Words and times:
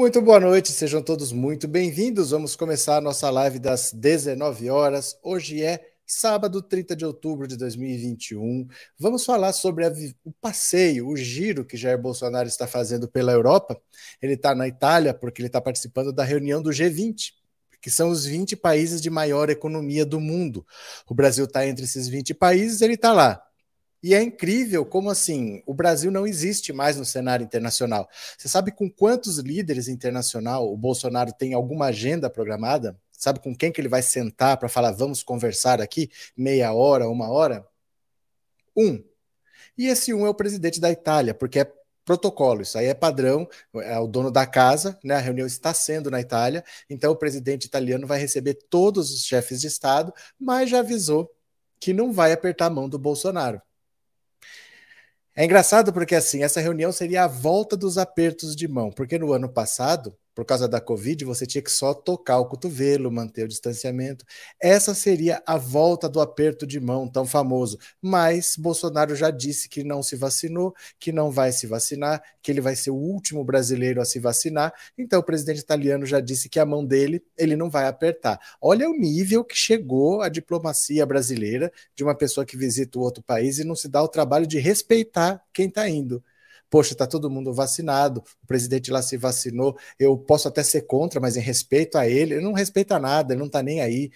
Muito 0.00 0.22
boa 0.22 0.40
noite, 0.40 0.72
sejam 0.72 1.02
todos 1.02 1.30
muito 1.30 1.68
bem-vindos. 1.68 2.30
Vamos 2.30 2.56
começar 2.56 2.96
a 2.96 3.00
nossa 3.02 3.28
live 3.28 3.58
das 3.58 3.92
19 3.92 4.70
horas. 4.70 5.18
Hoje 5.22 5.62
é 5.62 5.92
sábado, 6.06 6.62
30 6.62 6.96
de 6.96 7.04
outubro 7.04 7.46
de 7.46 7.54
2021. 7.54 8.66
Vamos 8.98 9.26
falar 9.26 9.52
sobre 9.52 9.84
a, 9.84 9.92
o 10.24 10.32
passeio, 10.32 11.06
o 11.06 11.14
giro 11.18 11.66
que 11.66 11.76
Jair 11.76 12.00
Bolsonaro 12.00 12.48
está 12.48 12.66
fazendo 12.66 13.08
pela 13.08 13.30
Europa. 13.30 13.78
Ele 14.22 14.32
está 14.32 14.54
na 14.54 14.66
Itália 14.66 15.12
porque 15.12 15.42
ele 15.42 15.48
está 15.48 15.60
participando 15.60 16.14
da 16.14 16.24
reunião 16.24 16.62
do 16.62 16.70
G20, 16.70 17.32
que 17.82 17.90
são 17.90 18.08
os 18.08 18.24
20 18.24 18.56
países 18.56 19.02
de 19.02 19.10
maior 19.10 19.50
economia 19.50 20.06
do 20.06 20.18
mundo. 20.18 20.66
O 21.06 21.14
Brasil 21.14 21.44
está 21.44 21.66
entre 21.66 21.84
esses 21.84 22.08
20 22.08 22.32
países, 22.32 22.80
ele 22.80 22.94
está 22.94 23.12
lá. 23.12 23.49
E 24.02 24.14
é 24.14 24.22
incrível 24.22 24.84
como 24.84 25.10
assim 25.10 25.62
o 25.66 25.74
Brasil 25.74 26.10
não 26.10 26.26
existe 26.26 26.72
mais 26.72 26.96
no 26.96 27.04
cenário 27.04 27.44
internacional. 27.44 28.08
Você 28.36 28.48
sabe 28.48 28.72
com 28.72 28.90
quantos 28.90 29.38
líderes 29.38 29.88
internacional 29.88 30.72
o 30.72 30.76
Bolsonaro 30.76 31.32
tem 31.32 31.52
alguma 31.52 31.86
agenda 31.86 32.30
programada? 32.30 32.98
Sabe 33.12 33.40
com 33.40 33.54
quem 33.54 33.70
que 33.70 33.80
ele 33.80 33.88
vai 33.88 34.02
sentar 34.02 34.56
para 34.56 34.68
falar 34.68 34.92
vamos 34.92 35.22
conversar 35.22 35.80
aqui 35.80 36.10
meia 36.36 36.72
hora, 36.72 37.08
uma 37.08 37.30
hora? 37.30 37.66
Um. 38.76 39.02
E 39.76 39.86
esse 39.86 40.14
um 40.14 40.26
é 40.26 40.30
o 40.30 40.34
presidente 40.34 40.80
da 40.80 40.90
Itália, 40.90 41.34
porque 41.34 41.60
é 41.60 41.72
protocolo, 42.04 42.62
isso 42.62 42.78
aí 42.78 42.86
é 42.86 42.94
padrão, 42.94 43.48
é 43.74 43.98
o 43.98 44.06
dono 44.06 44.30
da 44.30 44.46
casa, 44.46 44.98
né? 45.04 45.16
A 45.16 45.20
reunião 45.20 45.46
está 45.46 45.72
sendo 45.74 46.10
na 46.10 46.20
Itália, 46.20 46.64
então 46.88 47.12
o 47.12 47.16
presidente 47.16 47.64
italiano 47.66 48.06
vai 48.06 48.18
receber 48.18 48.54
todos 48.54 49.12
os 49.12 49.24
chefes 49.24 49.60
de 49.60 49.66
Estado, 49.66 50.12
mas 50.38 50.70
já 50.70 50.80
avisou 50.80 51.30
que 51.78 51.92
não 51.92 52.12
vai 52.12 52.32
apertar 52.32 52.66
a 52.66 52.70
mão 52.70 52.88
do 52.88 52.98
Bolsonaro. 52.98 53.60
É 55.40 55.44
engraçado 55.46 55.90
porque 55.90 56.14
assim, 56.14 56.42
essa 56.42 56.60
reunião 56.60 56.92
seria 56.92 57.24
a 57.24 57.26
volta 57.26 57.74
dos 57.74 57.96
apertos 57.96 58.54
de 58.54 58.68
mão, 58.68 58.90
porque 58.90 59.18
no 59.18 59.32
ano 59.32 59.48
passado 59.48 60.14
por 60.34 60.44
causa 60.44 60.68
da 60.68 60.80
Covid, 60.80 61.24
você 61.24 61.46
tinha 61.46 61.62
que 61.62 61.70
só 61.70 61.92
tocar 61.92 62.38
o 62.38 62.46
cotovelo, 62.46 63.10
manter 63.10 63.44
o 63.44 63.48
distanciamento. 63.48 64.24
Essa 64.60 64.94
seria 64.94 65.42
a 65.46 65.56
volta 65.56 66.08
do 66.08 66.20
aperto 66.20 66.66
de 66.66 66.80
mão 66.80 67.08
tão 67.08 67.26
famoso. 67.26 67.78
Mas 68.00 68.54
Bolsonaro 68.56 69.14
já 69.14 69.30
disse 69.30 69.68
que 69.68 69.82
não 69.82 70.02
se 70.02 70.16
vacinou, 70.16 70.74
que 70.98 71.12
não 71.12 71.30
vai 71.30 71.52
se 71.52 71.66
vacinar, 71.66 72.22
que 72.42 72.50
ele 72.50 72.60
vai 72.60 72.76
ser 72.76 72.90
o 72.90 72.96
último 72.96 73.44
brasileiro 73.44 74.00
a 74.00 74.04
se 74.04 74.18
vacinar. 74.18 74.72
Então 74.96 75.20
o 75.20 75.24
presidente 75.24 75.58
italiano 75.60 76.06
já 76.06 76.20
disse 76.20 76.48
que 76.48 76.58
a 76.58 76.66
mão 76.66 76.84
dele 76.84 77.22
ele 77.36 77.56
não 77.56 77.68
vai 77.68 77.86
apertar. 77.86 78.38
Olha 78.60 78.88
o 78.88 78.96
nível 78.96 79.44
que 79.44 79.56
chegou 79.56 80.22
a 80.22 80.28
diplomacia 80.28 81.04
brasileira 81.04 81.72
de 81.94 82.04
uma 82.04 82.14
pessoa 82.14 82.46
que 82.46 82.56
visita 82.56 82.98
o 82.98 83.02
outro 83.02 83.22
país 83.22 83.58
e 83.58 83.64
não 83.64 83.74
se 83.74 83.88
dá 83.88 84.02
o 84.02 84.08
trabalho 84.08 84.46
de 84.46 84.58
respeitar 84.58 85.42
quem 85.52 85.68
está 85.68 85.88
indo 85.88 86.22
poxa, 86.70 86.92
está 86.92 87.06
todo 87.06 87.28
mundo 87.28 87.52
vacinado, 87.52 88.22
o 88.42 88.46
presidente 88.46 88.90
lá 88.90 89.02
se 89.02 89.16
vacinou, 89.16 89.76
eu 89.98 90.16
posso 90.16 90.48
até 90.48 90.62
ser 90.62 90.82
contra, 90.82 91.20
mas 91.20 91.36
em 91.36 91.40
respeito 91.40 91.98
a 91.98 92.08
ele, 92.08 92.34
ele 92.34 92.44
não 92.44 92.52
respeita 92.52 92.98
nada, 92.98 93.34
ele 93.34 93.40
não 93.40 93.46
está 93.48 93.62
nem 93.62 93.80
aí. 93.80 94.10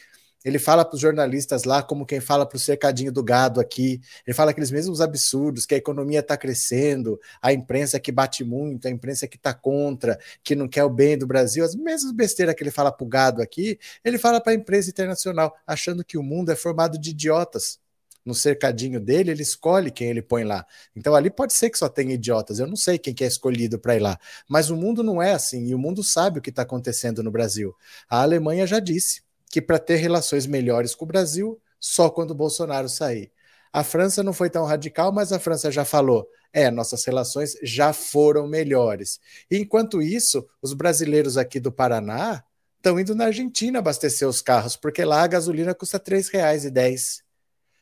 Ele 0.45 0.59
fala 0.59 0.85
para 0.85 0.95
os 0.95 1.01
jornalistas 1.01 1.65
lá 1.65 1.83
como 1.83 2.05
quem 2.05 2.21
fala 2.21 2.45
para 2.47 2.57
o 2.57 2.61
cercadinho 2.61 3.11
do 3.11 3.25
gado 3.25 3.61
aqui. 3.61 3.99
Ele 4.27 4.35
fala 4.35 4.51
aqueles 4.51 4.71
mesmos 4.71 5.01
absurdos, 5.01 5.65
que 5.65 5.75
a 5.75 5.79
economia 5.79 6.21
está 6.21 6.37
crescendo, 6.37 7.19
a 7.41 7.51
imprensa 7.51 7.99
que 7.99 8.13
bate 8.13 8.45
muito, 8.45 8.87
a 8.87 8.91
imprensa 8.91 9.27
que 9.27 9.37
está 9.37 9.55
contra, 9.55 10.19
que 10.43 10.55
não 10.55 10.69
quer 10.69 10.85
o 10.85 10.91
bem 10.91 11.17
do 11.17 11.27
Brasil. 11.27 11.65
As 11.65 11.75
mesmas 11.75 12.13
besteiras 12.13 12.55
que 12.55 12.63
ele 12.63 12.71
fala 12.71 12.93
para 12.93 13.05
o 13.05 13.09
gado 13.09 13.41
aqui, 13.41 13.79
ele 14.05 14.19
fala 14.19 14.39
para 14.39 14.53
a 14.53 14.55
imprensa 14.55 14.91
internacional, 14.91 15.57
achando 15.67 16.05
que 16.05 16.19
o 16.19 16.23
mundo 16.23 16.53
é 16.53 16.57
formado 16.57 16.99
de 16.99 17.11
idiotas 17.11 17.83
no 18.25 18.35
cercadinho 18.35 18.99
dele, 19.01 19.31
ele 19.31 19.43
escolhe 19.43 19.91
quem 19.91 20.09
ele 20.09 20.23
põe 20.23 20.45
lá. 20.45 20.67
Então 20.97 21.15
ali 21.15 21.31
pode 21.31 21.53
ser 21.53 21.71
que 21.71 21.79
só 21.79 21.89
tenha 21.89 22.15
idiotas, 22.15 22.59
eu 22.59 22.67
não 22.67 22.77
sei 22.77 22.99
quem 22.99 23.13
que 23.15 23.25
é 23.25 23.27
escolhido 23.27 23.79
para 23.79 23.97
ir 23.97 24.01
lá. 24.01 24.19
Mas 24.49 24.71
o 24.71 24.77
mundo 24.77 25.03
não 25.03 25.23
é 25.23 25.33
assim, 25.33 25.67
e 25.67 25.75
o 25.75 25.79
mundo 25.79 26.03
sabe 26.03 26.39
o 26.39 26.43
que 26.43 26.51
está 26.51 26.63
acontecendo 26.63 27.23
no 27.23 27.31
Brasil. 27.31 27.75
A 28.09 28.23
Alemanha 28.23 28.67
já 28.67 28.81
disse 28.81 29.23
que 29.51 29.61
para 29.61 29.79
ter 29.79 29.97
relações 29.97 30.47
melhores 30.47 30.95
com 30.95 31.05
o 31.05 31.09
Brasil, 31.09 31.61
só 31.79 32.09
quando 32.09 32.31
o 32.31 32.35
Bolsonaro 32.35 32.89
sair. 32.89 33.31
A 33.73 33.83
França 33.83 34.23
não 34.23 34.33
foi 34.33 34.49
tão 34.49 34.65
radical, 34.65 35.13
mas 35.13 35.33
a 35.33 35.39
França 35.41 35.71
já 35.71 35.85
falou: 35.85 36.29
é, 36.53 36.71
nossas 36.71 37.05
relações 37.05 37.57
já 37.61 37.93
foram 37.93 38.47
melhores. 38.47 39.19
Enquanto 39.51 40.01
isso, 40.01 40.47
os 40.63 40.73
brasileiros 40.73 41.37
aqui 41.37 41.59
do 41.59 41.73
Paraná 41.73 42.45
estão 42.77 43.01
indo 43.01 43.15
na 43.15 43.25
Argentina 43.25 43.81
abastecer 43.81 44.29
os 44.29 44.41
carros, 44.41 44.77
porque 44.77 45.05
lá 45.05 45.25
a 45.25 45.27
gasolina 45.27 45.75
custa 45.75 45.99
R$ 45.99 46.05
3,10. 46.05 47.24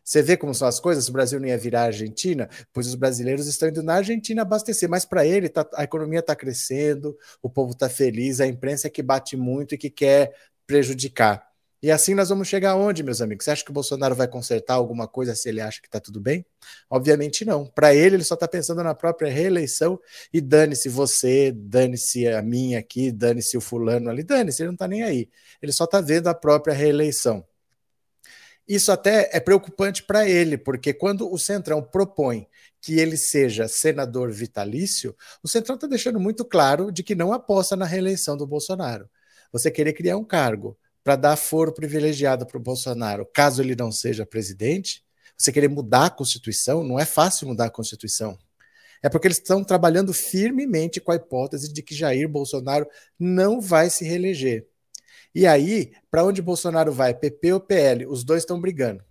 Você 0.05 0.23
vê 0.23 0.37
como 0.37 0.55
são 0.55 0.67
as 0.67 0.81
coisas? 0.81 1.09
O 1.09 1.13
Brasil 1.13 1.39
não 1.39 1.47
ia 1.47 1.59
virar 1.59 1.85
Argentina, 1.85 2.49
pois 2.73 2.87
os 2.87 2.95
brasileiros 2.95 3.47
estão 3.47 3.69
indo 3.69 3.83
na 3.83 3.95
Argentina 3.95 4.43
abastecer, 4.43 4.89
mas 4.89 5.05
para 5.05 5.27
ele 5.27 5.49
tá, 5.49 5.69
a 5.75 5.85
economia 5.85 6.21
está 6.21 6.35
crescendo, 6.35 7.17
o 7.41 7.49
povo 7.49 7.73
está 7.73 7.89
feliz, 7.89 8.41
a 8.41 8.47
imprensa 8.47 8.89
é 8.89 8.91
que 8.91 9.03
bate 9.03 9.37
muito 9.37 9.75
e 9.75 9.79
que 9.79 9.91
quer 9.91 10.35
prejudicar. 10.67 11.53
E 11.83 11.91
assim 11.91 12.15
nós 12.15 12.29
vamos 12.29 12.47
chegar 12.47 12.71
aonde, 12.73 13.03
meus 13.03 13.21
amigos? 13.21 13.45
Você 13.45 13.51
acha 13.51 13.65
que 13.65 13.71
o 13.73 13.75
Bolsonaro 13.75 14.15
vai 14.15 14.29
consertar 14.29 14.75
alguma 14.75 15.09
coisa 15.09 15.35
se 15.35 15.49
ele 15.49 15.61
acha 15.61 15.81
que 15.81 15.89
está 15.89 15.99
tudo 15.99 16.21
bem? 16.21 16.47
Obviamente 16.89 17.45
não. 17.45 17.67
Para 17.67 17.93
ele, 17.93 18.17
ele 18.17 18.25
só 18.25 18.35
está 18.35 18.47
pensando 18.47 18.85
na 18.85 18.95
própria 18.95 19.29
reeleição 19.29 19.99
e 20.33 20.41
dane-se 20.41 20.89
você, 20.89 21.51
dane-se 21.51 22.29
a 22.29 22.41
minha 22.41 22.79
aqui, 22.79 23.11
dane-se 23.11 23.57
o 23.57 23.61
fulano 23.61 24.09
ali, 24.09 24.23
dane-se, 24.23 24.63
ele 24.63 24.69
não 24.69 24.75
está 24.75 24.87
nem 24.87 25.03
aí. 25.03 25.29
Ele 25.61 25.73
só 25.73 25.83
está 25.83 26.01
vendo 26.01 26.29
a 26.29 26.35
própria 26.35 26.73
reeleição. 26.73 27.45
Isso 28.73 28.91
até 28.91 29.29
é 29.35 29.39
preocupante 29.39 30.03
para 30.03 30.27
ele, 30.27 30.57
porque 30.57 30.95
quando 30.95 31.31
o 31.31 31.39
Centrão 31.39 31.83
propõe 31.83 32.47
que 32.81 32.99
ele 32.99 33.19
seja 33.19 33.69
senador 33.69 34.33
vitalício, 34.33 35.15
o 35.43 35.49
Centrão 35.49 35.75
está 35.75 35.87
deixando 35.87 36.19
muito 36.19 36.43
claro 36.43 36.91
de 36.91 37.03
que 37.03 37.15
não 37.15 37.35
aposta 37.35 37.77
na 37.77 37.85
reeleição 37.85 38.35
do 38.35 38.47
Bolsonaro. 38.47 39.11
Você 39.53 39.71
querer 39.71 39.93
criar 39.93 40.17
um 40.17 40.25
cargo 40.25 40.75
para 41.05 41.17
dar 41.17 41.37
foro 41.37 41.75
privilegiado 41.75 42.47
para 42.47 42.57
o 42.57 42.63
Bolsonaro, 42.63 43.29
caso 43.35 43.61
ele 43.61 43.77
não 43.77 43.93
seja 43.93 44.25
presidente, 44.25 45.05
você 45.37 45.53
querer 45.53 45.69
mudar 45.69 46.07
a 46.07 46.11
Constituição, 46.11 46.83
não 46.83 46.99
é 46.99 47.05
fácil 47.05 47.49
mudar 47.49 47.67
a 47.67 47.71
Constituição. 47.71 48.39
É 49.03 49.11
porque 49.11 49.27
eles 49.27 49.37
estão 49.37 49.63
trabalhando 49.63 50.15
firmemente 50.15 50.99
com 50.99 51.13
a 51.13 51.17
hipótese 51.17 51.71
de 51.71 51.83
que 51.83 51.95
Jair 51.95 52.27
Bolsonaro 52.27 52.87
não 53.19 53.61
vai 53.61 53.91
se 53.91 54.03
reeleger. 54.03 54.67
E 55.35 55.47
aí, 55.47 55.93
para 56.11 56.25
onde 56.25 56.43
Bolsonaro 56.43 56.93
vai? 56.93 57.15
PP 57.15 57.53
ou 57.55 57.61
PL? 57.61 58.07
Os 58.07 58.23
dois 58.23 58.43
estão 58.43 58.61
brigando. 58.61 59.03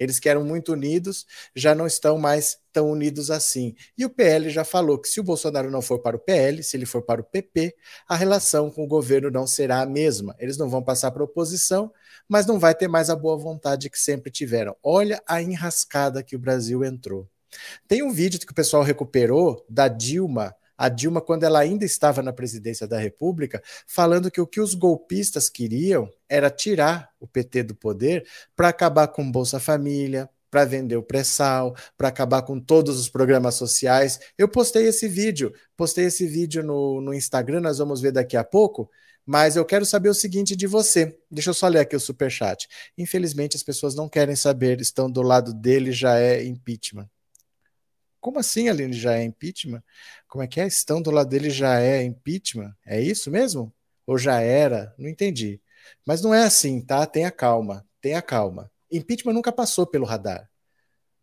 Eles 0.00 0.18
que 0.18 0.30
eram 0.30 0.42
muito 0.42 0.72
unidos 0.72 1.26
já 1.54 1.74
não 1.74 1.86
estão 1.86 2.16
mais 2.16 2.56
tão 2.72 2.90
unidos 2.90 3.30
assim. 3.30 3.74
E 3.98 4.06
o 4.06 4.10
PL 4.10 4.48
já 4.48 4.64
falou 4.64 4.98
que 4.98 5.06
se 5.06 5.20
o 5.20 5.22
Bolsonaro 5.22 5.70
não 5.70 5.82
for 5.82 5.98
para 5.98 6.16
o 6.16 6.18
PL, 6.18 6.62
se 6.62 6.74
ele 6.74 6.86
for 6.86 7.02
para 7.02 7.20
o 7.20 7.24
PP, 7.24 7.76
a 8.08 8.16
relação 8.16 8.70
com 8.70 8.82
o 8.82 8.88
governo 8.88 9.30
não 9.30 9.46
será 9.46 9.82
a 9.82 9.86
mesma. 9.86 10.34
Eles 10.38 10.56
não 10.56 10.70
vão 10.70 10.82
passar 10.82 11.10
para 11.10 11.22
a 11.22 11.26
oposição, 11.26 11.92
mas 12.26 12.46
não 12.46 12.58
vai 12.58 12.74
ter 12.74 12.88
mais 12.88 13.10
a 13.10 13.16
boa 13.16 13.36
vontade 13.36 13.90
que 13.90 13.98
sempre 13.98 14.30
tiveram. 14.32 14.74
Olha 14.82 15.22
a 15.26 15.42
enrascada 15.42 16.22
que 16.22 16.34
o 16.34 16.38
Brasil 16.38 16.82
entrou. 16.82 17.28
Tem 17.86 18.02
um 18.02 18.12
vídeo 18.12 18.40
que 18.40 18.52
o 18.52 18.54
pessoal 18.54 18.82
recuperou 18.82 19.64
da 19.68 19.86
Dilma 19.86 20.54
a 20.80 20.88
Dilma, 20.88 21.20
quando 21.20 21.44
ela 21.44 21.58
ainda 21.58 21.84
estava 21.84 22.22
na 22.22 22.32
presidência 22.32 22.88
da 22.88 22.98
República, 22.98 23.62
falando 23.86 24.30
que 24.30 24.40
o 24.40 24.46
que 24.46 24.62
os 24.62 24.72
golpistas 24.72 25.50
queriam 25.50 26.10
era 26.26 26.48
tirar 26.48 27.10
o 27.20 27.26
PT 27.26 27.64
do 27.64 27.74
poder 27.74 28.26
para 28.56 28.70
acabar 28.70 29.06
com 29.08 29.30
Bolsa 29.30 29.60
Família, 29.60 30.26
para 30.50 30.64
vender 30.64 30.96
o 30.96 31.02
pré-sal, 31.02 31.76
para 31.98 32.08
acabar 32.08 32.40
com 32.40 32.58
todos 32.58 32.98
os 32.98 33.10
programas 33.10 33.56
sociais. 33.56 34.18
Eu 34.38 34.48
postei 34.48 34.86
esse 34.86 35.06
vídeo, 35.06 35.52
postei 35.76 36.06
esse 36.06 36.26
vídeo 36.26 36.62
no, 36.62 37.02
no 37.02 37.12
Instagram, 37.12 37.60
nós 37.60 37.76
vamos 37.76 38.00
ver 38.00 38.12
daqui 38.12 38.34
a 38.34 38.42
pouco. 38.42 38.90
Mas 39.26 39.56
eu 39.56 39.66
quero 39.66 39.84
saber 39.84 40.08
o 40.08 40.14
seguinte 40.14 40.56
de 40.56 40.66
você. 40.66 41.14
Deixa 41.30 41.50
eu 41.50 41.54
só 41.54 41.68
ler 41.68 41.80
aqui 41.80 41.94
o 41.94 42.00
superchat. 42.00 42.66
Infelizmente, 42.96 43.54
as 43.54 43.62
pessoas 43.62 43.94
não 43.94 44.08
querem 44.08 44.34
saber, 44.34 44.80
estão 44.80 45.10
do 45.10 45.20
lado 45.20 45.52
dele, 45.52 45.92
já 45.92 46.18
é 46.18 46.42
impeachment. 46.42 47.06
Como 48.20 48.38
assim, 48.38 48.68
Aline, 48.68 48.92
já 48.92 49.14
é 49.14 49.24
impeachment? 49.24 49.82
Como 50.28 50.44
é 50.44 50.46
que 50.46 50.60
é? 50.60 50.66
Estão 50.66 51.00
do 51.00 51.10
lado 51.10 51.28
dele 51.28 51.50
já 51.50 51.80
é 51.80 52.02
impeachment? 52.02 52.74
É 52.86 53.00
isso 53.00 53.30
mesmo? 53.30 53.72
Ou 54.06 54.18
já 54.18 54.40
era? 54.40 54.94
Não 54.98 55.08
entendi. 55.08 55.60
Mas 56.06 56.20
não 56.20 56.34
é 56.34 56.44
assim, 56.44 56.80
tá? 56.80 57.06
Tenha 57.06 57.30
calma, 57.30 57.86
tenha 58.00 58.20
calma. 58.20 58.70
Impeachment 58.90 59.32
nunca 59.32 59.52
passou 59.52 59.86
pelo 59.86 60.04
radar. 60.04 60.48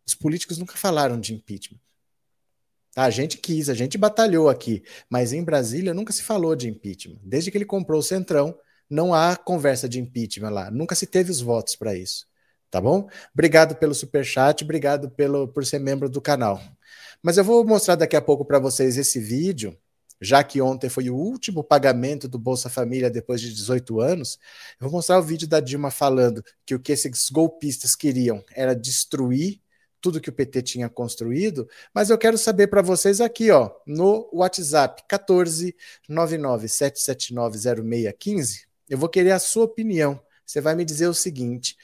Os 0.06 0.14
políticos 0.14 0.58
nunca 0.58 0.76
falaram 0.76 1.20
de 1.20 1.34
impeachment. 1.34 1.80
Tá? 2.94 3.04
A 3.04 3.10
gente 3.10 3.36
quis, 3.38 3.68
a 3.68 3.74
gente 3.74 3.98
batalhou 3.98 4.48
aqui, 4.48 4.82
mas 5.08 5.32
em 5.32 5.44
Brasília 5.44 5.94
nunca 5.94 6.12
se 6.12 6.22
falou 6.22 6.56
de 6.56 6.68
impeachment. 6.68 7.18
Desde 7.22 7.50
que 7.50 7.58
ele 7.58 7.64
comprou 7.64 8.00
o 8.00 8.02
Centrão, 8.02 8.58
não 8.88 9.12
há 9.14 9.36
conversa 9.36 9.88
de 9.88 10.00
impeachment 10.00 10.50
lá. 10.50 10.70
Nunca 10.70 10.94
se 10.94 11.06
teve 11.06 11.30
os 11.30 11.40
votos 11.40 11.76
para 11.76 11.94
isso. 11.94 12.26
Tá 12.70 12.80
bom? 12.80 13.08
Obrigado 13.32 13.76
pelo 13.76 13.94
super 13.94 14.24
chat, 14.24 14.62
obrigado 14.62 15.10
pelo, 15.10 15.48
por 15.48 15.64
ser 15.64 15.78
membro 15.78 16.08
do 16.08 16.20
canal. 16.20 16.60
Mas 17.22 17.36
eu 17.36 17.44
vou 17.44 17.64
mostrar 17.64 17.96
daqui 17.96 18.16
a 18.16 18.22
pouco 18.22 18.44
para 18.44 18.58
vocês 18.58 18.96
esse 18.96 19.18
vídeo, 19.18 19.76
já 20.20 20.42
que 20.42 20.60
ontem 20.60 20.88
foi 20.88 21.10
o 21.10 21.16
último 21.16 21.64
pagamento 21.64 22.28
do 22.28 22.38
Bolsa 22.38 22.68
Família 22.68 23.10
depois 23.10 23.40
de 23.40 23.52
18 23.52 24.00
anos. 24.00 24.38
Eu 24.80 24.88
vou 24.88 24.98
mostrar 24.98 25.18
o 25.18 25.22
vídeo 25.22 25.48
da 25.48 25.60
Dilma 25.60 25.90
falando 25.90 26.44
que 26.66 26.74
o 26.74 26.80
que 26.80 26.92
esses 26.92 27.30
golpistas 27.30 27.94
queriam 27.94 28.44
era 28.54 28.74
destruir 28.74 29.60
tudo 30.00 30.20
que 30.20 30.30
o 30.30 30.32
PT 30.32 30.62
tinha 30.62 30.88
construído, 30.88 31.68
mas 31.92 32.08
eu 32.08 32.16
quero 32.16 32.38
saber 32.38 32.68
para 32.68 32.82
vocês 32.82 33.20
aqui, 33.20 33.50
ó, 33.50 33.72
no 33.86 34.30
WhatsApp 34.32 35.02
14 35.08 35.74
997790615, 36.08 38.66
eu 38.88 38.96
vou 38.96 39.08
querer 39.08 39.32
a 39.32 39.40
sua 39.40 39.64
opinião. 39.64 40.20
Você 40.46 40.60
vai 40.60 40.74
me 40.74 40.84
dizer 40.84 41.06
o 41.08 41.14
seguinte: 41.14 41.76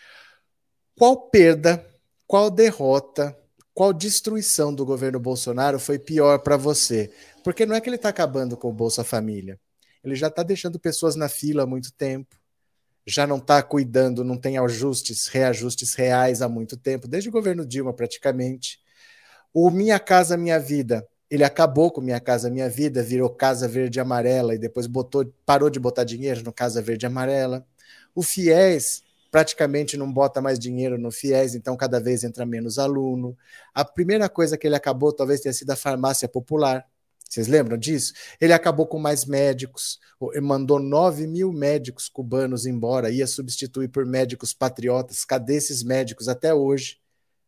qual 0.97 1.29
perda, 1.29 1.85
qual 2.27 2.51
derrota, 2.51 3.37
qual 3.75 3.93
destruição 3.93 4.73
do 4.73 4.87
governo 4.87 5.19
Bolsonaro 5.19 5.81
foi 5.81 5.99
pior 5.99 6.39
para 6.39 6.57
você? 6.57 7.11
Porque 7.43 7.67
não 7.67 7.75
é 7.75 7.81
que 7.81 7.89
ele 7.89 7.97
está 7.97 8.09
acabando 8.09 8.57
com 8.57 8.71
o 8.71 8.73
Bolsa 8.73 9.03
Família. 9.03 9.59
Ele 10.03 10.15
já 10.15 10.29
está 10.29 10.45
deixando 10.45 10.79
pessoas 10.79 11.17
na 11.17 11.29
fila 11.29 11.65
há 11.65 11.67
muito 11.67 11.93
tempo, 11.93 12.37
já 13.07 13.27
não 13.27 13.39
está 13.39 13.63
cuidando, 13.63 14.23
não 14.23 14.39
tem 14.39 14.59
ajustes, 14.59 15.27
reajustes 15.27 15.95
reais 15.95 16.41
há 16.41 16.49
muito 16.49 16.77
tempo, 16.77 17.09
desde 17.09 17.29
o 17.29 17.33
governo 17.33 17.67
Dilma 17.67 17.93
praticamente. 17.93 18.79
O 19.53 19.71
Minha 19.71 19.99
Casa 19.99 20.37
Minha 20.37 20.59
Vida, 20.61 21.07
ele 21.29 21.43
acabou 21.43 21.91
com 21.91 22.01
Minha 22.01 22.21
Casa 22.21 22.51
Minha 22.51 22.69
Vida, 22.69 23.03
virou 23.03 23.29
Casa 23.29 23.67
Verde 23.67 23.99
Amarela 23.99 24.55
e 24.55 24.59
depois 24.59 24.87
botou, 24.87 25.27
parou 25.45 25.69
de 25.69 25.81
botar 25.81 26.05
dinheiro 26.05 26.43
no 26.45 26.53
Casa 26.53 26.81
Verde 26.81 27.07
Amarela. 27.07 27.67
O 28.15 28.23
FIES 28.23 29.03
praticamente 29.35 29.97
não 29.97 30.13
bota 30.13 30.41
mais 30.41 30.61
dinheiro 30.61 30.97
no 30.97 31.11
FIES, 31.11 31.57
então 31.57 31.77
cada 31.77 31.99
vez 31.99 32.23
entra 32.23 32.47
menos 32.47 32.79
aluno. 32.79 33.37
A 33.75 33.85
primeira 33.85 34.29
coisa 34.29 34.57
que 34.57 34.65
ele 34.65 34.77
acabou 34.77 35.13
talvez 35.13 35.41
tenha 35.41 35.53
sido 35.53 35.73
a 35.73 35.75
farmácia 35.75 36.29
popular. 36.29 36.87
Vocês 37.29 37.49
lembram 37.49 37.77
disso? 37.77 38.13
Ele 38.41 38.53
acabou 38.53 38.87
com 38.87 38.97
mais 38.97 39.25
médicos, 39.25 39.99
mandou 40.41 40.79
9 40.79 41.27
mil 41.27 41.53
médicos 41.53 42.09
cubanos 42.09 42.65
embora, 42.65 43.11
ia 43.11 43.27
substituir 43.27 43.89
por 43.89 44.07
médicos 44.07 44.55
patriotas. 44.55 45.25
Cadê 45.25 45.57
esses 45.57 45.83
médicos 45.83 46.29
até 46.29 46.55
hoje? 46.55 47.01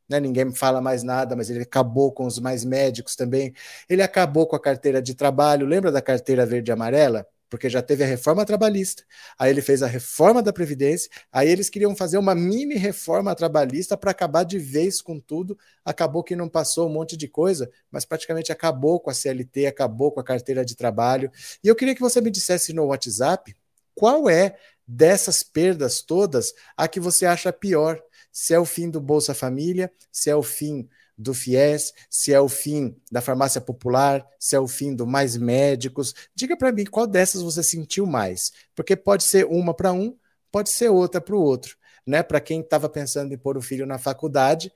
Né, 0.08 0.18
ninguém 0.18 0.52
fala 0.52 0.80
mais 0.80 1.04
nada, 1.04 1.36
mas 1.36 1.50
ele 1.50 1.62
acabou 1.62 2.10
com 2.10 2.26
os 2.26 2.40
mais 2.40 2.64
médicos 2.64 3.14
também. 3.14 3.54
Ele 3.88 4.02
acabou 4.02 4.44
com 4.48 4.56
a 4.56 4.60
carteira 4.60 5.00
de 5.00 5.14
trabalho. 5.14 5.64
Lembra 5.64 5.92
da 5.92 6.02
carteira 6.02 6.44
verde 6.44 6.68
e 6.68 6.72
amarela? 6.72 7.24
Porque 7.48 7.69
já 7.69 7.81
teve 7.81 8.02
a 8.02 8.06
reforma 8.06 8.44
trabalhista, 8.44 9.04
aí 9.38 9.50
ele 9.50 9.62
fez 9.62 9.82
a 9.82 9.87
reforma 9.87 10.43
da 10.43 10.52
Previdência, 10.52 11.10
aí 11.31 11.48
eles 11.48 11.70
queriam 11.70 11.94
fazer 11.94 12.19
uma 12.19 12.34
mini 12.34 12.75
reforma 12.75 13.34
trabalhista 13.34 13.96
para 13.96 14.10
acabar 14.10 14.44
de 14.44 14.58
vez 14.58 15.00
com 15.00 15.20
tudo. 15.20 15.58
Acabou 15.84 16.22
que 16.25 16.34
não 16.34 16.48
passou 16.48 16.88
um 16.88 16.93
monte 16.93 17.16
de 17.16 17.28
coisa, 17.28 17.70
mas 17.90 18.04
praticamente 18.04 18.50
acabou 18.50 18.98
com 19.00 19.10
a 19.10 19.14
CLT, 19.14 19.66
acabou 19.66 20.10
com 20.12 20.20
a 20.20 20.25
carteira 20.25 20.64
de 20.64 20.76
trabalho. 20.76 21.31
E 21.62 21.69
eu 21.69 21.75
queria 21.75 21.94
que 21.94 22.00
você 22.00 22.20
me 22.20 22.31
dissesse 22.31 22.72
no 22.72 22.87
WhatsApp 22.87 23.54
qual 23.94 24.28
é 24.28 24.56
dessas 24.87 25.43
perdas 25.43 26.02
todas 26.02 26.52
a 26.76 26.87
que 26.87 27.00
você 27.00 27.26
acha 27.26 27.52
pior. 27.52 28.00
Se 28.31 28.52
é 28.52 28.58
o 28.58 28.64
fim 28.64 28.90
do 28.90 29.00
Bolsa 29.00 29.34
Família, 29.34 29.90
se 30.12 30.28
é 30.31 30.37
o 30.37 30.43
fim 30.43 30.88
do 31.16 31.32
FIES, 31.32 31.92
se 32.10 32.32
é 32.32 32.40
o 32.40 32.48
fim 32.48 32.96
da 33.10 33.20
farmácia 33.20 33.60
popular, 33.60 34.26
se 34.38 34.54
é 34.54 34.60
o 34.60 34.68
fim 34.68 34.94
do 34.94 35.06
Mais 35.06 35.36
Médicos. 35.36 36.14
Diga 36.34 36.56
para 36.56 36.72
mim 36.72 36.84
qual 36.84 37.06
dessas 37.06 37.42
você 37.42 37.62
sentiu 37.62 38.06
mais, 38.06 38.52
porque 38.74 38.94
pode 38.94 39.24
ser 39.24 39.46
uma 39.46 39.74
para 39.74 39.92
um, 39.92 40.16
pode 40.52 40.70
ser 40.70 40.88
outra 40.88 41.20
para 41.20 41.34
o 41.34 41.40
outro. 41.40 41.76
Né? 42.06 42.22
Para 42.22 42.40
quem 42.40 42.60
estava 42.60 42.88
pensando 42.88 43.32
em 43.32 43.38
pôr 43.38 43.56
o 43.56 43.62
filho 43.62 43.84
na 43.84 43.98
faculdade, 43.98 44.72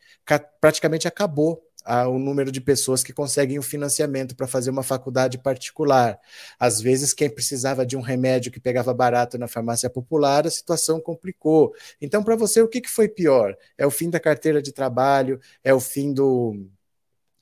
praticamente 0.61 1.07
acabou 1.07 1.63
o 1.87 2.19
número 2.19 2.53
de 2.53 2.61
pessoas 2.61 3.03
que 3.03 3.13
conseguem 3.13 3.59
o 3.59 3.63
financiamento 3.63 4.37
para 4.37 4.47
fazer 4.47 4.71
uma 4.71 4.83
faculdade 4.83 5.39
particular. 5.39 6.19
Às 6.59 6.81
vezes, 6.81 7.13
quem 7.13 7.31
precisava 7.31 7.87
de 7.87 7.97
um 7.97 8.01
remédio 8.01 8.53
que 8.53 8.61
pegava 8.61 8.93
barato 8.93 9.39
na 9.39 9.49
farmácia 9.49 9.89
popular, 9.89 10.47
a 10.47 10.51
situação 10.51 11.01
complicou. 11.01 11.73
Então, 12.01 12.23
para 12.23 12.37
você, 12.37 12.61
o 12.63 12.69
que, 12.69 12.81
que 12.81 12.91
foi 12.91 13.09
pior? 13.09 13.57
É 13.79 13.87
o 13.87 13.91
fim 13.91 14.11
da 14.11 14.21
carteira 14.21 14.63
de 14.63 14.73
trabalho? 14.73 15.41
É 15.65 15.73
o 15.73 15.81
fim 15.81 16.13
do, 16.13 16.55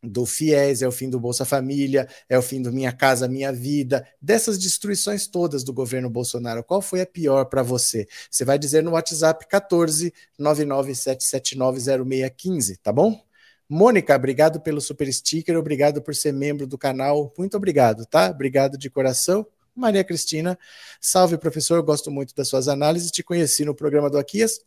do 0.03 0.25
FIES, 0.25 0.83
é 0.83 0.89
o 0.89 0.93
fim 0.93 1.11
do 1.11 1.19
Bolsa 1.19 1.45
Família, 1.45 2.09
é 2.29 2.39
o 2.39 2.43
fim 2.43 2.63
do 2.63 2.73
Minha 2.73 2.93
Casa 2.93 3.27
Minha 3.29 3.53
Vida, 3.53 4.07
dessas 4.21 4.59
destruições 4.59 5.27
todas 5.27 5.65
do 5.65 5.73
governo 5.73 6.09
Bolsonaro, 6.09 6.65
qual 6.65 6.81
foi 6.81 7.01
a 7.01 7.07
pior 7.07 7.47
para 7.47 7.63
você? 7.63 8.07
Você 8.31 8.45
vai 8.45 8.59
dizer 8.59 8.83
no 8.83 8.93
WhatsApp 8.93 9.47
14 9.49 10.13
997790615, 10.39 12.79
tá 12.83 12.93
bom? 12.93 13.28
Mônica, 13.71 14.17
obrigado 14.17 14.61
pelo 14.61 14.81
super 14.81 15.13
sticker, 15.13 15.55
obrigado 15.59 16.01
por 16.01 16.15
ser 16.15 16.33
membro 16.33 16.67
do 16.67 16.79
canal. 16.79 17.31
Muito 17.37 17.55
obrigado, 17.55 18.07
tá? 18.07 18.31
Obrigado 18.31 18.79
de 18.79 18.89
coração. 18.89 19.47
Maria 19.77 20.03
Cristina, 20.03 20.59
salve 20.99 21.37
professor, 21.37 21.83
gosto 21.83 22.11
muito 22.11 22.35
das 22.35 22.49
suas 22.49 22.67
análises. 22.67 23.11
Te 23.11 23.23
conheci 23.23 23.67
no 23.67 23.75
programa 23.75 24.09
do 24.09 24.17
Aquias. 24.17 24.61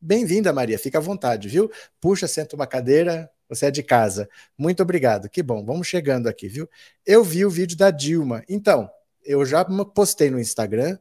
Bem-vinda, 0.00 0.52
Maria, 0.52 0.76
fica 0.76 0.98
à 0.98 1.00
vontade, 1.00 1.48
viu? 1.48 1.70
Puxa, 2.00 2.26
senta 2.26 2.56
uma 2.56 2.66
cadeira, 2.66 3.30
você 3.48 3.66
é 3.66 3.70
de 3.70 3.82
casa. 3.82 4.28
Muito 4.58 4.82
obrigado, 4.82 5.28
que 5.28 5.40
bom, 5.40 5.64
vamos 5.64 5.86
chegando 5.86 6.26
aqui, 6.26 6.48
viu? 6.48 6.68
Eu 7.06 7.22
vi 7.22 7.46
o 7.46 7.50
vídeo 7.50 7.76
da 7.76 7.92
Dilma. 7.92 8.42
Então, 8.48 8.90
eu 9.24 9.44
já 9.44 9.64
postei 9.64 10.30
no 10.30 10.40
Instagram, 10.40 10.98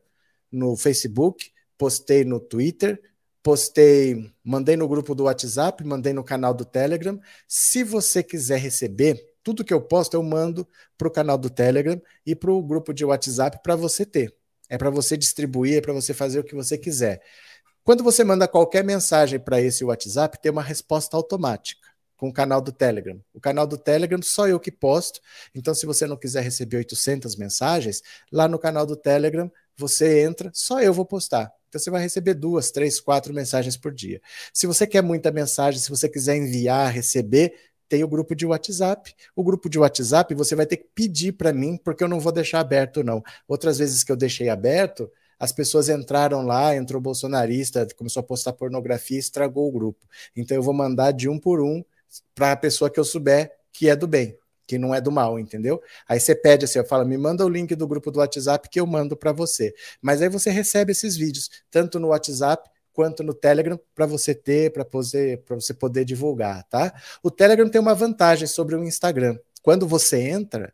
no 0.51 0.77
Facebook, 0.77 1.51
postei 1.75 2.23
no 2.23 2.39
Twitter, 2.39 3.01
postei, 3.47 4.29
mandei 4.43 4.75
no 4.75 4.89
grupo 4.89 5.15
do 5.15 5.23
WhatsApp, 5.23 5.81
mandei 5.81 6.11
no 6.11 6.21
canal 6.21 6.53
do 6.53 6.65
Telegram. 6.65 7.17
Se 7.47 7.81
você 7.81 8.21
quiser 8.21 8.59
receber, 8.59 9.25
tudo 9.41 9.63
que 9.63 9.73
eu 9.73 9.79
posto 9.79 10.15
eu 10.15 10.21
mando 10.21 10.67
para 10.97 11.07
o 11.07 11.11
canal 11.11 11.37
do 11.37 11.49
Telegram 11.49 11.97
e 12.25 12.35
para 12.35 12.51
o 12.51 12.61
grupo 12.61 12.93
de 12.93 13.05
WhatsApp 13.05 13.61
para 13.63 13.73
você 13.77 14.05
ter. 14.05 14.35
É 14.67 14.77
para 14.77 14.89
você 14.89 15.15
distribuir, 15.15 15.77
é 15.77 15.81
para 15.81 15.93
você 15.93 16.13
fazer 16.13 16.39
o 16.39 16.43
que 16.43 16.53
você 16.53 16.77
quiser. 16.77 17.21
Quando 17.85 18.03
você 18.03 18.21
manda 18.21 18.49
qualquer 18.49 18.83
mensagem 18.83 19.39
para 19.39 19.61
esse 19.61 19.81
WhatsApp, 19.85 20.41
tem 20.41 20.51
uma 20.51 20.61
resposta 20.61 21.15
automática 21.15 21.87
com 22.17 22.27
o 22.27 22.33
canal 22.33 22.59
do 22.59 22.73
Telegram. 22.73 23.17
O 23.33 23.39
canal 23.39 23.65
do 23.65 23.77
Telegram 23.77 24.21
só 24.21 24.45
eu 24.45 24.59
que 24.59 24.73
posto. 24.73 25.21
Então, 25.55 25.73
se 25.73 25.85
você 25.85 26.05
não 26.05 26.17
quiser 26.17 26.43
receber 26.43 26.75
800 26.79 27.37
mensagens, 27.37 28.03
lá 28.29 28.45
no 28.45 28.59
canal 28.59 28.85
do 28.85 28.97
Telegram 28.97 29.49
você 29.77 30.23
entra, 30.23 30.51
só 30.53 30.81
eu 30.81 30.93
vou 30.93 31.05
postar. 31.05 31.56
Então 31.67 31.79
você 31.79 31.89
vai 31.89 32.01
receber 32.01 32.33
duas, 32.33 32.71
três, 32.71 32.99
quatro 32.99 33.33
mensagens 33.33 33.77
por 33.77 33.93
dia. 33.93 34.21
Se 34.53 34.65
você 34.67 34.87
quer 34.87 35.01
muita 35.01 35.31
mensagem, 35.31 35.79
se 35.79 35.89
você 35.89 36.07
quiser 36.07 36.37
enviar, 36.37 36.91
receber, 36.91 37.53
tem 37.89 38.03
o 38.03 38.07
grupo 38.07 38.35
de 38.35 38.45
WhatsApp. 38.45 39.13
O 39.35 39.43
grupo 39.43 39.69
de 39.69 39.79
WhatsApp 39.79 40.33
você 40.35 40.55
vai 40.55 40.65
ter 40.65 40.77
que 40.77 40.89
pedir 40.93 41.33
para 41.33 41.53
mim, 41.53 41.77
porque 41.77 42.03
eu 42.03 42.07
não 42.07 42.19
vou 42.19 42.31
deixar 42.31 42.59
aberto, 42.59 43.03
não. 43.03 43.23
Outras 43.47 43.77
vezes 43.77 44.03
que 44.03 44.11
eu 44.11 44.15
deixei 44.15 44.49
aberto, 44.49 45.09
as 45.39 45.51
pessoas 45.51 45.87
entraram 45.89 46.41
lá, 46.41 46.75
entrou 46.75 47.01
bolsonarista, 47.01 47.87
começou 47.95 48.21
a 48.21 48.23
postar 48.23 48.53
pornografia, 48.53 49.19
estragou 49.19 49.67
o 49.67 49.71
grupo. 49.71 50.05
Então 50.35 50.55
eu 50.55 50.63
vou 50.63 50.73
mandar 50.73 51.11
de 51.11 51.29
um 51.29 51.39
por 51.39 51.61
um 51.61 51.83
para 52.33 52.53
a 52.53 52.57
pessoa 52.57 52.89
que 52.89 52.99
eu 52.99 53.05
souber 53.05 53.51
que 53.71 53.89
é 53.89 53.95
do 53.95 54.07
bem 54.07 54.37
que 54.67 54.77
não 54.77 54.93
é 54.93 54.99
do 54.99 55.11
mal, 55.11 55.39
entendeu? 55.39 55.81
Aí 56.07 56.19
você 56.19 56.35
pede 56.35 56.65
assim, 56.65 56.77
eu 56.77 56.85
falo, 56.85 57.05
me 57.07 57.17
manda 57.17 57.45
o 57.45 57.49
link 57.49 57.73
do 57.73 57.87
grupo 57.87 58.11
do 58.11 58.19
WhatsApp 58.19 58.67
que 58.69 58.79
eu 58.79 58.85
mando 58.85 59.15
para 59.15 59.31
você. 59.31 59.73
Mas 60.01 60.21
aí 60.21 60.27
você 60.27 60.49
recebe 60.49 60.91
esses 60.91 61.15
vídeos, 61.15 61.49
tanto 61.71 61.99
no 61.99 62.09
WhatsApp 62.09 62.69
quanto 62.91 63.23
no 63.23 63.33
Telegram, 63.33 63.79
para 63.95 64.05
você 64.07 64.33
ter, 64.35 64.73
para 64.73 64.83
você, 64.91 65.73
poder 65.79 66.03
divulgar, 66.03 66.63
tá? 66.63 66.93
O 67.23 67.29
Telegram 67.31 67.69
tem 67.69 67.79
uma 67.79 67.93
vantagem 67.93 68.47
sobre 68.47 68.75
o 68.75 68.83
Instagram. 68.83 69.37
Quando 69.61 69.87
você 69.87 70.19
entra, 70.19 70.73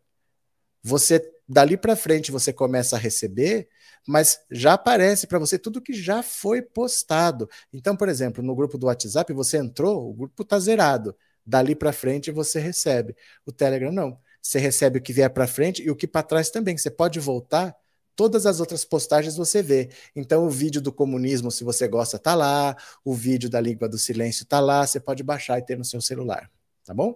você 0.82 1.22
dali 1.48 1.76
para 1.76 1.96
frente 1.96 2.32
você 2.32 2.54
começa 2.54 2.96
a 2.96 3.00
receber, 3.00 3.68
mas 4.08 4.40
já 4.50 4.74
aparece 4.74 5.28
para 5.28 5.38
você 5.38 5.60
tudo 5.60 5.82
que 5.82 5.94
já 5.94 6.24
foi 6.24 6.62
postado. 6.62 7.50
Então, 7.74 7.96
por 7.96 8.08
exemplo, 8.08 8.42
no 8.42 8.56
grupo 8.56 8.78
do 8.78 8.88
WhatsApp 8.88 9.32
você 9.34 9.58
entrou, 9.58 10.10
o 10.10 10.14
grupo 10.14 10.44
está 10.44 10.58
zerado 10.60 11.16
dali 11.46 11.76
para 11.76 11.94
frente 11.94 12.32
você 12.32 12.60
recebe. 12.60 13.16
O 13.46 13.52
Telegram 13.52 13.92
não. 13.92 14.18
Você 14.42 14.60
recebe 14.60 15.00
o 15.00 15.02
que 15.02 15.14
vier 15.14 15.30
para 15.30 15.48
frente 15.48 15.82
e 15.82 15.90
o 15.90 15.96
que 15.96 16.08
para 16.08 16.24
trás 16.24 16.50
também. 16.50 16.78
Você 16.78 16.92
pode 16.92 17.20
voltar, 17.20 17.76
todas 18.16 18.46
as 18.46 18.60
outras 18.60 18.84
postagens 18.84 19.36
você 19.36 19.62
vê. 19.62 19.90
Então 20.16 20.46
o 20.46 20.50
vídeo 20.50 20.82
do 20.82 20.92
comunismo, 20.92 21.50
se 21.52 21.64
você 21.64 21.88
gosta, 21.88 22.20
tá 22.20 22.36
lá. 22.36 22.76
O 23.06 23.14
vídeo 23.14 23.50
da 23.50 23.62
língua 23.62 23.88
do 23.88 23.98
silêncio 23.98 24.46
tá 24.46 24.60
lá. 24.60 24.86
Você 24.86 25.00
pode 25.00 25.24
baixar 25.24 25.60
e 25.60 25.66
ter 25.66 25.78
no 25.78 25.86
seu 25.86 26.02
celular, 26.02 26.50
tá 26.86 26.94
bom? 26.94 27.16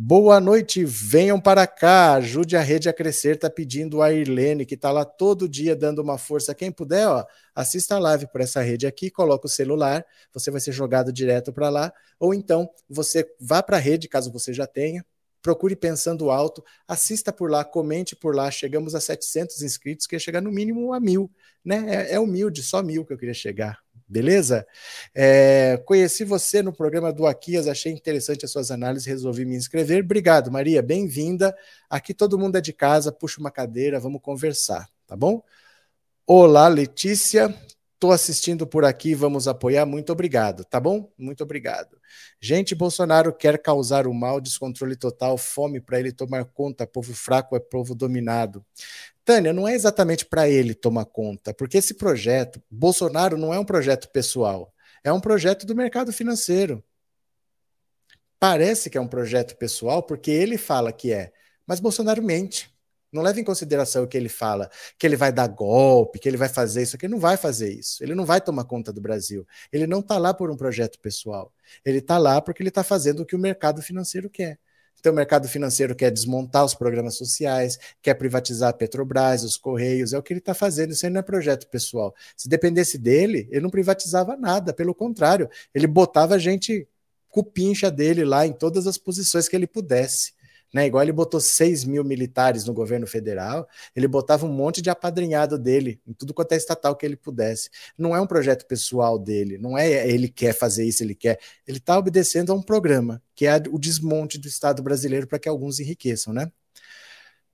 Boa 0.00 0.38
noite, 0.38 0.84
venham 0.84 1.40
para 1.40 1.66
cá, 1.66 2.14
ajude 2.14 2.56
a 2.56 2.60
rede 2.60 2.88
a 2.88 2.92
crescer, 2.92 3.36
tá 3.36 3.50
pedindo 3.50 4.00
a 4.00 4.12
Irlene, 4.12 4.64
que 4.64 4.76
tá 4.76 4.92
lá 4.92 5.04
todo 5.04 5.48
dia 5.48 5.74
dando 5.74 6.00
uma 6.00 6.16
força. 6.16 6.54
Quem 6.54 6.70
puder, 6.70 7.08
ó, 7.08 7.26
assista 7.52 7.96
a 7.96 7.98
live 7.98 8.28
por 8.28 8.40
essa 8.40 8.62
rede 8.62 8.86
aqui, 8.86 9.10
coloca 9.10 9.46
o 9.46 9.50
celular, 9.50 10.06
você 10.32 10.52
vai 10.52 10.60
ser 10.60 10.70
jogado 10.70 11.12
direto 11.12 11.52
para 11.52 11.68
lá, 11.68 11.92
ou 12.16 12.32
então 12.32 12.70
você 12.88 13.28
vá 13.40 13.60
para 13.60 13.76
a 13.76 13.80
rede, 13.80 14.06
caso 14.06 14.30
você 14.30 14.52
já 14.52 14.68
tenha, 14.68 15.04
procure 15.42 15.74
Pensando 15.74 16.30
Alto, 16.30 16.62
assista 16.86 17.32
por 17.32 17.50
lá, 17.50 17.64
comente 17.64 18.14
por 18.14 18.36
lá, 18.36 18.52
chegamos 18.52 18.94
a 18.94 19.00
700 19.00 19.62
inscritos, 19.62 20.06
queria 20.06 20.20
chegar 20.20 20.40
no 20.40 20.52
mínimo 20.52 20.92
a 20.92 21.00
mil, 21.00 21.28
né? 21.64 21.84
É, 21.88 22.14
é 22.14 22.20
humilde, 22.20 22.62
só 22.62 22.84
mil 22.84 23.04
que 23.04 23.12
eu 23.12 23.18
queria 23.18 23.34
chegar, 23.34 23.80
beleza? 24.08 24.66
É, 25.14 25.82
conheci 25.84 26.24
você 26.24 26.62
no 26.62 26.72
programa 26.72 27.12
do 27.12 27.26
Aquias, 27.26 27.68
achei 27.68 27.92
interessante 27.92 28.44
as 28.44 28.50
suas 28.50 28.70
análises, 28.70 29.06
resolvi 29.06 29.44
me 29.44 29.56
inscrever. 29.56 30.02
Obrigado, 30.02 30.50
Maria, 30.50 30.82
bem-vinda. 30.82 31.54
Aqui 31.90 32.14
todo 32.14 32.38
mundo 32.38 32.56
é 32.56 32.60
de 32.60 32.72
casa, 32.72 33.12
puxa 33.12 33.40
uma 33.40 33.50
cadeira, 33.50 34.00
vamos 34.00 34.20
conversar, 34.22 34.88
tá 35.06 35.14
bom? 35.14 35.42
Olá, 36.26 36.68
Letícia. 36.68 37.54
Estou 37.98 38.12
assistindo 38.12 38.64
por 38.64 38.84
aqui, 38.84 39.12
vamos 39.12 39.48
apoiar. 39.48 39.84
Muito 39.84 40.12
obrigado, 40.12 40.64
tá 40.64 40.78
bom? 40.78 41.10
Muito 41.18 41.42
obrigado. 41.42 41.98
Gente, 42.40 42.72
Bolsonaro 42.72 43.32
quer 43.32 43.60
causar 43.60 44.06
o 44.06 44.14
mal, 44.14 44.40
descontrole 44.40 44.94
total, 44.94 45.36
fome 45.36 45.80
para 45.80 45.98
ele 45.98 46.12
tomar 46.12 46.44
conta. 46.44 46.86
Povo 46.86 47.12
fraco 47.12 47.56
é 47.56 47.58
povo 47.58 47.96
dominado. 47.96 48.64
Tânia, 49.28 49.52
não 49.52 49.68
é 49.68 49.74
exatamente 49.74 50.24
para 50.24 50.48
ele 50.48 50.74
tomar 50.74 51.04
conta, 51.04 51.52
porque 51.52 51.76
esse 51.76 51.92
projeto, 51.92 52.62
Bolsonaro 52.70 53.36
não 53.36 53.52
é 53.52 53.58
um 53.58 53.64
projeto 53.64 54.08
pessoal, 54.10 54.72
é 55.04 55.12
um 55.12 55.20
projeto 55.20 55.66
do 55.66 55.76
mercado 55.76 56.10
financeiro. 56.14 56.82
Parece 58.40 58.88
que 58.88 58.96
é 58.96 59.00
um 59.02 59.06
projeto 59.06 59.54
pessoal 59.58 60.02
porque 60.02 60.30
ele 60.30 60.56
fala 60.56 60.90
que 60.94 61.12
é, 61.12 61.30
mas 61.66 61.78
Bolsonaro 61.78 62.22
mente. 62.22 62.74
Não 63.12 63.22
leva 63.22 63.38
em 63.38 63.44
consideração 63.44 64.04
o 64.04 64.08
que 64.08 64.16
ele 64.16 64.30
fala, 64.30 64.70
que 64.98 65.06
ele 65.06 65.16
vai 65.16 65.30
dar 65.30 65.46
golpe, 65.46 66.18
que 66.18 66.26
ele 66.26 66.38
vai 66.38 66.48
fazer 66.48 66.82
isso 66.82 66.96
aqui. 66.96 67.04
Ele 67.04 67.12
não 67.12 67.20
vai 67.20 67.36
fazer 67.36 67.70
isso. 67.70 68.02
Ele 68.02 68.14
não 68.14 68.24
vai 68.24 68.40
tomar 68.40 68.64
conta 68.64 68.92
do 68.92 69.00
Brasil. 69.00 69.46
Ele 69.70 69.86
não 69.86 70.00
está 70.00 70.16
lá 70.18 70.32
por 70.32 70.50
um 70.50 70.56
projeto 70.56 70.98
pessoal. 71.00 71.52
Ele 71.84 71.98
está 71.98 72.16
lá 72.16 72.40
porque 72.40 72.62
ele 72.62 72.68
está 72.68 72.84
fazendo 72.84 73.20
o 73.20 73.26
que 73.26 73.36
o 73.36 73.38
mercado 73.38 73.80
financeiro 73.82 74.28
quer. 74.28 74.58
Então, 74.98 75.12
o 75.12 75.16
mercado 75.16 75.48
financeiro 75.48 75.94
quer 75.94 76.10
desmontar 76.10 76.64
os 76.64 76.74
programas 76.74 77.16
sociais, 77.16 77.78
quer 78.02 78.14
privatizar 78.14 78.70
a 78.70 78.72
Petrobras, 78.72 79.44
os 79.44 79.56
Correios, 79.56 80.12
é 80.12 80.18
o 80.18 80.22
que 80.22 80.32
ele 80.32 80.40
está 80.40 80.54
fazendo. 80.54 80.92
Isso 80.92 81.06
aí 81.06 81.12
não 81.12 81.20
é 81.20 81.22
projeto 81.22 81.68
pessoal. 81.68 82.14
Se 82.36 82.48
dependesse 82.48 82.98
dele, 82.98 83.48
ele 83.50 83.60
não 83.60 83.70
privatizava 83.70 84.36
nada, 84.36 84.72
pelo 84.72 84.94
contrário, 84.94 85.48
ele 85.74 85.86
botava 85.86 86.38
gente 86.38 86.86
cupincha 87.28 87.90
dele 87.90 88.24
lá 88.24 88.46
em 88.46 88.52
todas 88.52 88.86
as 88.86 88.98
posições 88.98 89.48
que 89.48 89.54
ele 89.54 89.66
pudesse. 89.66 90.32
Né? 90.72 90.86
Igual 90.86 91.02
ele 91.02 91.12
botou 91.12 91.40
6 91.40 91.84
mil 91.84 92.04
militares 92.04 92.64
no 92.64 92.74
governo 92.74 93.06
federal, 93.06 93.66
ele 93.96 94.06
botava 94.06 94.46
um 94.46 94.52
monte 94.52 94.82
de 94.82 94.90
apadrinhado 94.90 95.58
dele 95.58 96.00
em 96.06 96.12
tudo 96.12 96.34
quanto 96.34 96.52
é 96.52 96.56
estatal 96.56 96.94
que 96.94 97.06
ele 97.06 97.16
pudesse. 97.16 97.70
Não 97.96 98.14
é 98.14 98.20
um 98.20 98.26
projeto 98.26 98.66
pessoal 98.66 99.18
dele, 99.18 99.58
não 99.58 99.76
é 99.78 100.08
ele 100.08 100.28
quer 100.28 100.52
fazer 100.52 100.84
isso, 100.84 101.02
ele 101.02 101.14
quer. 101.14 101.38
Ele 101.66 101.78
está 101.78 101.98
obedecendo 101.98 102.52
a 102.52 102.54
um 102.54 102.62
programa, 102.62 103.22
que 103.34 103.46
é 103.46 103.56
o 103.70 103.78
desmonte 103.78 104.38
do 104.38 104.48
Estado 104.48 104.82
brasileiro 104.82 105.26
para 105.26 105.38
que 105.38 105.48
alguns 105.48 105.80
enriqueçam, 105.80 106.32
né? 106.32 106.50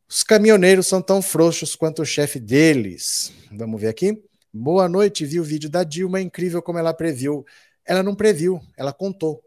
Os 0.09 0.23
caminhoneiros 0.23 0.87
são 0.87 1.00
tão 1.00 1.23
frouxos 1.23 1.75
quanto 1.75 2.02
o 2.02 2.06
chefe 2.06 2.38
deles. 2.38 3.33
Vamos 3.50 3.80
ver 3.80 3.88
aqui. 3.88 4.23
Boa 4.52 4.88
noite, 4.88 5.25
vi 5.25 5.40
o 5.40 5.44
vídeo 5.44 5.68
da 5.68 5.83
Dilma, 5.83 6.18
é 6.18 6.23
incrível 6.23 6.62
como 6.62 6.78
ela 6.78 6.94
previu. 6.94 7.44
Ela 7.85 8.02
não 8.02 8.14
previu, 8.14 8.61
ela 8.76 8.92
contou. 8.92 9.42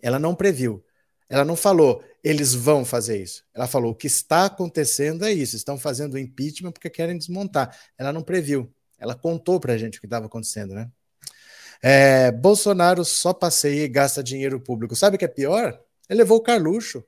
Ela 0.00 0.18
não 0.18 0.34
previu. 0.34 0.84
Ela 1.32 1.46
não 1.46 1.56
falou, 1.56 2.04
eles 2.22 2.52
vão 2.52 2.84
fazer 2.84 3.22
isso. 3.22 3.42
Ela 3.54 3.66
falou, 3.66 3.92
o 3.92 3.94
que 3.94 4.06
está 4.06 4.44
acontecendo 4.44 5.24
é 5.24 5.32
isso, 5.32 5.56
estão 5.56 5.78
fazendo 5.78 6.12
o 6.12 6.18
impeachment 6.18 6.72
porque 6.72 6.90
querem 6.90 7.16
desmontar. 7.16 7.74
Ela 7.96 8.12
não 8.12 8.22
previu, 8.22 8.70
ela 8.98 9.14
contou 9.14 9.58
para 9.58 9.72
a 9.72 9.78
gente 9.78 9.96
o 9.96 10.00
que 10.02 10.06
estava 10.06 10.26
acontecendo, 10.26 10.74
né? 10.74 10.90
É, 11.82 12.30
Bolsonaro 12.30 13.02
só 13.02 13.32
passeia 13.32 13.84
e 13.84 13.88
gasta 13.88 14.22
dinheiro 14.22 14.60
público. 14.60 14.94
Sabe 14.94 15.16
o 15.16 15.18
que 15.18 15.24
é 15.24 15.28
pior? 15.28 15.80
Ele 16.06 16.18
levou 16.18 16.36
o 16.36 16.42
Carluxo. 16.42 17.02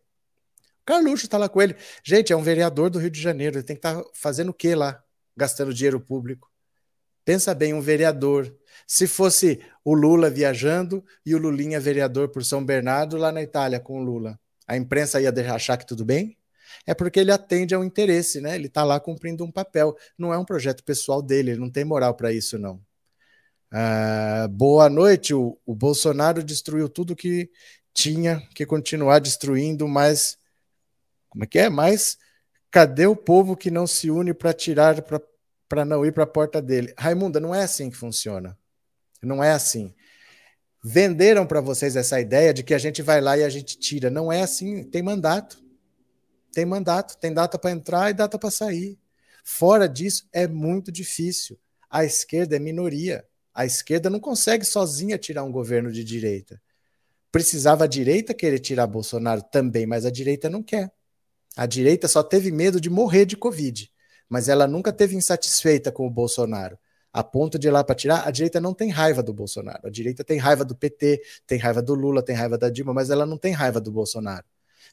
Carluxo 0.87 1.27
está 1.27 1.37
lá 1.37 1.47
com 1.47 1.61
ele. 1.61 1.77
Gente, 2.03 2.33
é 2.33 2.37
um 2.37 2.43
vereador 2.43 2.89
do 2.89 2.99
Rio 2.99 3.11
de 3.11 3.21
Janeiro. 3.21 3.59
Ele 3.59 3.63
tem 3.63 3.77
que 3.77 3.87
estar 3.87 4.03
tá 4.03 4.11
fazendo 4.15 4.49
o 4.49 4.55
quê 4.55 4.75
lá? 4.75 5.05
Gastando 5.37 5.75
dinheiro 5.75 6.01
público. 6.01 6.51
Pensa 7.25 7.55
bem, 7.55 7.73
um 7.73 7.81
vereador. 7.81 8.55
Se 8.87 9.07
fosse 9.07 9.61
o 9.85 9.95
Lula 9.95 10.29
viajando 10.29 11.05
e 11.25 11.35
o 11.35 11.39
Lulinha 11.39 11.81
vereador 11.81 12.29
por 12.29 12.45
São 12.45 12.65
Bernardo 12.65 13.17
lá 13.17 13.33
na 13.33 13.43
Itália 13.43 13.81
com 13.81 14.01
o 14.01 14.03
Lula, 14.03 14.39
a 14.67 14.77
imprensa 14.77 15.21
ia 15.21 15.33
achar 15.53 15.77
que 15.77 15.87
tudo 15.87 16.05
bem? 16.05 16.37
É 16.87 16.93
porque 16.93 17.21
ele 17.21 17.33
atende 17.33 17.75
ao 17.75 17.85
interesse, 17.85 18.41
né? 18.41 18.55
Ele 18.55 18.67
está 18.67 18.85
lá 18.85 19.01
cumprindo 19.01 19.45
um 19.45 19.51
papel. 19.51 19.97
Não 20.19 20.33
é 20.35 20.39
um 20.39 20.45
projeto 20.45 20.85
pessoal 20.85 21.23
dele, 21.23 21.53
ele 21.53 21.61
não 21.61 21.71
tem 21.71 21.85
moral 21.85 22.15
para 22.15 22.33
isso, 22.33 22.59
não. 22.59 22.81
Ah, 23.71 24.47
boa 24.51 24.89
noite. 24.89 25.33
O, 25.35 25.59
o 25.65 25.75
Bolsonaro 25.75 26.43
destruiu 26.43 26.89
tudo 26.89 27.17
que 27.17 27.51
tinha 27.93 28.41
que 28.55 28.67
continuar 28.67 29.19
destruindo, 29.19 29.89
mas. 29.89 30.37
Como 31.31 31.45
é 31.45 31.47
que 31.47 31.59
é? 31.59 31.69
Mas 31.69 32.19
cadê 32.71 33.07
o 33.07 33.17
povo 33.17 33.57
que 33.57 33.71
não 33.71 33.87
se 33.87 34.11
une 34.11 34.35
para 34.35 34.53
tirar, 34.53 35.01
para 35.03 35.21
para 35.75 35.85
não 35.85 36.07
ir 36.07 36.13
para 36.13 36.23
a 36.23 36.27
porta 36.27 36.63
dele. 36.63 36.95
Raimunda, 36.97 37.41
não 37.41 37.53
é 37.53 37.65
assim 37.65 37.91
que 37.91 37.97
funciona. 37.97 38.57
Não 39.21 39.43
é 39.43 39.51
assim. 39.51 39.93
Venderam 40.85 41.45
para 41.45 41.61
vocês 41.61 41.97
essa 41.97 42.21
ideia 42.21 42.55
de 42.55 42.63
que 42.63 42.75
a 42.75 42.79
gente 42.79 43.03
vai 43.03 43.21
lá 43.21 43.37
e 43.37 43.43
a 43.43 43.49
gente 43.49 43.77
tira. 43.77 44.09
Não 44.09 44.33
é 44.33 44.41
assim. 44.41 44.85
Tem 44.85 45.03
mandato. 45.03 45.61
Tem 46.53 46.65
mandato. 46.65 47.19
Tem 47.19 47.35
data 47.35 47.59
para 47.59 47.73
entrar 47.73 48.09
e 48.09 48.15
data 48.15 48.39
para 48.39 48.53
sair. 48.53 48.97
Fora 49.43 49.89
disso, 49.89 50.29
é 50.33 50.47
muito 50.47 50.93
difícil. 50.93 51.59
A 51.91 52.05
esquerda 52.05 52.55
é 52.55 52.61
minoria. 52.61 53.25
A 53.53 53.67
esquerda 53.67 54.09
não 54.09 54.21
consegue 54.21 54.65
sozinha 54.65 55.19
tirar 55.19 55.43
um 55.43 55.51
governo 55.51 55.91
de 55.91 56.05
direita. 56.05 56.63
Precisava 57.33 57.83
a 57.83 57.89
direita 57.89 58.33
querer 58.33 58.61
tirar 58.61 58.87
Bolsonaro 58.87 59.43
também, 59.43 59.87
mas 59.87 60.07
a 60.07 60.11
direita 60.11 60.49
não 60.49 60.63
quer. 60.63 60.93
A 61.57 61.67
direita 61.67 62.07
só 62.07 62.23
teve 62.23 62.53
medo 62.53 62.81
de 62.81 62.89
morrer 62.89 63.25
de 63.25 63.37
Covid 63.37 63.93
mas 64.29 64.49
ela 64.49 64.67
nunca 64.67 64.93
teve 64.93 65.17
insatisfeita 65.17 65.93
com 65.93 66.07
o 66.07 66.11
Bolsonaro. 66.11 66.79
A 67.13 67.23
ponto 67.23 67.59
de 67.59 67.69
ir 67.69 67.71
lá 67.71 67.85
para 67.85 67.95
tirar, 67.95 68.27
a 68.27 68.31
direita 68.31 68.61
não 68.61 68.75
tem 68.75 68.91
raiva 68.91 69.23
do 69.23 69.33
Bolsonaro. 69.33 69.87
A 69.87 69.91
direita 69.91 70.25
tem 70.25 70.37
raiva 70.37 70.65
do 70.65 70.75
PT, 70.75 71.23
tem 71.47 71.59
raiva 71.59 71.81
do 71.81 71.95
Lula, 71.95 72.23
tem 72.25 72.35
raiva 72.35 72.59
da 72.59 72.69
Dilma, 72.69 72.93
mas 72.93 73.09
ela 73.09 73.25
não 73.25 73.39
tem 73.39 73.53
raiva 73.53 73.81
do 73.81 73.93
Bolsonaro. 73.93 74.45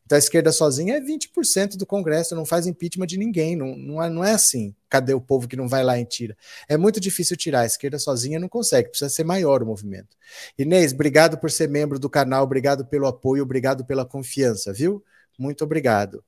Então 0.06 0.16
a 0.16 0.20
esquerda 0.20 0.52
sozinha 0.52 0.98
é 0.98 1.02
20% 1.02 1.78
do 1.78 1.86
Congresso, 1.86 2.36
não 2.36 2.46
faz 2.46 2.68
impeachment 2.68 3.08
de 3.08 3.18
ninguém. 3.18 3.56
Não, 3.56 3.76
não, 3.76 4.04
é, 4.04 4.10
não 4.10 4.24
é 4.24 4.34
assim. 4.34 4.76
Cadê 4.90 5.14
o 5.14 5.22
povo 5.22 5.48
que 5.48 5.56
não 5.56 5.68
vai 5.68 5.84
lá 5.84 6.00
e 6.00 6.06
tira? 6.06 6.36
É 6.68 6.78
muito 6.78 7.00
difícil 7.00 7.38
tirar. 7.38 7.62
A 7.62 7.66
esquerda 7.66 7.98
sozinha 7.98 8.40
não 8.40 8.50
consegue, 8.50 8.90
precisa 8.90 9.10
ser 9.10 9.24
maior 9.24 9.64
o 9.64 9.66
movimento. 9.66 10.16
Inês, 10.58 10.94
obrigado 10.94 11.38
por 11.38 11.50
ser 11.50 11.70
membro 11.70 11.98
do 11.98 12.10
canal, 12.10 12.44
obrigado 12.44 12.86
pelo 12.86 13.08
apoio, 13.08 13.44
obrigado 13.44 13.86
pela 13.86 14.06
confiança, 14.06 14.74
viu? 14.74 15.04
Muito 15.40 15.64
obrigado. 15.64 16.24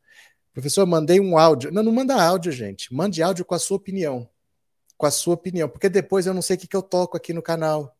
Professor, 0.53 0.85
mandei 0.85 1.19
um 1.19 1.37
áudio. 1.37 1.71
Não, 1.71 1.81
não 1.81 1.91
manda 1.91 2.15
áudio, 2.15 2.51
gente. 2.51 2.93
Mande 2.93 3.23
áudio 3.23 3.43
com 3.43 3.55
a 3.55 3.59
sua 3.59 3.77
opinião. 3.77 4.29
Com 4.95 5.07
a 5.07 5.11
sua 5.11 5.33
opinião. 5.33 5.67
Porque 5.67 5.89
depois 5.89 6.27
eu 6.27 6.33
não 6.33 6.41
sei 6.43 6.55
o 6.55 6.59
que, 6.59 6.67
que 6.67 6.75
eu 6.75 6.83
toco 6.83 7.17
aqui 7.17 7.33
no 7.33 7.41
canal. 7.41 7.97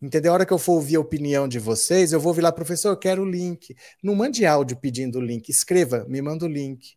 Entendeu? 0.00 0.32
A 0.32 0.34
hora 0.34 0.46
que 0.46 0.52
eu 0.52 0.58
for 0.58 0.72
ouvir 0.72 0.96
a 0.96 1.00
opinião 1.00 1.46
de 1.46 1.58
vocês, 1.58 2.12
eu 2.12 2.18
vou 2.18 2.32
vir 2.32 2.40
lá, 2.40 2.50
professor, 2.50 2.88
eu 2.88 2.96
quero 2.96 3.22
o 3.22 3.30
link. 3.30 3.76
Não 4.02 4.14
mande 4.14 4.46
áudio 4.46 4.78
pedindo 4.78 5.18
o 5.18 5.22
link. 5.22 5.50
Escreva, 5.50 6.06
me 6.08 6.22
manda 6.22 6.46
o 6.46 6.48
link. 6.48 6.96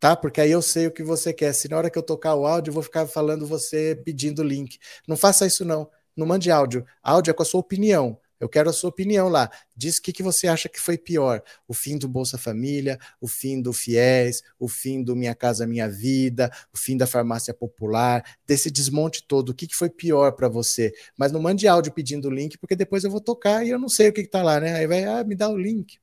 Tá? 0.00 0.16
Porque 0.16 0.40
aí 0.40 0.50
eu 0.50 0.60
sei 0.60 0.88
o 0.88 0.90
que 0.90 1.04
você 1.04 1.32
quer. 1.32 1.52
Se 1.52 1.68
na 1.68 1.78
hora 1.78 1.88
que 1.88 1.96
eu 1.96 2.02
tocar 2.02 2.34
o 2.34 2.44
áudio, 2.44 2.70
eu 2.70 2.74
vou 2.74 2.82
ficar 2.82 3.06
falando 3.06 3.46
você 3.46 3.94
pedindo 4.04 4.40
o 4.40 4.44
link. 4.44 4.78
Não 5.06 5.16
faça 5.16 5.46
isso, 5.46 5.64
não. 5.64 5.88
Não 6.16 6.26
mande 6.26 6.50
áudio. 6.50 6.84
Áudio 7.02 7.30
é 7.30 7.34
com 7.34 7.42
a 7.42 7.46
sua 7.46 7.60
opinião. 7.60 8.18
Eu 8.38 8.48
quero 8.48 8.68
a 8.68 8.72
sua 8.72 8.90
opinião 8.90 9.28
lá. 9.28 9.50
Diz 9.74 9.96
o 9.96 10.02
que, 10.02 10.12
que 10.12 10.22
você 10.22 10.46
acha 10.46 10.68
que 10.68 10.80
foi 10.80 10.98
pior: 10.98 11.42
o 11.66 11.72
fim 11.72 11.96
do 11.96 12.08
Bolsa 12.08 12.36
Família, 12.36 12.98
o 13.20 13.26
fim 13.26 13.60
do 13.62 13.72
FIES, 13.72 14.42
o 14.58 14.68
fim 14.68 15.02
do 15.02 15.16
Minha 15.16 15.34
Casa 15.34 15.66
Minha 15.66 15.88
Vida, 15.88 16.50
o 16.72 16.78
fim 16.78 16.96
da 16.96 17.06
farmácia 17.06 17.54
popular, 17.54 18.22
desse 18.46 18.70
desmonte 18.70 19.26
todo. 19.26 19.50
O 19.50 19.54
que, 19.54 19.66
que 19.66 19.74
foi 19.74 19.88
pior 19.88 20.32
para 20.32 20.48
você? 20.48 20.92
Mas 21.16 21.32
não 21.32 21.40
mande 21.40 21.66
áudio 21.66 21.92
pedindo 21.92 22.28
o 22.28 22.30
link, 22.30 22.58
porque 22.58 22.76
depois 22.76 23.04
eu 23.04 23.10
vou 23.10 23.20
tocar 23.20 23.64
e 23.64 23.70
eu 23.70 23.78
não 23.78 23.88
sei 23.88 24.08
o 24.08 24.12
que 24.12 24.20
está 24.20 24.42
lá, 24.42 24.60
né? 24.60 24.74
Aí 24.74 24.86
vai, 24.86 25.04
ah, 25.04 25.24
me 25.24 25.34
dá 25.34 25.48
o 25.48 25.56
link. 25.56 25.98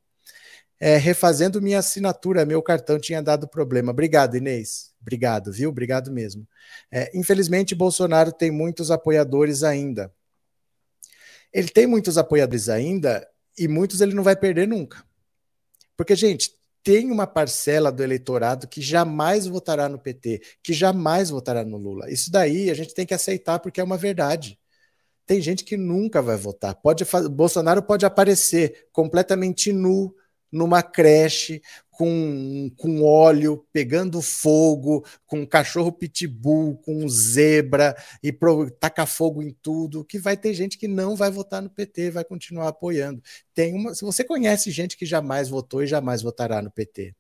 É, 0.80 0.98
refazendo 0.98 1.62
minha 1.62 1.80
assinatura, 1.80 2.46
meu 2.46 2.62
cartão 2.62 3.00
tinha 3.00 3.22
dado 3.22 3.48
problema. 3.48 3.92
Obrigado, 3.92 4.36
Inês. 4.36 4.92
Obrigado, 5.02 5.52
viu? 5.52 5.70
Obrigado 5.70 6.12
mesmo. 6.12 6.48
É, 6.92 7.12
infelizmente, 7.18 7.76
Bolsonaro 7.76 8.32
tem 8.32 8.52
muitos 8.52 8.92
apoiadores 8.92 9.64
ainda 9.64 10.12
ele 11.54 11.70
tem 11.70 11.86
muitos 11.86 12.18
apoiadores 12.18 12.68
ainda 12.68 13.28
e 13.58 13.68
muitos 13.68 14.02
ele 14.02 14.16
não 14.16 14.24
vai 14.24 14.36
perder 14.36 14.68
nunca. 14.68 15.04
Porque, 15.96 16.16
gente, 16.16 16.52
tem 16.84 17.12
uma 17.12 17.28
parcela 17.28 17.92
do 17.92 18.04
eleitorado 18.04 18.68
que 18.68 18.82
jamais 18.82 19.48
votará 19.48 19.88
no 19.88 20.00
PT, 20.00 20.42
que 20.62 20.74
jamais 20.74 21.30
votará 21.30 21.64
no 21.64 21.78
Lula. 21.78 22.12
Isso 22.12 22.32
daí 22.32 22.70
a 22.70 22.74
gente 22.74 22.94
tem 22.94 23.06
que 23.06 23.14
aceitar 23.14 23.60
porque 23.60 23.80
é 23.80 23.84
uma 23.84 23.98
verdade. 23.98 24.60
Tem 25.26 25.40
gente 25.40 25.64
que 25.64 25.78
nunca 25.78 26.22
vai 26.22 26.36
votar. 26.36 26.76
Pode 26.76 27.06
Bolsonaro 27.30 27.82
pode 27.82 28.06
aparecer 28.06 28.88
completamente 28.92 29.72
nu 29.72 30.14
numa 30.54 30.84
creche 30.84 31.62
com, 31.90 32.72
com 32.78 33.04
óleo, 33.04 33.66
pegando 33.74 34.22
fogo, 34.22 35.04
com 35.26 35.46
cachorro 35.46 35.92
pitbull, 35.92 36.78
com 36.78 37.10
zebra 37.10 37.96
e 38.22 38.32
pro, 38.32 38.70
taca 38.70 39.06
fogo 39.06 39.42
em 39.42 39.52
tudo, 39.62 40.06
que 40.06 40.20
vai 40.20 40.38
ter 40.38 40.54
gente 40.54 40.78
que 40.78 40.88
não 40.88 41.16
vai 41.16 41.32
votar 41.32 41.62
no 41.62 41.70
PT, 41.70 42.12
vai 42.12 42.24
continuar 42.24 42.68
apoiando. 42.68 43.22
Tem 43.54 43.74
uma, 43.74 43.96
se 43.96 44.06
você 44.06 44.24
conhece 44.24 44.70
gente 44.72 44.96
que 44.96 45.06
jamais 45.06 45.50
votou 45.50 45.84
e 45.84 45.88
jamais 45.88 46.22
votará 46.22 46.62
no 46.62 46.72
PT. 46.72 47.16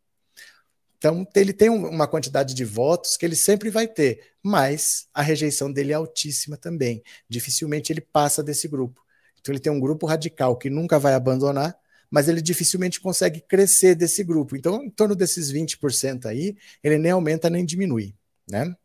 Então, 0.97 1.27
ele 1.35 1.51
tem 1.51 1.69
uma 1.69 2.07
quantidade 2.07 2.53
de 2.53 2.63
votos 2.63 3.17
que 3.17 3.25
ele 3.25 3.35
sempre 3.35 3.69
vai 3.69 3.87
ter, 3.87 4.21
mas 4.41 5.07
a 5.13 5.21
rejeição 5.21 5.71
dele 5.71 5.91
é 5.91 5.95
altíssima 5.95 6.55
também. 6.55 7.03
Dificilmente 7.27 7.91
ele 7.91 7.99
passa 7.99 8.41
desse 8.41 8.69
grupo. 8.69 9.01
Então, 9.41 9.53
ele 9.53 9.59
tem 9.59 9.71
um 9.71 9.79
grupo 9.79 10.05
radical 10.05 10.55
que 10.55 10.69
nunca 10.69 10.97
vai 10.97 11.13
abandonar 11.13 11.75
mas 12.13 12.27
ele 12.27 12.43
dificilmente 12.43 13.01
consegue 13.01 13.41
crescer 13.41 13.95
desse 13.95 14.23
grupo. 14.23 14.55
Então, 14.55 14.83
em 14.83 14.89
torno 14.91 15.15
desses 15.15 15.51
20% 15.51 16.27
aí, 16.27 16.55
ele 16.83 16.99
nem 16.99 17.11
aumenta 17.11 17.49
nem 17.49 17.65
diminui, 17.65 18.13
né? 18.47 18.75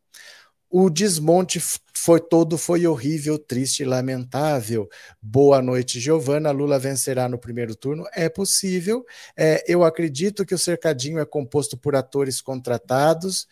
o 0.71 0.91
desmonte 0.91 1.61
foi 1.95 2.21
todo, 2.21 2.57
foi 2.59 2.87
horrível, 2.87 3.39
triste, 3.39 3.85
lamentável. 3.85 4.89
Boa 5.21 5.61
noite, 5.63 6.01
Giovana. 6.01 6.51
Lula 6.51 6.79
vencerá 6.79 7.29
no 7.29 7.39
primeiro 7.39 7.75
turno. 7.75 8.05
É 8.15 8.29
possível. 8.29 9.05
É, 9.37 9.63
eu 9.67 9.85
acredito 9.85 10.45
que 10.45 10.55
o 10.55 10.59
cercadinho 10.59 11.19
é 11.19 11.25
composto 11.25 11.77
por 11.77 11.97
atores 11.97 12.41
contratados. 12.41 13.47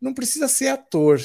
Não 0.00 0.14
precisa 0.14 0.48
ser 0.48 0.68
ator, 0.68 1.20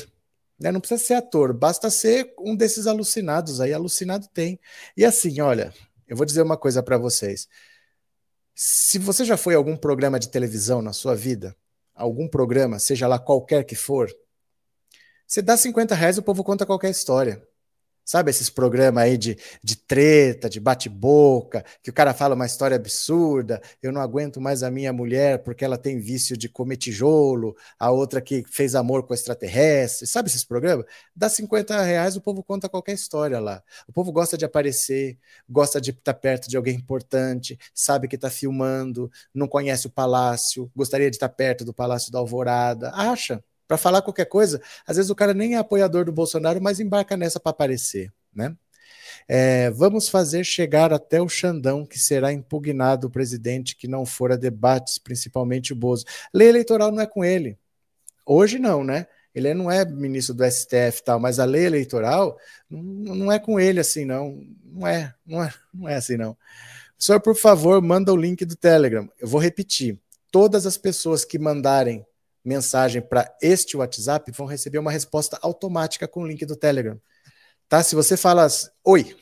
né? 0.59 0.71
Não 0.71 0.79
precisa 0.79 1.03
ser 1.03 1.13
ator, 1.15 1.53
basta 1.53 1.89
ser 1.89 2.33
um 2.39 2.55
desses 2.55 2.87
alucinados 2.87 3.61
aí. 3.61 3.73
Alucinado 3.73 4.27
tem. 4.33 4.59
E 4.97 5.05
assim, 5.05 5.41
olha, 5.41 5.73
eu 6.07 6.15
vou 6.15 6.25
dizer 6.25 6.41
uma 6.41 6.57
coisa 6.57 6.81
para 6.83 6.97
vocês. 6.97 7.47
Se 8.55 8.97
você 8.97 9.25
já 9.25 9.35
foi 9.35 9.53
a 9.53 9.57
algum 9.57 9.75
programa 9.75 10.17
de 10.17 10.29
televisão 10.29 10.81
na 10.81 10.93
sua 10.93 11.13
vida, 11.13 11.53
algum 11.93 12.25
programa, 12.25 12.79
seja 12.79 13.05
lá 13.05 13.19
qualquer 13.19 13.65
que 13.65 13.75
for, 13.75 14.09
você 15.27 15.41
dá 15.41 15.57
50 15.57 15.93
reais 15.93 16.15
e 16.15 16.19
o 16.21 16.23
povo 16.23 16.41
conta 16.41 16.65
qualquer 16.65 16.89
história. 16.89 17.45
Sabe 18.05 18.29
esses 18.29 18.51
programas 18.51 19.03
aí 19.03 19.17
de, 19.17 19.35
de 19.63 19.75
treta, 19.75 20.47
de 20.47 20.59
bate-boca, 20.59 21.65
que 21.81 21.89
o 21.89 21.93
cara 21.93 22.13
fala 22.13 22.35
uma 22.35 22.45
história 22.45 22.75
absurda, 22.75 23.59
eu 23.81 23.91
não 23.91 23.99
aguento 23.99 24.39
mais 24.39 24.61
a 24.61 24.69
minha 24.69 24.93
mulher 24.93 25.39
porque 25.43 25.65
ela 25.65 25.75
tem 25.75 25.97
vício 25.97 26.37
de 26.37 26.47
comer 26.47 26.77
tijolo, 26.77 27.55
a 27.79 27.89
outra 27.89 28.21
que 28.21 28.43
fez 28.47 28.75
amor 28.75 29.07
com 29.07 29.13
extraterrestre, 29.15 30.05
sabe 30.05 30.29
esses 30.29 30.43
programas? 30.43 30.85
Dá 31.15 31.27
50 31.27 31.81
reais, 31.81 32.15
o 32.15 32.21
povo 32.21 32.43
conta 32.43 32.69
qualquer 32.69 32.93
história 32.93 33.39
lá. 33.39 33.63
O 33.87 33.91
povo 33.91 34.11
gosta 34.11 34.37
de 34.37 34.45
aparecer, 34.45 35.17
gosta 35.49 35.81
de 35.81 35.89
estar 35.89 36.13
perto 36.13 36.47
de 36.47 36.55
alguém 36.57 36.75
importante, 36.75 37.57
sabe 37.73 38.07
que 38.07 38.15
está 38.15 38.29
filmando, 38.29 39.11
não 39.33 39.47
conhece 39.47 39.87
o 39.87 39.89
palácio, 39.89 40.71
gostaria 40.75 41.09
de 41.09 41.15
estar 41.15 41.29
perto 41.29 41.65
do 41.65 41.73
Palácio 41.73 42.11
da 42.11 42.19
Alvorada, 42.19 42.91
acha 42.93 43.43
para 43.67 43.77
falar 43.77 44.01
qualquer 44.01 44.25
coisa, 44.25 44.61
às 44.85 44.97
vezes 44.97 45.09
o 45.09 45.15
cara 45.15 45.33
nem 45.33 45.55
é 45.55 45.57
apoiador 45.57 46.05
do 46.05 46.11
Bolsonaro, 46.11 46.61
mas 46.61 46.79
embarca 46.79 47.17
nessa 47.17 47.39
para 47.39 47.51
aparecer, 47.51 48.11
né? 48.33 48.55
É, 49.27 49.71
vamos 49.71 50.07
fazer 50.07 50.43
chegar 50.43 50.93
até 50.93 51.21
o 51.21 51.27
Xandão, 51.27 51.85
que 51.85 51.97
será 51.97 52.31
impugnado 52.31 53.07
o 53.07 53.09
presidente 53.09 53.75
que 53.75 53.87
não 53.87 54.05
for 54.05 54.31
a 54.31 54.35
debates, 54.35 54.97
principalmente 54.97 55.73
o 55.73 55.75
Bozo. 55.75 56.05
Lei 56.33 56.49
eleitoral 56.49 56.91
não 56.91 57.01
é 57.01 57.07
com 57.07 57.23
ele. 57.25 57.57
Hoje 58.25 58.59
não, 58.59 58.83
né? 58.83 59.07
Ele 59.33 59.53
não 59.53 59.69
é 59.69 59.83
ministro 59.83 60.33
do 60.33 60.49
STF 60.49 60.99
e 60.99 61.03
tal, 61.03 61.19
mas 61.19 61.39
a 61.39 61.45
lei 61.45 61.65
eleitoral 61.65 62.37
não 62.69 63.31
é 63.31 63.37
com 63.37 63.59
ele 63.59 63.79
assim, 63.79 64.05
não. 64.05 64.41
Não 64.63 64.87
é, 64.87 65.13
não 65.25 65.43
é, 65.43 65.53
não 65.73 65.89
é 65.89 65.95
assim, 65.95 66.17
não. 66.17 66.37
Senhor, 66.97 67.19
por 67.19 67.35
favor, 67.35 67.81
manda 67.81 68.13
o 68.13 68.17
link 68.17 68.45
do 68.45 68.55
Telegram. 68.55 69.09
Eu 69.19 69.27
vou 69.27 69.41
repetir. 69.41 69.99
Todas 70.31 70.65
as 70.65 70.77
pessoas 70.77 71.25
que 71.25 71.37
mandarem 71.37 72.05
mensagem 72.45 73.01
para 73.01 73.35
este 73.41 73.75
WhatsApp 73.75 74.31
vão 74.31 74.45
receber 74.45 74.77
uma 74.77 74.91
resposta 74.91 75.37
automática 75.41 76.07
com 76.07 76.21
o 76.21 76.27
link 76.27 76.45
do 76.45 76.55
Telegram. 76.55 76.99
Tá? 77.67 77.81
Se 77.81 77.95
você 77.95 78.15
fala, 78.15 78.47
oi, 78.83 79.15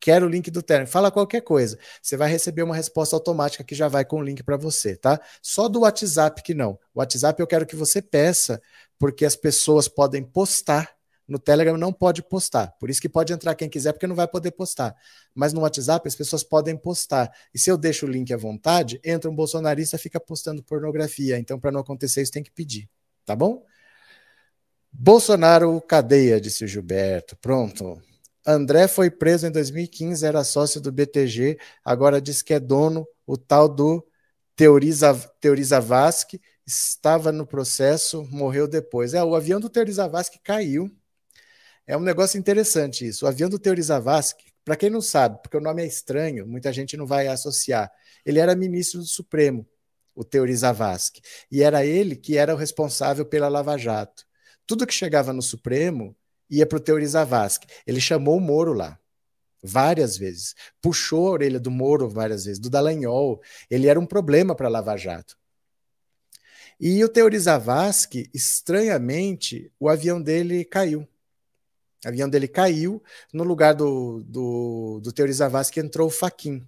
quero 0.00 0.26
o 0.26 0.28
link 0.28 0.50
do 0.50 0.62
Telegram, 0.62 0.90
fala 0.90 1.10
qualquer 1.10 1.40
coisa, 1.40 1.78
você 2.02 2.16
vai 2.16 2.28
receber 2.28 2.62
uma 2.62 2.74
resposta 2.74 3.16
automática 3.16 3.64
que 3.64 3.74
já 3.74 3.88
vai 3.88 4.04
com 4.04 4.18
o 4.18 4.22
link 4.22 4.42
para 4.42 4.56
você, 4.56 4.96
tá? 4.96 5.18
Só 5.40 5.68
do 5.68 5.80
WhatsApp 5.80 6.42
que 6.42 6.52
não. 6.52 6.72
O 6.92 6.98
WhatsApp 6.98 7.40
eu 7.40 7.46
quero 7.46 7.64
que 7.64 7.76
você 7.76 8.02
peça, 8.02 8.60
porque 8.98 9.24
as 9.24 9.36
pessoas 9.36 9.88
podem 9.88 10.22
postar 10.22 10.94
no 11.26 11.38
Telegram 11.38 11.76
não 11.76 11.92
pode 11.92 12.22
postar. 12.22 12.68
Por 12.78 12.90
isso 12.90 13.00
que 13.00 13.08
pode 13.08 13.32
entrar 13.32 13.54
quem 13.54 13.68
quiser, 13.68 13.92
porque 13.92 14.06
não 14.06 14.14
vai 14.14 14.28
poder 14.28 14.50
postar. 14.50 14.94
Mas 15.34 15.52
no 15.52 15.60
WhatsApp 15.60 16.06
as 16.06 16.14
pessoas 16.14 16.42
podem 16.42 16.76
postar. 16.76 17.32
E 17.54 17.58
se 17.58 17.70
eu 17.70 17.76
deixo 17.76 18.06
o 18.06 18.08
link 18.08 18.32
à 18.32 18.36
vontade, 18.36 19.00
entra 19.04 19.30
um 19.30 19.34
bolsonarista 19.34 19.96
e 19.96 19.98
fica 19.98 20.20
postando 20.20 20.62
pornografia. 20.62 21.38
Então, 21.38 21.58
para 21.58 21.72
não 21.72 21.80
acontecer 21.80 22.22
isso, 22.22 22.32
tem 22.32 22.42
que 22.42 22.52
pedir. 22.52 22.88
Tá 23.24 23.34
bom? 23.34 23.64
Bolsonaro 24.92 25.80
cadeia, 25.80 26.40
disse 26.40 26.64
o 26.64 26.68
Gilberto. 26.68 27.36
Pronto. 27.36 28.00
André 28.46 28.86
foi 28.86 29.10
preso 29.10 29.46
em 29.46 29.50
2015, 29.50 30.24
era 30.24 30.44
sócio 30.44 30.80
do 30.80 30.92
BTG, 30.92 31.58
agora 31.82 32.20
diz 32.20 32.42
que 32.42 32.52
é 32.52 32.60
dono, 32.60 33.06
o 33.26 33.38
tal 33.38 33.68
do 33.68 34.06
Teoriza, 34.54 35.14
Teoriza 35.40 35.80
Vasque, 35.80 36.38
estava 36.66 37.32
no 37.32 37.46
processo, 37.46 38.22
morreu 38.30 38.68
depois. 38.68 39.14
É, 39.14 39.24
o 39.24 39.34
avião 39.34 39.58
do 39.58 39.70
Teoriza 39.70 40.06
Vasque 40.06 40.38
caiu 40.42 40.90
é 41.86 41.96
um 41.96 42.00
negócio 42.00 42.38
interessante 42.38 43.06
isso. 43.06 43.24
O 43.24 43.28
avião 43.28 43.48
do 43.48 43.58
Teori 43.58 43.82
Zavascki, 43.82 44.52
para 44.64 44.76
quem 44.76 44.88
não 44.88 45.00
sabe, 45.00 45.40
porque 45.42 45.56
o 45.56 45.60
nome 45.60 45.82
é 45.82 45.86
estranho, 45.86 46.46
muita 46.46 46.72
gente 46.72 46.96
não 46.96 47.06
vai 47.06 47.28
associar. 47.28 47.90
Ele 48.24 48.38
era 48.38 48.56
ministro 48.56 49.00
do 49.00 49.06
Supremo, 49.06 49.66
o 50.14 50.24
Teori 50.24 50.54
Zavascki, 50.56 51.20
e 51.50 51.62
era 51.62 51.84
ele 51.84 52.16
que 52.16 52.36
era 52.38 52.54
o 52.54 52.58
responsável 52.58 53.26
pela 53.26 53.48
Lava 53.48 53.76
Jato. 53.76 54.24
Tudo 54.66 54.86
que 54.86 54.94
chegava 54.94 55.32
no 55.32 55.42
Supremo 55.42 56.16
ia 56.48 56.66
para 56.66 56.78
o 56.78 56.80
Teori 56.80 57.06
Zavascki. 57.06 57.66
Ele 57.86 58.00
chamou 58.00 58.36
o 58.38 58.40
Moro 58.40 58.72
lá 58.72 58.98
várias 59.62 60.18
vezes, 60.18 60.54
puxou 60.80 61.28
a 61.28 61.30
orelha 61.32 61.58
do 61.58 61.70
Moro 61.70 62.08
várias 62.08 62.44
vezes, 62.44 62.60
do 62.60 62.68
Dallagnol. 62.68 63.40
Ele 63.70 63.88
era 63.88 63.98
um 63.98 64.06
problema 64.06 64.54
para 64.54 64.68
Lava 64.68 64.96
Jato. 64.96 65.36
E 66.78 67.02
o 67.02 67.08
Teori 67.08 67.38
Zavascki, 67.38 68.28
estranhamente, 68.34 69.72
o 69.78 69.88
avião 69.88 70.20
dele 70.20 70.64
caiu. 70.64 71.08
O 72.04 72.08
avião 72.08 72.28
dele 72.28 72.48
caiu, 72.48 73.02
no 73.32 73.44
lugar 73.44 73.74
do, 73.74 74.22
do, 74.24 75.00
do 75.02 75.12
Teori 75.12 75.32
Zavascki 75.32 75.80
entrou 75.80 76.08
o 76.08 76.10
Faquin. 76.10 76.66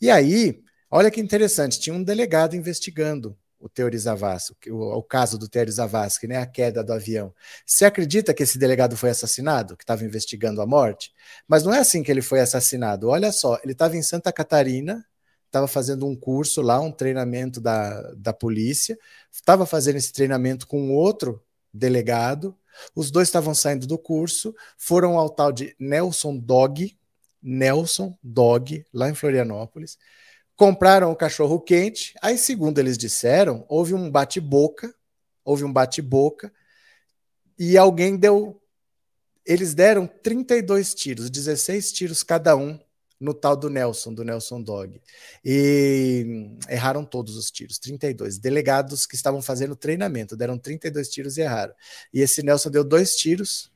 E 0.00 0.10
aí, 0.10 0.62
olha 0.90 1.10
que 1.10 1.20
interessante, 1.20 1.80
tinha 1.80 1.94
um 1.94 2.02
delegado 2.02 2.54
investigando 2.54 3.36
o 3.64 3.68
Teori 3.68 3.96
Zavascki, 3.96 4.70
o, 4.70 4.78
o 4.78 5.02
caso 5.02 5.38
do 5.38 5.48
Teori 5.48 5.70
Zavascki, 5.70 6.26
né, 6.26 6.36
a 6.36 6.44
queda 6.44 6.84
do 6.84 6.92
avião. 6.92 7.32
Você 7.64 7.86
acredita 7.86 8.34
que 8.34 8.42
esse 8.42 8.58
delegado 8.58 8.94
foi 8.94 9.08
assassinado, 9.08 9.74
que 9.74 9.84
estava 9.84 10.04
investigando 10.04 10.60
a 10.60 10.66
morte? 10.66 11.10
Mas 11.48 11.64
não 11.64 11.72
é 11.72 11.78
assim 11.78 12.02
que 12.02 12.10
ele 12.10 12.20
foi 12.20 12.40
assassinado. 12.40 13.08
Olha 13.08 13.32
só, 13.32 13.58
ele 13.62 13.72
estava 13.72 13.96
em 13.96 14.02
Santa 14.02 14.30
Catarina, 14.30 15.02
estava 15.46 15.66
fazendo 15.66 16.06
um 16.06 16.14
curso 16.14 16.60
lá, 16.60 16.78
um 16.78 16.92
treinamento 16.92 17.58
da, 17.58 18.12
da 18.16 18.34
polícia, 18.34 18.98
estava 19.32 19.64
fazendo 19.64 19.96
esse 19.96 20.12
treinamento 20.12 20.66
com 20.66 20.92
outro 20.92 21.42
delegado, 21.72 22.54
os 22.94 23.10
dois 23.10 23.28
estavam 23.28 23.54
saindo 23.54 23.86
do 23.86 23.98
curso, 23.98 24.54
foram 24.76 25.18
ao 25.18 25.30
tal 25.30 25.52
de 25.52 25.74
Nelson 25.78 26.36
Dog, 26.36 26.96
Nelson 27.42 28.16
Dog, 28.22 28.84
lá 28.92 29.10
em 29.10 29.14
Florianópolis, 29.14 29.98
compraram 30.56 31.10
o 31.10 31.16
cachorro 31.16 31.60
quente. 31.60 32.14
Aí, 32.22 32.38
segundo 32.38 32.78
eles 32.78 32.96
disseram, 32.96 33.64
houve 33.68 33.94
um 33.94 34.10
bate-boca, 34.10 34.94
houve 35.44 35.64
um 35.64 35.72
bate-boca, 35.72 36.52
e 37.58 37.76
alguém 37.76 38.16
deu. 38.16 38.60
Eles 39.44 39.74
deram 39.74 40.06
32 40.06 40.94
tiros, 40.94 41.30
16 41.30 41.92
tiros 41.92 42.22
cada 42.22 42.56
um 42.56 42.80
no 43.24 43.32
tal 43.32 43.56
do 43.56 43.70
Nelson, 43.70 44.12
do 44.12 44.22
Nelson 44.22 44.60
Dog. 44.60 45.00
E 45.42 46.50
erraram 46.68 47.04
todos 47.04 47.36
os 47.36 47.50
tiros, 47.50 47.78
32. 47.78 48.38
Delegados 48.38 49.06
que 49.06 49.16
estavam 49.16 49.40
fazendo 49.40 49.74
treinamento 49.74 50.36
deram 50.36 50.58
32 50.58 51.08
tiros 51.08 51.38
e 51.38 51.40
erraram. 51.40 51.74
E 52.12 52.20
esse 52.20 52.42
Nelson 52.42 52.70
deu 52.70 52.84
dois 52.84 53.16
tiros 53.16 53.70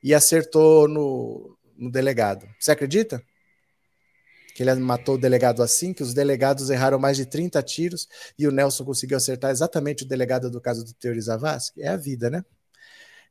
e 0.00 0.14
acertou 0.14 0.86
no, 0.86 1.58
no 1.76 1.90
delegado. 1.90 2.46
Você 2.58 2.70
acredita? 2.70 3.20
Que 4.54 4.62
ele 4.62 4.72
matou 4.74 5.16
o 5.16 5.18
delegado 5.18 5.60
assim, 5.60 5.92
que 5.92 6.02
os 6.02 6.14
delegados 6.14 6.70
erraram 6.70 6.98
mais 6.98 7.16
de 7.16 7.26
30 7.26 7.60
tiros 7.64 8.08
e 8.38 8.46
o 8.46 8.52
Nelson 8.52 8.84
conseguiu 8.84 9.16
acertar 9.16 9.50
exatamente 9.50 10.04
o 10.04 10.06
delegado 10.06 10.48
do 10.48 10.60
caso 10.60 10.84
do 10.84 10.94
Teori 10.94 11.20
Zavascki? 11.20 11.82
É 11.82 11.88
a 11.88 11.96
vida, 11.96 12.30
né? 12.30 12.44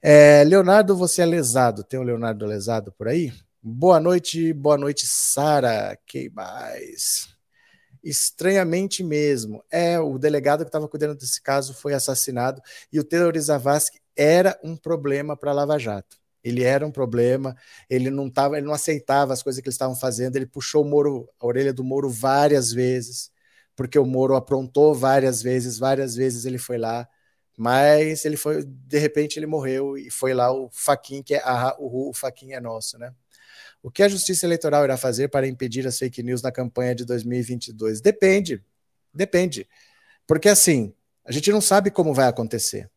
É, 0.02 0.44
Leonardo, 0.44 0.98
você 0.98 1.22
é 1.22 1.26
lesado. 1.26 1.86
Tem 1.86 1.98
o 1.98 2.04
Leonardo 2.04 2.46
lesado 2.46 2.92
por 2.92 3.08
aí? 3.08 3.32
Boa 3.66 3.98
noite, 4.00 4.52
boa 4.54 4.78
noite, 4.78 5.06
Sara. 5.08 5.98
Que 6.06 6.30
mais? 6.30 7.30
Estranhamente 8.04 9.04
mesmo. 9.04 9.64
É, 9.72 10.00
o 10.00 10.18
delegado 10.20 10.62
que 10.64 10.70
estava 10.70 10.88
cuidando 10.90 11.16
desse 11.18 11.42
caso 11.42 11.74
foi 11.74 11.94
assassinado 11.94 12.62
e 12.92 13.00
o 13.00 13.04
Teori 13.06 13.40
Zavascki 13.40 14.02
era 14.16 14.60
um 14.64 14.76
problema 14.78 15.38
para 15.38 15.52
a 15.52 15.54
Lava 15.56 15.80
Jato. 15.80 16.18
Ele 16.44 16.64
era 16.64 16.86
um 16.86 16.92
problema, 16.92 17.56
ele 17.90 18.10
não 18.12 18.30
tava, 18.30 18.58
ele 18.58 18.68
não 18.68 18.74
aceitava 18.74 19.34
as 19.34 19.44
coisas 19.44 19.62
que 19.62 19.68
eles 19.68 19.76
estavam 19.76 19.96
fazendo, 19.96 20.36
ele 20.38 20.46
puxou 20.48 20.84
o 20.84 20.90
Moro, 20.90 21.30
a 21.40 21.48
orelha 21.48 21.74
do 21.74 21.84
Moro 21.84 22.10
várias 22.10 22.72
vezes, 22.74 23.32
porque 23.76 24.00
o 24.00 24.06
Moro 24.06 24.36
aprontou 24.36 24.94
várias 24.96 25.42
vezes, 25.42 25.80
várias 25.80 26.16
vezes 26.16 26.46
ele 26.46 26.58
foi 26.60 26.78
lá, 26.78 27.08
mas 27.58 28.26
ele 28.26 28.38
foi, 28.38 28.64
de 28.66 29.00
repente 29.00 29.40
ele 29.40 29.48
morreu 29.48 29.98
e 29.98 30.10
foi 30.12 30.34
lá 30.34 30.52
o 30.52 30.70
Faquin, 30.72 31.24
que 31.24 31.36
é 31.36 31.42
a, 31.44 31.76
o, 31.80 32.10
o 32.10 32.14
Faquin 32.14 32.54
é 32.54 32.60
nosso, 32.62 32.98
né? 33.00 33.14
O 33.84 33.92
que 33.92 34.02
a 34.02 34.08
Justiça 34.08 34.46
Eleitoral 34.46 34.86
irá 34.86 34.96
fazer 34.96 35.28
para 35.28 35.46
impedir 35.46 35.86
as 35.86 36.00
fake 36.00 36.24
news 36.24 36.42
na 36.42 36.54
campanha 36.54 36.96
de 36.96 37.04
2022? 37.04 38.00
Depende. 38.00 38.64
Depende. 39.14 39.68
Porque 40.26 40.48
assim, 40.48 40.94
a 41.26 41.32
gente 41.34 41.52
não 41.52 41.60
sabe 41.60 41.92
como 41.92 42.14
vai 42.14 42.28
acontecer. 42.28 42.90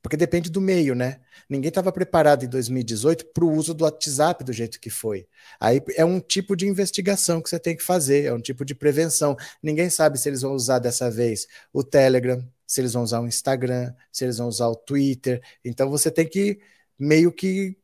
Porque 0.00 0.16
depende 0.16 0.48
do 0.48 0.60
meio, 0.60 0.94
né? 0.94 1.20
Ninguém 1.46 1.68
estava 1.68 1.92
preparado 1.92 2.44
em 2.44 2.48
2018 2.48 3.26
para 3.26 3.44
o 3.44 3.52
uso 3.52 3.74
do 3.74 3.84
WhatsApp 3.84 4.42
do 4.42 4.52
jeito 4.52 4.80
que 4.80 4.88
foi. 4.88 5.26
Aí 5.60 5.82
é 5.96 6.04
um 6.04 6.20
tipo 6.20 6.56
de 6.56 6.66
investigação 6.66 7.42
que 7.42 7.50
você 7.50 7.58
tem 7.58 7.76
que 7.76 7.82
fazer, 7.82 8.24
é 8.24 8.32
um 8.32 8.40
tipo 8.40 8.64
de 8.64 8.74
prevenção. 8.74 9.36
Ninguém 9.62 9.90
sabe 9.90 10.18
se 10.18 10.28
eles 10.28 10.40
vão 10.40 10.54
usar 10.54 10.78
dessa 10.78 11.10
vez 11.10 11.46
o 11.72 11.84
Telegram, 11.84 12.42
se 12.66 12.80
eles 12.80 12.94
vão 12.94 13.02
usar 13.02 13.20
o 13.20 13.26
Instagram, 13.26 13.92
se 14.10 14.24
eles 14.24 14.38
vão 14.38 14.48
usar 14.48 14.68
o 14.68 14.76
Twitter. 14.76 15.42
Então 15.62 15.90
você 15.90 16.10
tem 16.10 16.26
que 16.26 16.58
meio 16.98 17.30
que 17.32 17.76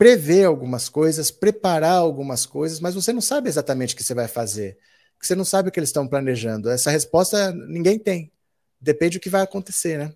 prever 0.00 0.46
algumas 0.46 0.88
coisas, 0.88 1.30
preparar 1.30 1.96
algumas 1.96 2.46
coisas, 2.46 2.80
mas 2.80 2.94
você 2.94 3.12
não 3.12 3.20
sabe 3.20 3.50
exatamente 3.50 3.92
o 3.92 3.96
que 3.98 4.02
você 4.02 4.14
vai 4.14 4.26
fazer. 4.26 4.78
Você 5.20 5.34
não 5.34 5.44
sabe 5.44 5.68
o 5.68 5.72
que 5.72 5.78
eles 5.78 5.90
estão 5.90 6.08
planejando. 6.08 6.70
Essa 6.70 6.90
resposta 6.90 7.52
ninguém 7.52 7.98
tem. 7.98 8.32
Depende 8.80 9.18
do 9.18 9.20
que 9.20 9.28
vai 9.28 9.42
acontecer, 9.42 9.98
né? 9.98 10.10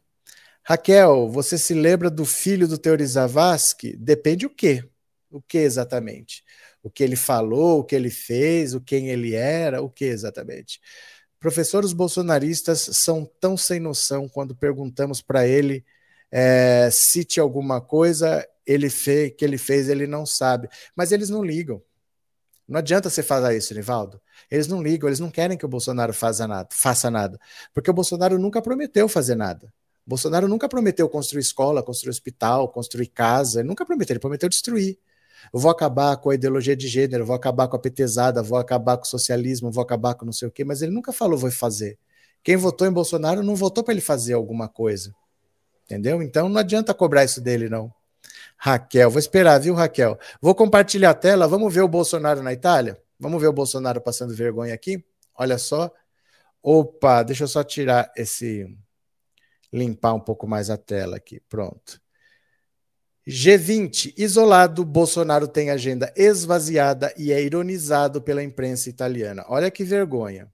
Raquel, 0.63 1.29
você 1.29 1.59
se 1.59 1.75
lembra 1.75 2.09
do 2.09 2.25
filho 2.25 2.67
do 2.67 2.79
Teori 2.79 3.05
Zavascki? 3.05 3.95
Depende 3.95 4.47
o 4.47 4.51
quê? 4.51 4.89
O 5.31 5.43
que 5.43 5.59
exatamente? 5.59 6.43
O 6.83 6.89
que 6.89 7.05
ele 7.05 7.15
falou, 7.15 7.81
o 7.81 7.85
que 7.85 7.95
ele 7.95 8.09
fez, 8.09 8.73
o 8.73 8.81
quem 8.81 9.11
ele 9.11 9.35
era, 9.35 9.83
o 9.83 9.91
que 9.91 10.07
exatamente? 10.07 10.81
Professores 11.39 11.93
bolsonaristas 11.93 12.89
são 13.05 13.31
tão 13.39 13.55
sem 13.55 13.81
noção 13.81 14.31
quando 14.31 14.57
perguntamos 14.57 15.21
para 15.21 15.47
ele 15.47 15.85
é, 16.33 16.89
cite 16.91 17.39
alguma 17.39 17.83
coisa 17.83 18.45
ele 18.67 18.89
fez, 18.91 19.33
que 19.37 19.45
ele 19.45 19.59
fez, 19.59 19.89
ele 19.89 20.07
não 20.07 20.25
sabe. 20.25 20.69
Mas 20.97 21.13
eles 21.13 21.29
não 21.29 21.43
ligam. 21.45 21.83
Não 22.67 22.79
adianta 22.79 23.11
você 23.11 23.23
fazer 23.23 23.57
isso, 23.57 23.75
Nivaldo. 23.75 24.21
Eles 24.51 24.67
não 24.67 24.83
ligam, 24.83 25.09
eles 25.09 25.21
não 25.21 25.31
querem 25.31 25.57
que 25.57 25.67
o 25.67 25.69
Bolsonaro 25.69 26.15
faça 26.15 26.47
nada, 26.49 26.69
faça 26.73 27.11
nada. 27.11 27.39
Porque 27.75 27.91
o 27.91 27.95
Bolsonaro 27.95 28.39
nunca 28.39 28.63
prometeu 28.63 29.07
fazer 29.09 29.35
nada. 29.35 29.67
O 30.07 30.11
Bolsonaro 30.11 30.49
nunca 30.49 30.69
prometeu 30.69 31.09
construir 31.09 31.43
escola, 31.43 31.83
construir 31.83 32.11
hospital, 32.11 32.69
construir 32.69 33.09
casa. 33.09 33.61
Ele 33.61 33.69
nunca 33.69 33.85
prometeu, 33.85 34.15
ele 34.15 34.21
prometeu 34.21 34.49
destruir. 34.49 34.99
Eu 35.53 35.61
vou 35.61 35.71
acabar 35.71 36.17
com 36.17 36.31
a 36.31 36.35
ideologia 36.35 36.75
de 36.75 36.89
gênero, 36.89 37.27
vou 37.27 37.37
acabar 37.37 37.69
com 37.69 37.77
a 37.77 37.79
petezada, 37.79 38.43
vou 38.43 38.59
acabar 38.59 38.97
com 38.97 39.05
o 39.05 39.07
socialismo, 39.07 39.71
vou 39.71 39.83
acabar 39.83 40.15
com 40.15 40.25
não 40.25 40.33
sei 40.33 40.49
o 40.49 40.51
quê, 40.51 40.65
mas 40.65 40.81
ele 40.81 40.93
nunca 40.93 41.13
falou 41.13 41.39
vou 41.39 41.51
fazer. 41.51 41.99
Quem 42.43 42.57
votou 42.57 42.87
em 42.87 42.93
Bolsonaro 42.93 43.43
não 43.43 43.55
votou 43.55 43.85
para 43.85 43.93
ele 43.93 44.01
fazer 44.01 44.35
alguma 44.35 44.69
coisa. 44.69 45.15
Entendeu? 45.85 46.23
Então 46.23 46.49
não 46.49 46.61
adianta 46.61 46.95
cobrar 46.95 47.25
isso 47.25 47.41
dele, 47.41 47.69
não. 47.69 47.93
Raquel, 48.67 49.11
vou 49.11 49.19
esperar, 49.19 49.61
viu, 49.61 49.75
Raquel? 49.75 50.19
Vou 50.41 50.55
compartilhar 50.55 51.11
a 51.11 51.15
tela, 51.15 51.47
vamos 51.47 51.75
ver 51.75 51.83
o 51.83 51.89
Bolsonaro 51.89 52.43
na 52.43 52.51
Itália? 52.51 52.99
Vamos 53.21 53.39
ver 53.39 53.49
o 53.49 53.53
Bolsonaro 53.53 54.01
passando 54.01 54.35
vergonha 54.35 54.73
aqui? 54.73 55.05
Olha 55.35 55.59
só. 55.59 55.93
Opa, 56.63 57.23
deixa 57.23 57.45
eu 57.45 57.49
só 57.49 57.63
tirar 57.63 58.11
esse. 58.17 58.67
limpar 59.71 60.15
um 60.15 60.21
pouco 60.21 60.47
mais 60.49 60.71
a 60.71 60.79
tela 60.79 61.19
aqui. 61.19 61.41
Pronto. 61.47 62.01
G20, 63.29 64.15
isolado, 64.17 64.83
Bolsonaro 64.83 65.47
tem 65.47 65.69
agenda 65.69 66.11
esvaziada 66.17 67.13
e 67.19 67.35
é 67.35 67.43
ironizado 67.43 68.23
pela 68.23 68.43
imprensa 68.43 68.89
italiana. 68.89 69.45
Olha 69.47 69.71
que 69.71 69.85
vergonha. 69.85 70.51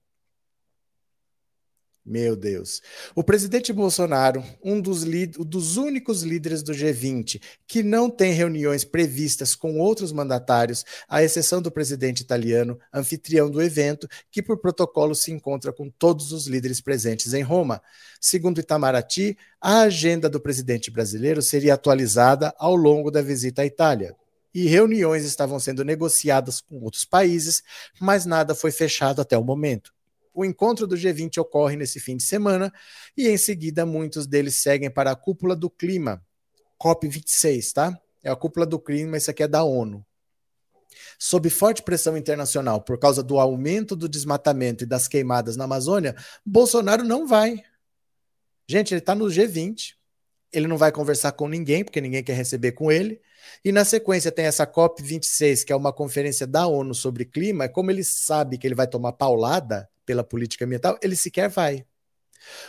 Meu 2.03 2.35
Deus. 2.35 2.81
O 3.13 3.23
presidente 3.23 3.71
Bolsonaro, 3.71 4.43
um 4.63 4.81
dos, 4.81 5.03
dos, 5.37 5.77
únicos 5.77 6.23
líderes 6.23 6.63
do 6.63 6.73
G20 6.73 7.39
que 7.67 7.83
não 7.83 8.09
tem 8.09 8.33
reuniões 8.33 8.83
previstas 8.83 9.53
com 9.53 9.77
outros 9.79 10.11
mandatários, 10.11 10.83
à 11.07 11.21
exceção 11.21 11.61
do 11.61 11.71
presidente 11.71 12.21
italiano, 12.21 12.79
anfitrião 12.91 13.51
do 13.51 13.61
evento, 13.61 14.07
que 14.31 14.41
por 14.41 14.57
protocolo 14.57 15.13
se 15.13 15.31
encontra 15.31 15.71
com 15.71 15.91
todos 15.91 16.31
os 16.31 16.47
líderes 16.47 16.81
presentes 16.81 17.35
em 17.35 17.43
Roma. 17.43 17.79
Segundo 18.19 18.59
Itamaraty, 18.59 19.37
a 19.61 19.81
agenda 19.81 20.27
do 20.27 20.41
presidente 20.41 20.89
brasileiro 20.89 21.39
seria 21.39 21.75
atualizada 21.75 22.51
ao 22.57 22.75
longo 22.75 23.11
da 23.11 23.21
visita 23.21 23.61
à 23.61 23.65
Itália 23.65 24.15
e 24.53 24.65
reuniões 24.65 25.23
estavam 25.23 25.59
sendo 25.59 25.85
negociadas 25.85 26.59
com 26.59 26.81
outros 26.81 27.05
países, 27.05 27.63
mas 27.99 28.25
nada 28.25 28.53
foi 28.53 28.71
fechado 28.71 29.21
até 29.21 29.37
o 29.37 29.43
momento. 29.43 29.93
O 30.33 30.45
encontro 30.45 30.87
do 30.87 30.95
G20 30.95 31.37
ocorre 31.39 31.75
nesse 31.75 31.99
fim 31.99 32.15
de 32.15 32.23
semana 32.23 32.71
e 33.17 33.27
em 33.27 33.37
seguida 33.37 33.85
muitos 33.85 34.25
deles 34.25 34.55
seguem 34.55 34.89
para 34.89 35.11
a 35.11 35.15
cúpula 35.15 35.55
do 35.55 35.69
clima, 35.69 36.23
COP26, 36.81 37.73
tá? 37.73 37.99
É 38.23 38.29
a 38.29 38.35
cúpula 38.35 38.65
do 38.65 38.79
clima, 38.79 39.17
isso 39.17 39.29
aqui 39.29 39.43
é 39.43 39.47
da 39.47 39.63
ONU. 39.63 40.05
Sob 41.17 41.49
forte 41.49 41.83
pressão 41.83 42.17
internacional 42.17 42.81
por 42.81 42.97
causa 42.97 43.23
do 43.23 43.39
aumento 43.39 43.95
do 43.95 44.07
desmatamento 44.07 44.83
e 44.83 44.87
das 44.87 45.07
queimadas 45.07 45.55
na 45.55 45.65
Amazônia, 45.65 46.15
Bolsonaro 46.45 47.03
não 47.03 47.27
vai. 47.27 47.61
Gente, 48.67 48.93
ele 48.93 48.99
está 48.99 49.13
no 49.13 49.25
G20, 49.25 49.95
ele 50.51 50.67
não 50.67 50.77
vai 50.77 50.91
conversar 50.91 51.31
com 51.33 51.47
ninguém, 51.47 51.83
porque 51.83 52.01
ninguém 52.01 52.23
quer 52.23 52.33
receber 52.33 52.73
com 52.73 52.91
ele. 52.91 53.21
E 53.63 53.71
na 53.71 53.83
sequência 53.83 54.31
tem 54.31 54.45
essa 54.45 54.67
COP26, 54.67 55.65
que 55.65 55.73
é 55.73 55.75
uma 55.75 55.93
conferência 55.93 56.45
da 56.45 56.67
ONU 56.67 56.93
sobre 56.93 57.25
clima. 57.25 57.69
Como 57.69 57.89
ele 57.89 58.03
sabe 58.03 58.57
que 58.57 58.67
ele 58.67 58.75
vai 58.75 58.87
tomar 58.87 59.13
paulada, 59.13 59.89
pela 60.05 60.23
política 60.23 60.65
ambiental, 60.65 60.97
ele 61.01 61.15
sequer 61.15 61.49
vai. 61.49 61.85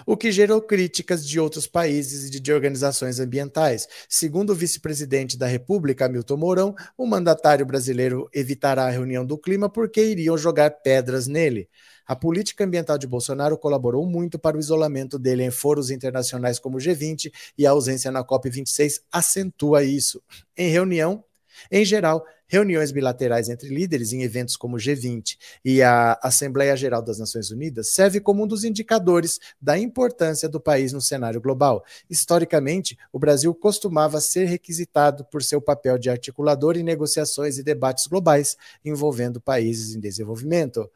O 0.06 0.16
que 0.16 0.30
gerou 0.30 0.60
críticas 0.60 1.26
de 1.26 1.40
outros 1.40 1.66
países 1.66 2.28
e 2.28 2.40
de 2.40 2.52
organizações 2.52 3.18
ambientais. 3.18 3.88
Segundo 4.08 4.50
o 4.50 4.54
vice-presidente 4.54 5.38
da 5.38 5.46
República, 5.46 6.06
Hamilton 6.06 6.36
Mourão, 6.36 6.74
o 6.96 7.06
mandatário 7.06 7.64
brasileiro 7.64 8.28
evitará 8.32 8.84
a 8.84 8.90
reunião 8.90 9.24
do 9.24 9.38
clima 9.38 9.68
porque 9.70 10.04
iriam 10.04 10.36
jogar 10.36 10.70
pedras 10.82 11.26
nele. 11.26 11.68
A 12.06 12.16
política 12.16 12.64
ambiental 12.64 12.98
de 12.98 13.06
Bolsonaro 13.06 13.56
colaborou 13.56 14.06
muito 14.06 14.38
para 14.38 14.56
o 14.56 14.60
isolamento 14.60 15.18
dele 15.18 15.44
em 15.44 15.50
foros 15.50 15.90
internacionais 15.90 16.58
como 16.58 16.76
o 16.76 16.80
G20 16.80 17.32
e 17.56 17.66
a 17.66 17.70
ausência 17.70 18.10
na 18.10 18.24
COP26 18.24 19.00
acentua 19.10 19.84
isso. 19.84 20.22
Em 20.56 20.68
reunião, 20.68 21.24
em 21.70 21.84
geral, 21.84 22.24
reuniões 22.52 22.92
bilaterais 22.92 23.48
entre 23.48 23.70
líderes 23.70 24.12
em 24.12 24.22
eventos 24.24 24.58
como 24.58 24.76
o 24.76 24.78
G20 24.78 25.38
e 25.64 25.80
a 25.80 26.18
Assembleia 26.22 26.76
Geral 26.76 27.00
das 27.00 27.18
Nações 27.18 27.50
Unidas 27.50 27.94
serve 27.94 28.20
como 28.20 28.44
um 28.44 28.46
dos 28.46 28.62
indicadores 28.62 29.40
da 29.58 29.78
importância 29.78 30.46
do 30.50 30.60
país 30.60 30.92
no 30.92 31.00
cenário 31.00 31.40
global. 31.40 31.82
Historicamente, 32.10 32.98
o 33.10 33.18
Brasil 33.18 33.54
costumava 33.54 34.20
ser 34.20 34.44
requisitado 34.44 35.24
por 35.24 35.42
seu 35.42 35.62
papel 35.62 35.96
de 35.96 36.10
articulador 36.10 36.76
em 36.76 36.82
negociações 36.82 37.56
e 37.56 37.62
debates 37.62 38.06
globais 38.06 38.54
envolvendo 38.84 39.40
países 39.40 39.94
em 39.94 40.00
desenvolvimento. 40.00 40.90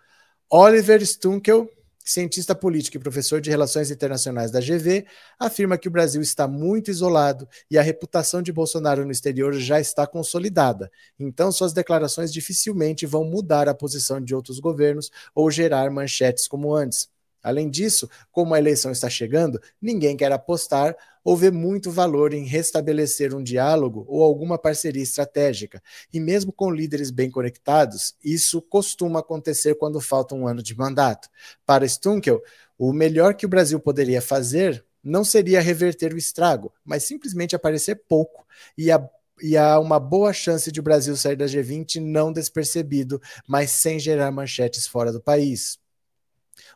Oliver 0.51 1.01
Stunkel 1.07 1.71
cientista 2.07 2.55
político 2.55 2.97
e 2.97 3.01
professor 3.01 3.41
de 3.41 3.51
Relações 3.51 3.91
Internacionais 3.91 4.53
da 4.53 4.61
GV, 4.61 5.05
afirma 5.39 5.77
que 5.77 5.89
o 5.89 5.91
Brasil 5.91 6.23
está 6.23 6.47
muito 6.47 6.89
isolado 6.89 7.49
e 7.69 7.77
a 7.77 7.83
reputação 7.83 8.41
de 8.41 8.53
Bolsonaro 8.53 9.05
no 9.05 9.11
exterior 9.11 9.53
já 9.55 9.81
está 9.81 10.07
consolidada. 10.07 10.91
Então, 11.19 11.51
suas 11.51 11.73
declarações 11.73 12.33
dificilmente 12.33 13.05
vão 13.05 13.25
mudar 13.25 13.69
a 13.69 13.75
posição 13.75 14.21
de 14.21 14.35
outros 14.35 14.61
governos 14.61 15.11
ou 15.35 15.51
gerar 15.51 15.91
manchetes 15.91 16.47
como 16.47 16.73
antes. 16.73 17.09
Além 17.43 17.69
disso, 17.69 18.09
como 18.31 18.55
a 18.55 18.59
eleição 18.59 18.91
está 18.91 19.09
chegando, 19.11 19.61
ninguém 19.81 20.17
quer 20.17 20.33
apostar 20.33 20.97
ou 21.27 21.37
ver 21.37 21.51
muito 21.51 21.91
valor 21.91 22.33
em 22.33 22.45
restabelecer 22.45 23.35
um 23.35 23.43
diálogo 23.43 24.05
ou 24.07 24.23
alguma 24.23 24.57
parceria 24.57 25.03
estratégica. 25.03 25.83
E 26.15 26.21
mesmo 26.21 26.53
com 26.53 26.71
líderes 26.71 27.11
bem 27.11 27.29
conectados, 27.29 28.15
isso 28.23 28.63
costuma 28.63 29.19
acontecer 29.19 29.75
quando 29.75 30.01
falta 30.01 30.37
um 30.37 30.47
ano 30.47 30.63
de 30.63 30.77
mandato. 30.77 31.29
Para 31.67 31.85
Stunkel, 31.85 32.41
o 32.79 32.93
melhor 32.93 33.35
que 33.35 33.45
o 33.45 33.49
Brasil 33.49 33.81
poderia 33.81 34.23
fazer 34.23 34.85
não 35.03 35.25
seria 35.25 35.61
reverter 35.61 36.15
o 36.15 36.17
estrago, 36.17 36.73
mas 36.85 37.03
simplesmente 37.03 37.57
aparecer 37.57 37.97
pouco 38.09 38.47
e 38.79 38.93
a 38.93 39.05
e 39.43 39.55
há 39.55 39.79
uma 39.79 40.01
boa 40.01 40.33
chance 40.33 40.73
de 40.73 40.81
o 40.81 40.83
Brasil 40.83 41.15
sair 41.15 41.37
da 41.37 41.45
G20 41.45 42.01
não 42.01 42.33
despercebido, 42.33 43.21
mas 43.47 43.73
sem 43.73 43.99
gerar 43.99 44.31
manchetes 44.31 44.87
fora 44.87 45.13
do 45.13 45.21
país. 45.21 45.79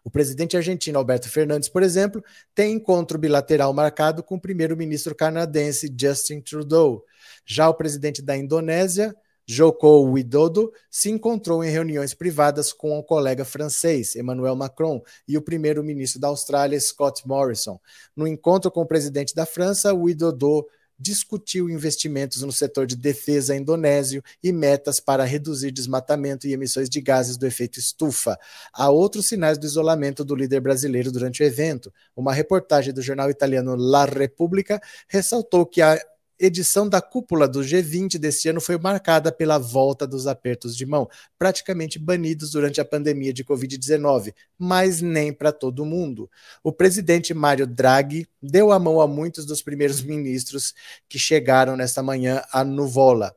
O 0.05 0.11
presidente 0.11 0.57
argentino 0.57 0.99
Alberto 0.99 1.29
Fernandes, 1.29 1.69
por 1.69 1.83
exemplo, 1.83 2.23
tem 2.55 2.75
encontro 2.75 3.19
bilateral 3.19 3.73
marcado 3.73 4.23
com 4.23 4.37
o 4.37 4.40
primeiro-ministro 4.40 5.14
canadense 5.14 5.95
Justin 5.99 6.40
Trudeau. 6.40 7.05
Já 7.45 7.69
o 7.69 7.75
presidente 7.75 8.23
da 8.23 8.37
Indonésia, 8.37 9.14
Joko 9.47 10.03
Widodo, 10.05 10.73
se 10.88 11.11
encontrou 11.11 11.64
em 11.64 11.71
reuniões 11.71 12.14
privadas 12.14 12.73
com 12.73 12.99
o 12.99 13.03
colega 13.03 13.45
francês, 13.45 14.14
Emmanuel 14.14 14.55
Macron, 14.55 15.03
e 15.27 15.37
o 15.37 15.43
primeiro-ministro 15.43 16.21
da 16.21 16.29
Austrália, 16.29 16.79
Scott 16.79 17.27
Morrison. 17.27 17.81
No 18.14 18.29
encontro 18.29 18.71
com 18.71 18.83
o 18.83 18.87
presidente 18.87 19.35
da 19.35 19.45
França, 19.45 19.93
Widodo 19.93 20.66
discutiu 21.01 21.71
investimentos 21.71 22.43
no 22.43 22.53
setor 22.53 22.87
de 22.87 22.95
defesa 22.95 23.57
indonésio 23.57 24.23
e 24.43 24.53
metas 24.53 25.01
para 25.01 25.25
reduzir 25.25 25.71
desmatamento 25.71 26.47
e 26.47 26.53
emissões 26.53 26.91
de 26.91 27.01
gases 27.01 27.39
do 27.39 27.47
efeito 27.47 27.79
estufa. 27.79 28.39
Há 28.73 28.91
outros 28.91 29.27
sinais 29.29 29.57
do 29.57 29.65
isolamento 29.65 30.23
do 30.23 30.35
líder 30.35 30.61
brasileiro 30.61 31.11
durante 31.11 31.43
o 31.43 31.47
evento. 31.47 31.91
Uma 32.15 32.35
reportagem 32.35 32.93
do 32.93 33.01
jornal 33.01 33.31
italiano 33.31 33.75
La 33.75 34.05
Repubblica 34.05 34.81
ressaltou 35.09 35.65
que 35.65 35.81
a 35.81 35.99
edição 36.40 36.88
da 36.88 37.03
cúpula 37.03 37.46
do 37.46 37.61
G20 37.61 38.16
deste 38.16 38.48
ano 38.48 38.61
foi 38.61 38.79
marcada 38.79 39.31
pela 39.31 39.59
volta 39.59 40.07
dos 40.07 40.26
apertos 40.26 40.74
de 40.74 40.87
mão, 40.87 41.07
praticamente 41.38 41.98
banidos 41.98 42.53
durante 42.53 42.81
a 42.81 42.85
pandemia 42.85 43.33
de 43.33 43.44
Covid-19, 43.44 44.35
mas 44.59 45.03
nem 45.03 45.33
para 45.33 45.53
todo 45.53 45.85
mundo. 45.85 46.31
O 46.64 46.72
presidente 46.72 47.35
Mário 47.35 47.66
Draghi 47.66 48.26
deu 48.42 48.72
a 48.72 48.79
mão 48.79 49.00
a 49.03 49.07
muitos 49.07 49.44
dos 49.44 49.61
primeiros 49.62 50.00
ministros 50.00 50.74
que 51.09 51.18
chegaram 51.18 51.76
nesta 51.76 52.03
manhã 52.03 52.42
a 52.50 52.64
Nuvola, 52.64 53.37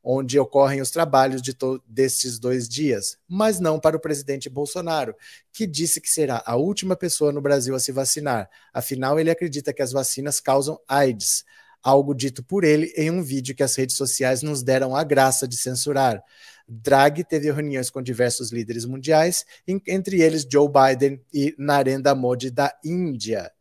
onde 0.00 0.38
ocorrem 0.38 0.80
os 0.80 0.90
trabalhos 0.90 1.42
de 1.42 1.56
destes 1.88 2.38
dois 2.38 2.68
dias, 2.68 3.16
mas 3.26 3.58
não 3.58 3.80
para 3.80 3.96
o 3.96 4.00
presidente 4.00 4.48
Bolsonaro, 4.48 5.16
que 5.52 5.66
disse 5.66 6.00
que 6.00 6.08
será 6.08 6.40
a 6.46 6.54
última 6.54 6.94
pessoa 6.94 7.32
no 7.32 7.40
Brasil 7.40 7.74
a 7.74 7.80
se 7.80 7.90
vacinar. 7.90 8.48
Afinal, 8.72 9.18
ele 9.18 9.30
acredita 9.30 9.72
que 9.72 9.82
as 9.82 9.90
vacinas 9.90 10.38
causam 10.38 10.78
AIDS 10.86 11.44
algo 11.84 12.14
dito 12.14 12.42
por 12.42 12.64
ele 12.64 12.92
em 12.96 13.10
um 13.10 13.22
vídeo 13.22 13.54
que 13.54 13.62
as 13.62 13.76
redes 13.76 13.96
sociais 13.96 14.42
nos 14.42 14.62
deram 14.62 14.96
a 14.96 15.04
graça 15.04 15.46
de 15.46 15.56
censurar. 15.58 16.22
Draghi 16.66 17.22
teve 17.22 17.52
reuniões 17.52 17.90
com 17.90 18.00
diversos 18.00 18.50
líderes 18.50 18.86
mundiais, 18.86 19.44
entre 19.68 20.22
eles 20.22 20.46
Joe 20.50 20.66
Biden 20.66 21.22
e 21.32 21.54
Narendra 21.58 22.14
Modi 22.14 22.50
da 22.50 22.74
Índia. 22.82 23.52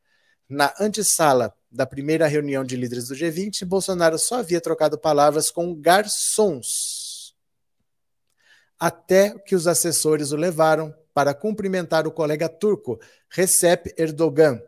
Na 0.47 0.73
antessala 0.79 1.53
da 1.69 1.85
primeira 1.85 2.27
reunião 2.27 2.63
de 2.63 2.77
líderes 2.77 3.09
do 3.09 3.15
G20, 3.15 3.65
Bolsonaro 3.65 4.17
só 4.17 4.35
havia 4.35 4.61
trocado 4.61 4.97
palavras 4.97 5.51
com 5.51 5.75
garçons. 5.75 7.35
Até 8.79 9.37
que 9.39 9.55
os 9.55 9.67
assessores 9.67 10.31
o 10.31 10.37
levaram 10.37 10.93
para 11.13 11.33
cumprimentar 11.33 12.07
o 12.07 12.11
colega 12.11 12.47
turco, 12.47 12.99
Recep 13.29 13.93
Erdogan. 13.97 14.61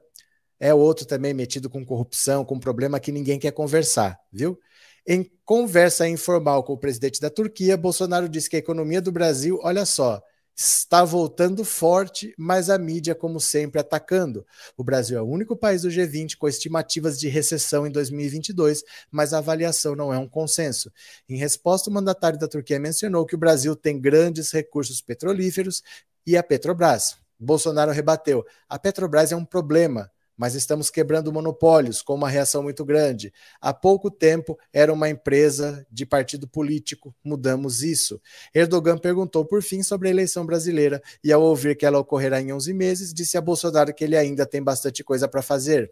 É 0.66 0.74
outro 0.74 1.06
também 1.06 1.32
metido 1.32 1.70
com 1.70 1.86
corrupção, 1.86 2.44
com 2.44 2.60
problema 2.60 3.00
que 3.00 3.12
ninguém 3.12 3.38
quer 3.38 3.52
conversar, 3.52 4.20
viu? 4.34 4.60
Em 5.06 5.24
conversa 5.46 6.10
informal 6.10 6.64
com 6.64 6.74
o 6.74 6.78
presidente 6.78 7.22
da 7.22 7.30
Turquia, 7.30 7.78
Bolsonaro 7.78 8.28
disse 8.28 8.50
que 8.50 8.56
a 8.56 8.60
economia 8.60 9.00
do 9.00 9.12
Brasil, 9.12 9.60
olha 9.62 9.86
só, 9.86 10.20
está 10.56 11.06
voltando 11.06 11.64
forte, 11.64 12.34
mas 12.36 12.72
a 12.72 12.80
mídia, 12.80 13.14
como 13.14 13.40
sempre, 13.40 13.80
atacando. 13.80 14.44
O 14.76 14.84
Brasil 14.84 15.20
é 15.20 15.22
o 15.22 15.28
único 15.28 15.56
país 15.56 15.84
do 15.84 15.90
G20 15.90 16.36
com 16.36 16.48
estimativas 16.48 17.20
de 17.20 17.28
recessão 17.28 17.86
em 17.86 17.92
2022, 17.92 18.84
mas 19.12 19.34
a 19.34 19.38
avaliação 19.38 19.96
não 19.96 20.12
é 20.12 20.18
um 20.18 20.28
consenso. 20.28 20.92
Em 21.30 21.38
resposta, 21.38 21.92
o 21.92 21.94
mandatário 21.94 22.40
da 22.40 22.48
Turquia 22.48 22.80
mencionou 22.80 23.24
que 23.24 23.36
o 23.36 23.38
Brasil 23.38 23.76
tem 23.76 24.02
grandes 24.02 24.50
recursos 24.52 25.00
petrolíferos 25.00 25.84
e 26.26 26.36
a 26.36 26.42
Petrobras. 26.42 27.18
Bolsonaro 27.40 27.92
rebateu: 27.92 28.44
a 28.68 28.80
Petrobras 28.80 29.32
é 29.32 29.36
um 29.36 29.46
problema 29.46 30.10
mas 30.38 30.56
estamos 30.56 30.90
quebrando 30.90 31.32
monopólios 31.32 32.02
com 32.02 32.14
uma 32.14 32.30
reação 32.30 32.64
muito 32.64 32.84
grande. 32.84 33.34
Há 33.62 33.74
pouco 33.74 34.10
tempo 34.12 34.58
era 34.72 34.92
uma 34.92 35.10
empresa 35.10 35.86
de 35.92 36.06
partido 36.06 36.48
político, 36.48 37.16
mudamos 37.24 37.84
isso. 37.84 38.22
Erdogan 38.54 38.98
perguntou 38.98 39.46
por 39.46 39.62
fim 39.62 39.84
sobre 39.84 40.08
a 40.08 40.12
eleição 40.12 40.46
brasileira 40.46 41.02
e, 41.24 41.32
ao 41.32 41.42
ouvir 41.42 41.76
que 41.76 41.86
ela 41.86 42.00
ocorrerá 42.00 42.42
em 42.42 42.52
11 42.52 42.74
meses, 42.74 43.14
disse 43.14 43.38
a 43.38 43.42
Bolsonaro 43.42 43.94
que 43.94 44.04
ele 44.04 44.18
ainda 44.18 44.46
tem 44.46 44.62
bastante 44.62 45.04
coisa 45.04 45.28
para 45.28 45.42
fazer. 45.42 45.92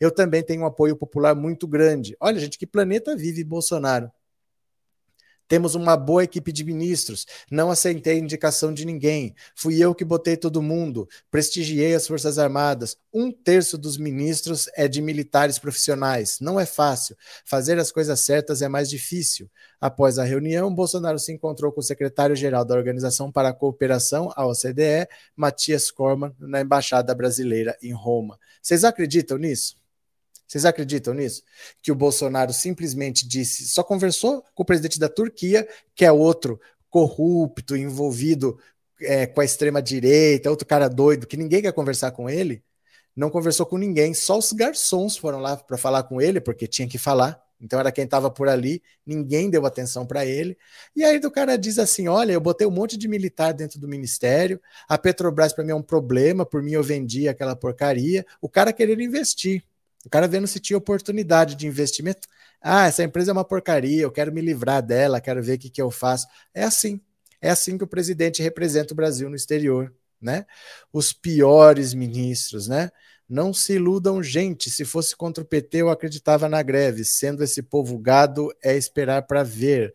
Eu 0.00 0.10
também 0.10 0.42
tenho 0.42 0.62
um 0.62 0.66
apoio 0.66 0.96
popular 0.96 1.34
muito 1.34 1.66
grande. 1.66 2.16
Olha, 2.20 2.38
gente, 2.40 2.58
que 2.58 2.66
planeta 2.66 3.16
vive 3.16 3.44
Bolsonaro? 3.44 4.10
Temos 5.46 5.74
uma 5.74 5.96
boa 5.96 6.24
equipe 6.24 6.52
de 6.52 6.64
ministros. 6.64 7.26
Não 7.50 7.70
aceitei 7.70 8.18
indicação 8.18 8.72
de 8.72 8.84
ninguém. 8.84 9.34
Fui 9.54 9.78
eu 9.78 9.94
que 9.94 10.04
botei 10.04 10.36
todo 10.36 10.62
mundo. 10.62 11.08
Prestigiei 11.30 11.94
as 11.94 12.06
Forças 12.06 12.38
Armadas. 12.38 12.96
Um 13.12 13.30
terço 13.30 13.76
dos 13.76 13.98
ministros 13.98 14.68
é 14.74 14.88
de 14.88 15.02
militares 15.02 15.58
profissionais. 15.58 16.38
Não 16.40 16.58
é 16.58 16.66
fácil. 16.66 17.16
Fazer 17.44 17.78
as 17.78 17.92
coisas 17.92 18.20
certas 18.20 18.62
é 18.62 18.68
mais 18.68 18.88
difícil. 18.88 19.50
Após 19.80 20.18
a 20.18 20.24
reunião, 20.24 20.74
Bolsonaro 20.74 21.18
se 21.18 21.32
encontrou 21.32 21.70
com 21.70 21.80
o 21.80 21.84
secretário-geral 21.84 22.64
da 22.64 22.74
Organização 22.74 23.30
para 23.30 23.50
a 23.50 23.54
Cooperação, 23.54 24.32
a 24.34 24.46
OCDE, 24.46 25.06
Matias 25.36 25.90
Corman, 25.90 26.34
na 26.38 26.62
Embaixada 26.62 27.14
Brasileira 27.14 27.76
em 27.82 27.92
Roma. 27.92 28.38
Vocês 28.62 28.82
acreditam 28.82 29.36
nisso? 29.36 29.83
Vocês 30.46 30.64
acreditam 30.64 31.14
nisso? 31.14 31.42
Que 31.82 31.90
o 31.92 31.94
Bolsonaro 31.94 32.52
simplesmente 32.52 33.26
disse, 33.26 33.66
só 33.68 33.82
conversou 33.82 34.44
com 34.54 34.62
o 34.62 34.66
presidente 34.66 34.98
da 34.98 35.08
Turquia, 35.08 35.66
que 35.94 36.04
é 36.04 36.12
outro 36.12 36.60
corrupto, 36.90 37.76
envolvido 37.76 38.58
é, 39.00 39.26
com 39.26 39.40
a 39.40 39.44
extrema-direita, 39.44 40.50
outro 40.50 40.66
cara 40.66 40.88
doido, 40.88 41.26
que 41.26 41.36
ninguém 41.36 41.62
quer 41.62 41.72
conversar 41.72 42.12
com 42.12 42.28
ele. 42.28 42.62
Não 43.16 43.30
conversou 43.30 43.64
com 43.66 43.78
ninguém, 43.78 44.12
só 44.12 44.38
os 44.38 44.52
garçons 44.52 45.16
foram 45.16 45.38
lá 45.38 45.56
para 45.56 45.76
falar 45.76 46.02
com 46.04 46.20
ele, 46.20 46.40
porque 46.40 46.66
tinha 46.66 46.88
que 46.88 46.98
falar. 46.98 47.40
Então 47.60 47.78
era 47.78 47.92
quem 47.92 48.04
estava 48.04 48.30
por 48.30 48.48
ali, 48.48 48.82
ninguém 49.06 49.48
deu 49.48 49.64
atenção 49.64 50.04
para 50.04 50.26
ele. 50.26 50.56
E 50.94 51.04
aí 51.04 51.18
o 51.18 51.30
cara 51.30 51.56
diz 51.56 51.78
assim: 51.78 52.08
"Olha, 52.08 52.32
eu 52.32 52.40
botei 52.40 52.66
um 52.66 52.70
monte 52.70 52.96
de 52.96 53.08
militar 53.08 53.52
dentro 53.54 53.78
do 53.80 53.88
ministério. 53.88 54.60
A 54.88 54.98
Petrobras 54.98 55.52
para 55.52 55.64
mim 55.64 55.70
é 55.70 55.74
um 55.74 55.82
problema, 55.82 56.44
por 56.44 56.62
mim 56.62 56.72
eu 56.72 56.82
vendi 56.82 57.28
aquela 57.28 57.56
porcaria". 57.56 58.26
O 58.40 58.48
cara 58.48 58.72
querendo 58.72 59.00
investir. 59.02 59.64
O 60.04 60.10
cara 60.10 60.28
vendo 60.28 60.46
se 60.46 60.60
tinha 60.60 60.76
oportunidade 60.76 61.54
de 61.54 61.66
investimento. 61.66 62.28
Ah, 62.60 62.86
essa 62.86 63.02
empresa 63.02 63.30
é 63.30 63.32
uma 63.32 63.44
porcaria, 63.44 64.02
eu 64.02 64.12
quero 64.12 64.32
me 64.32 64.40
livrar 64.40 64.82
dela, 64.82 65.20
quero 65.20 65.42
ver 65.42 65.54
o 65.54 65.58
que, 65.58 65.70
que 65.70 65.82
eu 65.82 65.90
faço. 65.90 66.26
É 66.52 66.64
assim. 66.64 67.00
É 67.40 67.50
assim 67.50 67.76
que 67.76 67.84
o 67.84 67.86
presidente 67.86 68.42
representa 68.42 68.94
o 68.94 68.96
Brasil 68.96 69.28
no 69.28 69.36
exterior, 69.36 69.92
né? 70.20 70.46
Os 70.92 71.12
piores 71.12 71.92
ministros, 71.92 72.68
né? 72.68 72.90
Não 73.28 73.52
se 73.52 73.74
iludam, 73.74 74.22
gente. 74.22 74.70
Se 74.70 74.84
fosse 74.84 75.16
contra 75.16 75.42
o 75.42 75.46
PT, 75.46 75.78
eu 75.78 75.90
acreditava 75.90 76.48
na 76.48 76.62
greve. 76.62 77.04
Sendo 77.04 77.42
esse 77.42 77.62
povo 77.62 77.98
gado, 77.98 78.50
é 78.62 78.76
esperar 78.76 79.22
para 79.22 79.42
ver. 79.42 79.94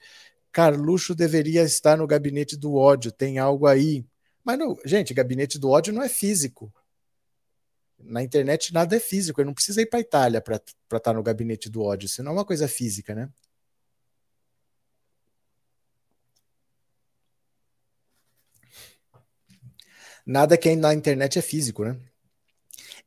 Carluxo 0.51 1.15
deveria 1.15 1.63
estar 1.63 1.97
no 1.97 2.07
gabinete 2.07 2.57
do 2.57 2.75
ódio. 2.75 3.11
Tem 3.11 3.39
algo 3.39 3.67
aí. 3.67 4.05
Mas, 4.43 4.57
não, 4.57 4.75
gente, 4.85 5.13
gabinete 5.13 5.59
do 5.59 5.69
ódio 5.69 5.93
não 5.93 6.01
é 6.01 6.09
físico. 6.09 6.73
Na 7.99 8.23
internet 8.23 8.73
nada 8.73 8.95
é 8.95 8.99
físico, 8.99 9.41
ele 9.41 9.47
não 9.47 9.53
precisa 9.53 9.81
ir 9.81 9.87
para 9.87 9.99
Itália 9.99 10.41
para 10.41 10.55
estar 10.55 10.99
tá 10.99 11.13
no 11.13 11.23
gabinete 11.23 11.69
do 11.69 11.81
ódio, 11.83 12.05
isso 12.07 12.23
não 12.23 12.31
é 12.31 12.35
uma 12.35 12.45
coisa 12.45 12.67
física, 12.67 13.13
né? 13.13 13.29
Nada 20.25 20.57
que 20.57 20.75
na 20.75 20.93
internet 20.93 21.39
é 21.39 21.41
físico, 21.41 21.83
né? 21.83 21.97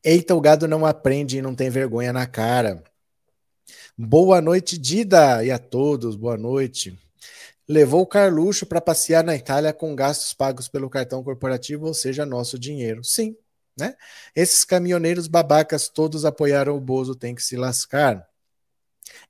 Eita, 0.04 0.34
o 0.34 0.40
gado 0.40 0.66
não 0.66 0.84
aprende 0.84 1.38
e 1.38 1.42
não 1.42 1.54
tem 1.54 1.70
vergonha 1.70 2.12
na 2.12 2.26
cara. 2.26 2.82
Boa 3.96 4.40
noite, 4.40 4.76
Dida, 4.76 5.44
e 5.44 5.50
a 5.50 5.58
todos, 5.58 6.16
boa 6.16 6.36
noite. 6.36 6.98
Levou 7.68 8.02
o 8.02 8.06
Carluxo 8.06 8.66
para 8.66 8.80
passear 8.80 9.22
na 9.22 9.36
Itália 9.36 9.72
com 9.72 9.94
gastos 9.94 10.32
pagos 10.32 10.66
pelo 10.66 10.90
cartão 10.90 11.22
corporativo, 11.22 11.86
ou 11.86 11.94
seja, 11.94 12.26
nosso 12.26 12.58
dinheiro. 12.58 13.04
Sim, 13.04 13.36
né? 13.78 13.94
Esses 14.34 14.64
caminhoneiros 14.64 15.26
babacas 15.26 15.88
todos 15.88 16.24
apoiaram 16.24 16.76
o 16.76 16.80
Bozo, 16.80 17.14
tem 17.14 17.34
que 17.34 17.42
se 17.42 17.56
lascar. 17.56 18.26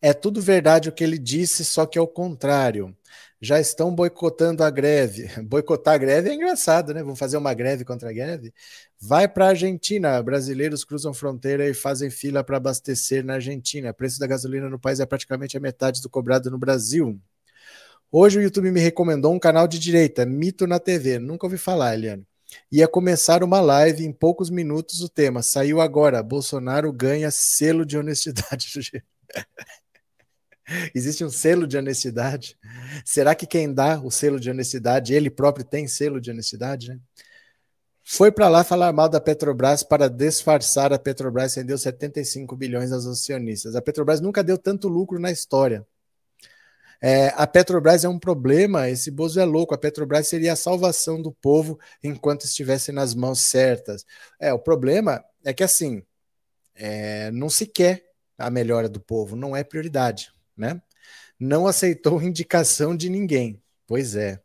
É 0.01 0.13
tudo 0.13 0.41
verdade 0.41 0.89
o 0.89 0.93
que 0.93 1.05
ele 1.05 1.19
disse, 1.19 1.65
só 1.65 1.87
que 1.87 1.99
é 1.99 2.01
o 2.01 2.07
contrário. 2.07 2.97
Já 3.41 3.59
estão 3.61 3.95
boicotando 3.95 4.63
a 4.63 4.71
greve. 4.71 5.29
Boicotar 5.43 5.95
a 5.95 5.99
greve 5.99 6.31
é 6.31 6.35
engraçado, 6.35 6.95
né? 6.95 7.03
Vão 7.03 7.17
fazer 7.17 7.37
uma 7.37 7.53
greve 7.55 7.85
contra 7.85 8.11
a 8.11 8.13
greve. 8.13 8.53
Vai 9.01 9.27
para 9.29 9.47
a 9.47 9.49
Argentina. 9.49 10.23
Brasileiros 10.23 10.85
cruzam 10.85 11.13
fronteira 11.13 11.69
e 11.69 11.75
fazem 11.75 12.11
fila 12.11 12.45
para 12.45 12.57
abastecer 12.57 13.25
na 13.25 13.35
Argentina. 13.35 13.91
O 13.91 13.95
preço 13.95 14.21
da 14.21 14.27
gasolina 14.29 14.69
no 14.69 14.79
país 14.79 15.01
é 15.01 15.07
praticamente 15.07 15.57
a 15.57 15.61
metade 15.61 16.01
do 16.01 16.09
cobrado 16.09 16.51
no 16.51 16.59
Brasil. 16.59 17.21
Hoje 18.11 18.39
o 18.39 18.43
YouTube 18.43 18.71
me 18.71 18.81
recomendou 18.81 19.33
um 19.33 19.39
canal 19.39 19.67
de 19.67 19.79
direita, 19.79 20.27
Mito 20.27 20.67
na 20.67 20.79
TV. 20.79 21.19
Nunca 21.19 21.47
ouvi 21.47 21.59
falar, 21.59 21.95
Eliane. 21.95 22.27
Ia 22.71 22.89
começar 22.89 23.43
uma 23.43 23.61
live 23.61 24.05
em 24.05 24.13
poucos 24.13 24.51
minutos 24.51 25.01
o 25.01 25.09
tema. 25.09 25.43
Saiu 25.43 25.81
agora. 25.81 26.23
Bolsonaro 26.23 26.93
ganha 26.93 27.31
selo 27.31 27.85
de 27.85 27.97
honestidade. 27.97 28.73
Existe 30.95 31.25
um 31.25 31.31
selo 31.31 31.67
de 31.67 31.77
honestidade? 31.77 32.57
Será 33.05 33.35
que 33.35 33.47
quem 33.47 33.73
dá 33.73 34.01
o 34.01 34.11
selo 34.11 34.39
de 34.39 34.51
honestidade, 34.51 35.15
ele 35.15 35.31
próprio 35.31 35.65
tem 35.65 35.87
selo 35.87 36.21
de 36.21 36.31
honestidade? 36.31 36.89
Né? 36.89 36.99
Foi 38.05 38.33
para 38.33 38.49
lá 38.49 38.65
falar 38.65 38.93
mal 38.93 39.09
da 39.09 39.21
Petrobras 39.21 39.83
para 39.83 40.09
disfarçar 40.09 40.93
a 40.93 40.99
Petrobras 40.99 41.55
rendeu 41.55 41.79
75 41.79 42.57
bilhões 42.57 42.93
aos 42.93 43.07
acionistas. 43.07 43.77
A 43.77 43.83
Petrobras 43.83 44.21
nunca 44.21 44.43
deu 44.43 44.59
tanto 44.59 44.89
lucro 44.89 45.19
na 45.19 45.31
história. 45.31 45.87
É, 47.05 47.33
a 47.35 47.49
Petrobras 47.49 48.05
é 48.05 48.09
um 48.09 48.19
problema, 48.19 48.89
esse 48.89 49.11
Bozo 49.11 49.41
é 49.41 49.45
louco. 49.45 49.75
A 49.75 49.79
Petrobras 49.79 50.29
seria 50.29 50.53
a 50.53 50.57
salvação 50.57 51.21
do 51.21 51.33
povo 51.33 51.79
enquanto 52.03 52.45
estivesse 52.45 52.93
nas 52.93 53.13
mãos 53.13 53.41
certas. 53.41 54.07
É, 54.41 54.53
o 54.53 54.59
problema 54.59 55.25
é 55.45 55.53
que 55.53 55.65
assim 55.65 56.03
é, 56.77 57.31
não 57.33 57.51
se 57.51 57.67
quer 57.67 58.05
a 58.39 58.49
melhora 58.51 58.89
do 58.89 59.01
povo, 59.01 59.35
não 59.35 59.57
é 59.57 59.65
prioridade, 59.65 60.33
né? 60.57 60.81
Não 61.39 61.67
aceitou 61.67 62.23
indicação 62.23 62.97
de 62.97 63.09
ninguém. 63.11 63.61
Pois 63.87 64.15
é. 64.15 64.41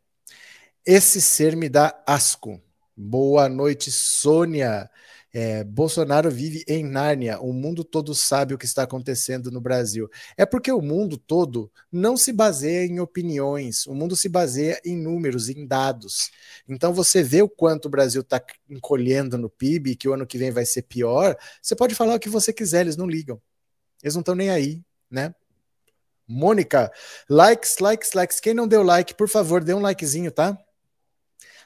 Esse 0.84 1.20
ser 1.20 1.56
me 1.56 1.68
dá 1.68 2.02
asco. 2.06 2.60
Boa 2.96 3.48
noite, 3.48 3.92
Sônia. 3.92 4.90
É, 5.32 5.62
Bolsonaro 5.62 6.30
vive 6.30 6.64
em 6.66 6.82
Nárnia, 6.82 7.38
o 7.40 7.52
mundo 7.52 7.84
todo 7.84 8.14
sabe 8.14 8.54
o 8.54 8.58
que 8.58 8.64
está 8.64 8.84
acontecendo 8.84 9.50
no 9.50 9.60
Brasil. 9.60 10.08
É 10.36 10.46
porque 10.46 10.72
o 10.72 10.80
mundo 10.80 11.18
todo 11.18 11.70
não 11.92 12.16
se 12.16 12.32
baseia 12.32 12.86
em 12.86 12.98
opiniões, 12.98 13.86
o 13.86 13.94
mundo 13.94 14.16
se 14.16 14.28
baseia 14.28 14.80
em 14.84 14.96
números, 14.96 15.48
em 15.48 15.66
dados. 15.66 16.30
Então 16.66 16.94
você 16.94 17.22
vê 17.22 17.42
o 17.42 17.48
quanto 17.48 17.86
o 17.86 17.90
Brasil 17.90 18.22
está 18.22 18.42
encolhendo 18.70 19.36
no 19.36 19.50
PIB, 19.50 19.96
que 19.96 20.08
o 20.08 20.14
ano 20.14 20.26
que 20.26 20.38
vem 20.38 20.50
vai 20.50 20.64
ser 20.64 20.82
pior. 20.82 21.36
Você 21.60 21.76
pode 21.76 21.94
falar 21.94 22.14
o 22.14 22.20
que 22.20 22.28
você 22.28 22.52
quiser, 22.52 22.80
eles 22.80 22.96
não 22.96 23.06
ligam. 23.06 23.40
Eles 24.02 24.14
não 24.14 24.20
estão 24.20 24.34
nem 24.34 24.50
aí, 24.50 24.82
né? 25.10 25.34
Mônica, 26.26 26.92
likes, 27.28 27.78
likes, 27.78 28.12
likes. 28.12 28.40
Quem 28.40 28.54
não 28.54 28.68
deu 28.68 28.82
like, 28.82 29.14
por 29.14 29.28
favor, 29.28 29.64
dê 29.64 29.74
um 29.74 29.80
likezinho, 29.80 30.30
tá? 30.30 30.58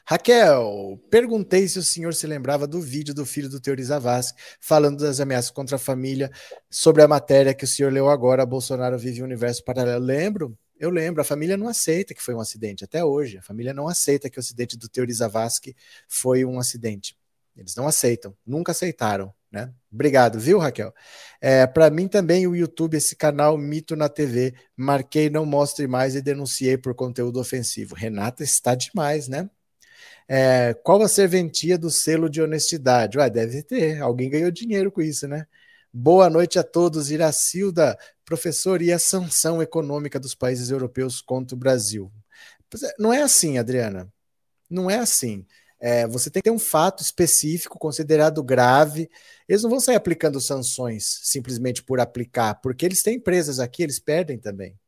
Raquel, 0.05 0.99
perguntei 1.09 1.65
se 1.65 1.79
o 1.79 1.83
senhor 1.83 2.13
se 2.13 2.27
lembrava 2.27 2.67
do 2.67 2.81
vídeo 2.81 3.13
do 3.13 3.25
filho 3.25 3.47
do 3.47 3.59
Teori 3.59 3.81
Zavascki 3.83 4.37
falando 4.59 4.99
das 4.99 5.21
ameaças 5.21 5.49
contra 5.49 5.77
a 5.77 5.79
família 5.79 6.29
sobre 6.69 7.01
a 7.01 7.07
matéria 7.07 7.53
que 7.53 7.63
o 7.63 7.67
senhor 7.67 7.91
leu 7.91 8.09
agora, 8.09 8.45
Bolsonaro 8.45 8.97
vive 8.97 9.21
um 9.21 9.25
universo 9.25 9.63
paralelo. 9.63 10.03
Lembro? 10.03 10.57
Eu 10.77 10.89
lembro, 10.89 11.21
a 11.21 11.23
família 11.23 11.55
não 11.55 11.69
aceita 11.69 12.13
que 12.13 12.21
foi 12.21 12.33
um 12.33 12.41
acidente, 12.41 12.83
até 12.83 13.05
hoje. 13.05 13.37
A 13.37 13.41
família 13.41 13.73
não 13.73 13.87
aceita 13.87 14.29
que 14.29 14.37
o 14.37 14.41
acidente 14.41 14.77
do 14.77 14.89
Teori 14.89 15.13
Zavascki 15.13 15.73
foi 16.09 16.43
um 16.43 16.59
acidente. 16.59 17.15
Eles 17.55 17.73
não 17.75 17.87
aceitam, 17.87 18.35
nunca 18.45 18.73
aceitaram. 18.73 19.33
Né? 19.49 19.71
Obrigado, 19.89 20.37
viu, 20.39 20.57
Raquel? 20.57 20.93
É, 21.39 21.65
Para 21.65 21.89
mim 21.89 22.09
também 22.09 22.45
o 22.47 22.55
YouTube, 22.55 22.97
esse 22.97 23.15
canal 23.15 23.57
Mito 23.57 23.95
na 23.95 24.09
TV, 24.09 24.53
marquei 24.75 25.29
não 25.29 25.45
mostre 25.45 25.87
mais 25.87 26.15
e 26.15 26.21
denunciei 26.21 26.75
por 26.77 26.93
conteúdo 26.93 27.39
ofensivo. 27.39 27.95
Renata 27.95 28.43
está 28.43 28.75
demais, 28.75 29.29
né? 29.29 29.49
É, 30.27 30.73
qual 30.83 31.01
a 31.01 31.07
serventia 31.07 31.77
do 31.77 31.89
selo 31.89 32.29
de 32.29 32.41
honestidade? 32.41 33.17
Ué, 33.17 33.29
deve 33.29 33.63
ter, 33.63 34.01
alguém 34.01 34.29
ganhou 34.29 34.51
dinheiro 34.51 34.91
com 34.91 35.01
isso, 35.01 35.27
né? 35.27 35.45
Boa 35.91 36.29
noite 36.29 36.57
a 36.57 36.63
todos, 36.63 37.11
Iracilda, 37.11 37.97
professor, 38.25 38.81
e 38.81 38.91
a 38.91 38.97
sanção 38.99 39.61
econômica 39.61 40.19
dos 40.19 40.33
países 40.33 40.69
europeus 40.71 41.21
contra 41.21 41.55
o 41.55 41.59
Brasil? 41.59 42.11
É, 42.83 42.93
não 42.97 43.13
é 43.13 43.21
assim, 43.21 43.57
Adriana. 43.57 44.11
Não 44.69 44.89
é 44.89 44.97
assim. 44.99 45.45
É, 45.79 46.07
você 46.07 46.29
tem 46.29 46.41
que 46.41 46.49
ter 46.49 46.55
um 46.55 46.59
fato 46.59 47.03
específico 47.03 47.77
considerado 47.77 48.41
grave. 48.41 49.09
Eles 49.47 49.63
não 49.63 49.69
vão 49.69 49.79
sair 49.79 49.95
aplicando 49.95 50.39
sanções 50.39 51.19
simplesmente 51.23 51.83
por 51.83 51.99
aplicar, 51.99 52.55
porque 52.55 52.85
eles 52.85 53.03
têm 53.03 53.17
empresas 53.17 53.59
aqui, 53.59 53.83
eles 53.83 53.99
perdem 53.99 54.39
também. 54.39 54.79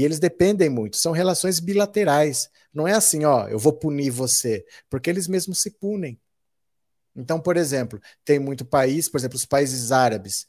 E 0.00 0.04
eles 0.04 0.18
dependem 0.18 0.70
muito, 0.70 0.96
são 0.96 1.12
relações 1.12 1.60
bilaterais. 1.60 2.48
Não 2.72 2.88
é 2.88 2.94
assim, 2.94 3.26
ó, 3.26 3.46
eu 3.48 3.58
vou 3.58 3.70
punir 3.70 4.08
você, 4.08 4.64
porque 4.88 5.10
eles 5.10 5.28
mesmos 5.28 5.60
se 5.60 5.72
punem. 5.72 6.18
Então, 7.14 7.38
por 7.38 7.54
exemplo, 7.54 8.00
tem 8.24 8.38
muito 8.38 8.64
país, 8.64 9.10
por 9.10 9.18
exemplo, 9.18 9.36
os 9.36 9.44
países 9.44 9.92
árabes, 9.92 10.46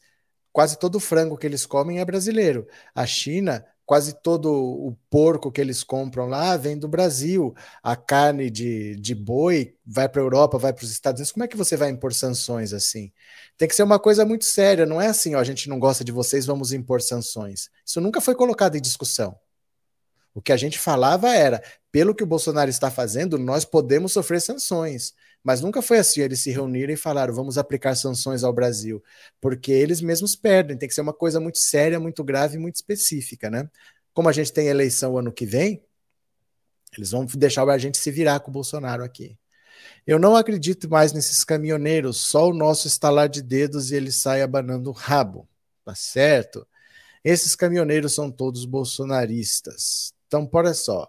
quase 0.50 0.78
todo 0.78 0.94
o 0.94 1.00
frango 1.00 1.36
que 1.36 1.46
eles 1.46 1.66
comem 1.66 2.00
é 2.00 2.04
brasileiro. 2.06 2.66
A 2.94 3.04
China 3.04 3.62
quase 3.84 4.14
todo 4.22 4.50
o 4.50 4.96
porco 5.10 5.52
que 5.52 5.60
eles 5.60 5.84
compram 5.84 6.26
lá 6.26 6.56
vem 6.56 6.78
do 6.78 6.88
Brasil. 6.88 7.54
A 7.82 7.94
carne 7.94 8.50
de, 8.50 8.96
de 8.96 9.14
boi 9.14 9.74
vai 9.84 10.08
para 10.08 10.22
a 10.22 10.24
Europa, 10.24 10.56
vai 10.56 10.72
para 10.72 10.84
os 10.84 10.90
Estados 10.90 11.18
Unidos. 11.20 11.32
Como 11.32 11.44
é 11.44 11.48
que 11.48 11.58
você 11.58 11.76
vai 11.76 11.90
impor 11.90 12.14
sanções 12.14 12.72
assim? 12.72 13.12
Tem 13.58 13.68
que 13.68 13.74
ser 13.74 13.82
uma 13.82 13.98
coisa 13.98 14.24
muito 14.24 14.44
séria, 14.46 14.86
não 14.86 15.00
é 15.00 15.08
assim, 15.08 15.34
ó, 15.34 15.40
a 15.40 15.44
gente 15.44 15.68
não 15.68 15.78
gosta 15.78 16.02
de 16.02 16.12
vocês, 16.12 16.46
vamos 16.46 16.72
impor 16.72 17.02
sanções. 17.02 17.68
Isso 17.84 18.00
nunca 18.00 18.20
foi 18.20 18.34
colocado 18.34 18.76
em 18.76 18.80
discussão. 18.80 19.36
O 20.34 20.40
que 20.40 20.52
a 20.52 20.56
gente 20.56 20.78
falava 20.78 21.28
era, 21.34 21.62
pelo 21.90 22.14
que 22.14 22.22
o 22.22 22.26
Bolsonaro 22.26 22.70
está 22.70 22.90
fazendo, 22.90 23.38
nós 23.38 23.64
podemos 23.64 24.12
sofrer 24.12 24.40
sanções. 24.40 25.14
Mas 25.44 25.60
nunca 25.60 25.82
foi 25.82 25.98
assim, 25.98 26.20
eles 26.20 26.40
se 26.40 26.50
reuniram 26.50 26.92
e 26.92 26.96
falaram, 26.96 27.34
vamos 27.34 27.58
aplicar 27.58 27.94
sanções 27.96 28.44
ao 28.44 28.52
Brasil, 28.52 29.02
porque 29.40 29.72
eles 29.72 30.00
mesmos 30.00 30.36
perdem, 30.36 30.76
tem 30.76 30.88
que 30.88 30.94
ser 30.94 31.00
uma 31.00 31.12
coisa 31.12 31.40
muito 31.40 31.58
séria, 31.58 31.98
muito 31.98 32.22
grave, 32.22 32.58
muito 32.58 32.76
específica, 32.76 33.50
né? 33.50 33.68
Como 34.14 34.28
a 34.28 34.32
gente 34.32 34.52
tem 34.52 34.68
eleição 34.68 35.18
ano 35.18 35.32
que 35.32 35.44
vem, 35.44 35.82
eles 36.96 37.10
vão 37.10 37.24
deixar 37.24 37.68
a 37.68 37.78
gente 37.78 37.98
se 37.98 38.10
virar 38.10 38.40
com 38.40 38.50
o 38.50 38.52
Bolsonaro 38.54 39.02
aqui. 39.02 39.36
Eu 40.06 40.18
não 40.18 40.36
acredito 40.36 40.88
mais 40.88 41.12
nesses 41.12 41.42
caminhoneiros, 41.44 42.18
só 42.18 42.48
o 42.48 42.54
nosso 42.54 42.86
estalar 42.86 43.28
de 43.28 43.42
dedos 43.42 43.90
e 43.90 43.96
ele 43.96 44.12
sai 44.12 44.42
abanando 44.42 44.90
o 44.90 44.92
rabo. 44.92 45.48
Tá 45.84 45.94
certo? 45.94 46.66
Esses 47.24 47.56
caminhoneiros 47.56 48.14
são 48.14 48.30
todos 48.30 48.64
bolsonaristas. 48.64 50.12
Então, 50.32 50.48
olha 50.50 50.72
só. 50.72 51.06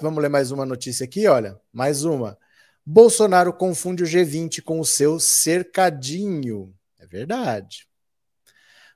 Vamos 0.00 0.22
ler 0.22 0.28
mais 0.28 0.52
uma 0.52 0.64
notícia 0.64 1.02
aqui, 1.02 1.26
olha. 1.26 1.60
Mais 1.72 2.04
uma. 2.04 2.38
Bolsonaro 2.86 3.52
confunde 3.52 4.04
o 4.04 4.06
G20 4.06 4.62
com 4.62 4.78
o 4.78 4.84
seu 4.84 5.18
cercadinho. 5.18 6.72
É 7.00 7.06
verdade. 7.06 7.88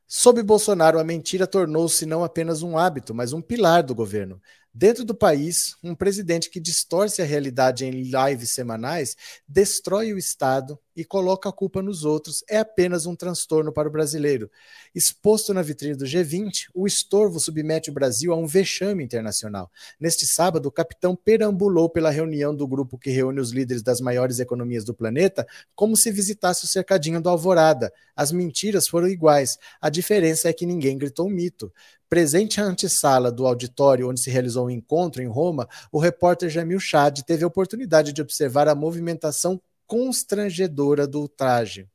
Sob 0.06 0.40
Bolsonaro, 0.44 1.00
a 1.00 1.04
mentira 1.04 1.44
tornou-se 1.44 2.06
não 2.06 2.22
apenas 2.22 2.62
um 2.62 2.78
hábito, 2.78 3.12
mas 3.12 3.32
um 3.32 3.42
pilar 3.42 3.82
do 3.82 3.96
governo. 3.96 4.40
Dentro 4.74 5.04
do 5.04 5.14
país, 5.14 5.76
um 5.84 5.94
presidente 5.94 6.48
que 6.48 6.58
distorce 6.58 7.20
a 7.20 7.26
realidade 7.26 7.84
em 7.84 7.90
lives 7.90 8.54
semanais 8.54 9.14
destrói 9.46 10.14
o 10.14 10.18
Estado 10.18 10.78
e 10.96 11.04
coloca 11.04 11.46
a 11.46 11.52
culpa 11.52 11.82
nos 11.82 12.06
outros. 12.06 12.42
É 12.48 12.58
apenas 12.58 13.04
um 13.04 13.14
transtorno 13.14 13.70
para 13.70 13.86
o 13.86 13.92
brasileiro. 13.92 14.50
Exposto 14.94 15.52
na 15.52 15.60
vitrine 15.60 15.94
do 15.94 16.06
G20, 16.06 16.70
o 16.74 16.86
estorvo 16.86 17.38
submete 17.38 17.90
o 17.90 17.92
Brasil 17.92 18.32
a 18.32 18.36
um 18.36 18.46
vexame 18.46 19.04
internacional. 19.04 19.70
Neste 20.00 20.24
sábado, 20.24 20.66
o 20.66 20.72
capitão 20.72 21.14
perambulou 21.14 21.90
pela 21.90 22.10
reunião 22.10 22.54
do 22.54 22.66
grupo 22.66 22.96
que 22.96 23.10
reúne 23.10 23.40
os 23.40 23.52
líderes 23.52 23.82
das 23.82 24.00
maiores 24.00 24.38
economias 24.38 24.84
do 24.84 24.94
planeta, 24.94 25.46
como 25.74 25.96
se 25.98 26.10
visitasse 26.10 26.64
o 26.64 26.68
cercadinho 26.68 27.20
do 27.20 27.28
Alvorada. 27.28 27.92
As 28.16 28.32
mentiras 28.32 28.88
foram 28.88 29.08
iguais. 29.08 29.58
A 29.82 29.90
diferença 29.90 30.48
é 30.48 30.52
que 30.52 30.64
ninguém 30.64 30.96
gritou 30.96 31.28
mito. 31.28 31.70
Presente 32.12 32.60
à 32.60 32.64
antessala 32.64 33.32
do 33.32 33.46
auditório 33.46 34.10
onde 34.10 34.20
se 34.20 34.28
realizou 34.28 34.64
o 34.64 34.66
um 34.66 34.70
encontro 34.70 35.22
em 35.22 35.26
Roma, 35.26 35.66
o 35.90 35.98
repórter 35.98 36.50
Jamil 36.50 36.78
Chad 36.78 37.20
teve 37.22 37.42
a 37.42 37.46
oportunidade 37.46 38.12
de 38.12 38.20
observar 38.20 38.68
a 38.68 38.74
movimentação 38.74 39.58
constrangedora 39.86 41.06
do 41.06 41.20
ultraje. 41.22 41.88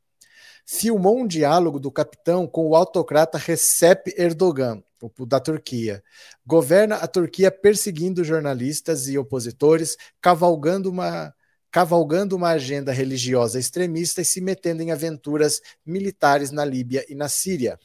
Filmou 0.66 1.20
um 1.20 1.28
diálogo 1.28 1.80
do 1.80 1.92
capitão 1.92 2.48
com 2.48 2.68
o 2.68 2.76
autocrata 2.76 3.38
Recep 3.38 4.12
Erdogan, 4.18 4.82
da 5.28 5.40
Turquia. 5.40 6.04
Governa 6.44 6.96
a 6.96 7.06
Turquia 7.06 7.52
perseguindo 7.52 8.24
jornalistas 8.24 9.08
e 9.08 9.20
opositores, 9.20 9.98
cavalgando 10.20 10.90
uma 10.90 11.32
cavalgando 11.70 12.36
uma 12.36 12.50
agenda 12.50 12.92
religiosa 12.92 13.60
extremista 13.60 14.20
e 14.20 14.26
se 14.26 14.42
metendo 14.42 14.82
em 14.82 14.90
aventuras 14.90 15.62
militares 15.86 16.50
na 16.50 16.66
Líbia 16.66 17.06
e 17.08 17.14
na 17.14 17.30
Síria. 17.30 17.78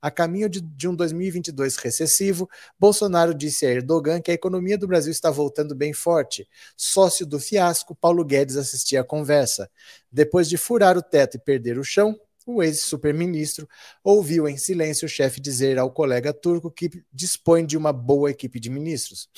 A 0.00 0.10
caminho 0.10 0.48
de, 0.48 0.60
de, 0.60 0.88
um 0.88 0.94
2022 0.94 1.76
recessivo, 1.76 2.48
Bolsonaro 2.78 3.34
disse 3.34 3.66
a 3.66 3.70
Erdogan 3.70 4.20
que 4.20 4.30
a 4.30 4.34
economia 4.34 4.78
do 4.78 4.86
Brasil 4.86 5.12
está 5.12 5.30
voltando 5.30 5.74
bem 5.74 5.92
forte. 5.92 6.48
Sócio 6.76 7.26
do 7.26 7.38
fiasco, 7.38 7.94
Paulo 7.94 8.24
Guedes 8.24 8.56
assistia 8.56 9.02
à 9.02 9.04
conversa. 9.04 9.70
Depois 10.10 10.48
de 10.48 10.56
furar 10.56 10.96
o 10.96 11.02
teto 11.02 11.36
e 11.36 11.40
perder 11.40 11.78
o 11.78 11.84
chão, 11.84 12.18
o 12.46 12.62
ex-superministro 12.62 13.68
ouviu 14.02 14.48
em 14.48 14.56
silêncio 14.56 15.06
o 15.06 15.08
chefe 15.08 15.40
dizer 15.40 15.78
ao 15.78 15.90
colega 15.90 16.32
turco 16.32 16.70
que 16.70 16.90
dispõe 17.12 17.64
de 17.66 17.76
uma 17.76 17.92
boa 17.92 18.30
equipe 18.30 18.58
de 18.58 18.70
ministros. 18.70 19.28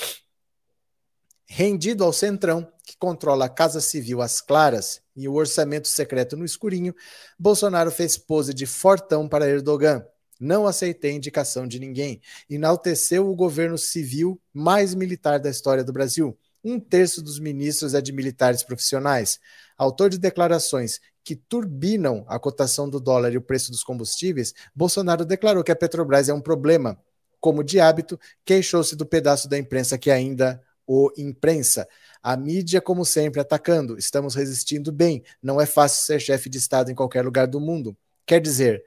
Rendido 1.44 2.04
ao 2.04 2.12
Centrão, 2.12 2.66
que 2.82 2.96
controla 2.96 3.44
a 3.44 3.48
Casa 3.48 3.80
Civil 3.80 4.22
às 4.22 4.40
claras 4.40 5.02
e 5.14 5.28
o 5.28 5.34
orçamento 5.34 5.86
secreto 5.86 6.36
no 6.36 6.46
escurinho, 6.46 6.94
Bolsonaro 7.38 7.90
fez 7.90 8.16
pose 8.16 8.54
de 8.54 8.64
fortão 8.64 9.28
para 9.28 9.48
Erdogan. 9.48 10.02
Não 10.42 10.66
aceitei 10.66 11.12
indicação 11.12 11.68
de 11.68 11.78
ninguém. 11.78 12.20
Enalteceu 12.50 13.30
o 13.30 13.36
governo 13.36 13.78
civil 13.78 14.40
mais 14.52 14.92
militar 14.92 15.38
da 15.38 15.48
história 15.48 15.84
do 15.84 15.92
Brasil. 15.92 16.36
Um 16.64 16.80
terço 16.80 17.22
dos 17.22 17.38
ministros 17.38 17.94
é 17.94 18.00
de 18.00 18.10
militares 18.10 18.64
profissionais. 18.64 19.38
Autor 19.78 20.10
de 20.10 20.18
declarações 20.18 20.98
que 21.22 21.36
turbinam 21.36 22.24
a 22.26 22.40
cotação 22.40 22.90
do 22.90 22.98
dólar 22.98 23.32
e 23.32 23.36
o 23.36 23.40
preço 23.40 23.70
dos 23.70 23.84
combustíveis, 23.84 24.52
Bolsonaro 24.74 25.24
declarou 25.24 25.62
que 25.62 25.70
a 25.70 25.76
Petrobras 25.76 26.28
é 26.28 26.34
um 26.34 26.40
problema. 26.40 26.98
Como 27.38 27.62
de 27.62 27.78
hábito, 27.78 28.18
queixou-se 28.44 28.96
do 28.96 29.06
pedaço 29.06 29.48
da 29.48 29.56
imprensa 29.56 29.96
que 29.96 30.10
ainda 30.10 30.60
o 30.84 31.12
imprensa. 31.16 31.86
A 32.20 32.36
mídia, 32.36 32.80
como 32.80 33.04
sempre, 33.04 33.40
atacando. 33.40 33.96
Estamos 33.96 34.34
resistindo 34.34 34.90
bem. 34.90 35.22
Não 35.40 35.60
é 35.60 35.66
fácil 35.66 36.04
ser 36.04 36.18
chefe 36.18 36.50
de 36.50 36.58
Estado 36.58 36.90
em 36.90 36.96
qualquer 36.96 37.24
lugar 37.24 37.46
do 37.46 37.60
mundo. 37.60 37.96
Quer 38.26 38.40
dizer, 38.40 38.82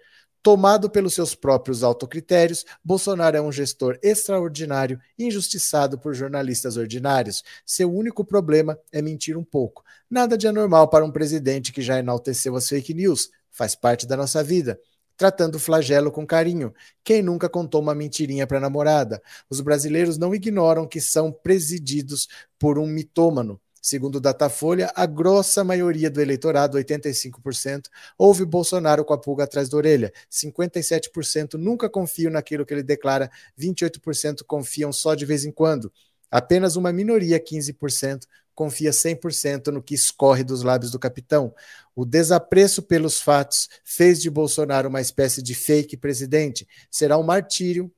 Tomado 0.45 0.91
pelos 0.91 1.15
seus 1.15 1.33
próprios 1.33 1.81
autocritérios, 1.81 2.67
Bolsonaro 2.83 3.35
é 3.35 3.41
um 3.41 3.51
gestor 3.51 3.97
extraordinário, 4.03 4.99
injustiçado 5.17 5.97
por 5.97 6.13
jornalistas 6.13 6.77
ordinários. 6.77 7.43
Seu 7.65 7.91
único 7.91 8.23
problema 8.23 8.77
é 8.91 9.01
mentir 9.01 9.39
um 9.39 9.43
pouco. 9.43 9.83
Nada 10.07 10.37
de 10.37 10.47
anormal 10.47 10.87
para 10.87 11.03
um 11.03 11.09
presidente 11.09 11.73
que 11.73 11.81
já 11.81 11.97
enalteceu 11.97 12.55
as 12.55 12.69
fake 12.69 12.93
news. 12.93 13.31
Faz 13.49 13.73
parte 13.73 14.05
da 14.05 14.15
nossa 14.15 14.43
vida 14.43 14.79
tratando 15.17 15.55
o 15.55 15.59
flagelo 15.59 16.11
com 16.11 16.27
carinho. 16.27 16.71
Quem 17.03 17.23
nunca 17.23 17.49
contou 17.49 17.81
uma 17.81 17.95
mentirinha 17.95 18.45
para 18.45 18.59
namorada? 18.59 19.23
Os 19.49 19.61
brasileiros 19.61 20.15
não 20.15 20.35
ignoram 20.35 20.87
que 20.87 21.01
são 21.01 21.31
presididos 21.31 22.27
por 22.59 22.77
um 22.77 22.85
mitômano. 22.85 23.59
Segundo 23.85 24.15
o 24.15 24.19
Datafolha, 24.19 24.91
a 24.95 25.05
grossa 25.05 25.63
maioria 25.63 26.09
do 26.09 26.19
eleitorado, 26.19 26.75
85%, 26.75 27.83
ouve 28.17 28.43
Bolsonaro 28.43 29.05
com 29.05 29.13
a 29.13 29.17
pulga 29.17 29.43
atrás 29.43 29.69
da 29.69 29.77
orelha. 29.77 30.11
57% 30.27 31.53
nunca 31.53 31.87
confiam 31.87 32.31
naquilo 32.31 32.65
que 32.65 32.73
ele 32.73 32.81
declara, 32.81 33.29
28% 33.55 34.43
confiam 34.47 34.91
só 34.91 35.13
de 35.13 35.23
vez 35.23 35.45
em 35.45 35.51
quando. 35.51 35.93
Apenas 36.31 36.75
uma 36.75 36.91
minoria, 36.91 37.39
15%, 37.39 38.23
confia 38.55 38.89
100% 38.89 39.67
no 39.67 39.83
que 39.83 39.93
escorre 39.93 40.43
dos 40.43 40.63
lábios 40.63 40.91
do 40.91 40.97
capitão. 40.97 41.53
O 41.95 42.05
desapreço 42.05 42.81
pelos 42.81 43.21
fatos 43.21 43.69
fez 43.83 44.19
de 44.19 44.31
Bolsonaro 44.31 44.89
uma 44.89 44.99
espécie 44.99 45.43
de 45.43 45.53
fake 45.53 45.95
presidente. 45.95 46.67
Será 46.89 47.19
um 47.19 47.23
martírio 47.23 47.93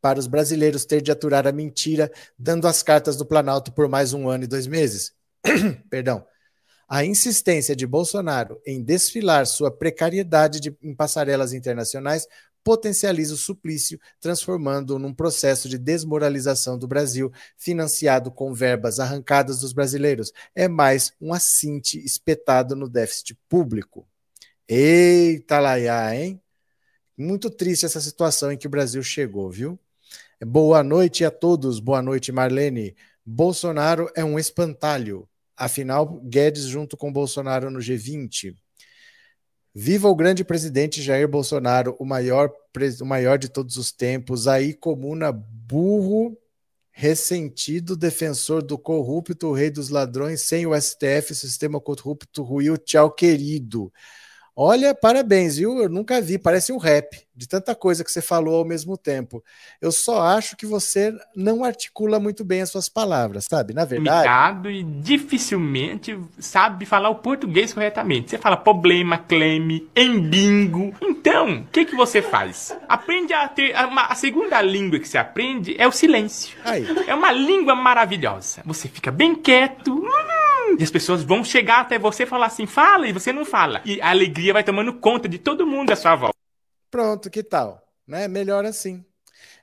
para 0.00 0.18
os 0.18 0.26
brasileiros 0.26 0.84
ter 0.84 1.00
de 1.00 1.10
aturar 1.10 1.46
a 1.46 1.52
mentira, 1.52 2.10
dando 2.38 2.66
as 2.66 2.82
cartas 2.82 3.16
do 3.16 3.26
Planalto 3.26 3.72
por 3.72 3.88
mais 3.88 4.12
um 4.12 4.28
ano 4.28 4.44
e 4.44 4.48
dois 4.48 4.66
meses. 4.66 5.12
Perdão. 5.90 6.24
A 6.88 7.04
insistência 7.04 7.76
de 7.76 7.86
Bolsonaro 7.86 8.62
em 8.66 8.82
desfilar 8.82 9.46
sua 9.46 9.70
precariedade 9.70 10.58
de, 10.58 10.74
em 10.82 10.94
passarelas 10.94 11.52
internacionais 11.52 12.26
potencializa 12.64 13.34
o 13.34 13.36
suplício, 13.36 13.98
transformando-o 14.20 14.98
num 14.98 15.14
processo 15.14 15.68
de 15.68 15.78
desmoralização 15.78 16.78
do 16.78 16.86
Brasil, 16.86 17.32
financiado 17.56 18.30
com 18.30 18.52
verbas 18.52 19.00
arrancadas 19.00 19.60
dos 19.60 19.72
brasileiros. 19.72 20.32
É 20.54 20.68
mais 20.68 21.12
um 21.20 21.32
assinte 21.32 21.98
espetado 22.04 22.74
no 22.74 22.88
déficit 22.88 23.38
público. 23.48 24.06
Eita, 24.68 25.60
laiá, 25.60 26.14
hein? 26.14 26.40
Muito 27.16 27.50
triste 27.50 27.86
essa 27.86 28.00
situação 28.00 28.52
em 28.52 28.58
que 28.58 28.66
o 28.66 28.70
Brasil 28.70 29.02
chegou, 29.02 29.50
viu? 29.50 29.78
Boa 30.46 30.84
noite 30.84 31.24
a 31.24 31.32
todos. 31.32 31.80
Boa 31.80 32.00
noite, 32.00 32.30
Marlene. 32.30 32.94
Bolsonaro 33.26 34.08
é 34.14 34.24
um 34.24 34.38
espantalho. 34.38 35.28
Afinal, 35.56 36.20
Guedes 36.22 36.62
junto 36.62 36.96
com 36.96 37.12
Bolsonaro 37.12 37.72
no 37.72 37.80
G20. 37.80 38.54
Viva 39.74 40.08
o 40.08 40.14
grande 40.14 40.44
presidente 40.44 41.02
Jair 41.02 41.26
Bolsonaro, 41.26 41.96
o 41.98 42.04
maior, 42.04 42.52
o 43.00 43.04
maior 43.04 43.36
de 43.36 43.48
todos 43.48 43.76
os 43.76 43.90
tempos. 43.90 44.46
Aí, 44.46 44.72
comuna 44.72 45.32
burro, 45.32 46.38
ressentido, 46.92 47.96
defensor 47.96 48.62
do 48.62 48.78
corrupto, 48.78 49.48
o 49.48 49.52
rei 49.52 49.70
dos 49.70 49.88
ladrões, 49.88 50.42
sem 50.42 50.64
o 50.66 50.80
STF, 50.80 51.34
sistema 51.34 51.80
corrupto 51.80 52.44
ruiu. 52.44 52.78
Tchau, 52.78 53.10
querido. 53.10 53.92
Olha, 54.54 54.94
parabéns, 54.94 55.56
viu? 55.56 55.78
Eu 55.82 55.88
nunca 55.88 56.20
vi, 56.20 56.38
parece 56.38 56.72
um 56.72 56.78
rap, 56.78 57.27
de 57.38 57.46
tanta 57.46 57.72
coisa 57.72 58.02
que 58.02 58.10
você 58.10 58.20
falou 58.20 58.56
ao 58.56 58.64
mesmo 58.64 58.98
tempo. 58.98 59.44
Eu 59.80 59.92
só 59.92 60.20
acho 60.22 60.56
que 60.56 60.66
você 60.66 61.16
não 61.36 61.62
articula 61.62 62.18
muito 62.18 62.44
bem 62.44 62.62
as 62.62 62.70
suas 62.70 62.88
palavras, 62.88 63.46
sabe? 63.48 63.72
Na 63.72 63.84
verdade. 63.84 64.26
e 64.68 64.82
dificilmente 64.82 66.18
sabe 66.40 66.84
falar 66.84 67.10
o 67.10 67.14
português 67.14 67.72
corretamente. 67.72 68.30
Você 68.30 68.38
fala 68.38 68.56
problema, 68.56 69.18
cleme, 69.18 69.88
embingo. 69.94 70.92
Então, 71.00 71.60
o 71.60 71.66
que, 71.66 71.84
que 71.84 71.94
você 71.94 72.20
faz? 72.20 72.76
Aprende 72.88 73.32
a 73.32 73.46
ter. 73.46 73.72
Uma, 73.86 74.06
a 74.06 74.16
segunda 74.16 74.60
língua 74.60 74.98
que 74.98 75.08
você 75.08 75.16
aprende 75.16 75.76
é 75.78 75.86
o 75.86 75.92
silêncio. 75.92 76.58
Aí. 76.64 76.84
É 77.06 77.14
uma 77.14 77.30
língua 77.30 77.76
maravilhosa. 77.76 78.62
Você 78.64 78.88
fica 78.88 79.12
bem 79.12 79.36
quieto. 79.36 79.94
Hum, 79.94 80.76
e 80.76 80.82
as 80.82 80.90
pessoas 80.90 81.22
vão 81.22 81.44
chegar 81.44 81.80
até 81.82 81.98
você 81.98 82.24
e 82.24 82.26
falar 82.26 82.46
assim, 82.46 82.66
fala, 82.66 83.06
e 83.06 83.12
você 83.12 83.32
não 83.32 83.44
fala. 83.44 83.80
E 83.84 84.00
a 84.00 84.10
alegria 84.10 84.52
vai 84.52 84.64
tomando 84.64 84.92
conta 84.94 85.28
de 85.28 85.38
todo 85.38 85.66
mundo 85.66 85.92
à 85.92 85.96
sua 85.96 86.16
volta. 86.16 86.37
Pronto, 86.90 87.30
que 87.30 87.42
tal? 87.42 87.86
Né? 88.06 88.26
Melhor 88.28 88.64
assim. 88.64 89.04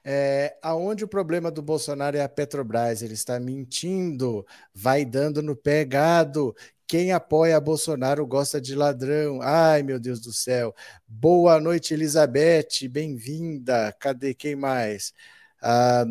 É, 0.03 0.57
aonde 0.61 1.03
o 1.03 1.07
problema 1.07 1.51
do 1.51 1.61
Bolsonaro 1.61 2.17
é 2.17 2.21
a 2.21 2.29
Petrobras, 2.29 3.01
ele 3.01 3.15
está 3.15 3.39
mentindo, 3.39 4.45
vai 4.73 5.03
dando 5.05 5.41
no 5.41 5.55
pé 5.55 5.83
gado. 5.83 6.55
Quem 6.87 7.11
apoia 7.11 7.59
Bolsonaro 7.59 8.25
gosta 8.27 8.61
de 8.61 8.75
ladrão. 8.75 9.39
Ai, 9.41 9.81
meu 9.83 9.99
Deus 9.99 10.19
do 10.21 10.31
céu. 10.31 10.73
Boa 11.07 11.59
noite, 11.59 11.93
Elizabeth, 11.93 12.87
bem-vinda. 12.89 13.91
Cadê 13.99 14.33
quem 14.35 14.55
mais? 14.55 15.13
Ah, 15.61 16.05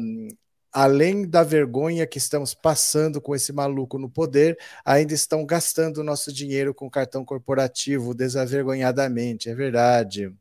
além 0.73 1.29
da 1.29 1.45
vergonha 1.45 2.07
que 2.07 2.19
estamos 2.19 2.55
passando 2.55 3.21
com 3.21 3.35
esse 3.35 3.53
maluco 3.53 3.99
no 3.99 4.11
poder, 4.11 4.59
ainda 4.85 5.15
estão 5.15 5.47
gastando 5.47 6.03
nosso 6.03 6.33
dinheiro 6.33 6.75
com 6.75 6.91
cartão 6.91 7.25
corporativo 7.25 8.12
desavergonhadamente. 8.15 9.49
É 9.49 9.55
verdade. 9.55 10.35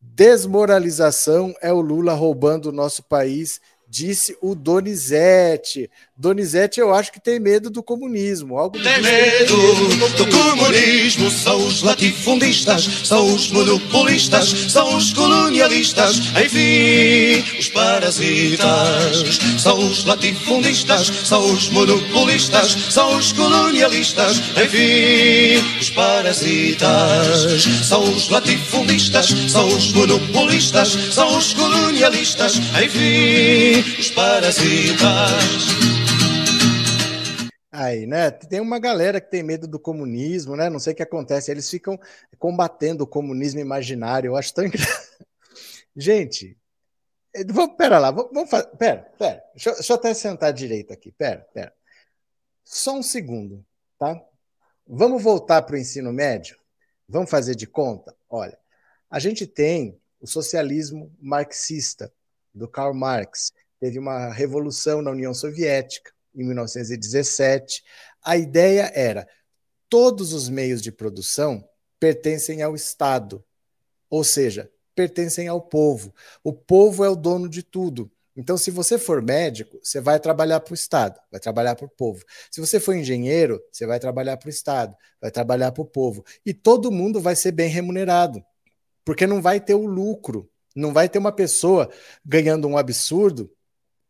Desmoralização 0.00 1.54
é 1.60 1.72
o 1.72 1.80
Lula 1.80 2.14
roubando 2.14 2.66
o 2.66 2.72
nosso 2.72 3.02
país 3.02 3.60
disse 3.88 4.36
o 4.40 4.54
Donizete. 4.54 5.90
Donizete, 6.20 6.80
eu 6.80 6.92
acho 6.92 7.12
que 7.12 7.20
tem 7.20 7.38
medo 7.38 7.70
do 7.70 7.80
comunismo. 7.80 8.58
Algo 8.58 8.76
tem 8.76 9.00
medo 9.00 9.56
do 10.16 10.26
comunismo. 10.26 11.30
São 11.30 11.64
os 11.64 11.80
latifundistas, 11.80 12.88
são 13.04 13.32
os 13.32 13.52
monopolistas, 13.52 14.48
são 14.48 14.96
os 14.96 15.12
colonialistas, 15.12 16.16
enfim, 16.44 17.44
os 17.56 17.68
parasitas. 17.68 19.38
São 19.62 19.78
os 19.78 20.04
latifundistas, 20.04 21.06
são 21.06 21.52
os 21.52 21.68
monopolistas, 21.70 22.76
são 22.90 23.16
os 23.16 23.32
colonialistas, 23.32 24.42
enfim, 24.60 25.64
os 25.80 25.90
parasitas. 25.90 27.62
São 27.84 28.02
os 28.02 28.28
latifundistas, 28.28 29.28
são 29.46 29.68
os 29.68 29.92
monopolistas, 29.92 30.98
são 31.12 31.38
os 31.38 31.54
colonialistas, 31.54 32.60
enfim 32.82 33.98
os 34.00 34.10
parasitas. 34.10 35.87
Aí, 37.80 38.06
né? 38.06 38.28
Tem 38.32 38.58
uma 38.58 38.80
galera 38.80 39.20
que 39.20 39.30
tem 39.30 39.40
medo 39.40 39.68
do 39.68 39.78
comunismo, 39.78 40.56
né? 40.56 40.68
Não 40.68 40.80
sei 40.80 40.92
o 40.92 40.96
que 40.96 41.02
acontece. 41.02 41.48
Eles 41.48 41.70
ficam 41.70 41.96
combatendo 42.36 43.04
o 43.04 43.06
comunismo 43.06 43.60
imaginário. 43.60 44.30
Eu 44.30 44.36
acho 44.36 44.52
tão 44.52 44.64
engraçado. 44.66 45.24
Gente, 45.94 46.58
eh, 47.32 47.44
vamos, 47.44 47.76
pera 47.76 48.00
lá, 48.00 48.10
vamos 48.10 48.50
fazer. 48.50 48.66
Pera, 48.76 49.02
pera. 49.16 49.44
Deixa, 49.54 49.72
deixa 49.74 49.92
eu 49.92 49.96
até 49.96 50.12
sentar 50.12 50.52
direito 50.52 50.92
aqui. 50.92 51.12
Pera, 51.12 51.46
pera. 51.54 51.72
Só 52.64 52.96
um 52.96 53.02
segundo, 53.02 53.64
tá? 53.96 54.20
Vamos 54.84 55.22
voltar 55.22 55.62
para 55.62 55.76
o 55.76 55.78
ensino 55.78 56.12
médio? 56.12 56.58
Vamos 57.08 57.30
fazer 57.30 57.54
de 57.54 57.68
conta? 57.68 58.12
Olha, 58.28 58.58
a 59.08 59.20
gente 59.20 59.46
tem 59.46 60.00
o 60.20 60.26
socialismo 60.26 61.14
marxista, 61.20 62.12
do 62.52 62.66
Karl 62.66 62.92
Marx 62.92 63.52
teve 63.78 64.00
uma 64.00 64.32
revolução 64.32 65.00
na 65.00 65.12
União 65.12 65.32
Soviética 65.32 66.12
em 66.40 66.44
1917. 66.46 67.82
A 68.22 68.36
ideia 68.36 68.90
era 68.94 69.26
todos 69.88 70.32
os 70.32 70.48
meios 70.48 70.80
de 70.80 70.92
produção 70.92 71.66
pertencem 71.98 72.62
ao 72.62 72.74
Estado, 72.74 73.44
ou 74.08 74.22
seja, 74.22 74.70
pertencem 74.94 75.48
ao 75.48 75.60
povo. 75.60 76.14
O 76.42 76.52
povo 76.52 77.04
é 77.04 77.08
o 77.08 77.16
dono 77.16 77.48
de 77.48 77.62
tudo. 77.62 78.10
Então, 78.36 78.56
se 78.56 78.70
você 78.70 78.96
for 78.98 79.20
médico, 79.20 79.80
você 79.82 80.00
vai 80.00 80.20
trabalhar 80.20 80.60
para 80.60 80.70
o 80.70 80.74
Estado, 80.74 81.18
vai 81.28 81.40
trabalhar 81.40 81.74
para 81.74 81.86
o 81.86 81.88
povo. 81.88 82.24
Se 82.50 82.60
você 82.60 82.78
for 82.78 82.94
engenheiro, 82.94 83.60
você 83.72 83.84
vai 83.84 83.98
trabalhar 83.98 84.36
para 84.36 84.46
o 84.46 84.50
Estado, 84.50 84.94
vai 85.20 85.30
trabalhar 85.30 85.72
para 85.72 85.82
o 85.82 85.86
povo. 85.86 86.24
E 86.46 86.54
todo 86.54 86.92
mundo 86.92 87.20
vai 87.20 87.34
ser 87.34 87.50
bem 87.50 87.68
remunerado, 87.68 88.40
porque 89.04 89.26
não 89.26 89.42
vai 89.42 89.60
ter 89.60 89.74
o 89.74 89.86
lucro, 89.86 90.48
não 90.74 90.92
vai 90.92 91.08
ter 91.08 91.18
uma 91.18 91.32
pessoa 91.32 91.90
ganhando 92.24 92.68
um 92.68 92.78
absurdo 92.78 93.50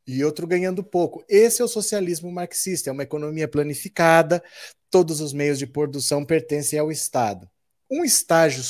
e 0.09 0.25
outro 0.25 0.47
ganhando 0.47 0.83
pouco. 0.83 1.23
Esse 1.29 1.61
é 1.61 1.65
o 1.65 1.69
socialismo 1.69 2.33
marxista, 2.33 2.89
é 2.89 2.93
uma 2.93 3.03
economia 3.03 3.47
planificada, 3.47 4.43
todos 4.91 5.21
os 5.21 5.35
meios 5.35 5.59
de 5.59 5.67
produção 5.67 6.25
pertencem 6.25 6.79
ao 6.79 6.91
Estado. 6.91 7.49
Um 7.91 8.03
estágio 8.03 8.63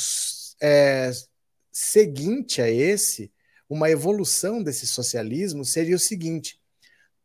é, 0.61 1.11
seguinte 1.71 2.61
a 2.61 2.69
esse, 2.69 3.31
uma 3.69 3.89
evolução 3.89 4.61
desse 4.61 4.85
socialismo, 4.85 5.63
seria 5.63 5.95
o 5.95 5.99
seguinte: 5.99 6.59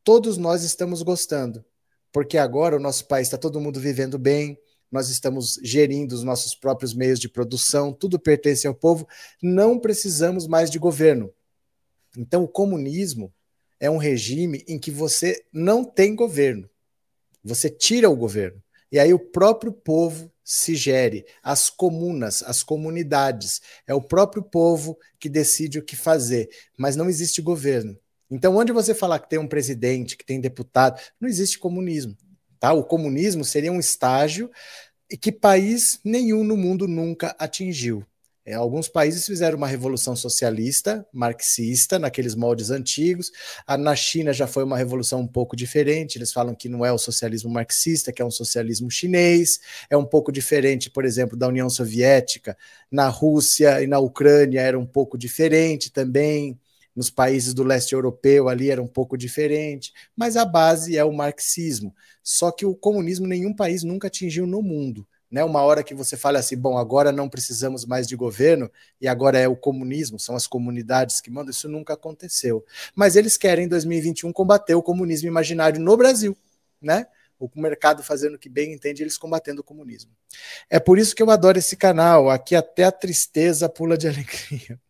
todos 0.04 0.38
nós 0.38 0.62
estamos 0.62 1.02
gostando, 1.02 1.64
porque 2.12 2.38
agora 2.38 2.76
o 2.76 2.80
nosso 2.80 3.08
país 3.08 3.26
está 3.26 3.36
todo 3.36 3.60
mundo 3.60 3.80
vivendo 3.80 4.16
bem, 4.16 4.56
nós 4.92 5.08
estamos 5.08 5.58
gerindo 5.60 6.14
os 6.14 6.22
nossos 6.22 6.54
próprios 6.54 6.94
meios 6.94 7.18
de 7.18 7.28
produção, 7.28 7.92
tudo 7.92 8.16
pertence 8.16 8.64
ao 8.64 8.74
povo, 8.76 9.08
não 9.42 9.76
precisamos 9.76 10.46
mais 10.46 10.70
de 10.70 10.78
governo. 10.78 11.32
Então, 12.16 12.44
o 12.44 12.48
comunismo 12.48 13.34
é 13.84 13.90
um 13.90 13.98
regime 13.98 14.64
em 14.66 14.78
que 14.78 14.90
você 14.90 15.44
não 15.52 15.84
tem 15.84 16.14
governo. 16.14 16.70
Você 17.44 17.68
tira 17.68 18.08
o 18.08 18.16
governo. 18.16 18.62
E 18.90 18.98
aí 18.98 19.12
o 19.12 19.18
próprio 19.18 19.72
povo 19.72 20.32
se 20.42 20.74
gere, 20.74 21.26
as 21.42 21.68
comunas, 21.68 22.42
as 22.44 22.62
comunidades. 22.62 23.60
É 23.86 23.92
o 23.92 24.00
próprio 24.00 24.42
povo 24.42 24.98
que 25.20 25.28
decide 25.28 25.78
o 25.78 25.84
que 25.84 25.96
fazer, 25.96 26.48
mas 26.78 26.96
não 26.96 27.10
existe 27.10 27.42
governo. 27.42 27.94
Então, 28.30 28.56
onde 28.56 28.72
você 28.72 28.94
falar 28.94 29.18
que 29.18 29.28
tem 29.28 29.38
um 29.38 29.46
presidente, 29.46 30.16
que 30.16 30.24
tem 30.24 30.40
deputado, 30.40 30.98
não 31.20 31.28
existe 31.28 31.58
comunismo. 31.58 32.16
Tá? 32.58 32.72
O 32.72 32.84
comunismo 32.84 33.44
seria 33.44 33.70
um 33.70 33.78
estágio 33.78 34.50
que 35.20 35.30
país 35.30 36.00
nenhum 36.02 36.42
no 36.42 36.56
mundo 36.56 36.88
nunca 36.88 37.36
atingiu. 37.38 38.02
É, 38.46 38.52
alguns 38.52 38.88
países 38.88 39.24
fizeram 39.24 39.56
uma 39.56 39.66
revolução 39.66 40.14
socialista, 40.14 41.06
marxista, 41.10 41.98
naqueles 41.98 42.34
moldes 42.34 42.70
antigos. 42.70 43.32
A, 43.66 43.78
na 43.78 43.96
China 43.96 44.34
já 44.34 44.46
foi 44.46 44.62
uma 44.64 44.76
revolução 44.76 45.20
um 45.20 45.26
pouco 45.26 45.56
diferente. 45.56 46.18
Eles 46.18 46.30
falam 46.30 46.54
que 46.54 46.68
não 46.68 46.84
é 46.84 46.92
o 46.92 46.98
socialismo 46.98 47.50
marxista, 47.50 48.12
que 48.12 48.20
é 48.20 48.24
um 48.24 48.30
socialismo 48.30 48.90
chinês. 48.90 49.58
É 49.88 49.96
um 49.96 50.04
pouco 50.04 50.30
diferente, 50.30 50.90
por 50.90 51.06
exemplo, 51.06 51.38
da 51.38 51.48
União 51.48 51.70
Soviética. 51.70 52.54
Na 52.90 53.08
Rússia 53.08 53.82
e 53.82 53.86
na 53.86 53.98
Ucrânia 53.98 54.60
era 54.60 54.78
um 54.78 54.86
pouco 54.86 55.16
diferente 55.16 55.90
também. 55.90 56.60
Nos 56.94 57.08
países 57.08 57.54
do 57.54 57.64
leste 57.64 57.94
europeu 57.94 58.50
ali 58.50 58.70
era 58.70 58.82
um 58.82 58.86
pouco 58.86 59.16
diferente. 59.16 59.90
Mas 60.14 60.36
a 60.36 60.44
base 60.44 60.98
é 60.98 61.04
o 61.04 61.12
marxismo. 61.14 61.94
Só 62.22 62.52
que 62.52 62.66
o 62.66 62.74
comunismo 62.74 63.26
nenhum 63.26 63.54
país 63.54 63.82
nunca 63.82 64.08
atingiu 64.08 64.46
no 64.46 64.60
mundo 64.60 65.06
né? 65.34 65.42
Uma 65.42 65.62
hora 65.62 65.82
que 65.82 65.96
você 65.96 66.16
fala 66.16 66.38
assim, 66.38 66.56
bom, 66.56 66.78
agora 66.78 67.10
não 67.10 67.28
precisamos 67.28 67.84
mais 67.84 68.06
de 68.06 68.14
governo 68.14 68.70
e 69.00 69.08
agora 69.08 69.36
é 69.36 69.48
o 69.48 69.56
comunismo, 69.56 70.16
são 70.16 70.36
as 70.36 70.46
comunidades 70.46 71.20
que 71.20 71.28
mandam, 71.28 71.50
isso 71.50 71.68
nunca 71.68 71.94
aconteceu. 71.94 72.64
Mas 72.94 73.16
eles 73.16 73.36
querem 73.36 73.64
em 73.64 73.68
2021 73.68 74.32
combater 74.32 74.76
o 74.76 74.82
comunismo 74.82 75.26
imaginário 75.26 75.80
no 75.80 75.96
Brasil, 75.96 76.36
né? 76.80 77.08
O 77.36 77.50
mercado 77.56 78.00
fazendo 78.00 78.34
o 78.34 78.38
que 78.38 78.48
bem 78.48 78.72
entende, 78.72 79.02
eles 79.02 79.18
combatendo 79.18 79.60
o 79.60 79.64
comunismo. 79.64 80.12
É 80.70 80.78
por 80.78 81.00
isso 81.00 81.16
que 81.16 81.22
eu 81.22 81.28
adoro 81.28 81.58
esse 81.58 81.76
canal, 81.76 82.30
aqui 82.30 82.54
até 82.54 82.84
a 82.84 82.92
tristeza 82.92 83.68
pula 83.68 83.98
de 83.98 84.06
alegria. 84.06 84.80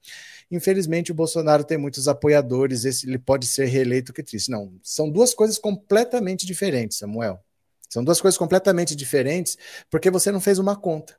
Infelizmente, 0.51 1.11
o 1.11 1.15
Bolsonaro 1.15 1.65
tem 1.65 1.79
muitos 1.79 2.07
apoiadores, 2.07 2.85
esse, 2.85 3.09
ele 3.09 3.19
pode 3.19 3.47
ser 3.47 3.65
reeleito, 3.65 4.13
que 4.13 4.23
triste. 4.23 4.51
Não, 4.51 4.75
são 4.83 5.09
duas 5.09 5.33
coisas 5.33 5.59
completamente 5.59 6.45
diferentes, 6.45 6.99
Samuel. 6.99 7.43
São 7.89 8.03
duas 8.03 8.21
coisas 8.21 8.39
completamente 8.39 8.95
diferentes, 8.95 9.57
porque 9.91 10.11
você 10.11 10.33
não 10.33 10.41
fez 10.41 10.59
uma 10.59 10.77
conta. 10.77 11.19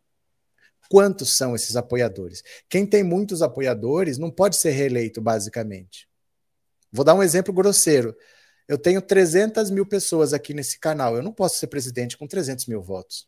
Quantos 0.89 1.35
são 1.35 1.55
esses 1.55 1.75
apoiadores? 1.75 2.43
Quem 2.69 2.85
tem 2.85 3.03
muitos 3.03 3.41
apoiadores 3.41 4.17
não 4.17 4.29
pode 4.29 4.57
ser 4.57 4.71
reeleito, 4.71 5.21
basicamente. 5.21 6.07
Vou 6.91 7.03
dar 7.03 7.15
um 7.15 7.23
exemplo 7.23 7.53
grosseiro. 7.53 8.15
Eu 8.67 8.77
tenho 8.77 9.01
300 9.01 9.69
mil 9.69 9.85
pessoas 9.85 10.33
aqui 10.33 10.53
nesse 10.53 10.79
canal. 10.79 11.15
Eu 11.15 11.23
não 11.23 11.31
posso 11.31 11.57
ser 11.57 11.67
presidente 11.67 12.17
com 12.17 12.27
300 12.27 12.65
mil 12.67 12.81
votos. 12.81 13.27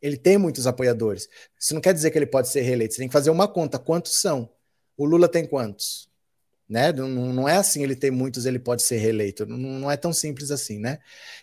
Ele 0.00 0.16
tem 0.16 0.38
muitos 0.38 0.66
apoiadores. 0.66 1.28
Isso 1.58 1.74
não 1.74 1.80
quer 1.80 1.92
dizer 1.92 2.10
que 2.10 2.18
ele 2.18 2.26
pode 2.26 2.48
ser 2.48 2.62
reeleito. 2.62 2.94
Você 2.94 3.00
tem 3.00 3.08
que 3.08 3.12
fazer 3.12 3.30
uma 3.30 3.46
conta. 3.46 3.78
Quantos 3.78 4.20
são? 4.20 4.50
O 4.96 5.04
Lula 5.04 5.28
tem 5.28 5.46
quantos? 5.46 6.09
Né? 6.70 6.92
Não, 6.92 7.08
não 7.08 7.48
é 7.48 7.56
assim, 7.56 7.82
ele 7.82 7.96
tem 7.96 8.12
muitos, 8.12 8.46
ele 8.46 8.60
pode 8.60 8.84
ser 8.84 8.98
reeleito. 8.98 9.44
Não, 9.44 9.58
não 9.58 9.90
é 9.90 9.96
tão 9.96 10.12
simples 10.12 10.52
assim, 10.52 10.78
né? 10.78 11.00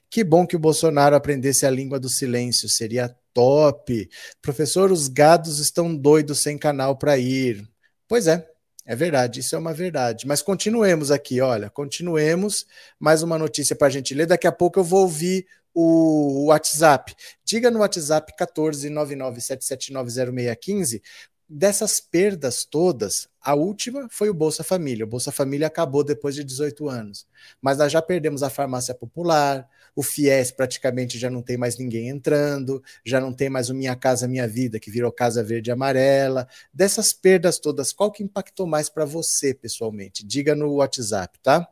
Que 0.10 0.24
bom 0.24 0.48
que 0.48 0.56
o 0.56 0.60
Bolsonaro 0.60 1.18
aprendesse 1.18 1.66
a 1.66 1.70
língua 1.70 2.00
do 2.00 2.08
silêncio, 2.08 2.70
seria 2.70 3.14
top. 3.34 4.10
Professor, 4.42 4.90
os 4.90 5.10
gados 5.10 5.60
estão 5.60 5.94
doidos 5.94 6.40
sem 6.40 6.58
canal 6.58 6.98
para 6.98 7.18
ir. 7.18 7.68
Pois 8.08 8.26
é, 8.26 8.48
é 8.86 8.96
verdade, 8.96 9.42
isso 9.42 9.54
é 9.54 9.60
uma 9.60 9.74
verdade. 9.74 10.26
Mas 10.26 10.42
continuemos 10.42 11.12
aqui, 11.12 11.42
olha, 11.42 11.70
continuemos. 11.70 12.66
Mais 12.98 13.22
uma 13.22 13.38
notícia 13.38 13.76
para 13.76 13.88
a 13.88 13.90
gente 13.90 14.14
ler. 14.14 14.28
Daqui 14.28 14.48
a 14.48 14.52
pouco 14.52 14.80
eu 14.80 14.84
vou 14.86 15.02
ouvir 15.02 15.46
o 15.74 16.46
WhatsApp. 16.46 17.14
Diga 17.44 17.70
no 17.70 17.80
WhatsApp 17.80 18.32
14997790615 18.40 21.02
dessas 21.50 22.00
perdas 22.00 22.66
todas, 22.66 23.28
a 23.48 23.56
última 23.56 24.10
foi 24.12 24.30
o 24.30 24.34
Bolsa 24.34 24.62
Família. 24.62 25.06
O 25.06 25.08
Bolsa 25.08 25.32
Família 25.32 25.68
acabou 25.68 26.04
depois 26.04 26.36
de 26.36 26.44
18 26.44 26.90
anos. 26.90 27.26
Mas 27.62 27.78
nós 27.78 27.90
já 27.90 28.02
perdemos 28.02 28.44
a 28.44 28.50
farmácia 28.50 28.94
popular, 28.94 29.66
o 29.96 30.04
FIES 30.04 30.52
praticamente 30.52 31.18
já 31.18 31.30
não 31.30 31.42
tem 31.42 31.56
mais 31.56 31.78
ninguém 31.78 32.10
entrando, 32.10 32.84
já 33.06 33.22
não 33.22 33.32
tem 33.32 33.50
mais 33.50 33.70
o 33.70 33.74
Minha 33.74 33.96
Casa 33.96 34.28
Minha 34.28 34.46
Vida, 34.46 34.82
que 34.82 34.92
virou 34.92 35.14
Casa 35.14 35.42
Verde 35.42 35.70
e 35.70 35.72
Amarela. 35.72 36.46
Dessas 36.74 37.14
perdas 37.14 37.58
todas, 37.58 37.94
qual 37.94 38.12
que 38.12 38.22
impactou 38.22 38.68
mais 38.68 38.90
para 38.90 39.06
você 39.06 39.54
pessoalmente? 39.54 40.28
Diga 40.28 40.54
no 40.54 40.74
WhatsApp, 40.74 41.40
tá? 41.42 41.66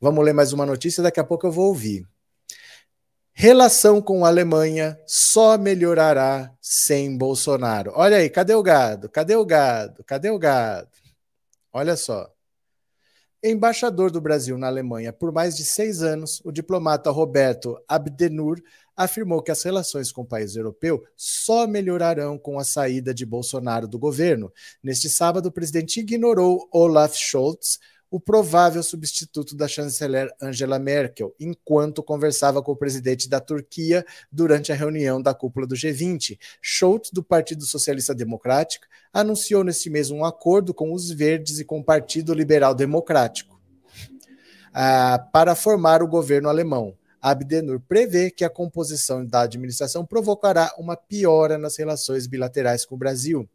Vamos 0.00 0.24
ler 0.24 0.32
mais 0.32 0.54
uma 0.54 0.64
notícia, 0.64 1.02
daqui 1.02 1.20
a 1.20 1.24
pouco 1.24 1.46
eu 1.46 1.52
vou 1.52 1.66
ouvir. 1.66 2.08
Relação 3.34 4.00
com 4.00 4.24
a 4.24 4.28
Alemanha 4.28 4.98
só 5.06 5.58
melhorará 5.58 6.50
sem 6.62 7.14
Bolsonaro. 7.14 7.92
Olha 7.94 8.16
aí, 8.16 8.30
cadê 8.30 8.54
o 8.54 8.62
gado? 8.62 9.10
Cadê 9.10 9.36
o 9.36 9.44
gado? 9.44 10.02
Cadê 10.04 10.30
o 10.30 10.38
gado? 10.38 10.99
Olha 11.72 11.96
só. 11.96 12.32
Embaixador 13.42 14.10
do 14.10 14.20
Brasil 14.20 14.58
na 14.58 14.66
Alemanha 14.66 15.14
por 15.14 15.32
mais 15.32 15.56
de 15.56 15.64
seis 15.64 16.02
anos, 16.02 16.42
o 16.44 16.52
diplomata 16.52 17.10
Roberto 17.10 17.82
Abdenur 17.88 18.60
afirmou 18.94 19.42
que 19.42 19.50
as 19.50 19.62
relações 19.62 20.12
com 20.12 20.20
o 20.20 20.26
país 20.26 20.56
europeu 20.56 21.02
só 21.16 21.66
melhorarão 21.66 22.36
com 22.36 22.58
a 22.58 22.64
saída 22.64 23.14
de 23.14 23.24
Bolsonaro 23.24 23.88
do 23.88 23.98
governo. 23.98 24.52
Neste 24.82 25.08
sábado, 25.08 25.46
o 25.46 25.52
presidente 25.52 26.00
ignorou 26.00 26.68
Olaf 26.70 27.16
Scholz, 27.16 27.78
o 28.10 28.18
provável 28.18 28.82
substituto 28.82 29.54
da 29.54 29.68
chanceler 29.68 30.28
Angela 30.42 30.78
Merkel, 30.78 31.34
enquanto 31.38 32.02
conversava 32.02 32.60
com 32.62 32.72
o 32.72 32.76
presidente 32.76 33.28
da 33.28 33.38
Turquia 33.38 34.04
durante 34.32 34.72
a 34.72 34.74
reunião 34.74 35.22
da 35.22 35.32
cúpula 35.32 35.66
do 35.66 35.76
G20. 35.76 36.38
Schultz, 36.60 37.10
do 37.12 37.22
Partido 37.22 37.64
Socialista 37.64 38.14
Democrático, 38.14 38.86
anunciou 39.12 39.62
neste 39.62 39.88
mês 39.88 40.10
um 40.10 40.24
acordo 40.24 40.74
com 40.74 40.92
os 40.92 41.10
Verdes 41.10 41.60
e 41.60 41.64
com 41.64 41.78
o 41.78 41.84
Partido 41.84 42.34
Liberal 42.34 42.74
Democrático 42.74 43.60
ah, 44.72 45.18
para 45.32 45.54
formar 45.54 46.02
o 46.02 46.08
governo 46.08 46.48
alemão. 46.48 46.96
Abdenur 47.20 47.80
prevê 47.80 48.30
que 48.30 48.44
a 48.44 48.50
composição 48.50 49.26
da 49.26 49.42
administração 49.42 50.06
provocará 50.06 50.72
uma 50.78 50.96
piora 50.96 51.58
nas 51.58 51.76
relações 51.76 52.26
bilaterais 52.26 52.86
com 52.86 52.94
o 52.94 52.98
Brasil. 52.98 53.48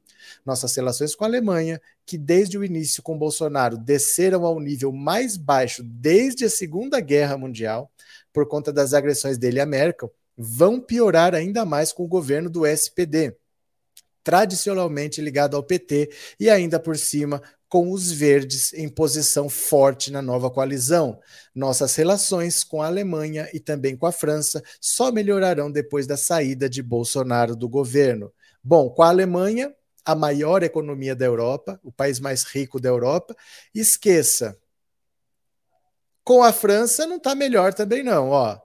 Nossas 0.45 0.75
relações 0.75 1.15
com 1.15 1.23
a 1.23 1.27
Alemanha, 1.27 1.81
que 2.05 2.17
desde 2.17 2.57
o 2.57 2.63
início 2.63 3.01
com 3.03 3.17
Bolsonaro 3.17 3.77
desceram 3.77 4.45
ao 4.45 4.59
nível 4.59 4.91
mais 4.91 5.37
baixo 5.37 5.83
desde 5.83 6.45
a 6.45 6.49
Segunda 6.49 6.99
Guerra 6.99 7.37
Mundial, 7.37 7.91
por 8.31 8.47
conta 8.47 8.71
das 8.71 8.93
agressões 8.93 9.37
dele 9.37 9.59
a 9.59 9.65
Merkel, 9.65 10.13
vão 10.37 10.79
piorar 10.79 11.33
ainda 11.33 11.65
mais 11.65 11.93
com 11.93 12.03
o 12.03 12.07
governo 12.07 12.49
do 12.49 12.65
SPD, 12.65 13.35
tradicionalmente 14.23 15.21
ligado 15.21 15.55
ao 15.55 15.63
PT 15.63 16.09
e 16.39 16.49
ainda 16.49 16.79
por 16.79 16.97
cima 16.97 17.41
com 17.69 17.91
os 17.91 18.11
verdes 18.11 18.73
em 18.73 18.87
posição 18.87 19.49
forte 19.49 20.11
na 20.11 20.21
nova 20.21 20.49
coalizão. 20.49 21.19
Nossas 21.53 21.95
relações 21.95 22.63
com 22.63 22.81
a 22.81 22.87
Alemanha 22.87 23.49
e 23.53 23.59
também 23.59 23.97
com 23.97 24.05
a 24.05 24.11
França 24.11 24.63
só 24.79 25.11
melhorarão 25.11 25.71
depois 25.71 26.07
da 26.07 26.17
saída 26.17 26.69
de 26.69 26.81
Bolsonaro 26.81 27.55
do 27.55 27.67
governo. 27.67 28.31
Bom, 28.63 28.89
com 28.89 29.03
a 29.03 29.09
Alemanha, 29.09 29.73
a 30.05 30.13
maior 30.13 30.61
economia 30.61 31.15
da 31.15 31.25
Europa, 31.25 31.79
o 31.83 31.91
país 31.91 32.19
mais 32.19 32.43
rico 32.43 32.79
da 32.79 32.89
Europa. 32.89 33.35
Esqueça. 33.73 34.57
Com 36.23 36.43
a 36.43 36.53
França 36.53 37.05
não 37.07 37.17
está 37.17 37.33
melhor 37.33 37.73
também 37.73 38.03
não, 38.03 38.29
ó. 38.29 38.59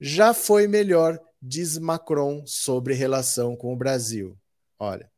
Já 0.00 0.34
foi 0.34 0.66
melhor, 0.66 1.18
diz 1.40 1.78
Macron 1.78 2.44
sobre 2.46 2.94
relação 2.94 3.56
com 3.56 3.72
o 3.72 3.76
Brasil. 3.76 4.36
Olha. 4.78 5.10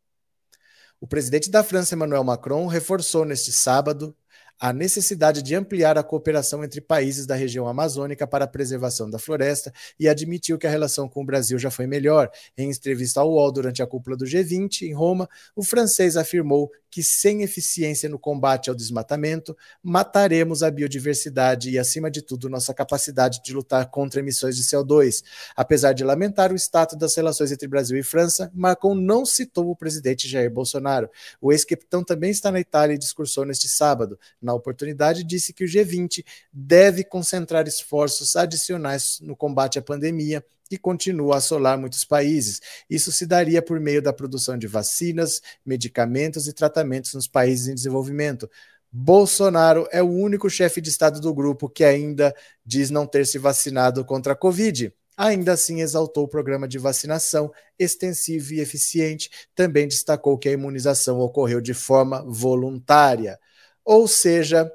O 1.01 1.07
presidente 1.07 1.51
da 1.51 1.62
França, 1.62 1.94
Emmanuel 1.94 2.24
Macron, 2.24 2.66
reforçou 2.66 3.24
neste 3.24 3.53
sábado 3.53 4.16
a 4.61 4.72
necessidade 4.72 5.42
de 5.42 5.54
ampliar 5.54 5.96
a 5.96 6.02
cooperação 6.02 6.64
entre 6.64 6.80
países 6.80 7.26
da 7.26 7.34
região 7.34 7.68
amazônica 7.68 8.26
para 8.26 8.44
a 8.44 8.48
preservação 8.48 9.09
da 9.09 9.18
floresta 9.18 9.72
e 9.98 10.09
admitiu 10.09 10.59
que 10.59 10.66
a 10.66 10.70
relação 10.70 11.09
com 11.09 11.22
o 11.22 11.26
Brasil 11.26 11.59
já 11.59 11.70
foi 11.70 11.86
melhor. 11.86 12.30
Em 12.56 12.70
entrevista 12.70 13.20
ao 13.20 13.30
UOL 13.30 13.52
durante 13.52 13.82
a 13.82 13.86
cúpula 13.86 14.16
do 14.16 14.24
G20 14.24 14.82
em 14.82 14.94
Roma, 14.94 15.28
o 15.54 15.62
francês 15.62 16.16
afirmou 16.16 16.70
que 16.90 17.02
sem 17.02 17.42
eficiência 17.42 18.09
no 18.09 18.18
combate 18.18 18.70
ao 18.70 18.76
desmatamento, 18.76 19.56
mataremos 19.82 20.62
a 20.62 20.70
biodiversidade 20.70 21.70
e, 21.70 21.78
acima 21.78 22.11
de 22.11 22.22
tudo, 22.22 22.48
nossa 22.48 22.72
capacidade 22.72 23.42
de 23.42 23.52
lutar 23.52 23.90
contra 23.90 24.20
emissões 24.20 24.56
de 24.56 24.62
CO2. 24.62 25.22
Apesar 25.54 25.92
de 25.92 26.04
lamentar 26.04 26.52
o 26.52 26.56
status 26.56 26.98
das 26.98 27.14
relações 27.14 27.52
entre 27.52 27.68
Brasil 27.68 27.98
e 27.98 28.02
França, 28.02 28.50
Macron 28.54 28.94
não 28.94 29.24
citou 29.24 29.70
o 29.70 29.76
presidente 29.76 30.28
Jair 30.28 30.50
Bolsonaro. 30.50 31.11
O 31.40 31.52
ex-capitão 31.52 32.02
também 32.02 32.30
está 32.30 32.50
na 32.50 32.61
Itália 32.61 32.94
e 32.94 32.98
discursou 32.98 33.44
neste 33.44 33.68
sábado. 33.68 34.18
Na 34.49 34.55
oportunidade, 34.55 35.24
disse 35.24 35.53
que 35.53 35.62
o 35.62 35.66
G20 35.66 36.24
deve 36.51 37.05
concentrar 37.05 37.68
esforços 37.68 38.34
adicionais 38.34 39.18
no 39.20 39.36
combate 39.36 39.78
à 39.78 39.82
pandemia 39.82 40.42
que 40.70 40.78
continua 40.78 41.34
a 41.34 41.36
assolar 41.36 41.78
muitos 41.78 42.03
países. 42.03 42.62
Isso 42.88 43.12
se 43.12 43.26
daria 43.26 43.61
por 43.61 43.78
meio 43.78 44.01
da 44.01 44.11
produção 44.11 44.57
de 44.57 44.66
vacinas, 44.66 45.42
medicamentos 45.66 46.49
e 46.49 46.55
tratamentos 46.55 47.12
nos 47.12 47.28
países 47.28 47.68
em 47.68 47.74
desenvolvimento. 47.74 48.51
Bolsonaro 48.90 49.86
é 49.92 50.03
o 50.03 50.09
único 50.09 50.49
chefe 50.49 50.80
de 50.80 50.88
Estado 50.88 51.20
do 51.20 51.34
grupo 51.34 51.68
que 51.68 51.84
ainda 51.84 52.34
diz 52.64 52.88
não 52.88 53.07
ter 53.07 53.26
se 53.26 53.36
vacinado 53.36 54.03
contra 54.03 54.32
a 54.32 54.36
Covid. 54.36 54.90
Ainda 55.14 55.53
assim, 55.53 55.82
exaltou 55.82 56.24
o 56.24 56.28
programa 56.28 56.66
de 56.66 56.78
vacinação 56.78 57.53
extensivo 57.78 58.55
e 58.55 58.61
eficiente. 58.61 59.28
Também 59.55 59.86
destacou 59.86 60.38
que 60.38 60.49
a 60.49 60.53
imunização 60.53 61.18
ocorreu 61.18 61.61
de 61.61 61.74
forma 61.74 62.24
voluntária. 62.26 63.38
Ou 63.91 64.07
seja, 64.07 64.70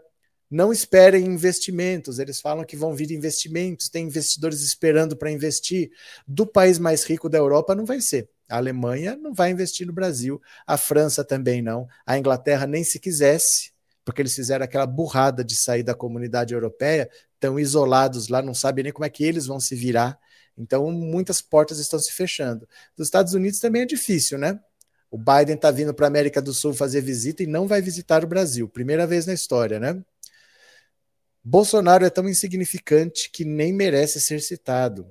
não 0.49 0.73
esperem 0.73 1.23
investimentos, 1.27 2.17
eles 2.17 2.41
falam 2.41 2.65
que 2.65 2.75
vão 2.75 2.95
vir 2.95 3.11
investimentos, 3.11 3.87
tem 3.87 4.07
investidores 4.07 4.61
esperando 4.61 5.15
para 5.15 5.29
investir. 5.29 5.91
Do 6.27 6.47
país 6.47 6.79
mais 6.79 7.03
rico 7.03 7.29
da 7.29 7.37
Europa 7.37 7.75
não 7.75 7.85
vai 7.85 8.01
ser. 8.01 8.27
A 8.49 8.57
Alemanha 8.57 9.15
não 9.15 9.31
vai 9.31 9.51
investir 9.51 9.85
no 9.85 9.93
Brasil, 9.93 10.41
a 10.65 10.77
França 10.77 11.23
também 11.23 11.61
não, 11.61 11.87
a 12.07 12.17
Inglaterra 12.17 12.65
nem 12.65 12.83
se 12.83 12.99
quisesse, 12.99 13.71
porque 14.03 14.19
eles 14.19 14.33
fizeram 14.33 14.65
aquela 14.65 14.87
burrada 14.87 15.43
de 15.43 15.55
sair 15.55 15.83
da 15.83 15.93
comunidade 15.93 16.55
europeia, 16.55 17.07
estão 17.35 17.59
isolados 17.59 18.29
lá, 18.29 18.41
não 18.41 18.55
sabem 18.55 18.85
nem 18.85 18.91
como 18.91 19.05
é 19.05 19.11
que 19.11 19.23
eles 19.23 19.45
vão 19.45 19.59
se 19.59 19.75
virar. 19.75 20.17
Então, 20.57 20.91
muitas 20.91 21.39
portas 21.39 21.77
estão 21.77 21.99
se 21.99 22.11
fechando. 22.11 22.67
Dos 22.97 23.05
Estados 23.05 23.35
Unidos 23.35 23.59
também 23.59 23.83
é 23.83 23.85
difícil, 23.85 24.39
né? 24.39 24.59
O 25.13 25.17
Biden 25.19 25.53
está 25.53 25.69
vindo 25.69 25.93
para 25.93 26.07
a 26.07 26.09
América 26.09 26.41
do 26.41 26.51
Sul 26.51 26.73
fazer 26.73 26.99
visita 27.01 27.43
e 27.43 27.45
não 27.45 27.67
vai 27.67 27.83
visitar 27.83 28.23
o 28.23 28.27
Brasil. 28.27 28.67
Primeira 28.67 29.05
vez 29.05 29.27
na 29.27 29.33
história, 29.35 29.79
né? 29.79 30.03
Bolsonaro 31.43 32.03
é 32.03 32.09
tão 32.09 32.27
insignificante 32.27 33.29
que 33.29 33.45
nem 33.45 33.71
merece 33.71 34.19
ser 34.19 34.41
citado. 34.41 35.05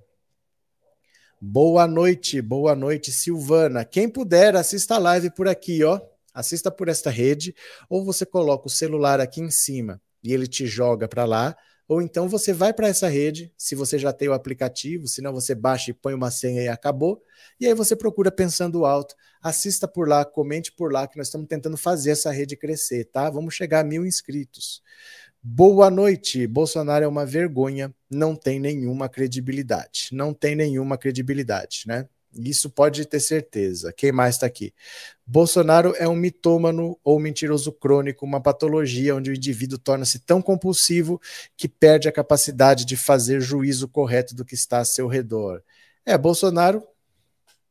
Boa 1.41 1.87
noite, 1.87 2.43
boa 2.43 2.75
noite, 2.75 3.13
Silvana. 3.13 3.85
Quem 3.85 4.09
puder, 4.09 4.57
assista 4.57 4.97
a 4.97 4.99
live 4.99 5.31
por 5.31 5.47
aqui, 5.47 5.85
ó. 5.85 6.01
Assista 6.35 6.69
por 6.69 6.89
esta 6.89 7.09
rede, 7.09 7.55
ou 7.89 8.05
você 8.05 8.27
coloca 8.27 8.67
o 8.67 8.71
celular 8.71 9.21
aqui 9.21 9.41
em 9.41 9.53
cima 9.53 10.03
e 10.21 10.35
ele 10.35 10.49
te 10.49 10.67
joga 10.67 11.07
para 11.07 11.25
lá, 11.25 11.57
ou 11.89 12.01
então 12.01 12.29
você 12.29 12.53
vai 12.53 12.73
para 12.73 12.89
essa 12.89 13.09
rede, 13.09 13.53
se 13.57 13.75
você 13.75 13.99
já 13.99 14.13
tem 14.13 14.29
o 14.29 14.33
aplicativo, 14.33 15.07
senão 15.07 15.33
você 15.33 15.55
baixa 15.55 15.91
e 15.91 15.95
põe 15.95 16.15
uma 16.15 16.31
senha 16.31 16.63
e 16.63 16.69
acabou. 16.69 17.23
E 17.61 17.67
aí 17.67 17.75
você 17.75 17.97
procura 17.97 18.31
pensando 18.31 18.85
alto, 18.85 19.15
assista 19.43 19.87
por 19.87 20.09
lá, 20.09 20.25
comente 20.25 20.73
por 20.73 20.93
lá, 20.93 21.07
que 21.07 21.17
nós 21.17 21.27
estamos 21.27 21.49
tentando 21.49 21.77
fazer 21.77 22.13
essa 22.13 22.31
rede 22.31 22.57
crescer, 22.57 23.07
tá? 23.07 23.29
Vamos 23.29 23.55
chegar 23.55 23.81
a 23.81 23.85
mil 23.85 24.07
inscritos. 24.07 24.83
Boa 25.43 25.91
noite. 25.91 26.47
Bolsonaro 26.47 27.05
é 27.05 27.09
uma 27.09 27.27
vergonha, 27.27 27.93
não 28.09 28.37
tem 28.37 28.61
nenhuma 28.61 29.09
credibilidade. 29.09 30.11
Não 30.13 30.33
tem 30.33 30.55
nenhuma 30.55 30.97
credibilidade, 30.97 31.83
né? 31.87 32.09
Isso 32.35 32.71
pode 32.71 33.05
ter 33.07 33.21
certeza. 33.21 33.93
Quem 33.93 34.13
mais 34.13 34.37
está 34.37 34.47
aqui? 34.47 34.73
Bolsonaro 35.27 35.95
é 35.97 36.09
um 36.09 36.17
mitômano 36.17 36.99
ou 37.05 37.19
mentiroso 37.19 37.73
crônico, 37.73 38.25
uma 38.25 38.41
patologia 38.41 39.15
onde 39.15 39.31
o 39.31 39.35
indivíduo 39.35 39.79
torna-se 39.79 40.19
tão 40.21 40.41
compulsivo 40.41 41.21
que 41.57 41.69
perde 41.69 42.09
a 42.09 42.13
capacidade 42.13 42.85
de 42.85 42.97
fazer 42.97 43.41
juízo 43.41 43.87
correto 43.89 44.35
do 44.35 44.45
que 44.45 44.55
está 44.55 44.79
a 44.79 44.85
seu 44.85 45.07
redor. 45.07 45.63
É, 46.05 46.17
Bolsonaro, 46.17 46.83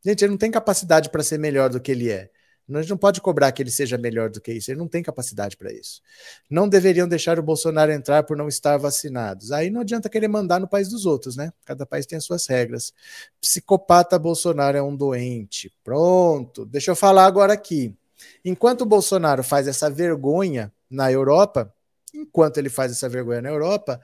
gente, 0.04 0.24
ele 0.24 0.32
não 0.32 0.38
tem 0.38 0.52
capacidade 0.52 1.10
para 1.10 1.24
ser 1.24 1.38
melhor 1.38 1.70
do 1.70 1.80
que 1.80 1.92
ele 1.92 2.10
é. 2.10 2.30
A 2.78 2.82
gente 2.82 2.92
não 2.92 2.98
pode 2.98 3.22
cobrar 3.22 3.52
que 3.52 3.62
ele 3.62 3.72
seja 3.72 3.98
melhor 3.98 4.30
do 4.30 4.40
que 4.42 4.52
isso, 4.52 4.72
ele 4.72 4.80
não 4.80 4.88
tem 4.88 5.04
capacidade 5.04 5.58
para 5.58 5.72
isso. 5.72 6.02
Não 6.50 6.68
deveriam 6.68 7.08
deixar 7.08 7.40
o 7.40 7.44
Bolsonaro 7.44 7.92
entrar 7.92 8.24
por 8.24 8.38
não 8.38 8.48
estar 8.48 8.78
vacinados. 8.78 9.52
Aí 9.52 9.70
não 9.70 9.82
adianta 9.82 10.10
querer 10.10 10.28
mandar 10.28 10.60
no 10.60 10.68
país 10.68 10.90
dos 10.90 11.06
outros, 11.06 11.36
né? 11.36 11.52
Cada 11.66 11.86
país 11.86 12.06
tem 12.06 12.18
as 12.18 12.24
suas 12.24 12.46
regras. 12.48 12.94
Psicopata 13.40 14.18
Bolsonaro 14.18 14.78
é 14.78 14.82
um 14.82 14.96
doente. 14.96 15.72
Pronto. 15.84 16.66
Deixa 16.66 16.92
eu 16.92 16.96
falar 16.96 17.26
agora 17.26 17.54
aqui. 17.54 17.96
Enquanto 18.44 18.82
o 18.82 18.86
Bolsonaro 18.86 19.44
faz 19.44 19.68
essa 19.68 19.90
vergonha 19.90 20.72
na 20.90 21.12
Europa, 21.12 21.74
enquanto 22.14 22.58
ele 22.58 22.70
faz 22.70 22.92
essa 22.92 23.10
vergonha 23.10 23.42
na 23.42 23.50
Europa, 23.50 24.00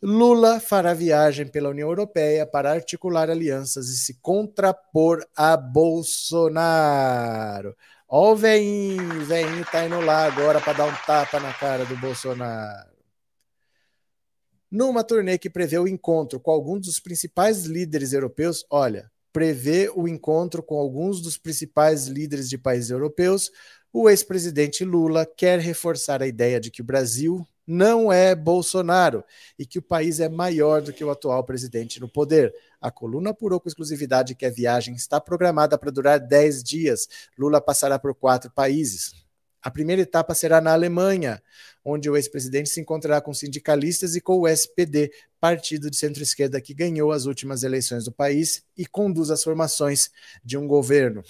Lula 0.00 0.60
fará 0.60 0.94
viagem 0.94 1.48
pela 1.48 1.70
União 1.70 1.88
Europeia 1.88 2.46
para 2.46 2.70
articular 2.70 3.28
alianças 3.28 3.88
e 3.88 3.96
se 3.96 4.14
contrapor 4.22 5.26
a 5.34 5.56
Bolsonaro. 5.56 6.54
Ó 8.10 8.32
o 8.32 8.36
veinho, 8.36 9.20
o 9.20 9.24
veinho 9.26 9.66
tá 9.70 9.84
indo 9.84 10.00
lá 10.00 10.24
agora 10.24 10.62
para 10.62 10.72
dar 10.72 10.86
um 10.86 10.96
tapa 11.04 11.38
na 11.38 11.52
cara 11.52 11.84
do 11.84 11.94
Bolsonaro. 11.98 12.88
Numa 14.70 15.04
turnê 15.04 15.36
que 15.36 15.50
prevê 15.50 15.78
o 15.78 15.86
encontro 15.86 16.40
com 16.40 16.50
alguns 16.50 16.86
dos 16.86 16.98
principais 16.98 17.64
líderes 17.66 18.14
europeus, 18.14 18.64
olha, 18.70 19.10
prevê 19.30 19.90
o 19.94 20.08
encontro 20.08 20.62
com 20.62 20.78
alguns 20.78 21.20
dos 21.20 21.36
principais 21.36 22.06
líderes 22.06 22.48
de 22.48 22.56
países 22.56 22.88
europeus, 22.88 23.50
o 23.92 24.08
ex-presidente 24.08 24.86
Lula 24.86 25.26
quer 25.26 25.58
reforçar 25.58 26.22
a 26.22 26.26
ideia 26.26 26.58
de 26.58 26.70
que 26.70 26.80
o 26.80 26.84
Brasil 26.84 27.46
não 27.68 28.10
é 28.10 28.34
Bolsonaro 28.34 29.22
e 29.58 29.66
que 29.66 29.78
o 29.78 29.82
país 29.82 30.20
é 30.20 30.28
maior 30.28 30.80
do 30.80 30.90
que 30.90 31.04
o 31.04 31.10
atual 31.10 31.44
presidente 31.44 32.00
no 32.00 32.08
poder. 32.08 32.54
A 32.80 32.90
coluna 32.90 33.30
apurou 33.30 33.60
com 33.60 33.68
exclusividade 33.68 34.34
que 34.34 34.46
a 34.46 34.50
viagem 34.50 34.94
está 34.94 35.20
programada 35.20 35.76
para 35.76 35.90
durar 35.90 36.18
10 36.18 36.64
dias. 36.64 37.06
Lula 37.38 37.60
passará 37.60 37.98
por 37.98 38.14
quatro 38.14 38.50
países. 38.50 39.12
A 39.60 39.70
primeira 39.70 40.00
etapa 40.00 40.34
será 40.34 40.60
na 40.60 40.72
Alemanha, 40.72 41.42
onde 41.84 42.08
o 42.08 42.16
ex-presidente 42.16 42.70
se 42.70 42.80
encontrará 42.80 43.20
com 43.20 43.34
sindicalistas 43.34 44.16
e 44.16 44.20
com 44.20 44.38
o 44.38 44.48
SPD, 44.48 45.10
partido 45.40 45.90
de 45.90 45.96
centro-esquerda 45.96 46.60
que 46.60 46.72
ganhou 46.72 47.12
as 47.12 47.26
últimas 47.26 47.62
eleições 47.64 48.04
do 48.04 48.12
país 48.12 48.62
e 48.76 48.86
conduz 48.86 49.30
as 49.30 49.42
formações 49.42 50.10
de 50.42 50.56
um 50.56 50.66
governo. 50.66 51.22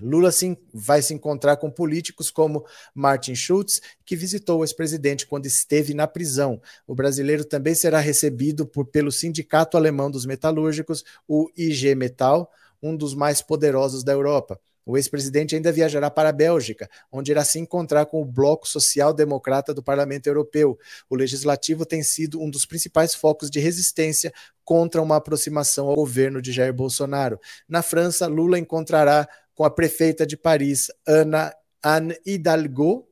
Lula 0.00 0.30
sim, 0.30 0.56
vai 0.72 1.02
se 1.02 1.14
encontrar 1.14 1.56
com 1.56 1.70
políticos 1.70 2.30
como 2.30 2.64
Martin 2.94 3.34
Schulz, 3.34 3.80
que 4.04 4.16
visitou 4.16 4.60
o 4.60 4.64
ex-presidente 4.64 5.26
quando 5.26 5.46
esteve 5.46 5.94
na 5.94 6.06
prisão. 6.06 6.60
O 6.86 6.94
brasileiro 6.94 7.44
também 7.44 7.74
será 7.74 7.98
recebido 7.98 8.66
por, 8.66 8.86
pelo 8.86 9.12
Sindicato 9.12 9.76
Alemão 9.76 10.10
dos 10.10 10.26
Metalúrgicos, 10.26 11.04
o 11.26 11.50
IG 11.56 11.94
Metal, 11.94 12.50
um 12.82 12.96
dos 12.96 13.14
mais 13.14 13.42
poderosos 13.42 14.04
da 14.04 14.12
Europa. 14.12 14.60
O 14.88 14.96
ex-presidente 14.96 15.54
ainda 15.54 15.70
viajará 15.70 16.10
para 16.10 16.30
a 16.30 16.32
Bélgica, 16.32 16.88
onde 17.12 17.30
irá 17.30 17.44
se 17.44 17.58
encontrar 17.58 18.06
com 18.06 18.22
o 18.22 18.24
Bloco 18.24 18.66
Social 18.66 19.12
Democrata 19.12 19.74
do 19.74 19.82
Parlamento 19.82 20.28
Europeu. 20.28 20.78
O 21.10 21.14
legislativo 21.14 21.84
tem 21.84 22.02
sido 22.02 22.40
um 22.40 22.48
dos 22.48 22.64
principais 22.64 23.14
focos 23.14 23.50
de 23.50 23.60
resistência 23.60 24.32
contra 24.64 25.02
uma 25.02 25.16
aproximação 25.16 25.88
ao 25.88 25.94
governo 25.94 26.40
de 26.40 26.52
Jair 26.52 26.72
Bolsonaro. 26.72 27.38
Na 27.68 27.82
França, 27.82 28.26
Lula 28.26 28.58
encontrará 28.58 29.28
com 29.58 29.64
a 29.64 29.70
prefeita 29.70 30.24
de 30.24 30.36
Paris, 30.36 30.86
Ana 31.04 31.52
Anne 31.82 32.16
Hidalgo, 32.24 33.08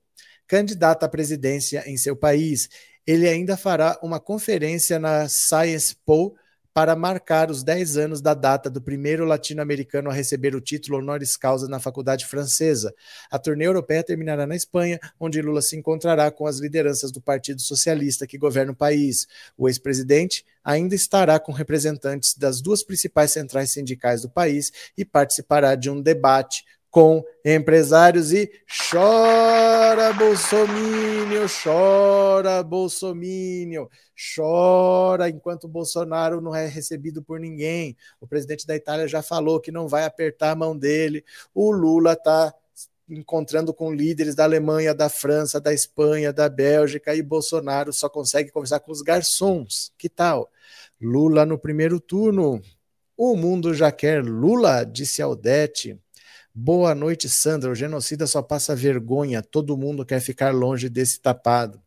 candidata 0.46 1.04
à 1.04 1.08
presidência 1.08 1.82
em 1.90 1.96
seu 1.96 2.14
país. 2.14 2.68
Ele 3.04 3.28
ainda 3.28 3.56
fará 3.56 3.98
uma 4.00 4.20
conferência 4.20 4.96
na 4.96 5.28
Science 5.28 5.96
Po 6.06 6.36
para 6.76 6.94
marcar 6.94 7.50
os 7.50 7.62
10 7.62 7.96
anos 7.96 8.20
da 8.20 8.34
data 8.34 8.68
do 8.68 8.82
primeiro 8.82 9.24
latino-americano 9.24 10.10
a 10.10 10.12
receber 10.12 10.54
o 10.54 10.60
título 10.60 10.98
honoris 10.98 11.34
causa 11.34 11.66
na 11.66 11.80
faculdade 11.80 12.26
francesa. 12.26 12.94
A 13.30 13.38
turnê 13.38 13.66
europeia 13.66 14.04
terminará 14.04 14.46
na 14.46 14.54
Espanha, 14.54 15.00
onde 15.18 15.40
Lula 15.40 15.62
se 15.62 15.74
encontrará 15.74 16.30
com 16.30 16.46
as 16.46 16.58
lideranças 16.58 17.10
do 17.10 17.18
Partido 17.18 17.62
Socialista 17.62 18.26
que 18.26 18.36
governa 18.36 18.72
o 18.72 18.76
país. 18.76 19.26
O 19.56 19.70
ex-presidente 19.70 20.44
ainda 20.62 20.94
estará 20.94 21.40
com 21.40 21.50
representantes 21.50 22.34
das 22.36 22.60
duas 22.60 22.82
principais 22.82 23.30
centrais 23.30 23.70
sindicais 23.70 24.20
do 24.20 24.28
país 24.28 24.70
e 24.98 25.02
participará 25.02 25.76
de 25.76 25.88
um 25.88 25.98
debate 25.98 26.62
com 26.96 27.22
empresários 27.44 28.32
e 28.32 28.50
chora 28.90 30.14
Bolsonaro, 30.14 31.46
chora 31.62 32.62
Bolsonaro, 32.62 33.90
chora 34.34 35.28
enquanto 35.28 35.68
Bolsonaro 35.68 36.40
não 36.40 36.54
é 36.54 36.66
recebido 36.66 37.22
por 37.22 37.38
ninguém. 37.38 37.94
O 38.18 38.26
presidente 38.26 38.66
da 38.66 38.74
Itália 38.74 39.06
já 39.06 39.20
falou 39.20 39.60
que 39.60 39.70
não 39.70 39.86
vai 39.86 40.06
apertar 40.06 40.52
a 40.52 40.56
mão 40.56 40.74
dele. 40.74 41.22
O 41.54 41.70
Lula 41.70 42.14
está 42.14 42.54
encontrando 43.10 43.74
com 43.74 43.92
líderes 43.92 44.34
da 44.34 44.44
Alemanha, 44.44 44.94
da 44.94 45.10
França, 45.10 45.60
da 45.60 45.74
Espanha, 45.74 46.32
da 46.32 46.48
Bélgica 46.48 47.14
e 47.14 47.20
Bolsonaro 47.20 47.92
só 47.92 48.08
consegue 48.08 48.50
conversar 48.50 48.80
com 48.80 48.90
os 48.90 49.02
garçons. 49.02 49.92
Que 49.98 50.08
tal? 50.08 50.50
Lula 50.98 51.44
no 51.44 51.58
primeiro 51.58 52.00
turno. 52.00 52.58
O 53.14 53.36
mundo 53.36 53.74
já 53.74 53.92
quer 53.92 54.24
Lula, 54.24 54.82
disse 54.82 55.20
Aldete. 55.20 56.00
Boa 56.58 56.94
noite, 56.94 57.28
Sandra. 57.28 57.70
O 57.70 57.74
genocida 57.74 58.26
só 58.26 58.40
passa 58.40 58.74
vergonha. 58.74 59.42
Todo 59.42 59.76
mundo 59.76 60.06
quer 60.06 60.20
ficar 60.20 60.54
longe 60.54 60.88
desse 60.88 61.20
tapado. 61.20 61.82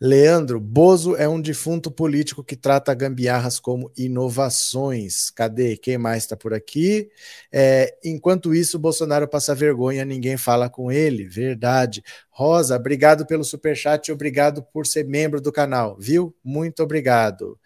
Leandro, 0.00 0.58
Bozo 0.58 1.14
é 1.14 1.28
um 1.28 1.40
defunto 1.40 1.92
político 1.92 2.42
que 2.42 2.56
trata 2.56 2.92
gambiarras 2.92 3.60
como 3.60 3.92
inovações. 3.96 5.30
Cadê? 5.30 5.76
Quem 5.76 5.96
mais 5.96 6.24
está 6.24 6.36
por 6.36 6.52
aqui? 6.52 7.08
É, 7.52 7.96
enquanto 8.04 8.52
isso, 8.52 8.80
Bolsonaro 8.80 9.28
passa 9.28 9.54
vergonha, 9.54 10.04
ninguém 10.04 10.36
fala 10.36 10.68
com 10.68 10.90
ele. 10.90 11.28
Verdade. 11.28 12.02
Rosa, 12.30 12.74
obrigado 12.74 13.24
pelo 13.24 13.44
superchat 13.44 14.08
e 14.08 14.12
obrigado 14.12 14.60
por 14.72 14.88
ser 14.88 15.04
membro 15.04 15.40
do 15.40 15.52
canal, 15.52 15.96
viu? 16.00 16.34
Muito 16.42 16.82
obrigado. 16.82 17.56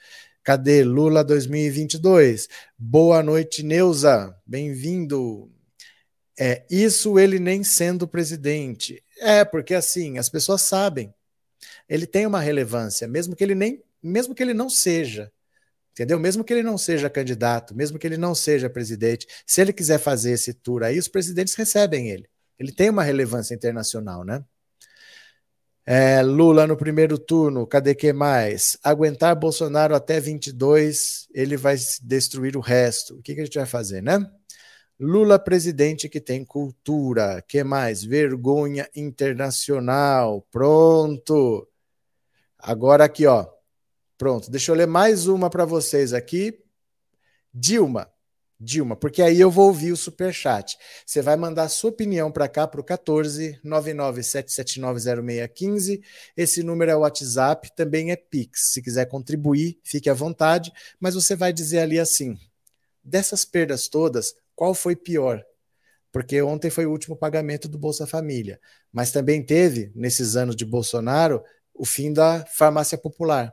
Cadê 0.44 0.84
Lula 0.84 1.24
2022? 1.24 2.50
Boa 2.76 3.22
noite, 3.22 3.62
Neuza. 3.62 4.36
Bem-vindo. 4.44 5.50
É, 6.38 6.66
isso 6.70 7.18
ele 7.18 7.38
nem 7.38 7.64
sendo 7.64 8.06
presidente. 8.06 9.02
É, 9.20 9.42
porque 9.42 9.72
assim, 9.72 10.18
as 10.18 10.28
pessoas 10.28 10.60
sabem. 10.60 11.14
Ele 11.88 12.06
tem 12.06 12.26
uma 12.26 12.40
relevância, 12.40 13.08
mesmo 13.08 13.34
que 13.34 13.42
ele 13.42 13.54
nem, 13.54 13.82
mesmo 14.02 14.34
que 14.34 14.42
ele 14.42 14.52
não 14.52 14.68
seja. 14.68 15.32
Entendeu? 15.92 16.20
Mesmo 16.20 16.44
que 16.44 16.52
ele 16.52 16.62
não 16.62 16.76
seja 16.76 17.08
candidato, 17.08 17.74
mesmo 17.74 17.98
que 17.98 18.06
ele 18.06 18.18
não 18.18 18.34
seja 18.34 18.68
presidente, 18.68 19.26
se 19.46 19.62
ele 19.62 19.72
quiser 19.72 19.98
fazer 19.98 20.32
esse 20.32 20.52
tour 20.52 20.82
aí, 20.82 20.98
os 20.98 21.08
presidentes 21.08 21.54
recebem 21.54 22.10
ele. 22.10 22.28
Ele 22.58 22.70
tem 22.70 22.90
uma 22.90 23.02
relevância 23.02 23.54
internacional, 23.54 24.22
né? 24.22 24.44
É, 25.86 26.22
Lula 26.22 26.66
no 26.66 26.78
primeiro 26.78 27.18
turno, 27.18 27.66
cadê 27.66 27.94
que 27.94 28.10
mais? 28.12 28.78
Aguentar 28.82 29.36
Bolsonaro 29.36 29.94
até 29.94 30.18
22, 30.18 31.28
ele 31.34 31.58
vai 31.58 31.76
destruir 32.02 32.56
o 32.56 32.60
resto. 32.60 33.16
O 33.16 33.22
que, 33.22 33.34
que 33.34 33.40
a 33.42 33.44
gente 33.44 33.58
vai 33.58 33.66
fazer, 33.66 34.02
né? 34.02 34.18
Lula 34.98 35.38
presidente 35.38 36.08
que 36.08 36.20
tem 36.20 36.44
cultura. 36.44 37.42
Que 37.46 37.62
mais? 37.64 38.02
Vergonha 38.02 38.88
internacional. 38.94 40.46
Pronto. 40.50 41.68
Agora 42.58 43.04
aqui, 43.04 43.26
ó. 43.26 43.46
Pronto. 44.16 44.50
Deixa 44.50 44.72
eu 44.72 44.76
ler 44.76 44.86
mais 44.86 45.26
uma 45.26 45.50
para 45.50 45.64
vocês 45.64 46.14
aqui. 46.14 46.58
Dilma. 47.52 48.13
Dilma, 48.64 48.96
porque 48.96 49.20
aí 49.20 49.38
eu 49.38 49.50
vou 49.50 49.66
ouvir 49.66 49.92
o 49.92 49.96
super 49.96 50.32
chat. 50.32 50.78
Você 51.04 51.20
vai 51.20 51.36
mandar 51.36 51.68
sua 51.68 51.90
opinião 51.90 52.32
para 52.32 52.48
cá 52.48 52.66
para 52.66 52.80
o 52.80 52.84
14 52.84 53.60
997790615. 53.64 56.00
Esse 56.36 56.62
número 56.62 56.90
é 56.90 56.96
WhatsApp, 56.96 57.70
também 57.76 58.10
é 58.10 58.16
Pix. 58.16 58.70
Se 58.72 58.82
quiser 58.82 59.04
contribuir, 59.06 59.78
fique 59.84 60.08
à 60.08 60.14
vontade, 60.14 60.72
mas 60.98 61.14
você 61.14 61.36
vai 61.36 61.52
dizer 61.52 61.80
ali 61.80 61.98
assim: 61.98 62.38
Dessas 63.04 63.44
perdas 63.44 63.86
todas, 63.86 64.34
qual 64.56 64.74
foi 64.74 64.96
pior? 64.96 65.44
Porque 66.10 66.40
ontem 66.40 66.70
foi 66.70 66.86
o 66.86 66.90
último 66.90 67.14
pagamento 67.16 67.68
do 67.68 67.76
Bolsa 67.76 68.06
Família, 68.06 68.58
mas 68.92 69.10
também 69.10 69.42
teve, 69.42 69.92
nesses 69.94 70.36
anos 70.36 70.56
de 70.56 70.64
Bolsonaro, 70.64 71.42
o 71.74 71.84
fim 71.84 72.10
da 72.12 72.46
farmácia 72.46 72.96
popular. 72.96 73.52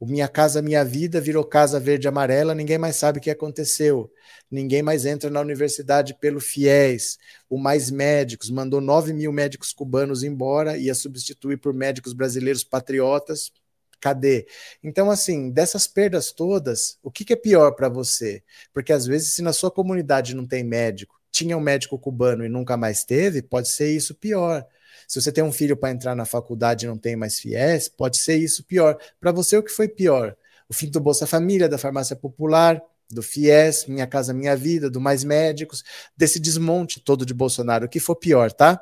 O 0.00 0.06
Minha 0.06 0.26
Casa 0.28 0.62
Minha 0.62 0.82
Vida 0.82 1.20
virou 1.20 1.44
Casa 1.44 1.78
Verde 1.78 2.08
Amarela, 2.08 2.54
ninguém 2.54 2.78
mais 2.78 2.96
sabe 2.96 3.18
o 3.18 3.20
que 3.20 3.28
aconteceu. 3.28 4.10
Ninguém 4.50 4.82
mais 4.82 5.04
entra 5.04 5.28
na 5.28 5.42
universidade 5.42 6.14
pelo 6.18 6.40
FIES. 6.40 7.18
O 7.50 7.58
Mais 7.58 7.90
Médicos 7.90 8.48
mandou 8.48 8.80
9 8.80 9.12
mil 9.12 9.30
médicos 9.30 9.74
cubanos 9.74 10.22
embora, 10.22 10.78
ia 10.78 10.94
substituir 10.94 11.58
por 11.58 11.74
médicos 11.74 12.14
brasileiros 12.14 12.64
patriotas. 12.64 13.52
Cadê? 14.00 14.46
Então, 14.82 15.10
assim, 15.10 15.50
dessas 15.50 15.86
perdas 15.86 16.32
todas, 16.32 16.98
o 17.02 17.10
que, 17.10 17.22
que 17.22 17.34
é 17.34 17.36
pior 17.36 17.72
para 17.72 17.90
você? 17.90 18.42
Porque 18.72 18.94
às 18.94 19.04
vezes, 19.04 19.34
se 19.34 19.42
na 19.42 19.52
sua 19.52 19.70
comunidade 19.70 20.34
não 20.34 20.46
tem 20.46 20.64
médico, 20.64 21.20
tinha 21.30 21.54
um 21.58 21.60
médico 21.60 21.98
cubano 21.98 22.42
e 22.42 22.48
nunca 22.48 22.74
mais 22.74 23.04
teve, 23.04 23.42
pode 23.42 23.68
ser 23.68 23.94
isso 23.94 24.14
pior. 24.14 24.66
Se 25.10 25.20
você 25.20 25.32
tem 25.32 25.42
um 25.42 25.50
filho 25.50 25.76
para 25.76 25.90
entrar 25.90 26.14
na 26.14 26.24
faculdade 26.24 26.86
e 26.86 26.88
não 26.88 26.96
tem 26.96 27.16
mais 27.16 27.40
FIES, 27.40 27.88
pode 27.88 28.16
ser 28.18 28.36
isso 28.36 28.62
pior. 28.62 28.96
Para 29.18 29.32
você, 29.32 29.56
o 29.56 29.62
que 29.62 29.72
foi 29.72 29.88
pior? 29.88 30.36
O 30.68 30.72
fim 30.72 30.88
do 30.88 31.00
Bolsa 31.00 31.26
Família, 31.26 31.68
da 31.68 31.76
farmácia 31.76 32.14
popular, 32.14 32.80
do 33.10 33.20
FIES, 33.20 33.86
Minha 33.86 34.06
Casa 34.06 34.32
Minha 34.32 34.54
Vida, 34.54 34.88
do 34.88 35.00
Mais 35.00 35.24
Médicos, 35.24 35.82
desse 36.16 36.38
desmonte 36.38 37.00
todo 37.00 37.26
de 37.26 37.34
Bolsonaro, 37.34 37.86
o 37.86 37.88
que 37.88 37.98
for 37.98 38.14
pior, 38.14 38.52
tá? 38.52 38.80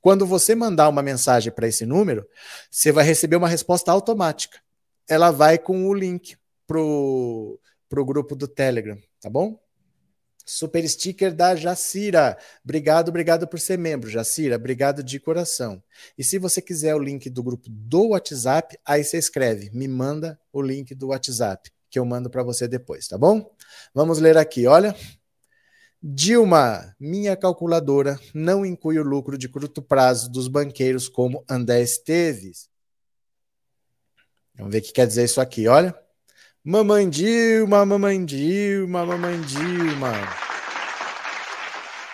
Quando 0.00 0.24
você 0.24 0.54
mandar 0.54 0.88
uma 0.88 1.02
mensagem 1.02 1.50
para 1.50 1.66
esse 1.66 1.84
número, 1.84 2.24
você 2.70 2.92
vai 2.92 3.04
receber 3.04 3.34
uma 3.34 3.48
resposta 3.48 3.90
automática. 3.90 4.60
Ela 5.08 5.32
vai 5.32 5.58
com 5.58 5.88
o 5.88 5.92
link 5.92 6.36
pro, 6.68 7.58
pro 7.88 8.04
grupo 8.04 8.36
do 8.36 8.46
Telegram, 8.46 8.96
tá 9.20 9.28
bom? 9.28 9.58
Super 10.44 10.86
sticker 10.88 11.34
da 11.34 11.56
Jacira. 11.56 12.36
Obrigado, 12.62 13.08
obrigado 13.08 13.46
por 13.48 13.58
ser 13.58 13.78
membro, 13.78 14.10
Jacira. 14.10 14.56
Obrigado 14.56 15.02
de 15.02 15.18
coração. 15.18 15.82
E 16.18 16.24
se 16.24 16.38
você 16.38 16.60
quiser 16.60 16.94
o 16.94 16.98
link 16.98 17.30
do 17.30 17.42
grupo 17.42 17.68
do 17.68 18.08
WhatsApp, 18.08 18.78
aí 18.84 19.02
você 19.02 19.16
escreve, 19.16 19.70
me 19.72 19.88
manda 19.88 20.38
o 20.52 20.60
link 20.60 20.94
do 20.94 21.08
WhatsApp, 21.08 21.70
que 21.88 21.98
eu 21.98 22.04
mando 22.04 22.28
para 22.28 22.42
você 22.42 22.68
depois, 22.68 23.08
tá 23.08 23.16
bom? 23.16 23.50
Vamos 23.94 24.18
ler 24.18 24.36
aqui, 24.36 24.66
olha. 24.66 24.94
Dilma, 26.02 26.94
minha 27.00 27.34
calculadora 27.34 28.20
não 28.34 28.66
inclui 28.66 28.98
o 28.98 29.02
lucro 29.02 29.38
de 29.38 29.48
curto 29.48 29.80
prazo 29.80 30.30
dos 30.30 30.48
banqueiros 30.48 31.08
como 31.08 31.42
André 31.48 31.80
Esteves. 31.80 32.68
Vamos 34.54 34.70
ver 34.70 34.80
o 34.80 34.82
que 34.82 34.92
quer 34.92 35.06
dizer 35.06 35.24
isso 35.24 35.40
aqui, 35.40 35.66
olha. 35.66 36.03
Mamãe 36.66 37.10
Dilma, 37.10 37.84
mamãe 37.84 38.24
Dilma, 38.24 39.04
mamãe 39.04 39.38
Dilma. 39.42 40.14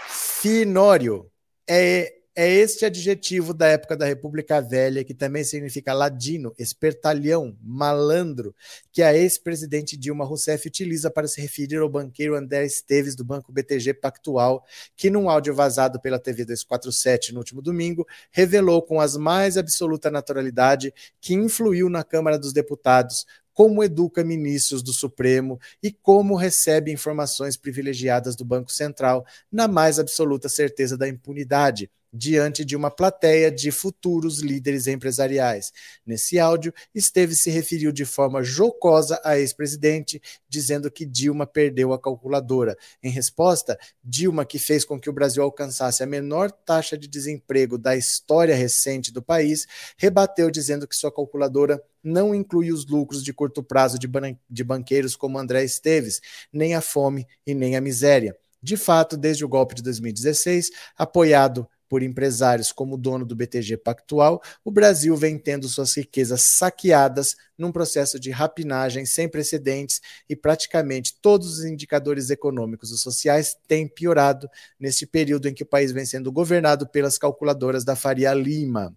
Finório 0.09 1.31
é, 1.69 2.13
é 2.35 2.49
este 2.49 2.85
adjetivo 2.85 3.55
da 3.55 3.69
época 3.69 3.97
da 3.97 4.05
República 4.05 4.61
Velha, 4.61 5.05
que 5.05 5.15
também 5.15 5.45
significa 5.45 5.93
ladino, 5.93 6.53
espertalhão, 6.59 7.57
malandro, 7.63 8.53
que 8.91 9.05
a 9.05 9.15
ex-presidente 9.15 9.97
Dilma 9.97 10.25
Rousseff 10.25 10.67
utiliza 10.67 11.13
para 11.13 11.29
se 11.29 11.41
referir 11.41 11.79
ao 11.79 11.89
banqueiro 11.89 12.35
André 12.35 12.65
Esteves 12.65 13.15
do 13.15 13.25
Banco 13.25 13.53
BTG 13.53 13.95
Pactual, 13.95 14.65
que 14.97 15.11
num 15.11 15.31
áudio 15.31 15.55
vazado 15.55 16.01
pela 16.01 16.19
TV 16.19 16.45
247 16.45 17.33
no 17.33 17.39
último 17.39 17.63
domingo, 17.63 18.05
revelou 18.33 18.83
com 18.83 19.01
as 19.01 19.17
mais 19.17 19.57
absoluta 19.57 20.11
naturalidade 20.11 20.93
que 21.21 21.35
influiu 21.35 21.89
na 21.89 22.03
Câmara 22.03 22.37
dos 22.37 22.53
Deputados 22.53 23.27
como 23.53 23.83
educa 23.85 24.25
ministros 24.25 24.83
do 24.83 24.93
Supremo 24.93 25.59
e 25.83 25.93
como 25.93 26.37
recebe 26.37 26.93
informações 26.93 27.57
privilegiadas 27.57 28.37
do 28.37 28.45
Banco 28.45 28.73
Central, 28.73 29.25
na 29.51 29.69
mais 29.69 29.99
absoluta 29.99 30.49
certeza 30.49 30.97
da 30.97 31.09
impunidade 31.09 31.91
diante 32.13 32.65
de 32.65 32.77
uma 32.77 32.91
plateia 32.91 33.51
de 33.51 33.71
futuros 33.71 34.41
líderes 34.41 34.87
empresariais. 34.87 35.73
Nesse 36.05 36.39
áudio, 36.39 36.73
Esteves 36.95 37.43
se 37.43 37.51
referiu 37.51 37.93
de 37.93 38.05
forma 38.05 38.43
jocosa 38.43 39.21
a 39.25 39.39
ex-presidente, 39.39 40.21
dizendo 40.49 40.91
que 40.91 41.07
Dilma 41.07 41.47
perdeu 41.47 41.93
a 41.93 42.01
calculadora. 42.01 42.77
Em 43.03 43.11
resposta, 43.11 43.79
Dilma, 44.03 44.45
que 44.45 44.59
fez 44.59 44.85
com 44.85 44.99
que 44.99 45.09
o 45.09 45.13
Brasil 45.13 45.43
alcançasse 45.43 46.03
a 46.03 46.07
menor 46.07 46.51
taxa 46.51 46.99
de 46.99 47.07
desemprego 47.07 47.79
da 47.79 47.97
história 47.97 48.55
recente 48.55 49.13
do 49.13 49.23
país, 49.23 49.67
rebateu 49.97 50.51
dizendo 50.51 50.87
que 50.87 50.97
sua 50.97 51.15
calculadora 51.15 51.83
não 52.03 52.35
inclui 52.35 52.73
os 52.73 52.87
lucros 52.87 53.23
de 53.23 53.33
curto 53.33 53.63
prazo 53.63 53.99
de, 53.99 54.09
ban 54.09 54.37
de 54.49 54.65
banqueiros 54.65 55.15
como 55.15 55.39
André 55.39 55.65
Esteves, 55.65 56.21
nem 56.53 56.75
a 56.75 56.81
fome 56.81 57.27
e 57.47 57.55
nem 57.55 57.77
a 57.77 57.81
miséria. 57.81 58.37
De 58.63 58.77
fato, 58.77 59.17
desde 59.17 59.45
o 59.45 59.49
golpe 59.49 59.75
de 59.75 59.83
2016, 59.83 60.71
apoiado 60.97 61.67
por 61.91 62.05
empresários 62.05 62.71
como 62.71 62.95
o 62.95 62.97
dono 62.97 63.27
do 63.27 63.35
BTG 63.35 63.77
Pactual, 63.79 64.41
o 64.65 64.71
Brasil 64.71 65.17
vem 65.17 65.37
tendo 65.37 65.69
suas 65.69 65.97
riquezas 65.97 66.57
saqueadas 66.57 67.35
num 67.59 67.73
processo 67.73 68.19
de 68.21 68.31
rapinagem 68.31 69.05
sem 69.05 69.29
precedentes 69.29 70.01
e 70.29 70.37
praticamente 70.37 71.19
todos 71.21 71.59
os 71.59 71.65
indicadores 71.65 72.31
econômicos 72.31 72.93
e 72.93 72.97
sociais 72.97 73.57
têm 73.67 73.89
piorado 73.89 74.49
neste 74.79 75.05
período 75.05 75.49
em 75.49 75.53
que 75.53 75.65
o 75.65 75.67
país 75.67 75.91
vem 75.91 76.07
sendo 76.07 76.31
governado 76.31 76.89
pelas 76.89 77.19
calculadoras 77.19 77.85
da 77.85 77.97
Faria 77.97 78.33
Lima. 78.33 78.97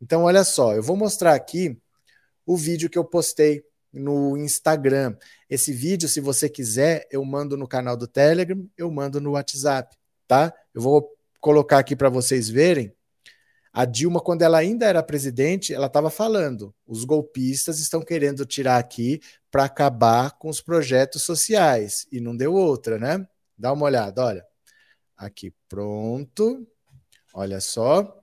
Então, 0.00 0.22
olha 0.22 0.42
só, 0.42 0.74
eu 0.74 0.82
vou 0.82 0.96
mostrar 0.96 1.34
aqui 1.34 1.76
o 2.46 2.56
vídeo 2.56 2.88
que 2.88 2.96
eu 2.96 3.04
postei 3.04 3.62
no 3.92 4.34
Instagram. 4.38 5.14
Esse 5.48 5.74
vídeo, 5.74 6.08
se 6.08 6.22
você 6.22 6.48
quiser, 6.48 7.06
eu 7.10 7.22
mando 7.22 7.54
no 7.54 7.68
canal 7.68 7.98
do 7.98 8.06
Telegram, 8.06 8.66
eu 8.78 8.90
mando 8.90 9.20
no 9.20 9.32
WhatsApp, 9.32 9.94
tá? 10.26 10.54
Eu 10.72 10.80
vou 10.80 11.19
colocar 11.40 11.78
aqui 11.78 11.96
para 11.96 12.08
vocês 12.08 12.48
verem, 12.48 12.94
a 13.72 13.84
Dilma, 13.84 14.20
quando 14.20 14.42
ela 14.42 14.58
ainda 14.58 14.86
era 14.86 15.02
presidente, 15.02 15.72
ela 15.72 15.86
estava 15.86 16.10
falando: 16.10 16.74
os 16.86 17.04
golpistas 17.04 17.78
estão 17.78 18.02
querendo 18.02 18.44
tirar 18.44 18.78
aqui 18.78 19.20
para 19.50 19.64
acabar 19.64 20.36
com 20.38 20.48
os 20.48 20.60
projetos 20.60 21.22
sociais. 21.22 22.06
E 22.10 22.20
não 22.20 22.36
deu 22.36 22.52
outra, 22.52 22.98
né? 22.98 23.26
Dá 23.56 23.72
uma 23.72 23.86
olhada, 23.86 24.24
olha. 24.24 24.44
Aqui, 25.16 25.52
pronto. 25.68 26.66
Olha 27.32 27.60
só. 27.60 28.18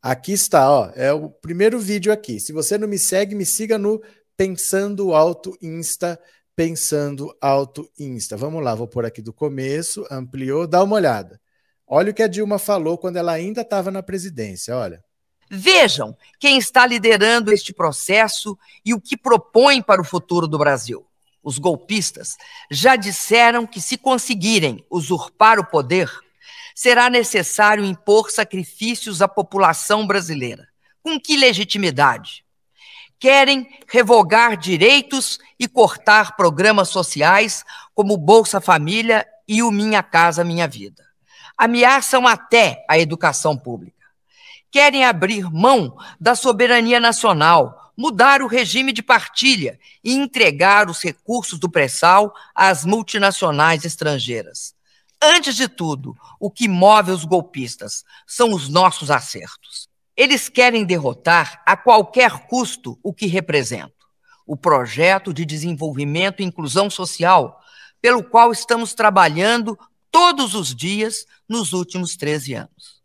Aqui 0.00 0.32
está, 0.32 0.70
ó. 0.70 0.90
É 0.94 1.12
o 1.12 1.28
primeiro 1.28 1.78
vídeo 1.78 2.12
aqui. 2.12 2.40
Se 2.40 2.52
você 2.52 2.78
não 2.78 2.88
me 2.88 2.98
segue, 2.98 3.34
me 3.34 3.44
siga 3.44 3.76
no 3.76 4.02
Pensando 4.36 5.12
Alto 5.12 5.56
Insta. 5.60 6.18
Pensando 6.54 7.36
Alto 7.38 7.90
Insta. 7.98 8.34
Vamos 8.36 8.64
lá, 8.64 8.74
vou 8.74 8.88
pôr 8.88 9.04
aqui 9.04 9.20
do 9.20 9.32
começo, 9.32 10.06
ampliou, 10.10 10.66
dá 10.66 10.82
uma 10.82 10.96
olhada. 10.96 11.38
Olha 11.88 12.10
o 12.10 12.14
que 12.14 12.22
a 12.22 12.26
Dilma 12.26 12.58
falou 12.58 12.98
quando 12.98 13.16
ela 13.16 13.32
ainda 13.32 13.60
estava 13.60 13.92
na 13.92 14.02
presidência, 14.02 14.76
olha. 14.76 15.04
Vejam 15.48 16.16
quem 16.40 16.58
está 16.58 16.84
liderando 16.84 17.52
este 17.52 17.72
processo 17.72 18.58
e 18.84 18.92
o 18.92 19.00
que 19.00 19.16
propõe 19.16 19.80
para 19.80 20.00
o 20.00 20.04
futuro 20.04 20.48
do 20.48 20.58
Brasil. 20.58 21.06
Os 21.40 21.58
golpistas 21.58 22.36
já 22.68 22.96
disseram 22.96 23.64
que, 23.64 23.80
se 23.80 23.96
conseguirem 23.96 24.84
usurpar 24.90 25.60
o 25.60 25.64
poder, 25.64 26.10
será 26.74 27.08
necessário 27.08 27.84
impor 27.84 28.32
sacrifícios 28.32 29.22
à 29.22 29.28
população 29.28 30.04
brasileira. 30.04 30.66
Com 31.00 31.20
que 31.20 31.36
legitimidade? 31.36 32.44
Querem 33.20 33.78
revogar 33.86 34.56
direitos 34.56 35.38
e 35.56 35.68
cortar 35.68 36.36
programas 36.36 36.88
sociais 36.88 37.64
como 37.94 38.16
Bolsa 38.16 38.60
Família 38.60 39.24
e 39.46 39.62
o 39.62 39.70
Minha 39.70 40.02
Casa 40.02 40.42
Minha 40.42 40.66
Vida 40.66 41.05
ameaçam 41.56 42.26
até 42.26 42.84
a 42.88 42.98
educação 42.98 43.56
pública. 43.56 43.94
Querem 44.70 45.04
abrir 45.04 45.50
mão 45.50 45.96
da 46.20 46.34
soberania 46.34 47.00
nacional, 47.00 47.92
mudar 47.96 48.42
o 48.42 48.46
regime 48.46 48.92
de 48.92 49.02
partilha 49.02 49.78
e 50.04 50.12
entregar 50.12 50.90
os 50.90 51.02
recursos 51.02 51.58
do 51.58 51.70
pré-sal 51.70 52.34
às 52.54 52.84
multinacionais 52.84 53.84
estrangeiras. 53.84 54.74
Antes 55.22 55.56
de 55.56 55.68
tudo, 55.68 56.14
o 56.38 56.50
que 56.50 56.68
move 56.68 57.10
os 57.10 57.24
golpistas 57.24 58.04
são 58.26 58.52
os 58.52 58.68
nossos 58.68 59.10
acertos. 59.10 59.88
Eles 60.14 60.48
querem 60.48 60.84
derrotar 60.84 61.62
a 61.64 61.76
qualquer 61.76 62.46
custo 62.46 62.98
o 63.02 63.14
que 63.14 63.26
representa 63.26 63.96
o 64.46 64.56
projeto 64.56 65.34
de 65.34 65.44
desenvolvimento 65.44 66.40
e 66.40 66.44
inclusão 66.44 66.88
social, 66.88 67.60
pelo 68.00 68.22
qual 68.22 68.52
estamos 68.52 68.94
trabalhando 68.94 69.76
todos 70.16 70.54
os 70.54 70.74
dias 70.74 71.26
nos 71.46 71.74
últimos 71.74 72.16
13 72.16 72.54
anos. 72.54 73.02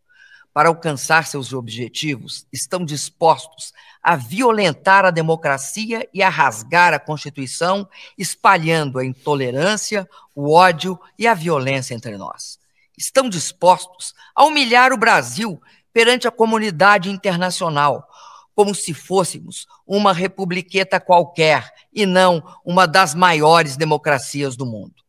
Para 0.54 0.70
alcançar 0.70 1.28
seus 1.28 1.52
objetivos, 1.52 2.48
estão 2.54 2.86
dispostos 2.86 3.74
a 4.02 4.16
violentar 4.16 5.04
a 5.04 5.12
democracia 5.12 6.08
e 6.14 6.24
a 6.24 6.30
rasgar 6.30 6.94
a 6.94 7.00
Constituição, 7.00 7.86
espalhando 8.18 8.98
a 8.98 9.04
intolerância, 9.04 10.10
o 10.34 10.54
ódio 10.54 10.98
e 11.20 11.28
a 11.28 11.34
violência 11.34 11.94
entre 11.94 12.16
nós. 12.16 12.58
Estão 12.98 13.28
dispostos 13.28 14.14
a 14.34 14.46
humilhar 14.46 14.94
o 14.94 14.98
Brasil 14.98 15.62
perante 15.92 16.30
a 16.30 16.32
comunidade 16.32 17.10
internacional, 17.10 18.08
como 18.56 18.74
se 18.74 18.94
fôssemos 18.94 19.68
uma 19.86 20.14
republiqueta 20.14 20.98
qualquer 20.98 21.74
e 21.92 22.06
não 22.06 22.42
uma 22.64 22.88
das 22.88 23.14
maiores 23.14 23.76
democracias 23.76 24.56
do 24.56 24.66
mundo. 24.66 25.02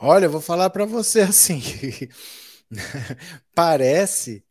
Olha, 0.00 0.26
eu 0.26 0.30
vou 0.30 0.40
falar 0.40 0.70
para 0.70 0.84
você 0.84 1.20
assim. 1.22 1.60
Parece 3.52 4.44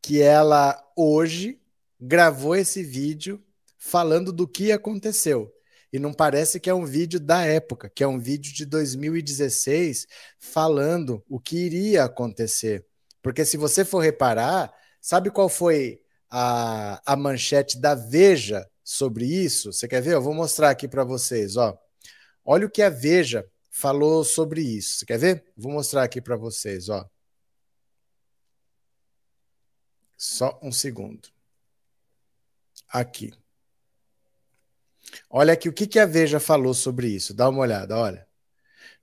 que 0.00 0.22
ela 0.22 0.80
hoje 0.96 1.60
gravou 2.00 2.54
esse 2.54 2.82
vídeo 2.84 3.42
falando 3.76 4.32
do 4.32 4.46
que 4.46 4.70
aconteceu. 4.70 5.52
E 5.92 5.98
não 5.98 6.12
parece 6.12 6.58
que 6.58 6.68
é 6.68 6.74
um 6.74 6.84
vídeo 6.84 7.20
da 7.20 7.44
época, 7.44 7.88
que 7.88 8.02
é 8.02 8.06
um 8.06 8.18
vídeo 8.18 8.52
de 8.52 8.66
2016 8.66 10.06
falando 10.40 11.24
o 11.28 11.38
que 11.38 11.56
iria 11.56 12.04
acontecer. 12.04 12.84
Porque 13.22 13.44
se 13.44 13.56
você 13.56 13.84
for 13.84 14.00
reparar, 14.00 14.74
sabe 15.00 15.30
qual 15.30 15.48
foi 15.48 16.00
a, 16.28 17.00
a 17.06 17.16
manchete 17.16 17.80
da 17.80 17.94
Veja 17.94 18.68
sobre 18.82 19.24
isso? 19.24 19.72
Você 19.72 19.86
quer 19.86 20.02
ver? 20.02 20.14
Eu 20.14 20.22
vou 20.22 20.34
mostrar 20.34 20.70
aqui 20.70 20.88
para 20.88 21.04
vocês. 21.04 21.56
Ó. 21.56 21.78
Olha 22.44 22.66
o 22.66 22.70
que 22.70 22.82
a 22.82 22.90
Veja 22.90 23.46
falou 23.74 24.22
sobre 24.22 24.62
isso. 24.62 25.04
Quer 25.04 25.18
ver? 25.18 25.44
Vou 25.56 25.72
mostrar 25.72 26.04
aqui 26.04 26.20
para 26.20 26.36
vocês. 26.36 26.88
Ó. 26.88 27.04
Só 30.16 30.58
um 30.62 30.70
segundo. 30.70 31.28
Aqui. 32.88 33.34
Olha 35.28 35.52
aqui 35.52 35.68
o 35.68 35.72
que, 35.72 35.88
que 35.88 35.98
a 35.98 36.06
Veja 36.06 36.38
falou 36.38 36.72
sobre 36.72 37.08
isso. 37.08 37.34
Dá 37.34 37.48
uma 37.48 37.60
olhada, 37.60 37.98
olha. 37.98 38.26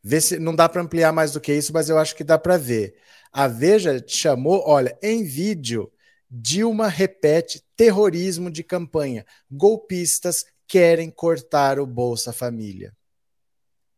Vê 0.02 0.22
se 0.22 0.40
não 0.40 0.56
dá 0.56 0.70
para 0.70 0.82
ampliar 0.82 1.12
mais 1.12 1.34
do 1.34 1.42
que 1.42 1.54
isso, 1.54 1.74
mas 1.74 1.90
eu 1.90 2.00
acho 2.00 2.16
que 2.16 2.24
dá 2.24 2.40
para 2.40 2.58
ver. 2.58 2.98
A 3.32 3.50
Veja 3.50 4.02
chamou, 4.08 4.64
olha, 4.66 4.98
em 5.02 5.24
vídeo, 5.24 5.92
Dilma 6.30 6.88
repete 6.88 7.62
terrorismo 7.76 8.50
de 8.50 8.64
campanha. 8.64 9.26
Golpistas 9.52 10.46
querem 10.66 11.12
cortar 11.12 11.78
o 11.78 11.86
Bolsa 11.86 12.32
Família. 12.32 12.96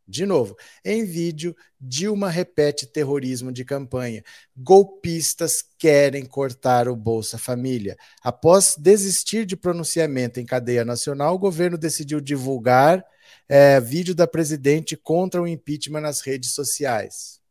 De 0.06 0.26
novo, 0.26 0.58
em 0.84 1.06
vídeo, 1.06 1.56
Dilma 1.80 2.30
repete 2.30 2.86
terrorismo 2.86 3.54
de 3.54 3.64
campanha. 3.64 4.24
Golpistas 4.56 5.64
querem 5.78 6.26
cortar 6.26 6.90
o 6.90 6.96
Bolsa 6.96 7.38
Família. 7.38 7.98
Após 8.22 8.76
desistir 8.78 9.46
de 9.46 9.56
pronunciamento 9.56 10.40
em 10.40 10.46
cadeia 10.46 10.84
nacional, 10.84 11.36
o 11.36 11.40
governo 11.40 11.78
decidiu 11.78 12.20
divulgar 12.20 13.04
é, 13.48 13.80
vídeo 13.80 14.14
da 14.14 14.28
presidente 14.28 14.98
contra 14.98 15.42
o 15.42 15.48
impeachment 15.48 16.02
nas 16.02 16.20
redes 16.20 16.54
sociais. 16.54 17.42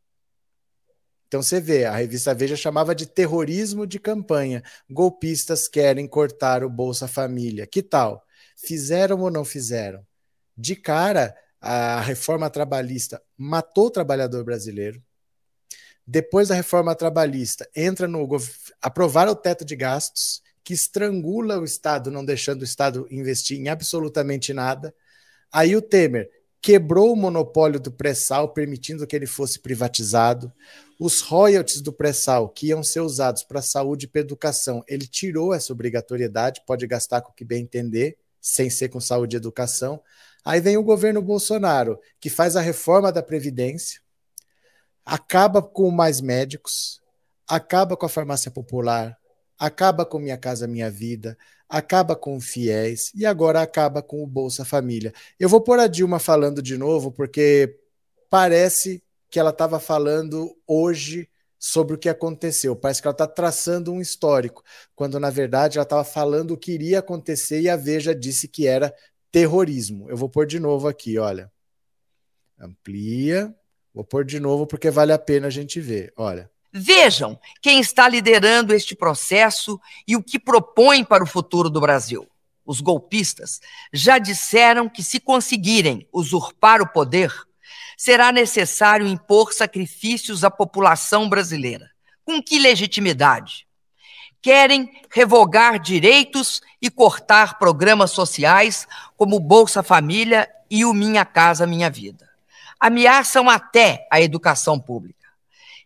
Então 1.27 1.41
você 1.41 1.59
vê, 1.59 1.85
a 1.85 1.95
revista 1.95 2.31
Veja 2.35 2.55
chamava 2.55 2.93
de 2.93 3.07
terrorismo 3.07 3.87
de 3.87 3.97
campanha. 3.99 4.61
Golpistas 4.87 5.67
querem 5.67 6.05
cortar 6.07 6.63
o 6.63 6.69
Bolsa 6.69 7.07
Família. 7.07 7.65
Que 7.65 7.81
tal? 7.81 8.23
Fizeram 8.55 9.19
ou 9.21 9.31
não 9.31 9.43
fizeram? 9.43 10.05
De 10.55 10.75
cara, 10.75 11.35
a 11.65 12.01
reforma 12.01 12.49
trabalhista 12.49 13.21
matou 13.37 13.85
o 13.85 13.89
trabalhador 13.89 14.43
brasileiro. 14.43 15.01
Depois 16.05 16.49
da 16.49 16.55
reforma 16.55 16.93
trabalhista, 16.93 17.69
entra 17.73 18.05
no 18.05 18.27
aprovar 18.81 19.29
o 19.29 19.35
teto 19.35 19.63
de 19.63 19.73
gastos, 19.73 20.41
que 20.61 20.73
estrangula 20.73 21.57
o 21.57 21.63
Estado, 21.63 22.11
não 22.11 22.25
deixando 22.25 22.61
o 22.61 22.65
Estado 22.65 23.07
investir 23.09 23.57
em 23.57 23.69
absolutamente 23.69 24.53
nada. 24.53 24.93
Aí 25.53 25.73
o 25.73 25.81
Temer 25.81 26.29
quebrou 26.61 27.13
o 27.13 27.15
monopólio 27.15 27.79
do 27.79 27.91
pré-sal, 27.91 28.49
permitindo 28.49 29.07
que 29.07 29.15
ele 29.15 29.25
fosse 29.25 29.59
privatizado. 29.59 30.51
Os 30.99 31.21
royalties 31.21 31.79
do 31.79 31.93
pré-sal, 31.93 32.49
que 32.49 32.67
iam 32.67 32.83
ser 32.83 32.99
usados 32.99 33.41
para 33.41 33.61
saúde 33.61 34.05
e 34.05 34.09
para 34.09 34.19
educação, 34.19 34.83
ele 34.85 35.07
tirou 35.07 35.53
essa 35.53 35.71
obrigatoriedade, 35.71 36.61
pode 36.67 36.85
gastar 36.87 37.21
com 37.21 37.31
o 37.31 37.33
que 37.33 37.45
bem 37.45 37.63
entender, 37.63 38.17
sem 38.41 38.69
ser 38.69 38.89
com 38.89 38.99
saúde 38.99 39.35
e 39.35 39.37
educação. 39.37 40.01
Aí 40.45 40.59
vem 40.59 40.77
o 40.77 40.83
governo 40.83 41.21
Bolsonaro, 41.21 41.99
que 42.19 42.29
faz 42.29 42.55
a 42.55 42.61
reforma 42.61 43.11
da 43.11 43.23
Previdência, 43.23 44.01
acaba 45.05 45.61
com 45.61 45.89
mais 45.89 46.19
médicos, 46.19 47.01
acaba 47.47 47.95
com 47.95 48.05
a 48.05 48.09
farmácia 48.09 48.51
popular, 48.51 49.17
acaba 49.57 50.05
com 50.05 50.19
Minha 50.19 50.37
Casa 50.37 50.67
Minha 50.67 50.91
Vida, 50.91 51.37
acaba 51.69 52.15
com 52.15 52.35
o 52.35 52.41
fiéis 52.41 53.11
e 53.15 53.25
agora 53.25 53.61
acaba 53.61 54.01
com 54.01 54.23
o 54.23 54.27
Bolsa 54.27 54.65
Família. 54.65 55.13
Eu 55.39 55.49
vou 55.49 55.61
pôr 55.61 55.79
a 55.79 55.87
Dilma 55.87 56.19
falando 56.19 56.61
de 56.61 56.77
novo, 56.77 57.11
porque 57.11 57.79
parece 58.29 59.01
que 59.29 59.39
ela 59.39 59.49
estava 59.49 59.79
falando 59.79 60.55
hoje 60.67 61.29
sobre 61.57 61.95
o 61.95 61.97
que 61.97 62.09
aconteceu. 62.09 62.75
Parece 62.75 63.01
que 63.01 63.07
ela 63.07 63.13
está 63.13 63.25
traçando 63.25 63.93
um 63.93 64.01
histórico, 64.01 64.61
quando 64.95 65.19
na 65.19 65.29
verdade 65.29 65.77
ela 65.77 65.83
estava 65.83 66.03
falando 66.03 66.51
o 66.51 66.57
que 66.57 66.73
iria 66.73 66.99
acontecer 66.99 67.61
e 67.61 67.69
a 67.69 67.77
Veja 67.77 68.13
disse 68.13 68.47
que 68.47 68.67
era 68.67 68.93
terrorismo. 69.33 70.07
Eu 70.11 70.15
vou 70.15 70.29
pôr 70.29 70.45
de 70.45 70.59
novo 70.59 70.87
aqui, 70.87 71.17
olha. 71.17 71.51
Amplia. 72.57 73.53
Vou 73.91 74.03
pôr 74.03 74.23
de 74.23 74.39
novo 74.39 74.67
porque 74.67 74.91
vale 74.91 75.11
a 75.11 75.17
pena 75.17 75.47
a 75.47 75.49
gente 75.49 75.81
ver. 75.81 76.13
Olha. 76.15 76.49
Vejam 76.71 77.39
quem 77.59 77.79
está 77.79 78.07
liderando 78.07 78.73
este 78.73 78.95
processo 78.95 79.81
e 80.07 80.15
o 80.15 80.23
que 80.23 80.39
propõe 80.39 81.03
para 81.03 81.23
o 81.23 81.27
futuro 81.27 81.67
do 81.67 81.81
Brasil. 81.81 82.27
Os 82.63 82.79
golpistas 82.79 83.59
já 83.91 84.19
disseram 84.19 84.87
que, 84.87 85.03
se 85.03 85.19
conseguirem 85.19 86.07
usurpar 86.13 86.81
o 86.81 86.87
poder, 86.87 87.33
será 87.97 88.31
necessário 88.31 89.07
impor 89.07 89.51
sacrifícios 89.51 90.43
à 90.43 90.51
população 90.51 91.27
brasileira. 91.27 91.89
Com 92.23 92.41
que 92.41 92.59
legitimidade? 92.59 93.67
Querem 94.43 94.91
revogar 95.09 95.79
direitos 95.79 96.61
e 96.81 96.91
cortar 96.91 97.57
programas 97.57 98.11
sociais 98.11 98.85
como 99.15 99.39
Bolsa 99.39 99.81
Família 99.81 100.49
e 100.69 100.83
o 100.83 100.93
Minha 100.93 101.23
Casa 101.23 101.65
Minha 101.65 101.89
Vida. 101.89 102.29
Ameaçam 102.77 103.49
até 103.49 104.05
a 104.11 104.19
educação 104.19 104.77
pública. 104.77 105.29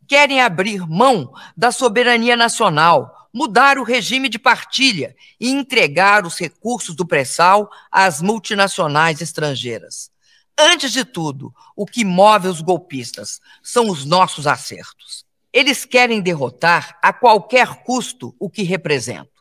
Querem 0.08 0.41
abrir 0.41 0.88
mão 0.88 1.32
da 1.55 1.72
soberania 1.72 2.36
nacional, 2.36 3.30
mudar 3.32 3.78
o 3.78 3.84
regime 3.84 4.28
de 4.28 4.39
partilha 4.39 5.16
e 5.39 5.51
entregar 5.51 6.26
os 6.26 6.39
recursos 6.39 6.95
do 6.95 7.05
pré-sal 7.05 7.70
às 7.91 8.24
multinacionais 8.24 9.22
estrangeiras. 9.22 10.10
Antes 10.58 10.91
de 10.91 11.05
tudo, 11.05 11.53
o 11.76 11.86
que 11.86 12.03
move 12.03 12.47
os 12.47 12.62
golpistas 12.62 13.39
são 13.62 13.88
os 13.88 14.03
nossos 14.03 14.47
acertos. 14.47 15.26
Eles 15.58 15.86
querem 15.86 16.22
derrotar 16.22 16.99
a 17.01 17.12
qualquer 17.12 17.82
custo 17.84 18.36
o 18.39 18.47
que 18.47 18.62
representa 18.62 19.32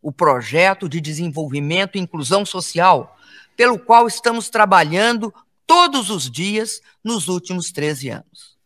o 0.00 0.10
projeto 0.10 0.88
de 0.88 1.02
desenvolvimento 1.02 1.96
e 1.96 2.00
inclusão 2.00 2.46
social, 2.46 3.14
pelo 3.54 3.78
qual 3.78 4.06
estamos 4.06 4.48
trabalhando 4.48 5.34
todos 5.66 6.08
os 6.08 6.30
dias 6.30 6.80
nos 7.04 7.28
últimos 7.28 7.70
13 7.72 8.08
anos. 8.08 8.56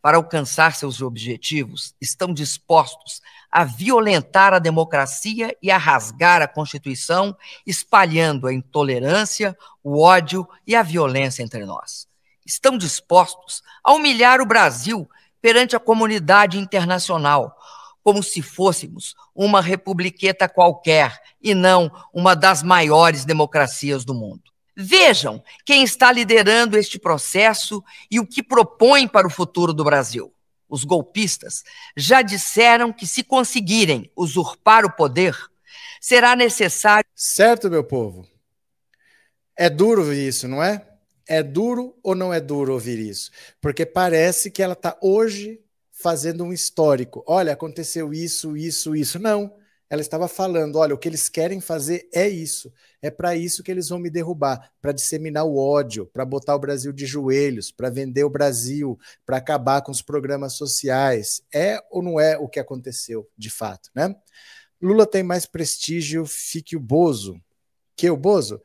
Para 0.00 0.16
alcançar 0.16 0.74
seus 0.74 1.02
objetivos, 1.02 1.94
estão 2.00 2.32
dispostos 2.32 3.20
a 3.52 3.64
violentar 3.64 4.54
a 4.54 4.58
democracia 4.58 5.54
e 5.62 5.70
a 5.70 5.76
rasgar 5.76 6.40
a 6.40 6.48
Constituição, 6.48 7.36
espalhando 7.66 8.46
a 8.46 8.54
intolerância, 8.54 9.54
o 9.82 10.00
ódio 10.00 10.48
e 10.66 10.74
a 10.74 10.82
violência 10.82 11.42
entre 11.42 11.66
nós. 11.66 12.08
Estão 12.46 12.78
dispostos 12.78 13.62
a 13.84 13.92
humilhar 13.92 14.40
o 14.40 14.46
Brasil 14.46 15.06
perante 15.44 15.76
a 15.76 15.78
comunidade 15.78 16.56
internacional, 16.56 17.54
como 18.02 18.22
se 18.22 18.40
fôssemos 18.40 19.14
uma 19.34 19.60
republiqueta 19.60 20.48
qualquer 20.48 21.20
e 21.38 21.52
não 21.52 21.92
uma 22.14 22.34
das 22.34 22.62
maiores 22.62 23.26
democracias 23.26 24.06
do 24.06 24.14
mundo. 24.14 24.40
Vejam 24.74 25.44
quem 25.62 25.84
está 25.84 26.10
liderando 26.10 26.78
este 26.78 26.98
processo 26.98 27.84
e 28.10 28.18
o 28.18 28.26
que 28.26 28.42
propõe 28.42 29.06
para 29.06 29.26
o 29.26 29.30
futuro 29.30 29.74
do 29.74 29.84
Brasil. 29.84 30.32
Os 30.66 30.82
golpistas 30.82 31.62
já 31.94 32.22
disseram 32.22 32.90
que, 32.90 33.06
se 33.06 33.22
conseguirem 33.22 34.10
usurpar 34.16 34.86
o 34.86 34.96
poder, 34.96 35.36
será 36.00 36.34
necessário. 36.34 37.04
Certo, 37.14 37.68
meu 37.68 37.84
povo. 37.84 38.26
É 39.54 39.68
duro 39.68 40.10
isso, 40.10 40.48
não 40.48 40.62
é? 40.62 40.93
É 41.26 41.42
duro 41.42 41.96
ou 42.02 42.14
não 42.14 42.32
é 42.32 42.40
duro 42.40 42.72
ouvir 42.72 42.98
isso? 42.98 43.30
Porque 43.60 43.86
parece 43.86 44.50
que 44.50 44.62
ela 44.62 44.74
está 44.74 44.96
hoje 45.00 45.60
fazendo 45.90 46.44
um 46.44 46.52
histórico. 46.52 47.24
Olha, 47.26 47.52
aconteceu 47.52 48.12
isso, 48.12 48.56
isso, 48.56 48.94
isso. 48.94 49.18
Não. 49.18 49.54
Ela 49.88 50.00
estava 50.00 50.26
falando: 50.26 50.76
olha, 50.76 50.94
o 50.94 50.98
que 50.98 51.08
eles 51.08 51.28
querem 51.28 51.60
fazer 51.60 52.08
é 52.12 52.28
isso. 52.28 52.72
É 53.00 53.10
para 53.10 53.36
isso 53.36 53.62
que 53.62 53.70
eles 53.70 53.88
vão 53.88 53.98
me 53.98 54.10
derrubar 54.10 54.72
para 54.80 54.92
disseminar 54.92 55.44
o 55.44 55.56
ódio, 55.56 56.06
para 56.06 56.24
botar 56.24 56.54
o 56.56 56.58
Brasil 56.58 56.92
de 56.92 57.06
joelhos, 57.06 57.70
para 57.70 57.90
vender 57.90 58.24
o 58.24 58.30
Brasil, 58.30 58.98
para 59.24 59.36
acabar 59.36 59.82
com 59.82 59.92
os 59.92 60.02
programas 60.02 60.54
sociais. 60.54 61.42
É 61.54 61.80
ou 61.90 62.02
não 62.02 62.18
é 62.18 62.36
o 62.36 62.48
que 62.48 62.58
aconteceu 62.58 63.28
de 63.36 63.50
fato, 63.50 63.90
né? 63.94 64.14
Lula 64.80 65.06
tem 65.06 65.22
mais 65.22 65.46
prestígio, 65.46 66.26
fique 66.26 66.76
o 66.76 66.80
Bozo. 66.80 67.40
Que 67.96 68.10
o 68.10 68.16
Bozo? 68.16 68.60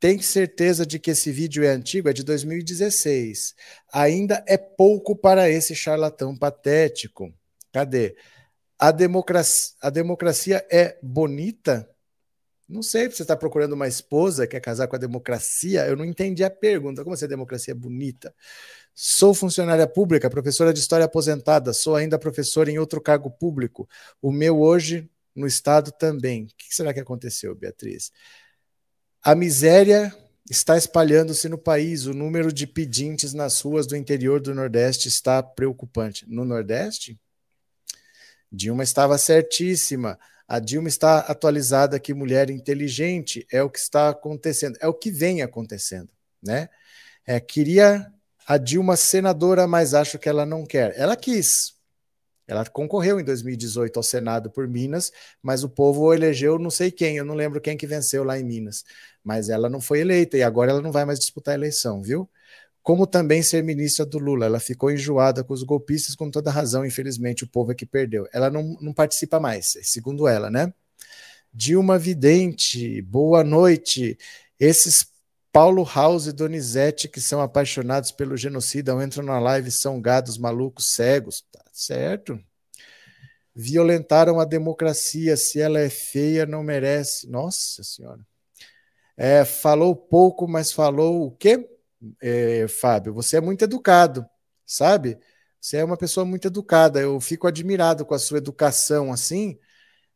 Tem 0.00 0.20
certeza 0.20 0.84
de 0.84 0.98
que 0.98 1.12
esse 1.12 1.32
vídeo 1.32 1.64
é 1.64 1.68
antigo? 1.68 2.08
É 2.08 2.12
de 2.12 2.22
2016. 2.22 3.54
Ainda 3.92 4.44
é 4.46 4.56
pouco 4.56 5.16
para 5.16 5.48
esse 5.48 5.74
charlatão 5.74 6.36
patético. 6.36 7.32
Cadê? 7.72 8.16
A 8.78 8.90
democracia, 8.90 9.74
a 9.80 9.90
democracia 9.90 10.66
é 10.70 10.98
bonita? 11.02 11.88
Não 12.68 12.82
sei, 12.82 13.08
você 13.08 13.22
está 13.22 13.36
procurando 13.36 13.74
uma 13.74 13.86
esposa, 13.86 14.46
quer 14.46 14.60
casar 14.60 14.88
com 14.88 14.96
a 14.96 14.98
democracia? 14.98 15.86
Eu 15.86 15.96
não 15.96 16.04
entendi 16.04 16.42
a 16.42 16.50
pergunta. 16.50 17.02
Como 17.02 17.14
assim 17.14 17.26
a 17.26 17.28
democracia 17.28 17.72
é 17.72 17.74
bonita? 17.74 18.34
Sou 18.94 19.34
funcionária 19.34 19.86
pública, 19.86 20.30
professora 20.30 20.72
de 20.72 20.80
história 20.80 21.04
aposentada, 21.04 21.72
sou 21.72 21.96
ainda 21.96 22.18
professora 22.18 22.70
em 22.70 22.78
outro 22.78 23.00
cargo 23.00 23.30
público. 23.30 23.88
O 24.22 24.32
meu 24.32 24.60
hoje 24.60 25.10
no 25.34 25.46
Estado 25.46 25.92
também. 25.92 26.44
O 26.44 26.46
que 26.56 26.74
será 26.74 26.94
que 26.94 27.00
aconteceu, 27.00 27.54
Beatriz? 27.54 28.12
A 29.26 29.34
miséria 29.34 30.14
está 30.50 30.76
espalhando-se 30.76 31.48
no 31.48 31.56
país. 31.56 32.04
O 32.04 32.12
número 32.12 32.52
de 32.52 32.66
pedintes 32.66 33.32
nas 33.32 33.58
ruas 33.62 33.86
do 33.86 33.96
interior 33.96 34.38
do 34.38 34.54
Nordeste 34.54 35.08
está 35.08 35.42
preocupante. 35.42 36.26
No 36.28 36.44
Nordeste? 36.44 37.18
Dilma 38.52 38.82
estava 38.82 39.16
certíssima. 39.16 40.18
A 40.46 40.58
Dilma 40.58 40.88
está 40.88 41.20
atualizada 41.20 41.98
que 41.98 42.12
mulher 42.12 42.50
inteligente 42.50 43.46
é 43.50 43.62
o 43.62 43.70
que 43.70 43.78
está 43.78 44.10
acontecendo, 44.10 44.76
é 44.78 44.86
o 44.86 44.92
que 44.92 45.10
vem 45.10 45.40
acontecendo, 45.40 46.10
né? 46.42 46.68
É, 47.26 47.40
queria 47.40 48.12
a 48.46 48.58
Dilma 48.58 48.94
senadora, 48.94 49.66
mas 49.66 49.94
acho 49.94 50.18
que 50.18 50.28
ela 50.28 50.44
não 50.44 50.66
quer. 50.66 50.92
Ela 50.98 51.16
quis. 51.16 51.74
Ela 52.46 52.64
concorreu 52.66 53.18
em 53.18 53.24
2018 53.24 53.96
ao 53.96 54.02
Senado 54.02 54.50
por 54.50 54.68
Minas, 54.68 55.10
mas 55.42 55.64
o 55.64 55.68
povo 55.68 56.12
elegeu 56.12 56.58
não 56.58 56.70
sei 56.70 56.90
quem, 56.90 57.16
eu 57.16 57.24
não 57.24 57.34
lembro 57.34 57.60
quem 57.60 57.76
que 57.76 57.86
venceu 57.86 58.22
lá 58.24 58.38
em 58.38 58.44
Minas. 58.44 58.84
Mas 59.22 59.48
ela 59.48 59.68
não 59.68 59.80
foi 59.80 60.00
eleita 60.00 60.36
e 60.36 60.42
agora 60.42 60.70
ela 60.70 60.82
não 60.82 60.92
vai 60.92 61.04
mais 61.04 61.18
disputar 61.18 61.52
a 61.52 61.58
eleição, 61.58 62.02
viu? 62.02 62.28
Como 62.82 63.06
também 63.06 63.42
ser 63.42 63.62
ministra 63.64 64.04
do 64.04 64.18
Lula. 64.18 64.46
Ela 64.46 64.60
ficou 64.60 64.90
enjoada 64.90 65.42
com 65.42 65.54
os 65.54 65.62
golpistas, 65.62 66.14
com 66.14 66.30
toda 66.30 66.50
razão, 66.50 66.84
infelizmente, 66.84 67.44
o 67.44 67.48
povo 67.48 67.72
é 67.72 67.74
que 67.74 67.86
perdeu. 67.86 68.26
Ela 68.32 68.50
não, 68.50 68.76
não 68.80 68.92
participa 68.92 69.40
mais, 69.40 69.78
segundo 69.82 70.28
ela, 70.28 70.50
né? 70.50 70.72
Dilma 71.52 71.98
Vidente, 71.98 73.00
boa 73.02 73.44
noite. 73.44 74.18
Esses 74.58 75.06
Paulo 75.54 75.84
House 75.84 76.26
e 76.26 76.32
Donizete, 76.32 77.06
que 77.06 77.20
são 77.20 77.40
apaixonados 77.40 78.10
pelo 78.10 78.36
genocida, 78.36 78.92
entram 79.04 79.22
na 79.24 79.38
live, 79.38 79.70
são 79.70 80.00
gados, 80.00 80.36
malucos, 80.36 80.96
cegos. 80.96 81.44
Tá 81.52 81.62
certo? 81.72 82.40
Violentaram 83.54 84.40
a 84.40 84.44
democracia. 84.44 85.36
Se 85.36 85.60
ela 85.60 85.78
é 85.78 85.88
feia, 85.88 86.44
não 86.44 86.64
merece. 86.64 87.30
Nossa 87.30 87.84
Senhora. 87.84 88.18
É, 89.16 89.44
falou 89.44 89.94
pouco, 89.94 90.48
mas 90.48 90.72
falou 90.72 91.24
o 91.24 91.30
quê, 91.30 91.64
é, 92.20 92.66
Fábio? 92.66 93.14
Você 93.14 93.36
é 93.36 93.40
muito 93.40 93.62
educado, 93.62 94.26
sabe? 94.66 95.16
Você 95.60 95.76
é 95.76 95.84
uma 95.84 95.96
pessoa 95.96 96.26
muito 96.26 96.48
educada. 96.48 96.98
Eu 96.98 97.20
fico 97.20 97.46
admirado 97.46 98.04
com 98.04 98.14
a 98.14 98.18
sua 98.18 98.38
educação 98.38 99.12
assim 99.12 99.56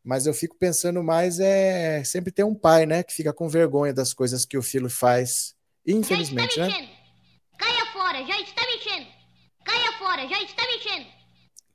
mas 0.09 0.25
eu 0.25 0.33
fico 0.33 0.57
pensando 0.57 1.03
mais 1.03 1.39
é 1.39 2.03
sempre 2.03 2.33
ter 2.33 2.43
um 2.43 2.55
pai, 2.55 2.87
né, 2.87 3.03
que 3.03 3.13
fica 3.13 3.31
com 3.31 3.47
vergonha 3.47 3.93
das 3.93 4.15
coisas 4.15 4.47
que 4.47 4.57
o 4.57 4.63
filho 4.63 4.89
faz, 4.89 5.55
infelizmente, 5.87 6.57
já 6.57 6.67
está 6.67 6.81
né? 6.81 6.87
mexendo. 6.87 6.89
né? 6.89 7.59
Caia 7.59 7.87
fora, 7.93 8.27
já 8.27 8.41
está 8.41 8.63
mexendo. 8.63 9.07
Caia 9.67 9.93
fora, 9.99 10.27
já 10.27 10.43
está 10.43 10.63
mexendo. 10.63 11.07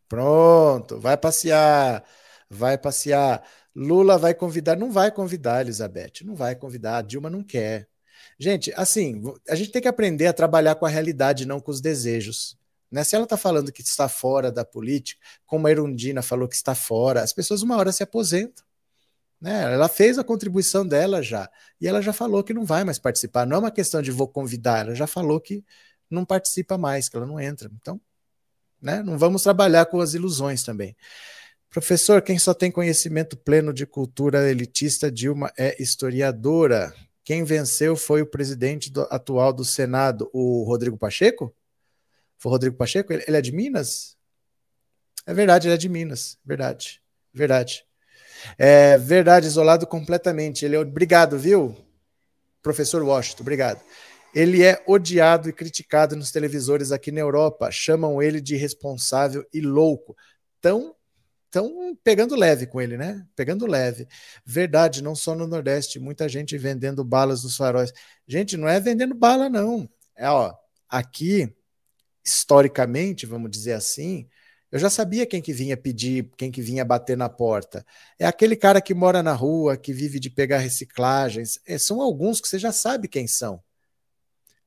Pronto, 0.09 0.99
vai 0.99 1.15
passear, 1.15 2.03
vai 2.49 2.75
passear. 2.75 3.47
Lula 3.75 4.17
vai 4.17 4.33
convidar, 4.33 4.75
não 4.75 4.91
vai 4.91 5.11
convidar, 5.11 5.61
Elizabeth, 5.61 6.23
não 6.23 6.35
vai 6.35 6.55
convidar, 6.55 6.97
a 6.97 7.01
Dilma 7.03 7.29
não 7.29 7.43
quer. 7.43 7.87
Gente, 8.39 8.73
assim, 8.75 9.21
a 9.47 9.53
gente 9.53 9.69
tem 9.69 9.81
que 9.81 9.87
aprender 9.87 10.25
a 10.25 10.33
trabalhar 10.33 10.73
com 10.73 10.87
a 10.87 10.89
realidade, 10.89 11.45
não 11.45 11.59
com 11.59 11.69
os 11.69 11.79
desejos. 11.79 12.57
Né? 12.93 13.03
Se 13.03 13.15
ela 13.15 13.23
está 13.23 13.35
falando 13.35 13.71
que 13.71 13.81
está 13.81 14.07
fora 14.07 14.51
da 14.51 14.63
política, 14.63 15.19
como 15.47 15.65
a 15.65 15.71
Erundina 15.71 16.21
falou 16.21 16.47
que 16.47 16.55
está 16.55 16.75
fora, 16.75 17.23
as 17.23 17.33
pessoas 17.33 17.63
uma 17.63 17.75
hora 17.75 17.91
se 17.91 18.03
aposentam. 18.03 18.63
Né? 19.41 19.73
Ela 19.73 19.89
fez 19.89 20.19
a 20.19 20.23
contribuição 20.23 20.85
dela 20.85 21.23
já. 21.23 21.49
E 21.81 21.87
ela 21.87 22.03
já 22.03 22.13
falou 22.13 22.43
que 22.43 22.53
não 22.53 22.63
vai 22.63 22.83
mais 22.83 22.99
participar. 22.99 23.47
Não 23.47 23.57
é 23.57 23.59
uma 23.61 23.71
questão 23.71 23.99
de 23.99 24.11
vou 24.11 24.27
convidar, 24.27 24.85
ela 24.85 24.93
já 24.93 25.07
falou 25.07 25.41
que 25.41 25.65
não 26.07 26.23
participa 26.23 26.77
mais, 26.77 27.09
que 27.09 27.17
ela 27.17 27.25
não 27.25 27.39
entra. 27.39 27.67
Então, 27.81 27.99
né? 28.79 29.01
não 29.01 29.17
vamos 29.17 29.41
trabalhar 29.41 29.87
com 29.87 29.99
as 29.99 30.13
ilusões 30.13 30.61
também. 30.61 30.95
Professor, 31.71 32.21
quem 32.21 32.37
só 32.37 32.53
tem 32.53 32.69
conhecimento 32.69 33.35
pleno 33.35 33.73
de 33.73 33.87
cultura 33.87 34.47
elitista, 34.47 35.11
Dilma 35.11 35.51
é 35.57 35.81
historiadora. 35.81 36.93
Quem 37.23 37.43
venceu 37.43 37.95
foi 37.95 38.21
o 38.21 38.27
presidente 38.27 38.91
do, 38.91 39.01
atual 39.09 39.51
do 39.51 39.65
Senado, 39.65 40.29
o 40.31 40.63
Rodrigo 40.63 40.95
Pacheco? 40.95 41.51
Foi 42.37 42.51
Rodrigo 42.51 42.75
Pacheco? 42.75 43.11
Ele, 43.13 43.23
ele 43.27 43.37
é 43.37 43.41
de 43.41 43.51
Minas? 43.51 44.17
É 45.25 45.33
verdade, 45.33 45.67
ele 45.67 45.75
é 45.75 45.77
de 45.77 45.89
Minas. 45.89 46.37
Verdade. 46.45 47.01
Verdade. 47.33 47.85
É 48.57 48.97
verdade, 48.97 49.47
isolado 49.47 49.87
completamente. 49.87 50.65
Ele 50.65 50.75
é. 50.75 50.79
Obrigado, 50.79 51.37
viu? 51.37 51.75
Professor 52.61 53.01
Washington, 53.03 53.43
obrigado. 53.43 53.81
Ele 54.33 54.63
é 54.63 54.83
odiado 54.87 55.47
e 55.47 55.53
criticado 55.53 56.15
nos 56.15 56.31
televisores 56.31 56.91
aqui 56.91 57.11
na 57.11 57.19
Europa. 57.19 57.69
Chamam 57.71 58.21
ele 58.21 58.41
de 58.41 58.55
irresponsável 58.55 59.45
e 59.53 59.61
louco. 59.61 60.15
Tão, 60.59 60.95
tão 61.51 61.95
pegando 62.03 62.35
leve 62.35 62.65
com 62.65 62.81
ele, 62.81 62.97
né? 62.97 63.25
Pegando 63.35 63.67
leve. 63.67 64.07
Verdade, 64.45 65.03
não 65.03 65.15
só 65.15 65.35
no 65.35 65.47
Nordeste. 65.47 65.99
Muita 65.99 66.27
gente 66.27 66.57
vendendo 66.57 67.03
balas 67.03 67.43
nos 67.43 67.55
faróis. 67.55 67.93
Gente, 68.27 68.57
não 68.57 68.67
é 68.67 68.79
vendendo 68.79 69.13
bala, 69.13 69.49
não. 69.49 69.87
É, 70.15 70.27
ó, 70.29 70.53
aqui 70.89 71.53
historicamente, 72.23 73.25
vamos 73.25 73.51
dizer 73.51 73.73
assim, 73.73 74.27
eu 74.71 74.79
já 74.79 74.89
sabia 74.89 75.25
quem 75.25 75.39
que 75.39 75.53
vinha 75.53 75.77
pedir, 75.77 76.31
quem 76.35 76.49
que 76.49 76.59
vinha 76.59 76.83
bater 76.83 77.15
na 77.15 77.29
porta. 77.29 77.85
É 78.17 78.25
aquele 78.25 78.55
cara 78.55 78.81
que 78.81 78.91
mora 78.91 79.21
na 79.21 79.33
rua, 79.33 79.77
que 79.77 79.93
vive 79.93 80.19
de 80.19 80.31
pegar 80.31 80.57
reciclagens. 80.57 81.59
É, 81.67 81.77
são 81.77 82.01
alguns 82.01 82.41
que 82.41 82.47
você 82.47 82.57
já 82.57 82.71
sabe 82.71 83.07
quem 83.07 83.27
são. 83.27 83.61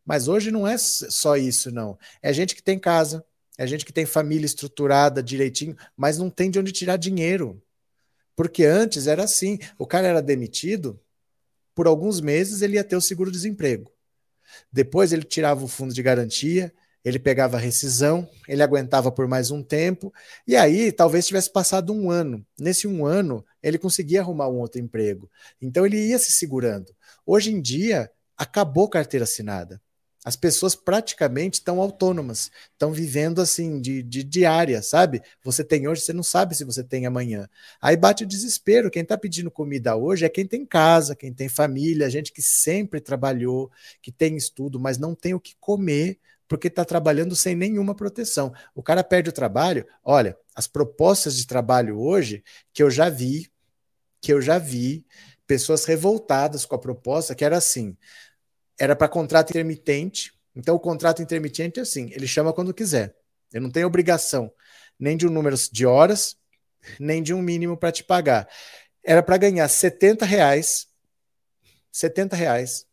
Mas 0.05 0.29
hoje 0.29 0.53
não 0.53 0.65
é 0.65 0.79
só 0.79 1.37
isso, 1.37 1.73
não. 1.73 1.99
É 2.23 2.33
gente 2.33 2.55
que 2.55 2.63
tem 2.63 2.79
casa, 2.79 3.25
é 3.59 3.67
gente 3.67 3.85
que 3.85 3.93
tem 3.93 4.07
família 4.07 4.47
estruturada 4.47 5.21
direitinho, 5.21 5.77
mas 5.97 6.19
não 6.19 6.31
tem 6.31 6.53
de 6.53 6.61
onde 6.61 6.71
tirar 6.71 6.97
dinheiro. 6.97 7.61
Porque 8.37 8.65
antes 8.65 9.09
era 9.09 9.25
assim: 9.25 9.59
o 9.77 9.85
cara 9.85 10.07
era 10.07 10.23
demitido, 10.23 11.01
por 11.75 11.89
alguns 11.89 12.21
meses 12.21 12.63
ele 12.63 12.77
ia 12.77 12.85
ter 12.85 12.95
o 12.95 13.01
seguro-desemprego. 13.01 13.91
Depois 14.71 15.13
ele 15.13 15.25
tirava 15.25 15.65
o 15.65 15.69
fundo 15.69 15.93
de 15.93 16.03
garantia, 16.03 16.73
ele 17.07 17.21
pegava 17.21 17.57
a 17.57 17.61
rescisão, 17.61 18.29
ele 18.49 18.65
aguentava 18.65 19.13
por 19.13 19.29
mais 19.29 19.53
um 19.53 19.63
tempo, 19.63 20.13
e 20.45 20.57
aí 20.57 20.91
talvez 20.91 21.25
tivesse 21.25 21.53
passado 21.53 21.93
um 21.93 22.11
ano. 22.11 22.45
Nesse 22.59 22.89
um 22.89 23.07
ano, 23.07 23.47
ele 23.63 23.79
conseguia 23.79 24.21
arrumar 24.21 24.49
um 24.49 24.59
outro 24.59 24.81
emprego. 24.81 25.31
Então 25.63 25.87
ele 25.87 26.05
ia 26.05 26.19
se 26.19 26.33
segurando. 26.33 26.93
Hoje 27.25 27.53
em 27.53 27.61
dia, 27.63 28.11
acabou 28.37 28.89
carteira 28.89 29.23
assinada. 29.23 29.81
As 30.25 30.35
pessoas 30.35 30.75
praticamente 30.75 31.61
estão 31.61 31.81
autônomas, 31.81 32.51
estão 32.73 32.93
vivendo 32.93 33.41
assim, 33.41 33.81
de, 33.81 34.03
de 34.03 34.25
diária, 34.25 34.83
sabe? 34.83 35.23
Você 35.45 35.63
tem 35.63 35.87
hoje, 35.87 36.01
você 36.01 36.13
não 36.13 36.25
sabe 36.25 36.57
se 36.57 36.65
você 36.65 36.83
tem 36.83 37.07
amanhã. 37.07 37.49
Aí 37.81 37.97
bate 37.97 38.25
o 38.25 38.27
desespero. 38.27 38.91
Quem 38.91 39.03
está 39.03 39.17
pedindo 39.17 39.49
comida 39.49 39.95
hoje 39.95 40.25
é 40.25 40.29
quem 40.29 40.45
tem 40.45 40.67
casa, 40.67 41.15
quem 41.15 41.33
tem 41.33 41.49
família, 41.49 42.11
gente 42.11 42.33
que 42.33 42.43
sempre 42.43 43.01
trabalhou, 43.01 43.71
que 44.03 44.11
tem 44.11 44.37
estudo, 44.37 44.81
mas 44.81 44.99
não 44.99 45.15
tem 45.15 45.35
o 45.35 45.39
que 45.39 45.55
comer 45.61 46.19
porque 46.49 46.69
está 46.69 46.85
trabalhando 46.85 47.35
sem 47.35 47.55
nenhuma 47.55 47.95
proteção. 47.95 48.53
O 48.75 48.83
cara 48.83 49.03
perde 49.03 49.31
o 49.31 49.33
trabalho. 49.33 49.87
Olha, 50.05 50.37
as 50.55 50.67
propostas 50.67 51.37
de 51.37 51.47
trabalho 51.47 51.99
hoje 51.99 52.45
que 52.73 52.83
eu 52.83 52.91
já 52.91 53.09
vi, 53.09 53.51
que 54.21 54.33
eu 54.33 54.41
já 54.41 54.59
vi, 54.59 55.05
pessoas 55.47 55.85
revoltadas 55.85 56.65
com 56.65 56.75
a 56.75 56.79
proposta, 56.79 57.35
que 57.35 57.45
era 57.45 57.57
assim: 57.57 57.97
era 58.79 58.95
para 58.95 59.09
contrato 59.09 59.51
intermitente. 59.51 60.33
Então, 60.55 60.75
o 60.75 60.81
contrato 60.81 61.23
intermitente 61.23 61.79
é 61.79 61.83
assim: 61.83 62.11
ele 62.13 62.27
chama 62.27 62.53
quando 62.53 62.75
quiser. 62.75 63.15
Ele 63.53 63.63
não 63.63 63.71
tem 63.71 63.85
obrigação 63.85 64.53
nem 64.99 65.17
de 65.17 65.27
um 65.27 65.31
número 65.31 65.57
de 65.71 65.87
horas, 65.87 66.37
nem 66.99 67.23
de 67.23 67.35
um 67.35 67.43
mínimo 67.43 67.77
para 67.77 67.93
te 67.93 68.03
pagar. 68.03 68.49
Era 69.05 69.23
para 69.23 69.37
ganhar 69.37 69.69
70 69.69 70.25
reais, 70.25 70.89
70 71.93 72.35
reais 72.35 72.87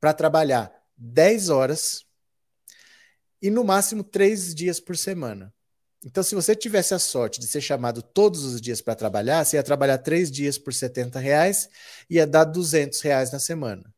para 0.00 0.12
trabalhar 0.12 0.72
10 0.96 1.48
horas 1.48 2.07
e 3.40 3.50
no 3.50 3.64
máximo 3.64 4.02
três 4.02 4.54
dias 4.54 4.80
por 4.80 4.96
semana. 4.96 5.52
Então, 6.04 6.22
se 6.22 6.34
você 6.34 6.54
tivesse 6.54 6.94
a 6.94 6.98
sorte 6.98 7.40
de 7.40 7.46
ser 7.48 7.60
chamado 7.60 8.02
todos 8.02 8.44
os 8.44 8.60
dias 8.60 8.80
para 8.80 8.94
trabalhar, 8.94 9.44
você 9.44 9.56
ia 9.56 9.62
trabalhar 9.62 9.98
três 9.98 10.30
dias 10.30 10.56
por 10.56 10.72
70 10.72 11.18
reais, 11.18 11.68
ia 12.08 12.26
dar 12.26 12.44
200 12.44 13.00
reais 13.00 13.32
na 13.32 13.40
semana. 13.40 13.92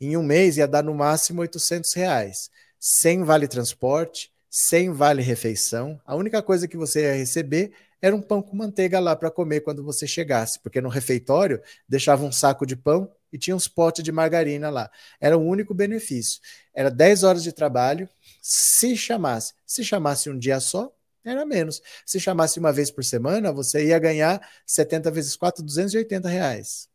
Em 0.00 0.16
um 0.16 0.22
mês, 0.22 0.56
ia 0.56 0.68
dar 0.68 0.82
no 0.82 0.94
máximo 0.94 1.40
800 1.40 1.92
reais, 1.94 2.50
sem 2.78 3.24
vale 3.24 3.48
transporte, 3.48 4.32
sem 4.48 4.92
vale 4.92 5.22
refeição. 5.22 6.00
A 6.04 6.14
única 6.14 6.40
coisa 6.40 6.68
que 6.68 6.76
você 6.76 7.02
ia 7.02 7.16
receber 7.16 7.72
era 8.00 8.14
um 8.14 8.22
pão 8.22 8.40
com 8.40 8.54
manteiga 8.54 9.00
lá 9.00 9.16
para 9.16 9.30
comer 9.30 9.62
quando 9.62 9.82
você 9.82 10.06
chegasse, 10.06 10.60
porque 10.60 10.80
no 10.80 10.88
refeitório 10.88 11.60
deixava 11.88 12.24
um 12.24 12.30
saco 12.30 12.64
de 12.64 12.76
pão 12.76 13.10
e 13.34 13.38
tinha 13.38 13.56
uns 13.56 13.66
potes 13.66 14.04
de 14.04 14.12
margarina 14.12 14.70
lá. 14.70 14.88
Era 15.20 15.36
o 15.36 15.44
único 15.44 15.74
benefício. 15.74 16.40
Era 16.72 16.88
10 16.88 17.24
horas 17.24 17.42
de 17.42 17.50
trabalho, 17.50 18.08
se 18.40 18.96
chamasse. 18.96 19.54
Se 19.66 19.82
chamasse 19.82 20.30
um 20.30 20.38
dia 20.38 20.60
só, 20.60 20.94
era 21.24 21.44
menos. 21.44 21.82
Se 22.06 22.20
chamasse 22.20 22.60
uma 22.60 22.72
vez 22.72 22.92
por 22.92 23.04
semana, 23.04 23.50
você 23.50 23.86
ia 23.88 23.98
ganhar 23.98 24.40
70 24.64 25.10
vezes 25.10 25.34
4, 25.34 25.64
280 25.64 26.28
reais. 26.28 26.88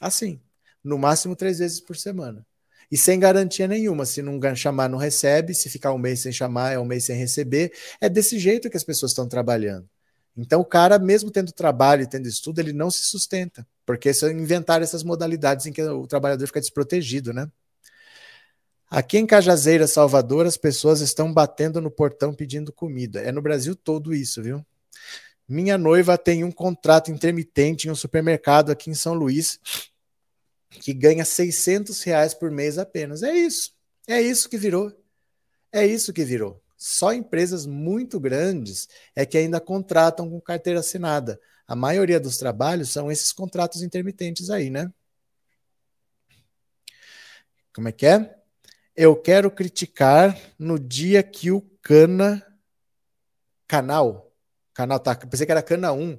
Assim, 0.00 0.40
no 0.82 0.98
máximo 0.98 1.36
três 1.36 1.60
vezes 1.60 1.78
por 1.78 1.96
semana. 1.96 2.44
E 2.90 2.98
sem 2.98 3.20
garantia 3.20 3.68
nenhuma. 3.68 4.04
Se 4.04 4.22
não 4.22 4.40
chamar, 4.56 4.88
não 4.88 4.98
recebe. 4.98 5.54
Se 5.54 5.70
ficar 5.70 5.92
um 5.92 5.98
mês 5.98 6.22
sem 6.22 6.32
chamar, 6.32 6.72
é 6.72 6.78
um 6.78 6.84
mês 6.84 7.04
sem 7.04 7.16
receber. 7.16 7.72
É 8.00 8.08
desse 8.08 8.36
jeito 8.36 8.68
que 8.68 8.76
as 8.76 8.84
pessoas 8.84 9.12
estão 9.12 9.28
trabalhando. 9.28 9.88
Então, 10.36 10.60
o 10.60 10.64
cara, 10.64 10.98
mesmo 10.98 11.30
tendo 11.30 11.50
trabalho 11.52 12.02
e 12.02 12.06
tendo 12.06 12.28
estudo, 12.28 12.58
ele 12.58 12.72
não 12.72 12.90
se 12.90 13.02
sustenta. 13.02 13.66
Porque 13.86 14.12
se 14.12 14.30
inventaram 14.32 14.84
essas 14.84 15.02
modalidades 15.02 15.64
em 15.66 15.72
que 15.72 15.82
o 15.82 16.06
trabalhador 16.06 16.46
fica 16.46 16.60
desprotegido, 16.60 17.32
né? 17.32 17.50
Aqui 18.88 19.18
em 19.18 19.26
Cajazeira, 19.26 19.86
Salvador, 19.86 20.46
as 20.46 20.56
pessoas 20.56 21.00
estão 21.00 21.32
batendo 21.32 21.80
no 21.80 21.90
portão 21.90 22.34
pedindo 22.34 22.72
comida. 22.72 23.20
É 23.20 23.32
no 23.32 23.42
Brasil 23.42 23.74
todo 23.74 24.14
isso, 24.14 24.42
viu? 24.42 24.64
Minha 25.48 25.78
noiva 25.78 26.18
tem 26.18 26.44
um 26.44 26.52
contrato 26.52 27.10
intermitente 27.10 27.88
em 27.88 27.90
um 27.90 27.94
supermercado 27.94 28.70
aqui 28.70 28.90
em 28.90 28.94
São 28.94 29.14
Luís 29.14 29.60
que 30.68 30.92
ganha 30.92 31.24
600 31.24 32.02
reais 32.02 32.34
por 32.34 32.50
mês 32.50 32.78
apenas. 32.78 33.22
É 33.22 33.32
isso. 33.32 33.72
É 34.06 34.20
isso 34.20 34.48
que 34.48 34.58
virou. 34.58 34.92
É 35.72 35.86
isso 35.86 36.12
que 36.12 36.24
virou. 36.24 36.62
Só 36.76 37.12
empresas 37.12 37.66
muito 37.66 38.20
grandes 38.20 38.88
é 39.14 39.24
que 39.24 39.38
ainda 39.38 39.60
contratam 39.60 40.28
com 40.28 40.40
carteira 40.40 40.80
assinada. 40.80 41.40
A 41.66 41.74
maioria 41.74 42.20
dos 42.20 42.36
trabalhos 42.36 42.90
são 42.90 43.10
esses 43.10 43.32
contratos 43.32 43.82
intermitentes 43.82 44.50
aí, 44.50 44.70
né? 44.70 44.92
Como 47.72 47.88
é 47.88 47.92
que 47.92 48.06
é? 48.06 48.36
Eu 48.94 49.14
quero 49.16 49.50
criticar 49.50 50.38
no 50.58 50.78
dia 50.78 51.22
que 51.22 51.50
o 51.50 51.60
Cana 51.82 52.42
canal, 53.66 54.32
canal 54.72 55.00
tá, 55.00 55.14
pensei 55.14 55.44
que 55.44 55.52
era 55.52 55.62
Cana 55.62 55.92
1 55.92 56.18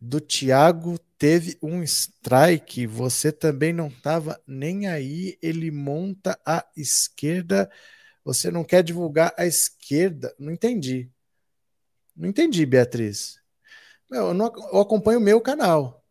do 0.00 0.20
Thiago 0.20 0.98
teve 1.18 1.58
um 1.62 1.82
strike, 1.82 2.86
você 2.86 3.32
também 3.32 3.72
não 3.72 3.88
estava 3.88 4.40
nem 4.46 4.86
aí, 4.86 5.38
ele 5.40 5.70
monta 5.70 6.38
a 6.44 6.64
esquerda, 6.76 7.70
você 8.26 8.50
não 8.50 8.64
quer 8.64 8.82
divulgar 8.82 9.32
a 9.38 9.46
esquerda? 9.46 10.34
Não 10.36 10.52
entendi. 10.52 11.08
Não 12.16 12.28
entendi, 12.28 12.66
Beatriz. 12.66 13.38
Eu, 14.10 14.34
não, 14.34 14.52
eu 14.72 14.80
acompanho 14.80 15.20
o 15.20 15.22
meu 15.22 15.40
canal. 15.40 16.04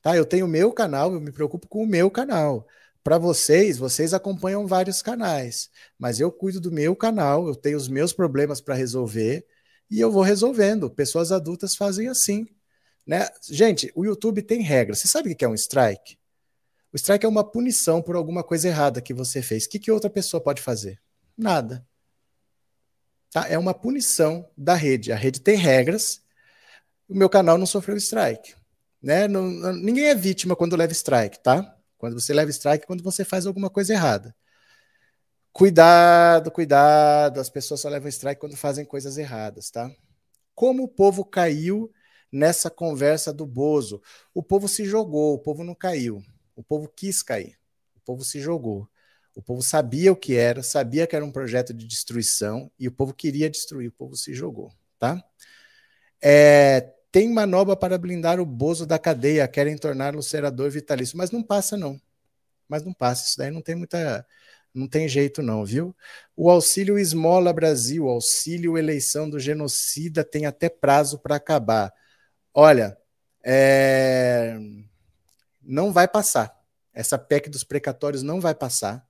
Tá? 0.00 0.16
Eu 0.16 0.24
tenho 0.24 0.46
o 0.46 0.48
meu 0.48 0.72
canal, 0.72 1.12
eu 1.12 1.20
me 1.20 1.32
preocupo 1.32 1.66
com 1.66 1.82
o 1.82 1.86
meu 1.88 2.08
canal. 2.08 2.68
Para 3.02 3.18
vocês, 3.18 3.76
vocês 3.78 4.14
acompanham 4.14 4.64
vários 4.64 5.02
canais, 5.02 5.70
mas 5.98 6.20
eu 6.20 6.30
cuido 6.30 6.60
do 6.60 6.70
meu 6.70 6.94
canal, 6.94 7.48
eu 7.48 7.56
tenho 7.56 7.76
os 7.76 7.88
meus 7.88 8.12
problemas 8.12 8.60
para 8.60 8.76
resolver 8.76 9.44
e 9.90 9.98
eu 9.98 10.12
vou 10.12 10.22
resolvendo. 10.22 10.88
Pessoas 10.88 11.32
adultas 11.32 11.74
fazem 11.74 12.06
assim. 12.06 12.46
Né? 13.04 13.28
Gente, 13.50 13.90
o 13.96 14.04
YouTube 14.04 14.40
tem 14.40 14.62
regras. 14.62 15.00
Você 15.00 15.08
sabe 15.08 15.32
o 15.32 15.36
que 15.36 15.44
é 15.44 15.48
um 15.48 15.54
strike? 15.54 16.16
O 16.92 16.96
strike 16.96 17.26
é 17.26 17.28
uma 17.28 17.42
punição 17.42 18.00
por 18.00 18.14
alguma 18.14 18.44
coisa 18.44 18.68
errada 18.68 19.02
que 19.02 19.12
você 19.12 19.42
fez. 19.42 19.64
O 19.64 19.68
que, 19.68 19.80
que 19.80 19.90
outra 19.90 20.08
pessoa 20.08 20.40
pode 20.40 20.62
fazer? 20.62 21.02
Nada. 21.36 21.86
Tá? 23.30 23.48
É 23.48 23.58
uma 23.58 23.74
punição 23.74 24.48
da 24.56 24.74
rede. 24.74 25.12
A 25.12 25.16
rede 25.16 25.40
tem 25.40 25.56
regras. 25.56 26.22
O 27.08 27.14
meu 27.14 27.28
canal 27.28 27.58
não 27.58 27.66
sofreu 27.66 27.96
strike. 27.96 28.54
Né? 29.02 29.26
Não, 29.28 29.42
ninguém 29.72 30.06
é 30.06 30.14
vítima 30.14 30.56
quando 30.56 30.76
leva 30.76 30.92
strike, 30.92 31.42
tá? 31.42 31.76
Quando 31.98 32.18
você 32.18 32.32
leva 32.32 32.50
strike, 32.50 32.86
quando 32.86 33.02
você 33.02 33.24
faz 33.24 33.46
alguma 33.46 33.68
coisa 33.68 33.92
errada. 33.92 34.34
Cuidado, 35.52 36.50
cuidado. 36.50 37.40
As 37.40 37.50
pessoas 37.50 37.80
só 37.80 37.88
levam 37.88 38.08
strike 38.08 38.40
quando 38.40 38.56
fazem 38.56 38.84
coisas 38.84 39.18
erradas, 39.18 39.70
tá? 39.70 39.90
Como 40.54 40.84
o 40.84 40.88
povo 40.88 41.24
caiu 41.24 41.92
nessa 42.30 42.70
conversa 42.70 43.32
do 43.32 43.46
Bozo? 43.46 44.00
O 44.32 44.42
povo 44.42 44.68
se 44.68 44.84
jogou, 44.84 45.34
o 45.34 45.38
povo 45.38 45.64
não 45.64 45.74
caiu. 45.74 46.22
O 46.56 46.62
povo 46.62 46.88
quis 46.88 47.22
cair. 47.22 47.58
O 47.96 48.00
povo 48.00 48.24
se 48.24 48.40
jogou. 48.40 48.88
O 49.34 49.42
povo 49.42 49.62
sabia 49.62 50.12
o 50.12 50.16
que 50.16 50.36
era, 50.36 50.62
sabia 50.62 51.06
que 51.06 51.16
era 51.16 51.24
um 51.24 51.32
projeto 51.32 51.74
de 51.74 51.86
destruição 51.86 52.70
e 52.78 52.86
o 52.86 52.92
povo 52.92 53.12
queria 53.12 53.50
destruir, 53.50 53.88
o 53.88 53.92
povo 53.92 54.14
se 54.16 54.32
jogou, 54.32 54.72
tá? 54.98 55.22
É, 56.22 56.92
tem 57.10 57.32
manobra 57.32 57.76
para 57.76 57.98
blindar 57.98 58.40
o 58.40 58.46
Bozo 58.46 58.86
da 58.86 58.98
cadeia, 58.98 59.46
querem 59.48 59.76
torná-lo 59.76 60.22
senador 60.22 60.70
vitalício, 60.70 61.18
mas 61.18 61.30
não 61.30 61.42
passa 61.42 61.76
não. 61.76 62.00
Mas 62.68 62.82
não 62.82 62.92
passa, 62.92 63.26
isso 63.26 63.38
daí 63.38 63.50
não 63.50 63.60
tem 63.60 63.74
muita 63.74 64.26
não 64.74 64.88
tem 64.88 65.08
jeito 65.08 65.40
não, 65.40 65.64
viu? 65.64 65.96
O 66.36 66.50
auxílio 66.50 66.98
Esmola 66.98 67.52
Brasil, 67.52 68.08
auxílio 68.08 68.76
eleição 68.76 69.30
do 69.30 69.38
genocida 69.38 70.24
tem 70.24 70.46
até 70.46 70.68
prazo 70.68 71.18
para 71.20 71.36
acabar. 71.36 71.94
Olha, 72.52 72.98
é... 73.44 74.58
não 75.62 75.92
vai 75.92 76.08
passar. 76.08 76.60
Essa 76.92 77.18
PEC 77.18 77.48
dos 77.48 77.64
precatórios 77.64 78.22
não 78.22 78.40
vai 78.40 78.54
passar. 78.54 79.06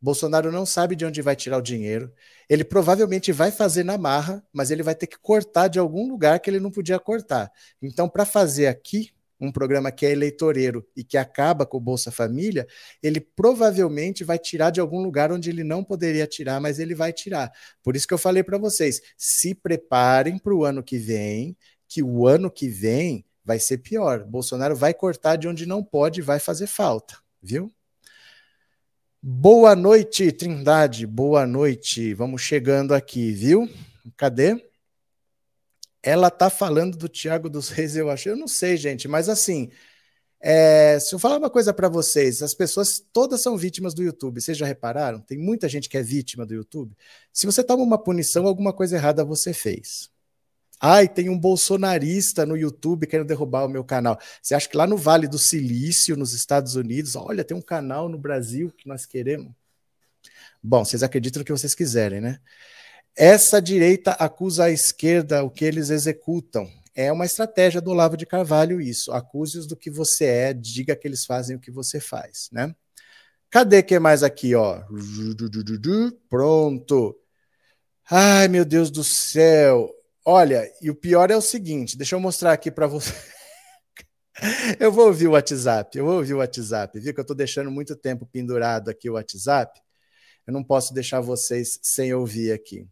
Bolsonaro 0.00 0.52
não 0.52 0.66
sabe 0.66 0.94
de 0.94 1.04
onde 1.04 1.22
vai 1.22 1.34
tirar 1.34 1.58
o 1.58 1.62
dinheiro. 1.62 2.12
Ele 2.48 2.64
provavelmente 2.64 3.32
vai 3.32 3.50
fazer 3.50 3.84
na 3.84 3.98
marra, 3.98 4.44
mas 4.52 4.70
ele 4.70 4.82
vai 4.82 4.94
ter 4.94 5.06
que 5.06 5.18
cortar 5.18 5.68
de 5.68 5.78
algum 5.78 6.08
lugar 6.08 6.38
que 6.40 6.50
ele 6.50 6.60
não 6.60 6.70
podia 6.70 6.98
cortar. 6.98 7.50
Então, 7.82 8.08
para 8.08 8.24
fazer 8.24 8.66
aqui 8.66 9.10
um 9.40 9.52
programa 9.52 9.92
que 9.92 10.06
é 10.06 10.12
eleitoreiro 10.12 10.86
e 10.96 11.04
que 11.04 11.18
acaba 11.18 11.66
com 11.66 11.76
o 11.76 11.80
Bolsa 11.80 12.10
Família, 12.10 12.66
ele 13.02 13.20
provavelmente 13.20 14.24
vai 14.24 14.38
tirar 14.38 14.70
de 14.70 14.80
algum 14.80 15.02
lugar 15.02 15.30
onde 15.30 15.50
ele 15.50 15.62
não 15.62 15.84
poderia 15.84 16.26
tirar, 16.26 16.60
mas 16.60 16.78
ele 16.78 16.94
vai 16.94 17.12
tirar. 17.12 17.52
Por 17.82 17.96
isso 17.96 18.06
que 18.06 18.14
eu 18.14 18.18
falei 18.18 18.42
para 18.42 18.58
vocês: 18.58 19.00
se 19.16 19.54
preparem 19.54 20.38
para 20.38 20.54
o 20.54 20.64
ano 20.64 20.82
que 20.82 20.98
vem, 20.98 21.56
que 21.88 22.02
o 22.02 22.26
ano 22.26 22.50
que 22.50 22.68
vem 22.68 23.24
vai 23.44 23.58
ser 23.60 23.78
pior. 23.78 24.24
Bolsonaro 24.24 24.74
vai 24.74 24.92
cortar 24.92 25.36
de 25.36 25.46
onde 25.46 25.66
não 25.66 25.82
pode, 25.82 26.20
vai 26.20 26.40
fazer 26.40 26.66
falta, 26.66 27.16
viu? 27.42 27.72
Boa 29.28 29.74
noite, 29.74 30.30
Trindade. 30.30 31.04
Boa 31.04 31.44
noite. 31.48 32.14
Vamos 32.14 32.42
chegando 32.42 32.94
aqui, 32.94 33.32
viu? 33.32 33.68
Cadê? 34.16 34.64
Ela 36.00 36.30
tá 36.30 36.48
falando 36.48 36.96
do 36.96 37.08
Tiago 37.08 37.50
dos 37.50 37.68
Reis, 37.68 37.96
eu 37.96 38.08
acho. 38.08 38.28
Eu 38.28 38.36
não 38.36 38.46
sei, 38.46 38.76
gente, 38.76 39.08
mas 39.08 39.28
assim, 39.28 39.68
é, 40.40 41.00
se 41.00 41.12
eu 41.12 41.18
falar 41.18 41.38
uma 41.38 41.50
coisa 41.50 41.74
para 41.74 41.88
vocês, 41.88 42.40
as 42.40 42.54
pessoas 42.54 43.04
todas 43.12 43.40
são 43.40 43.56
vítimas 43.56 43.94
do 43.94 44.02
YouTube. 44.04 44.40
Vocês 44.40 44.56
já 44.56 44.64
repararam? 44.64 45.18
Tem 45.20 45.36
muita 45.36 45.68
gente 45.68 45.88
que 45.88 45.98
é 45.98 46.02
vítima 46.04 46.46
do 46.46 46.54
YouTube. 46.54 46.96
Se 47.32 47.46
você 47.46 47.64
toma 47.64 47.82
uma 47.82 47.98
punição, 47.98 48.46
alguma 48.46 48.72
coisa 48.72 48.94
errada 48.94 49.24
você 49.24 49.52
fez. 49.52 50.08
Ai, 50.80 51.08
tem 51.08 51.28
um 51.30 51.38
bolsonarista 51.38 52.44
no 52.44 52.56
YouTube 52.56 53.06
querendo 53.06 53.26
derrubar 53.26 53.64
o 53.64 53.68
meu 53.68 53.82
canal. 53.82 54.18
Você 54.42 54.54
acha 54.54 54.68
que 54.68 54.76
lá 54.76 54.86
no 54.86 54.96
Vale 54.96 55.26
do 55.26 55.38
Silício, 55.38 56.16
nos 56.16 56.34
Estados 56.34 56.76
Unidos, 56.76 57.16
olha, 57.16 57.44
tem 57.44 57.56
um 57.56 57.62
canal 57.62 58.08
no 58.08 58.18
Brasil 58.18 58.70
que 58.76 58.86
nós 58.86 59.06
queremos? 59.06 59.52
Bom, 60.62 60.84
vocês 60.84 61.02
acreditam 61.02 61.40
no 61.40 61.44
que 61.44 61.52
vocês 61.52 61.74
quiserem, 61.74 62.20
né? 62.20 62.38
Essa 63.16 63.62
direita 63.62 64.10
acusa 64.12 64.64
a 64.64 64.70
esquerda 64.70 65.42
o 65.42 65.50
que 65.50 65.64
eles 65.64 65.88
executam. 65.88 66.68
É 66.94 67.10
uma 67.10 67.24
estratégia 67.24 67.80
do 67.80 67.90
Olavo 67.90 68.16
de 68.16 68.26
Carvalho 68.26 68.80
isso. 68.80 69.12
Acuse-os 69.12 69.66
do 69.66 69.76
que 69.76 69.90
você 69.90 70.24
é, 70.26 70.52
diga 70.52 70.94
que 70.94 71.08
eles 71.08 71.24
fazem 71.24 71.56
o 71.56 71.60
que 71.60 71.70
você 71.70 72.00
faz, 72.00 72.48
né? 72.52 72.74
Cadê 73.48 73.82
que 73.82 73.98
mais 73.98 74.22
aqui, 74.22 74.54
ó? 74.54 74.82
Pronto. 76.28 77.16
Ai, 78.10 78.48
meu 78.48 78.64
Deus 78.64 78.90
do 78.90 79.02
céu. 79.02 79.95
Olha, 80.28 80.68
e 80.82 80.90
o 80.90 80.94
pior 80.94 81.30
é 81.30 81.36
o 81.36 81.40
seguinte, 81.40 81.96
deixa 81.96 82.16
eu 82.16 82.20
mostrar 82.20 82.52
aqui 82.52 82.68
para 82.68 82.88
você. 82.88 83.14
eu 84.80 84.90
vou 84.90 85.06
ouvir 85.06 85.28
o 85.28 85.32
WhatsApp, 85.32 85.96
eu 85.96 86.04
vou 86.04 86.16
ouvir 86.16 86.34
o 86.34 86.38
WhatsApp, 86.38 86.98
viu 86.98 87.14
que 87.14 87.20
eu 87.20 87.22
estou 87.22 87.36
deixando 87.36 87.70
muito 87.70 87.94
tempo 87.94 88.26
pendurado 88.26 88.90
aqui 88.90 89.08
o 89.08 89.12
WhatsApp. 89.12 89.80
Eu 90.44 90.52
não 90.52 90.64
posso 90.64 90.92
deixar 90.92 91.20
vocês 91.20 91.78
sem 91.80 92.12
ouvir 92.12 92.50
aqui. 92.50 92.88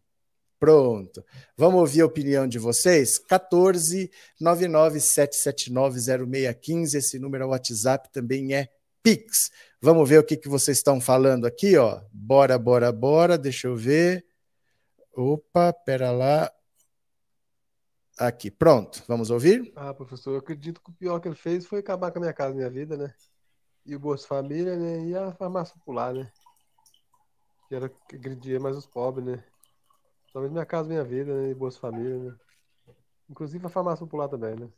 Pronto. 0.57 1.25
Vamos 1.57 1.81
ouvir 1.81 1.99
a 2.01 2.05
opinião 2.05 2.47
de 2.47 2.57
vocês? 2.57 3.17
14 3.17 4.09
997790615. 4.41 6.95
Esse 6.95 7.19
número 7.19 7.43
é 7.43 7.47
WhatsApp, 7.47 8.09
também 8.13 8.55
é 8.55 8.69
Pix. 9.03 9.51
Vamos 9.81 10.07
ver 10.07 10.19
o 10.19 10.23
que, 10.23 10.37
que 10.37 10.47
vocês 10.47 10.77
estão 10.77 11.01
falando 11.01 11.45
aqui, 11.45 11.75
ó. 11.75 11.99
Bora, 12.13 12.57
bora, 12.57 12.93
bora. 12.93 13.37
Deixa 13.37 13.67
eu 13.67 13.75
ver. 13.75 14.25
Opa, 15.13 15.73
pera 15.73 16.11
lá. 16.11 16.49
Aqui, 18.17 18.49
pronto. 18.49 19.03
Vamos 19.07 19.29
ouvir? 19.29 19.73
Ah, 19.75 19.93
professor, 19.93 20.31
eu 20.31 20.39
acredito 20.39 20.81
que 20.81 20.89
o 20.89 20.93
pior 20.93 21.19
que 21.19 21.27
ele 21.27 21.35
fez 21.35 21.65
foi 21.65 21.79
acabar 21.79 22.11
com 22.11 22.19
a 22.19 22.21
minha 22.21 22.33
casa, 22.33 22.55
minha 22.55 22.69
vida, 22.69 22.95
né? 22.95 23.13
E 23.85 23.93
o 23.95 23.99
Bolsa 23.99 24.25
Família, 24.25 24.77
né? 24.77 25.05
E 25.05 25.15
a 25.15 25.33
farmácia 25.33 25.75
popular, 25.75 26.13
né? 26.13 26.31
Que 27.67 27.75
era 27.75 27.89
que 27.89 28.15
agredia 28.15 28.59
mais 28.59 28.77
os 28.77 28.85
pobres, 28.87 29.25
né? 29.25 29.43
Talvez 30.31 30.51
minha 30.51 30.65
casa, 30.65 30.87
minha 30.87 31.03
vida, 31.03 31.35
né? 31.35 31.49
E 31.49 31.53
Bolsa 31.53 31.79
Família, 31.79 32.17
né? 32.17 32.35
Inclusive 33.29 33.65
a 33.65 33.69
farmácia 33.69 34.05
popular 34.05 34.29
também, 34.29 34.55
né? 34.55 34.69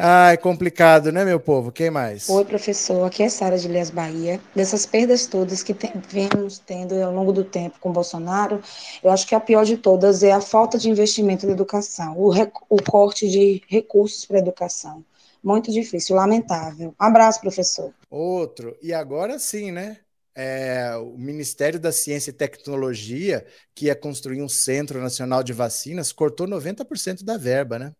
Ah, 0.00 0.30
é 0.30 0.36
complicado, 0.36 1.10
né, 1.10 1.24
meu 1.24 1.40
povo? 1.40 1.72
Quem 1.72 1.90
mais? 1.90 2.28
Oi, 2.28 2.44
professor. 2.44 3.04
Aqui 3.04 3.24
é 3.24 3.28
Sara 3.28 3.58
de 3.58 3.66
Lias 3.66 3.90
Bahia. 3.90 4.40
Dessas 4.54 4.86
perdas 4.86 5.26
todas 5.26 5.60
que 5.60 5.74
tem, 5.74 5.90
vemos 6.08 6.60
tendo 6.60 6.94
ao 7.02 7.12
longo 7.12 7.32
do 7.32 7.42
tempo 7.42 7.80
com 7.80 7.92
Bolsonaro, 7.92 8.62
eu 9.02 9.10
acho 9.10 9.26
que 9.26 9.34
a 9.34 9.40
pior 9.40 9.64
de 9.64 9.76
todas 9.76 10.22
é 10.22 10.30
a 10.30 10.40
falta 10.40 10.78
de 10.78 10.88
investimento 10.88 11.46
na 11.46 11.52
educação, 11.52 12.16
o, 12.16 12.30
o 12.70 12.80
corte 12.80 13.28
de 13.28 13.60
recursos 13.66 14.24
para 14.24 14.36
a 14.36 14.40
educação. 14.40 15.04
Muito 15.42 15.72
difícil, 15.72 16.14
lamentável. 16.14 16.90
Um 16.90 17.04
abraço, 17.04 17.40
professor. 17.40 17.92
Outro, 18.08 18.76
e 18.80 18.94
agora 18.94 19.36
sim, 19.36 19.72
né? 19.72 19.96
É, 20.32 20.94
o 20.96 21.18
Ministério 21.18 21.80
da 21.80 21.90
Ciência 21.90 22.30
e 22.30 22.34
Tecnologia, 22.34 23.44
que 23.74 23.86
ia 23.86 23.96
construir 23.96 24.42
um 24.42 24.48
Centro 24.48 25.00
Nacional 25.00 25.42
de 25.42 25.52
Vacinas, 25.52 26.12
cortou 26.12 26.46
90% 26.46 27.24
da 27.24 27.36
verba, 27.36 27.80
né? 27.80 27.92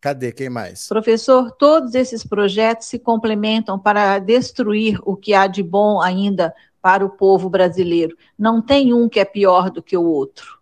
Cadê? 0.00 0.32
Quem 0.32 0.48
mais? 0.48 0.86
Professor, 0.88 1.50
todos 1.52 1.94
esses 1.94 2.24
projetos 2.24 2.86
se 2.86 2.98
complementam 2.98 3.78
para 3.78 4.18
destruir 4.18 5.00
o 5.02 5.16
que 5.16 5.34
há 5.34 5.46
de 5.46 5.62
bom 5.62 6.00
ainda 6.00 6.54
para 6.80 7.04
o 7.04 7.10
povo 7.10 7.50
brasileiro. 7.50 8.16
Não 8.38 8.62
tem 8.62 8.94
um 8.94 9.08
que 9.08 9.18
é 9.18 9.24
pior 9.24 9.70
do 9.70 9.82
que 9.82 9.96
o 9.96 10.04
outro. 10.04 10.58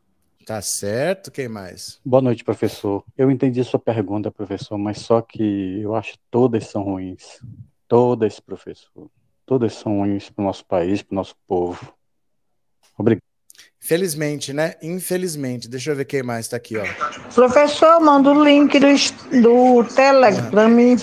Tá 0.47 0.63
certo. 0.63 1.31
Quem 1.31 1.49
mais? 1.49 2.01
Boa 2.05 2.23
noite, 2.23 2.45
professor. 2.45 3.05
Eu 3.19 3.31
entendi 3.31 3.63
sua 3.65 3.81
pergunta, 3.81 4.31
professor, 4.31 4.79
mas 4.79 5.01
só 5.01 5.21
que 5.21 5.81
eu 5.81 5.95
acho 5.95 6.13
que 6.13 6.21
todas 6.31 6.69
são 6.69 6.85
ruins. 6.85 7.41
Todas, 7.89 8.41
professor. 8.41 9.11
Todas 9.45 9.75
são 9.75 9.99
ruins 9.99 10.31
para 10.31 10.43
o 10.43 10.47
nosso 10.47 10.65
país, 10.65 11.03
para 11.03 11.15
o 11.15 11.17
nosso 11.17 11.35
povo. 11.47 11.93
Obrigado. 12.97 13.26
Felizmente, 13.87 14.53
né? 14.53 14.75
Infelizmente. 14.83 15.69
Deixa 15.69 15.93
eu 15.93 15.97
ver 15.97 16.07
quem 16.07 16.21
mais 16.21 16.47
está 16.47 16.57
aqui, 16.57 16.77
ó. 16.77 16.85
Professor, 17.33 18.01
manda 18.01 18.33
o 18.33 18.45
link 18.45 18.77
do, 18.81 19.41
do 19.41 19.85
Telegram 19.85 20.51
para 20.51 20.69
mim. 20.69 20.97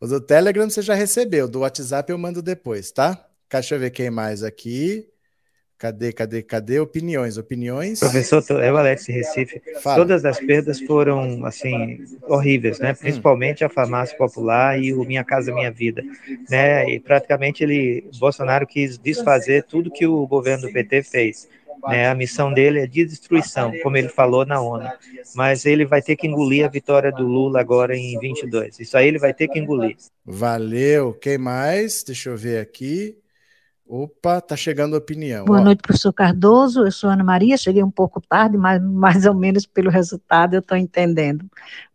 O 0.00 0.06
do 0.06 0.18
Telegram 0.18 0.68
você 0.68 0.80
já 0.80 0.94
recebeu, 0.94 1.46
do 1.46 1.60
WhatsApp 1.60 2.10
eu 2.10 2.16
mando 2.16 2.40
depois, 2.40 2.90
tá? 2.90 3.22
Deixa 3.50 3.74
eu 3.74 3.78
ver 3.80 3.90
quem 3.90 4.10
mais 4.10 4.42
aqui. 4.42 5.06
Cadê, 5.82 6.12
cadê, 6.12 6.42
cadê? 6.42 6.80
Opiniões, 6.80 7.36
opiniões. 7.36 7.98
Professor, 7.98 8.62
é 8.62 8.72
o 8.72 8.76
Alex 8.76 9.04
Recife. 9.08 9.60
Fala. 9.82 9.96
Todas 9.96 10.24
as 10.24 10.38
perdas 10.38 10.80
foram, 10.80 11.44
assim, 11.44 11.98
horríveis, 12.22 12.78
né? 12.78 12.94
Principalmente 12.94 13.64
a 13.64 13.68
farmácia 13.68 14.16
popular 14.16 14.80
e 14.80 14.94
o 14.94 15.04
Minha 15.04 15.24
Casa 15.24 15.52
Minha 15.52 15.72
Vida, 15.72 16.02
né? 16.48 16.88
E 16.88 17.00
praticamente 17.00 17.64
ele, 17.64 18.08
Bolsonaro 18.18 18.64
quis 18.64 18.96
desfazer 18.96 19.64
tudo 19.64 19.90
que 19.90 20.06
o 20.06 20.24
governo 20.24 20.68
do 20.68 20.72
PT 20.72 21.02
fez. 21.02 21.48
Né, 21.88 22.08
a 22.08 22.14
missão 22.14 22.52
dele 22.52 22.80
é 22.80 22.86
de 22.86 23.04
destruição, 23.04 23.72
como 23.82 23.96
ele 23.96 24.08
falou 24.08 24.46
na 24.46 24.60
ONU. 24.60 24.88
Mas 25.34 25.66
ele 25.66 25.84
vai 25.84 26.00
ter 26.00 26.14
que 26.14 26.26
engolir 26.26 26.64
a 26.64 26.68
vitória 26.68 27.10
do 27.10 27.26
Lula 27.26 27.60
agora 27.60 27.96
em 27.96 28.18
22. 28.18 28.78
Isso 28.78 28.96
aí 28.96 29.08
ele 29.08 29.18
vai 29.18 29.34
ter 29.34 29.48
que 29.48 29.58
engolir. 29.58 29.96
Valeu. 30.24 31.12
Quem 31.14 31.38
mais? 31.38 32.04
Deixa 32.04 32.30
eu 32.30 32.36
ver 32.36 32.60
aqui. 32.60 33.16
Opa, 33.94 34.40
tá 34.40 34.56
chegando 34.56 34.94
a 34.94 34.98
opinião. 34.98 35.44
Boa 35.44 35.60
Ó. 35.60 35.64
noite, 35.64 35.82
professor 35.82 36.12
Cardoso. 36.12 36.84
Eu 36.84 36.92
sou 36.92 37.10
Ana 37.10 37.24
Maria, 37.24 37.58
cheguei 37.58 37.82
um 37.82 37.90
pouco 37.90 38.20
tarde, 38.20 38.56
mas 38.56 38.82
mais 38.82 39.26
ou 39.26 39.34
menos 39.34 39.66
pelo 39.66 39.90
resultado 39.90 40.54
eu 40.54 40.60
estou 40.60 40.78
entendendo. 40.78 41.44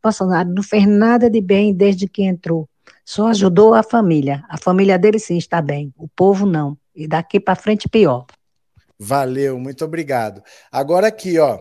Bolsonaro 0.04 0.48
não 0.50 0.62
fez 0.62 0.86
nada 0.86 1.30
de 1.30 1.42
bem 1.42 1.74
desde 1.74 2.08
que 2.08 2.24
entrou. 2.24 2.70
Só 3.04 3.30
ajudou 3.30 3.74
a 3.74 3.82
família. 3.82 4.44
A 4.50 4.58
família 4.58 5.00
dele 5.00 5.18
sim 5.18 5.38
está 5.38 5.62
bem, 5.62 5.94
o 5.98 6.08
povo 6.08 6.46
não. 6.46 6.78
E 6.94 7.08
daqui 7.08 7.40
para 7.40 7.56
frente 7.56 7.90
pior. 7.90 8.26
Valeu, 9.00 9.60
muito 9.60 9.86
obrigado. 9.86 10.42
Agora 10.72 11.08
aqui, 11.08 11.38
ó. 11.40 11.60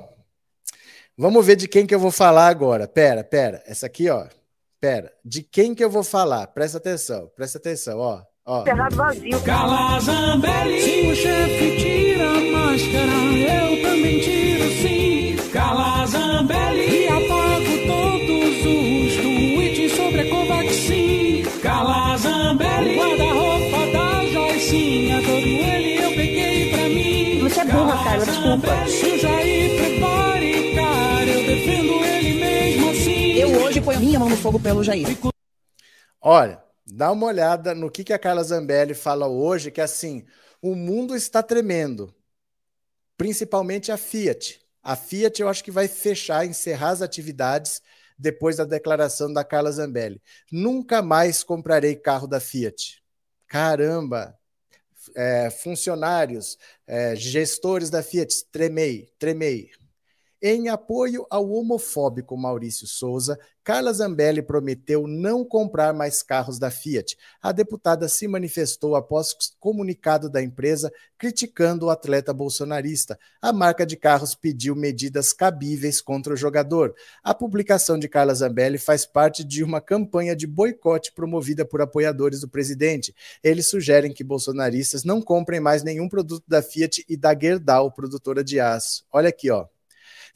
Vamos 1.16 1.44
ver 1.44 1.56
de 1.56 1.68
quem 1.68 1.86
que 1.86 1.94
eu 1.94 2.00
vou 2.00 2.10
falar 2.10 2.48
agora. 2.48 2.86
Pera, 2.86 3.24
pera. 3.24 3.62
Essa 3.66 3.86
aqui, 3.86 4.08
ó. 4.08 4.26
Pera. 4.80 5.12
De 5.24 5.42
quem 5.42 5.74
que 5.74 5.82
eu 5.82 5.90
vou 5.90 6.04
falar? 6.04 6.46
Presta 6.48 6.78
atenção, 6.78 7.30
presta 7.34 7.58
atenção, 7.58 7.98
ó. 7.98 8.22
Ó. 8.44 8.64
vazio. 8.92 9.42
Cala 9.42 9.98
Zambelli. 9.98 10.80
Se 10.80 11.06
o 11.08 11.16
chefe 11.16 11.76
tira 11.78 12.28
a 12.28 12.40
máscara, 12.52 13.12
eu 13.34 13.82
também 13.82 14.20
tiro 14.20 14.70
sim. 14.82 15.50
Cala 15.50 16.06
Zambelli. 16.06 16.95
Desculpa. 28.46 28.84
O 28.84 29.18
Jair 29.18 29.76
prepare, 29.76 30.74
cara, 30.74 31.30
eu 31.30 31.46
defendo 31.46 32.04
ele 32.04 32.40
mesmo 32.40 32.90
assim. 32.90 33.32
Eu 33.32 33.62
hoje 33.62 33.80
ponho 33.80 34.00
minha 34.00 34.18
mão 34.18 34.28
no 34.28 34.36
fogo 34.36 34.60
pelo 34.60 34.84
Jair. 34.84 35.06
Olha, 36.20 36.66
Dá 36.88 37.10
uma 37.10 37.26
olhada 37.26 37.74
no 37.74 37.90
que, 37.90 38.04
que 38.04 38.12
a 38.12 38.18
Carla 38.18 38.44
Zambelli 38.44 38.94
fala 38.94 39.26
hoje, 39.26 39.72
que 39.72 39.80
é 39.80 39.84
assim, 39.84 40.24
o 40.62 40.76
mundo 40.76 41.16
está 41.16 41.42
tremendo, 41.42 42.14
principalmente 43.16 43.90
a 43.90 43.96
Fiat. 43.96 44.60
A 44.80 44.94
Fiat 44.94 45.42
eu 45.42 45.48
acho 45.48 45.64
que 45.64 45.72
vai 45.72 45.88
fechar, 45.88 46.46
encerrar 46.46 46.90
as 46.90 47.02
atividades 47.02 47.82
depois 48.16 48.56
da 48.56 48.64
declaração 48.64 49.32
da 49.32 49.42
Carla 49.42 49.72
Zambelli. 49.72 50.22
Nunca 50.50 51.02
mais 51.02 51.42
comprarei 51.42 51.96
carro 51.96 52.28
da 52.28 52.38
Fiat. 52.38 53.02
Caramba! 53.48 54.38
É, 55.14 55.50
funcionários, 55.50 56.58
é, 56.86 57.14
gestores 57.16 57.90
da 57.90 58.02
Fiat, 58.02 58.44
tremei, 58.50 59.08
tremei. 59.18 59.70
Em 60.42 60.68
apoio 60.68 61.26
ao 61.30 61.50
homofóbico 61.50 62.36
Maurício 62.36 62.86
Souza, 62.86 63.38
Carla 63.64 63.90
Zambelli 63.90 64.42
prometeu 64.42 65.06
não 65.06 65.42
comprar 65.42 65.94
mais 65.94 66.22
carros 66.22 66.58
da 66.58 66.70
Fiat. 66.70 67.16
A 67.42 67.52
deputada 67.52 68.06
se 68.06 68.28
manifestou 68.28 68.94
após 68.94 69.34
comunicado 69.58 70.28
da 70.28 70.42
empresa 70.42 70.92
criticando 71.16 71.86
o 71.86 71.90
atleta 71.90 72.34
bolsonarista. 72.34 73.18
A 73.40 73.50
marca 73.50 73.86
de 73.86 73.96
carros 73.96 74.34
pediu 74.34 74.76
medidas 74.76 75.32
cabíveis 75.32 76.02
contra 76.02 76.34
o 76.34 76.36
jogador. 76.36 76.94
A 77.24 77.34
publicação 77.34 77.98
de 77.98 78.06
Carla 78.06 78.34
Zambelli 78.34 78.76
faz 78.76 79.06
parte 79.06 79.42
de 79.42 79.64
uma 79.64 79.80
campanha 79.80 80.36
de 80.36 80.46
boicote 80.46 81.12
promovida 81.12 81.64
por 81.64 81.80
apoiadores 81.80 82.42
do 82.42 82.48
presidente. 82.48 83.14
Eles 83.42 83.70
sugerem 83.70 84.12
que 84.12 84.22
bolsonaristas 84.22 85.02
não 85.02 85.22
comprem 85.22 85.60
mais 85.60 85.82
nenhum 85.82 86.10
produto 86.10 86.44
da 86.46 86.60
Fiat 86.60 87.04
e 87.08 87.16
da 87.16 87.34
Gerdau, 87.34 87.90
produtora 87.90 88.44
de 88.44 88.60
aço. 88.60 89.02
Olha 89.10 89.30
aqui, 89.30 89.50
ó. 89.50 89.66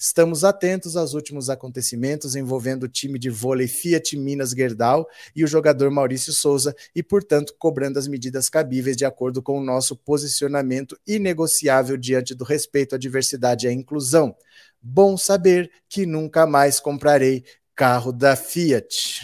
Estamos 0.03 0.45
atentos 0.45 0.97
aos 0.97 1.13
últimos 1.13 1.51
acontecimentos 1.51 2.35
envolvendo 2.35 2.85
o 2.85 2.89
time 2.89 3.19
de 3.19 3.29
vôlei 3.29 3.69
Fiat 3.69 4.17
Minas 4.17 4.53
Gerdau 4.53 5.07
e 5.37 5.45
o 5.45 5.47
jogador 5.47 5.91
Maurício 5.91 6.33
Souza 6.33 6.75
e, 6.95 7.03
portanto, 7.03 7.55
cobrando 7.59 7.99
as 7.99 8.09
medidas 8.09 8.49
cabíveis 8.49 8.97
de 8.97 9.05
acordo 9.05 9.43
com 9.43 9.59
o 9.59 9.63
nosso 9.63 9.95
posicionamento 9.95 10.99
inegociável 11.07 11.99
diante 11.99 12.35
do 12.35 12.45
respeito 12.45 12.95
à 12.95 12.99
diversidade 12.99 13.67
e 13.67 13.69
à 13.69 13.73
inclusão. 13.75 14.35
Bom 14.81 15.19
saber 15.19 15.71
que 15.87 16.07
nunca 16.07 16.47
mais 16.47 16.81
comprarei 16.81 17.45
carro 17.77 18.11
da 18.11 18.35
Fiat. 18.35 19.23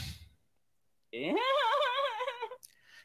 O 1.10 1.36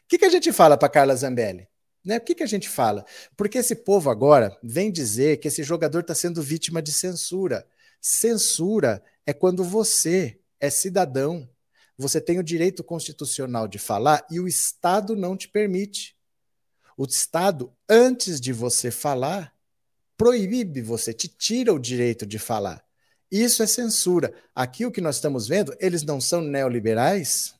que, 0.08 0.18
que 0.18 0.26
a 0.26 0.30
gente 0.30 0.52
fala 0.52 0.76
para 0.76 0.90
Carla 0.90 1.16
Zambelli? 1.16 1.71
Né? 2.04 2.18
Por 2.18 2.26
que, 2.26 2.34
que 2.36 2.42
a 2.42 2.46
gente 2.46 2.68
fala? 2.68 3.04
Porque 3.36 3.58
esse 3.58 3.76
povo 3.76 4.10
agora 4.10 4.56
vem 4.62 4.90
dizer 4.90 5.38
que 5.38 5.48
esse 5.48 5.62
jogador 5.62 6.00
está 6.00 6.14
sendo 6.14 6.42
vítima 6.42 6.82
de 6.82 6.92
censura. 6.92 7.66
Censura 8.00 9.02
é 9.24 9.32
quando 9.32 9.62
você 9.62 10.40
é 10.58 10.68
cidadão, 10.68 11.48
você 11.96 12.20
tem 12.20 12.38
o 12.38 12.42
direito 12.42 12.82
constitucional 12.82 13.68
de 13.68 13.78
falar 13.78 14.26
e 14.30 14.40
o 14.40 14.48
Estado 14.48 15.14
não 15.14 15.36
te 15.36 15.48
permite. 15.48 16.16
O 16.96 17.04
Estado, 17.04 17.72
antes 17.88 18.40
de 18.40 18.52
você 18.52 18.90
falar, 18.90 19.54
proíbe 20.16 20.82
você, 20.82 21.12
te 21.12 21.28
tira 21.28 21.72
o 21.72 21.78
direito 21.78 22.26
de 22.26 22.38
falar. 22.38 22.84
Isso 23.30 23.62
é 23.62 23.66
censura. 23.66 24.34
Aqui 24.54 24.84
o 24.84 24.90
que 24.90 25.00
nós 25.00 25.16
estamos 25.16 25.48
vendo, 25.48 25.74
eles 25.80 26.02
não 26.02 26.20
são 26.20 26.40
neoliberais, 26.40 27.54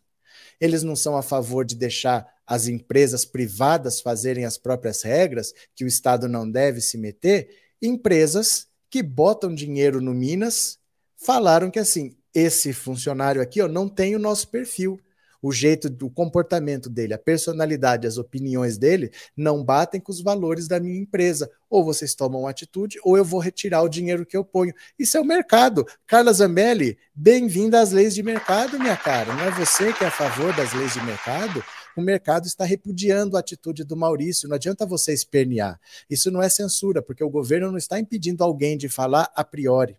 eles 0.60 0.82
não 0.82 0.94
são 0.94 1.16
a 1.16 1.23
favor 1.23 1.64
de 1.64 1.74
deixar 1.74 2.27
as 2.53 2.69
empresas 2.69 3.24
privadas 3.24 4.03
fazerem 4.03 4.45
as 4.45 4.59
próprias 4.59 5.01
regras, 5.01 5.55
que 5.74 5.85
o 5.85 5.89
Estado 5.89 6.29
não 6.29 6.51
deve 6.51 6.83
se 6.83 6.99
meter, 6.99 7.49
empresas 7.81 8.66
que 8.91 9.03
botam 9.03 9.55
dinheiro 9.55 10.03
no 10.03 10.12
Minas 10.12 10.79
falaram 11.16 11.70
que 11.70 11.79
assim, 11.79 12.15
esse 12.35 12.74
funcionário 12.74 13.41
aqui 13.41 13.62
ó, 13.62 13.69
não 13.69 13.89
tem 13.89 14.15
o 14.15 14.19
nosso 14.19 14.49
perfil. 14.49 15.01
O 15.41 15.51
jeito, 15.51 15.89
o 16.03 16.11
comportamento 16.11 16.91
dele, 16.91 17.15
a 17.15 17.19
personalidade, 17.19 18.07
as 18.07 18.19
opiniões 18.19 18.77
dele 18.77 19.11
não 19.35 19.65
batem 19.65 20.01
com 20.01 20.12
os 20.12 20.20
valores 20.20 20.69
da 20.69 20.79
minha 20.79 21.01
empresa. 21.01 21.51
Ou 21.70 21.83
vocês 21.83 22.15
tomam 22.15 22.47
atitude, 22.47 22.99
ou 23.03 23.16
eu 23.16 23.24
vou 23.24 23.41
retirar 23.41 23.83
o 23.83 23.89
dinheiro 23.89 24.27
que 24.27 24.37
eu 24.37 24.45
ponho. 24.45 24.74
Isso 24.97 25.16
é 25.16 25.20
o 25.20 25.24
mercado. 25.24 25.85
Carla 26.07 26.33
Zambelli, 26.33 26.97
bem-vinda 27.12 27.81
às 27.81 27.91
leis 27.91 28.15
de 28.15 28.23
mercado, 28.23 28.79
minha 28.79 28.97
cara. 28.97 29.35
Não 29.35 29.43
é 29.43 29.51
você 29.51 29.93
que 29.93 30.05
é 30.05 30.09
a 30.09 30.12
favor 30.12 30.55
das 30.55 30.73
leis 30.74 30.93
de 30.93 31.03
mercado? 31.03 31.65
O 31.97 32.02
mercado 32.02 32.47
está 32.47 32.64
repudiando 32.64 33.36
a 33.36 33.40
atitude 33.40 33.85
do 33.85 33.97
Maurício. 33.97 34.48
Não 34.48 34.56
adianta 34.56 34.86
você 34.86 35.12
espernear. 35.12 35.81
Isso 36.09 36.31
não 36.31 36.43
é 36.43 36.48
censura, 36.48 37.02
porque 37.02 37.23
o 37.23 37.31
governo 37.31 37.70
não 37.70 37.78
está 37.78 37.98
impedindo 37.98 38.43
alguém 38.43 38.77
de 38.77 38.89
falar 38.89 39.31
a 39.35 39.44
priori. 39.44 39.97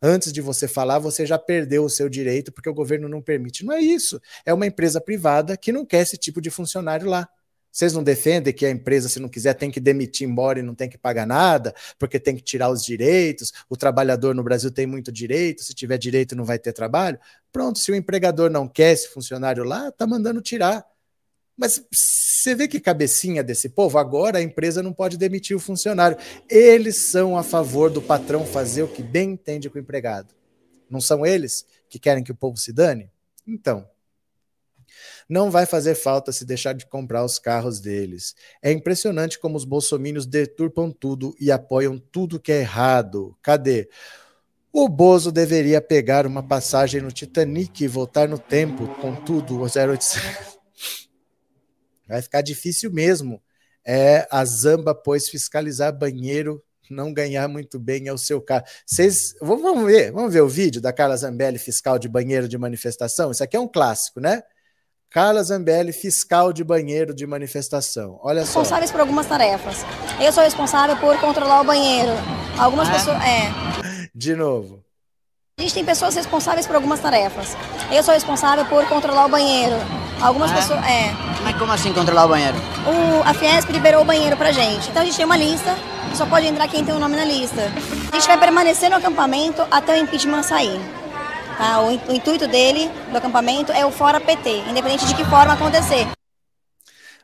Antes 0.00 0.32
de 0.32 0.40
você 0.40 0.68
falar, 0.68 0.98
você 0.98 1.26
já 1.26 1.38
perdeu 1.38 1.84
o 1.84 1.90
seu 1.90 2.08
direito 2.08 2.52
porque 2.52 2.68
o 2.68 2.74
governo 2.74 3.08
não 3.08 3.20
permite. 3.20 3.64
Não 3.64 3.74
é 3.74 3.80
isso. 3.80 4.20
É 4.44 4.52
uma 4.52 4.66
empresa 4.66 5.00
privada 5.00 5.56
que 5.56 5.72
não 5.72 5.84
quer 5.84 6.02
esse 6.02 6.16
tipo 6.16 6.40
de 6.40 6.50
funcionário 6.50 7.08
lá. 7.08 7.28
Vocês 7.74 7.92
não 7.92 8.04
defendem 8.04 8.54
que 8.54 8.64
a 8.64 8.70
empresa, 8.70 9.08
se 9.08 9.18
não 9.18 9.28
quiser, 9.28 9.52
tem 9.54 9.68
que 9.68 9.80
demitir 9.80 10.28
embora 10.28 10.60
e 10.60 10.62
não 10.62 10.76
tem 10.76 10.88
que 10.88 10.96
pagar 10.96 11.26
nada, 11.26 11.74
porque 11.98 12.20
tem 12.20 12.36
que 12.36 12.42
tirar 12.42 12.70
os 12.70 12.84
direitos. 12.84 13.52
O 13.68 13.76
trabalhador 13.76 14.32
no 14.32 14.44
Brasil 14.44 14.70
tem 14.70 14.86
muito 14.86 15.10
direito, 15.10 15.64
se 15.64 15.74
tiver 15.74 15.98
direito 15.98 16.36
não 16.36 16.44
vai 16.44 16.56
ter 16.56 16.72
trabalho. 16.72 17.18
Pronto, 17.50 17.80
se 17.80 17.90
o 17.90 17.96
empregador 17.96 18.48
não 18.48 18.68
quer 18.68 18.92
esse 18.92 19.08
funcionário 19.08 19.64
lá, 19.64 19.90
tá 19.90 20.06
mandando 20.06 20.40
tirar. 20.40 20.86
Mas 21.56 21.84
você 21.90 22.54
vê 22.54 22.66
que 22.66 22.80
cabecinha 22.80 23.42
desse 23.42 23.68
povo? 23.68 23.98
Agora 23.98 24.38
a 24.38 24.42
empresa 24.42 24.82
não 24.82 24.92
pode 24.92 25.16
demitir 25.16 25.56
o 25.56 25.60
funcionário. 25.60 26.18
Eles 26.48 27.10
são 27.10 27.36
a 27.36 27.42
favor 27.42 27.90
do 27.90 28.02
patrão 28.02 28.44
fazer 28.44 28.82
o 28.82 28.88
que 28.88 29.02
bem 29.02 29.30
entende 29.32 29.70
com 29.70 29.78
o 29.78 29.80
empregado. 29.80 30.34
Não 30.90 31.00
são 31.00 31.24
eles 31.24 31.64
que 31.88 31.98
querem 31.98 32.24
que 32.24 32.32
o 32.32 32.36
povo 32.36 32.56
se 32.56 32.72
dane? 32.72 33.10
Então, 33.46 33.88
não 35.28 35.50
vai 35.50 35.64
fazer 35.64 35.94
falta 35.94 36.32
se 36.32 36.44
deixar 36.44 36.74
de 36.74 36.86
comprar 36.86 37.24
os 37.24 37.38
carros 37.38 37.80
deles. 37.80 38.34
É 38.62 38.70
impressionante 38.70 39.38
como 39.38 39.56
os 39.56 39.64
bolsomínios 39.64 40.26
deturpam 40.26 40.90
tudo 40.90 41.34
e 41.40 41.50
apoiam 41.50 41.98
tudo 41.98 42.40
que 42.40 42.52
é 42.52 42.60
errado. 42.60 43.36
Cadê? 43.42 43.88
O 44.72 44.88
Bozo 44.88 45.30
deveria 45.30 45.80
pegar 45.80 46.26
uma 46.26 46.42
passagem 46.42 47.00
no 47.00 47.12
Titanic 47.12 47.84
e 47.84 47.88
voltar 47.88 48.28
no 48.28 48.38
tempo, 48.38 48.88
com 49.00 49.14
tudo, 49.14 49.60
0800. 49.62 50.53
Vai 52.08 52.22
ficar 52.22 52.42
difícil 52.42 52.92
mesmo. 52.92 53.42
É 53.86 54.26
a 54.30 54.44
Zamba, 54.44 54.94
pois 54.94 55.28
fiscalizar 55.28 55.96
banheiro 55.96 56.62
não 56.90 57.12
ganhar 57.12 57.48
muito 57.48 57.78
bem 57.78 58.08
é 58.08 58.12
o 58.12 58.18
seu 58.18 58.40
carro. 58.40 58.64
Vocês 58.86 59.34
vamos 59.40 59.84
ver, 59.86 60.12
vamos 60.12 60.32
ver 60.32 60.42
o 60.42 60.48
vídeo 60.48 60.80
da 60.80 60.92
Carla 60.92 61.16
Zambelli, 61.16 61.58
fiscal 61.58 61.98
de 61.98 62.08
banheiro 62.08 62.48
de 62.48 62.58
manifestação. 62.58 63.30
Isso 63.30 63.42
aqui 63.42 63.56
é 63.56 63.60
um 63.60 63.68
clássico, 63.68 64.20
né? 64.20 64.42
Carla 65.10 65.42
Zambelli, 65.42 65.92
fiscal 65.92 66.52
de 66.52 66.64
banheiro 66.64 67.14
de 67.14 67.26
manifestação. 67.26 68.18
Olha 68.22 68.40
só. 68.40 68.60
Responsáveis 68.60 68.90
por 68.90 69.00
algumas 69.00 69.26
tarefas. 69.26 69.78
Eu 70.20 70.32
sou 70.32 70.42
responsável 70.42 70.96
por 70.96 71.18
controlar 71.20 71.60
o 71.60 71.64
banheiro. 71.64 72.10
Algumas 72.58 72.88
ah. 72.88 72.92
pessoas. 72.92 73.16
É. 73.22 74.08
De 74.14 74.34
novo. 74.34 74.82
A 75.56 75.62
gente 75.62 75.74
tem 75.74 75.84
pessoas 75.84 76.16
responsáveis 76.16 76.66
por 76.66 76.74
algumas 76.74 76.98
tarefas. 76.98 77.56
Eu 77.92 78.02
sou 78.02 78.12
responsável 78.12 78.64
por 78.66 78.84
controlar 78.88 79.26
o 79.26 79.28
banheiro. 79.28 79.76
Algumas 80.20 80.50
ah. 80.50 80.54
pessoas. 80.54 80.80
É. 80.80 81.33
Mas 81.44 81.56
como 81.58 81.70
assim 81.70 81.92
controlar 81.92 82.24
o 82.24 82.28
banheiro? 82.28 82.56
O, 82.86 83.28
a 83.28 83.34
Fiesp 83.34 83.70
liberou 83.70 84.00
o 84.00 84.04
banheiro 84.04 84.34
pra 84.36 84.50
gente. 84.50 84.88
Então 84.88 85.02
a 85.02 85.04
gente 85.04 85.16
tem 85.16 85.26
uma 85.26 85.36
lista, 85.36 85.76
só 86.14 86.24
pode 86.24 86.46
entrar 86.46 86.66
quem 86.68 86.82
tem 86.82 86.94
o 86.94 86.96
um 86.96 87.00
nome 87.00 87.16
na 87.16 87.24
lista. 87.24 87.70
A 88.10 88.16
gente 88.16 88.26
vai 88.26 88.38
permanecer 88.38 88.88
no 88.88 88.96
acampamento 88.96 89.62
até 89.70 89.92
o 89.92 89.96
impeachment 90.02 90.42
sair. 90.42 90.80
Tá? 91.58 91.80
O, 91.80 91.88
o 92.10 92.14
intuito 92.14 92.48
dele, 92.48 92.90
do 93.12 93.18
acampamento, 93.18 93.70
é 93.72 93.84
o 93.84 93.90
fora 93.90 94.18
PT, 94.18 94.64
independente 94.70 95.04
de 95.04 95.14
que 95.14 95.24
forma 95.26 95.52
acontecer. 95.52 96.08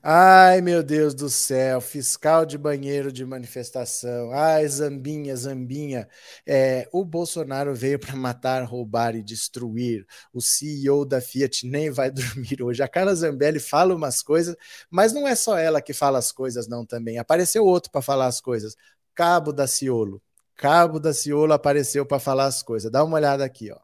Ai, 0.02 0.62
meu 0.62 0.82
Deus 0.82 1.14
do 1.14 1.28
céu, 1.28 1.78
fiscal 1.78 2.46
de 2.46 2.56
banheiro 2.56 3.12
de 3.12 3.22
manifestação. 3.24 4.32
Ai, 4.32 4.66
Zambinha, 4.66 5.36
Zambinha. 5.36 6.08
É, 6.46 6.88
o 6.90 7.04
Bolsonaro 7.04 7.74
veio 7.74 7.98
para 7.98 8.16
matar, 8.16 8.64
roubar 8.64 9.14
e 9.14 9.22
destruir. 9.22 10.06
O 10.32 10.40
CEO 10.40 11.04
da 11.04 11.20
Fiat 11.20 11.66
nem 11.66 11.90
vai 11.90 12.10
dormir 12.10 12.62
hoje. 12.62 12.82
A 12.82 12.88
Carla 12.88 13.14
Zambelli 13.14 13.60
fala 13.60 13.94
umas 13.94 14.22
coisas, 14.22 14.56
mas 14.90 15.12
não 15.12 15.28
é 15.28 15.34
só 15.34 15.58
ela 15.58 15.82
que 15.82 15.92
fala 15.92 16.18
as 16.18 16.32
coisas, 16.32 16.66
não, 16.66 16.86
também. 16.86 17.18
Apareceu 17.18 17.64
outro 17.66 17.90
para 17.92 18.00
falar 18.00 18.26
as 18.26 18.40
coisas. 18.40 18.74
Cabo 19.14 19.52
da 19.52 19.66
Ciolo. 19.66 20.22
Cabo 20.56 20.98
da 20.98 21.12
Ciolo 21.12 21.52
apareceu 21.52 22.06
para 22.06 22.18
falar 22.18 22.46
as 22.46 22.62
coisas. 22.62 22.90
Dá 22.90 23.04
uma 23.04 23.16
olhada 23.16 23.44
aqui, 23.44 23.70
ó. 23.70 23.78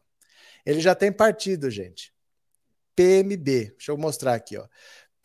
Ele 0.65 0.81
já 0.81 0.95
tem 0.95 1.11
partido, 1.11 1.69
gente. 1.69 2.11
PMB. 2.95 3.73
Deixa 3.77 3.91
eu 3.91 3.97
mostrar 3.97 4.33
aqui, 4.33 4.57
ó. 4.57 4.65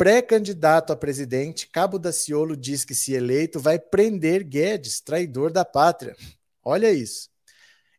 Pré-candidato 0.02 0.92
a 0.92 0.96
presidente, 0.96 1.68
Cabo 1.68 1.96
Daciolo 1.96 2.56
diz 2.56 2.84
que, 2.84 2.92
se 2.92 3.14
eleito, 3.14 3.60
vai 3.60 3.78
prender 3.78 4.42
Guedes, 4.42 5.00
traidor 5.00 5.52
da 5.52 5.64
pátria. 5.64 6.16
Olha 6.64 6.90
isso. 6.90 7.30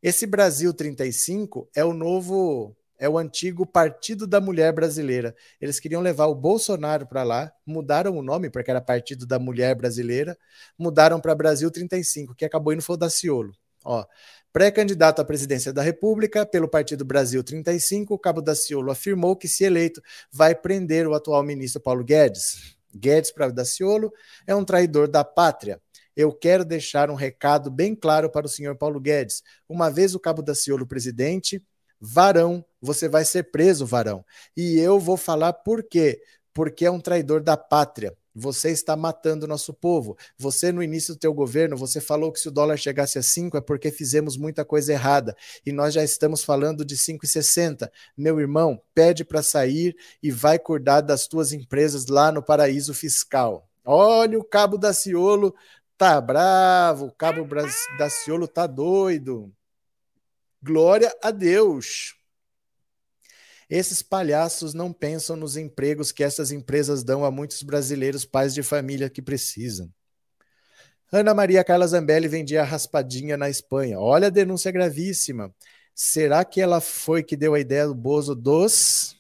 Esse 0.02 0.28
Brasil 0.28 0.74
35 0.74 1.70
é 1.74 1.82
o 1.86 1.94
novo, 1.94 2.76
é 3.00 3.08
o 3.08 3.18
antigo 3.18 3.66
Partido 3.66 4.28
da 4.28 4.42
Mulher 4.42 4.74
Brasileira. 4.74 5.34
Eles 5.62 5.80
queriam 5.80 6.02
levar 6.02 6.26
o 6.26 6.36
Bolsonaro 6.36 7.08
para 7.08 7.24
lá, 7.24 7.54
mudaram 7.66 8.18
o 8.18 8.22
nome 8.22 8.50
porque 8.50 8.70
era 8.70 8.82
Partido 8.82 9.26
da 9.26 9.40
Mulher 9.40 9.74
Brasileira, 9.74 10.38
mudaram 10.78 11.22
para 11.22 11.34
Brasil 11.34 11.72
35, 11.72 12.36
que 12.36 12.44
acabou 12.44 12.74
indo 12.74 12.84
foi 12.84 12.96
o 12.96 13.00
Daciolo. 13.00 13.54
Ó, 13.86 14.06
Pré-candidato 14.54 15.20
à 15.20 15.26
presidência 15.26 15.74
da 15.74 15.82
República 15.82 16.46
pelo 16.46 16.70
Partido 16.70 17.04
Brasil 17.04 17.44
35, 17.44 18.20
Cabo 18.20 18.40
Daciolo 18.40 18.92
afirmou 18.92 19.36
que, 19.36 19.48
se 19.48 19.64
eleito, 19.64 20.00
vai 20.32 20.54
prender 20.54 21.08
o 21.08 21.16
atual 21.16 21.42
ministro 21.42 21.82
Paulo 21.82 22.04
Guedes. 22.04 22.78
Guedes 22.96 23.32
para 23.32 23.50
Daciolo 23.50 24.14
é 24.46 24.54
um 24.54 24.64
traidor 24.64 25.08
da 25.08 25.24
pátria. 25.24 25.82
Eu 26.16 26.32
quero 26.32 26.64
deixar 26.64 27.10
um 27.10 27.16
recado 27.16 27.72
bem 27.72 27.96
claro 27.96 28.30
para 28.30 28.46
o 28.46 28.50
senhor 28.50 28.76
Paulo 28.76 29.00
Guedes. 29.00 29.42
Uma 29.68 29.90
vez 29.90 30.14
o 30.14 30.20
Cabo 30.20 30.44
Daciolo 30.44 30.86
presidente, 30.86 31.60
Varão, 32.00 32.64
você 32.80 33.10
vai 33.10 33.26
ser 33.26 33.50
preso, 33.50 33.88
Varão. 33.88 34.24
E 34.56 34.78
eu 34.78 35.00
vou 35.00 35.18
falar 35.18 35.54
por 35.54 35.82
quê. 35.82 36.22
Porque 36.54 36.86
é 36.86 36.92
um 36.92 37.00
traidor 37.00 37.42
da 37.42 37.58
pátria. 37.58 38.16
Você 38.36 38.72
está 38.72 38.96
matando 38.96 39.46
o 39.46 39.48
nosso 39.48 39.74
povo. 39.74 40.18
Você, 40.38 40.72
no 40.72 40.82
início 40.82 41.14
do 41.14 41.20
teu 41.20 41.34
governo, 41.34 41.78
você 41.78 42.02
falou 42.02 42.32
que 42.32 42.40
se 42.40 42.48
o 42.48 42.52
dólar 42.52 42.78
chegasse 42.78 43.20
a 43.20 43.24
5 43.24 43.58
é 43.58 43.62
porque 43.62 43.92
fizemos 43.92 44.38
muita 44.38 44.66
coisa 44.66 44.92
errada. 44.92 45.36
E 45.66 45.72
nós 45.72 45.94
já 45.94 46.04
estamos 46.04 46.44
falando 46.44 46.84
de 46.84 46.98
5,60. 46.98 47.92
Meu 48.18 48.40
irmão, 48.40 48.82
pede 48.94 49.24
para 49.24 49.44
sair 49.44 49.96
e 50.22 50.32
vai 50.32 50.58
cuidar 50.58 51.02
das 51.02 51.28
tuas 51.28 51.54
empresas 51.54 52.08
lá 52.08 52.32
no 52.32 52.42
paraíso 52.42 52.94
fiscal. 52.94 53.70
Olha, 53.86 54.40
o 54.40 54.44
Cabo 54.44 54.78
da 54.78 54.94
Ciolo 54.94 55.54
tá 55.98 56.20
bravo, 56.20 57.08
o 57.08 57.12
Cabo 57.12 57.48
da 57.98 58.10
Ciolo 58.10 58.48
tá 58.48 58.66
doido. 58.66 59.52
Glória 60.62 61.14
a 61.22 61.30
Deus. 61.30 62.16
Esses 63.70 64.02
palhaços 64.02 64.74
não 64.74 64.92
pensam 64.92 65.36
nos 65.36 65.58
empregos 65.58 66.12
que 66.12 66.24
essas 66.24 66.52
empresas 66.52 67.04
dão 67.04 67.24
a 67.24 67.32
muitos 67.32 67.64
brasileiros 67.64 68.26
pais 68.26 68.54
de 68.54 68.64
família 68.64 69.10
que 69.10 69.22
precisam. 69.22 69.92
Ana 71.12 71.34
Maria 71.34 71.64
Carla 71.64 71.86
Zambelli 71.86 72.28
vendia 72.28 72.64
raspadinha 72.64 73.38
na 73.38 73.50
Espanha. 73.50 74.00
Olha 74.00 74.28
a 74.28 74.32
denúncia 74.32 74.72
gravíssima. 74.72 75.54
Será 75.94 76.44
que 76.44 76.60
ela 76.60 76.82
foi 76.82 77.22
que 77.22 77.38
deu 77.38 77.54
a 77.54 77.60
ideia 77.60 77.86
do 77.86 77.94
Bozo 77.94 78.34
dos 78.34 79.16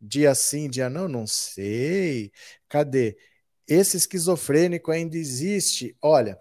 dia 0.00 0.34
sim, 0.34 0.70
dia 0.70 0.88
não? 0.88 1.08
Não 1.08 1.26
sei. 1.26 2.32
Cadê? 2.68 3.16
Esse 3.66 3.96
esquizofrênico 3.96 4.90
ainda 4.90 5.16
existe. 5.16 5.96
Olha, 6.00 6.40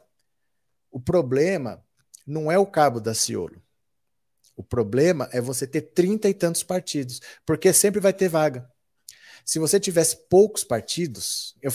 o 0.92 1.00
problema 1.00 1.84
não 2.26 2.52
é 2.52 2.58
o 2.58 2.66
cabo 2.66 3.00
da 3.02 3.14
Ciolo. 3.14 3.62
O 4.56 4.64
problema 4.64 5.30
é 5.32 5.42
você 5.42 5.68
ter 5.68 5.82
trinta 5.82 6.30
e 6.30 6.34
tantos 6.34 6.64
partidos, 6.64 7.22
porque 7.46 7.74
sempre 7.74 8.00
vai 8.00 8.14
ter 8.14 8.30
vaga. 8.30 8.70
Se 9.44 9.60
você 9.60 9.80
tivesse 9.80 10.18
poucos 10.30 10.64
partidos, 10.64 11.56
eu, 11.62 11.72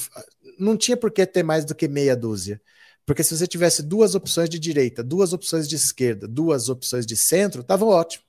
não 0.58 0.76
tinha 0.76 0.96
por 0.96 1.10
que 1.10 1.24
ter 1.26 1.42
mais 1.42 1.64
do 1.64 1.74
que 1.74 1.86
meia 1.86 2.16
dúzia. 2.16 2.60
Porque 3.06 3.22
se 3.22 3.36
você 3.36 3.46
tivesse 3.46 3.82
duas 3.82 4.14
opções 4.14 4.48
de 4.48 4.58
direita, 4.58 5.02
duas 5.02 5.32
opções 5.32 5.68
de 5.68 5.76
esquerda, 5.76 6.26
duas 6.26 6.68
opções 6.68 7.06
de 7.06 7.16
centro, 7.16 7.60
estava 7.60 7.84
ótimo. 7.84 8.24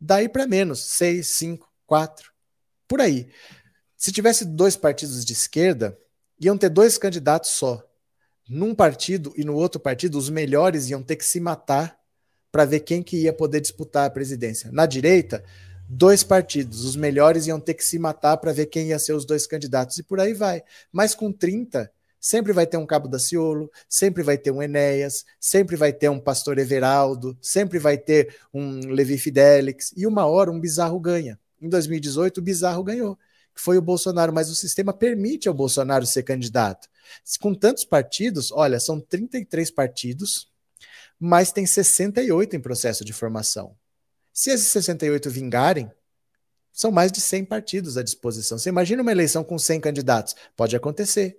Daí 0.00 0.28
para 0.28 0.46
menos, 0.46 0.80
seis, 0.80 1.36
cinco, 1.36 1.72
quatro, 1.86 2.32
por 2.86 3.00
aí. 3.00 3.28
Se 3.96 4.12
tivesse 4.12 4.44
dois 4.44 4.76
partidos 4.76 5.24
de 5.24 5.32
esquerda, 5.32 5.98
iam 6.40 6.58
ter 6.58 6.68
dois 6.68 6.98
candidatos 6.98 7.50
só. 7.50 7.82
Num 8.48 8.74
partido 8.74 9.32
e 9.36 9.44
no 9.44 9.54
outro 9.54 9.80
partido, 9.80 10.18
os 10.18 10.28
melhores 10.28 10.90
iam 10.90 11.02
ter 11.02 11.16
que 11.16 11.24
se 11.24 11.40
matar 11.40 11.98
para 12.54 12.64
ver 12.64 12.80
quem 12.80 13.02
que 13.02 13.16
ia 13.16 13.32
poder 13.32 13.60
disputar 13.60 14.06
a 14.06 14.10
presidência. 14.10 14.70
Na 14.70 14.86
direita, 14.86 15.42
dois 15.88 16.22
partidos, 16.22 16.84
os 16.84 16.94
melhores 16.94 17.48
iam 17.48 17.58
ter 17.58 17.74
que 17.74 17.84
se 17.84 17.98
matar 17.98 18.36
para 18.36 18.52
ver 18.52 18.66
quem 18.66 18.90
ia 18.90 18.98
ser 19.00 19.12
os 19.12 19.24
dois 19.24 19.44
candidatos, 19.44 19.98
e 19.98 20.04
por 20.04 20.20
aí 20.20 20.32
vai. 20.32 20.62
Mas 20.92 21.16
com 21.16 21.32
30, 21.32 21.90
sempre 22.20 22.52
vai 22.52 22.64
ter 22.64 22.76
um 22.76 22.86
Cabo 22.86 23.08
da 23.08 23.18
Ciolo, 23.18 23.68
sempre 23.88 24.22
vai 24.22 24.38
ter 24.38 24.52
um 24.52 24.62
Enéas, 24.62 25.24
sempre 25.40 25.74
vai 25.74 25.92
ter 25.92 26.08
um 26.08 26.20
Pastor 26.20 26.56
Everaldo, 26.56 27.36
sempre 27.42 27.80
vai 27.80 27.98
ter 27.98 28.36
um 28.54 28.86
Levi 28.86 29.18
Fidelix, 29.18 29.92
e 29.96 30.06
uma 30.06 30.24
hora 30.24 30.52
um 30.52 30.60
Bizarro 30.60 31.00
ganha. 31.00 31.36
Em 31.60 31.68
2018, 31.68 32.38
o 32.38 32.42
Bizarro 32.42 32.84
ganhou, 32.84 33.18
que 33.52 33.60
foi 33.60 33.76
o 33.78 33.82
Bolsonaro, 33.82 34.32
mas 34.32 34.48
o 34.48 34.54
sistema 34.54 34.92
permite 34.92 35.48
ao 35.48 35.54
Bolsonaro 35.54 36.06
ser 36.06 36.22
candidato. 36.22 36.88
Com 37.40 37.52
tantos 37.52 37.84
partidos, 37.84 38.52
olha, 38.52 38.78
são 38.78 39.00
33 39.00 39.72
partidos, 39.72 40.53
mas 41.18 41.52
tem 41.52 41.66
68 41.66 42.56
em 42.56 42.60
processo 42.60 43.04
de 43.04 43.12
formação. 43.12 43.76
Se 44.32 44.50
esses 44.50 44.68
68 44.68 45.30
vingarem, 45.30 45.90
são 46.72 46.90
mais 46.90 47.12
de 47.12 47.20
100 47.20 47.44
partidos 47.44 47.96
à 47.96 48.02
disposição. 48.02 48.58
Você 48.58 48.68
imagina 48.68 49.00
uma 49.00 49.12
eleição 49.12 49.44
com 49.44 49.56
100 49.56 49.80
candidatos? 49.80 50.34
Pode 50.56 50.74
acontecer. 50.74 51.38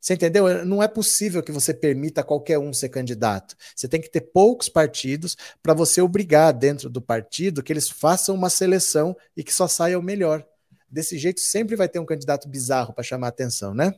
Você 0.00 0.14
entendeu? 0.14 0.64
Não 0.64 0.82
é 0.82 0.88
possível 0.88 1.42
que 1.42 1.52
você 1.52 1.72
permita 1.72 2.22
qualquer 2.22 2.58
um 2.58 2.72
ser 2.72 2.88
candidato. 2.88 3.56
Você 3.74 3.88
tem 3.88 4.00
que 4.00 4.10
ter 4.10 4.20
poucos 4.20 4.68
partidos 4.68 5.36
para 5.62 5.72
você 5.72 6.00
obrigar 6.00 6.52
dentro 6.52 6.90
do 6.90 7.00
partido 7.00 7.62
que 7.62 7.72
eles 7.72 7.88
façam 7.88 8.34
uma 8.34 8.50
seleção 8.50 9.16
e 9.36 9.42
que 9.42 9.54
só 9.54 9.66
saia 9.66 9.98
o 9.98 10.02
melhor. 10.02 10.46
Desse 10.88 11.18
jeito 11.18 11.40
sempre 11.40 11.74
vai 11.74 11.88
ter 11.88 11.98
um 11.98 12.06
candidato 12.06 12.48
bizarro 12.48 12.92
para 12.92 13.02
chamar 13.02 13.28
atenção, 13.28 13.74
né? 13.74 13.94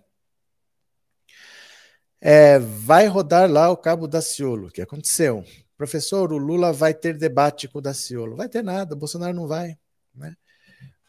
É, 2.21 2.59
vai 2.59 3.07
rodar 3.07 3.51
lá 3.51 3.71
o 3.71 3.77
cabo 3.77 4.09
Daciolo. 4.09 4.69
O 4.69 4.71
que 4.71 4.83
aconteceu? 4.83 5.45
Professor, 5.77 6.33
o 6.33 6.37
Lula 6.37 6.73
vai 6.73 6.93
ter 6.93 7.17
debate 7.17 7.69
com 7.69 7.79
o 7.79 7.83
Daciolo. 7.83 8.37
Vai 8.37 8.49
ter 8.49 8.63
nada, 8.63 8.97
Bolsonaro 8.97 9.35
não 9.35 9.47
vai. 9.47 9.79
Né? 10.15 10.35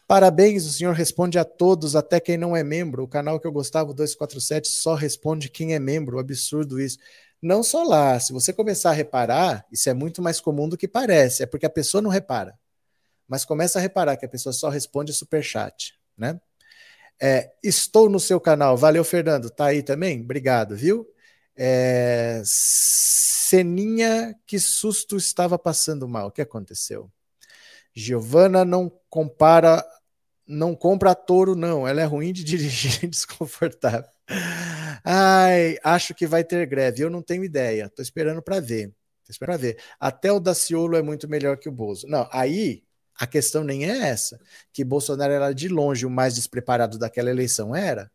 Parabéns, 0.07 0.65
o 0.65 0.71
senhor 0.71 0.93
responde 0.93 1.39
a 1.39 1.45
todos, 1.45 1.95
até 1.95 2.19
quem 2.19 2.37
não 2.37 2.55
é 2.55 2.63
membro. 2.63 3.03
O 3.03 3.07
canal 3.07 3.39
que 3.39 3.47
eu 3.47 3.51
gostava, 3.51 3.91
o 3.91 3.93
247, 3.93 4.67
só 4.67 4.93
responde 4.93 5.49
quem 5.49 5.73
é 5.73 5.79
membro. 5.79 6.19
Absurdo 6.19 6.79
isso. 6.79 6.97
Não 7.41 7.63
só 7.63 7.83
lá, 7.83 8.19
se 8.19 8.33
você 8.33 8.51
começar 8.51 8.89
a 8.89 8.93
reparar, 8.93 9.65
isso 9.71 9.89
é 9.89 9.93
muito 9.93 10.21
mais 10.21 10.41
comum 10.41 10.67
do 10.67 10.77
que 10.77 10.87
parece, 10.87 11.43
é 11.43 11.45
porque 11.45 11.65
a 11.65 11.69
pessoa 11.69 12.01
não 12.01 12.09
repara. 12.09 12.57
Mas 13.27 13.45
começa 13.45 13.79
a 13.79 13.81
reparar 13.81 14.17
que 14.17 14.25
a 14.25 14.29
pessoa 14.29 14.51
só 14.51 14.69
responde 14.69 15.13
superchat, 15.13 15.93
né? 16.17 16.39
É, 17.21 17.51
estou 17.63 18.09
no 18.09 18.19
seu 18.19 18.39
canal. 18.39 18.77
Valeu, 18.77 19.03
Fernando. 19.03 19.49
Tá 19.49 19.65
aí 19.65 19.83
também? 19.83 20.21
Obrigado, 20.21 20.75
viu? 20.75 21.07
É, 21.55 22.41
Ceninha, 22.45 24.35
que 24.45 24.59
susto 24.59 25.17
estava 25.17 25.59
passando 25.59 26.07
mal. 26.07 26.27
O 26.27 26.31
que 26.31 26.41
aconteceu? 26.41 27.11
Giovana 27.93 28.63
não 28.63 28.89
compara, 29.09 29.85
não 30.47 30.75
compra 30.75 31.13
touro, 31.15 31.55
não. 31.55 31.87
Ela 31.87 32.01
é 32.01 32.05
ruim 32.05 32.31
de 32.31 32.43
dirigir 32.45 33.09
desconfortável. 33.09 34.09
Ai, 35.03 35.77
acho 35.83 36.13
que 36.13 36.27
vai 36.27 36.43
ter 36.43 36.65
greve. 36.67 37.03
Eu 37.03 37.09
não 37.09 37.21
tenho 37.21 37.43
ideia. 37.43 37.89
Tô 37.89 38.01
esperando 38.01 38.41
para 38.41 38.59
ver. 38.59 38.89
Tô 39.25 39.31
esperando 39.31 39.57
pra 39.57 39.67
ver. 39.67 39.77
Até 39.99 40.31
o 40.31 40.39
Daciolo 40.39 40.95
é 40.95 41.01
muito 41.01 41.27
melhor 41.27 41.57
que 41.57 41.67
o 41.67 41.71
Bozo. 41.71 42.07
Não, 42.07 42.27
aí 42.31 42.83
a 43.19 43.27
questão 43.27 43.65
nem 43.65 43.83
é 43.83 44.07
essa, 44.07 44.39
que 44.71 44.81
Bolsonaro 44.81 45.33
era 45.33 45.51
de 45.51 45.67
longe 45.67 46.05
o 46.05 46.09
mais 46.09 46.35
despreparado 46.35 46.97
daquela 46.97 47.29
eleição, 47.29 47.75
era. 47.75 48.09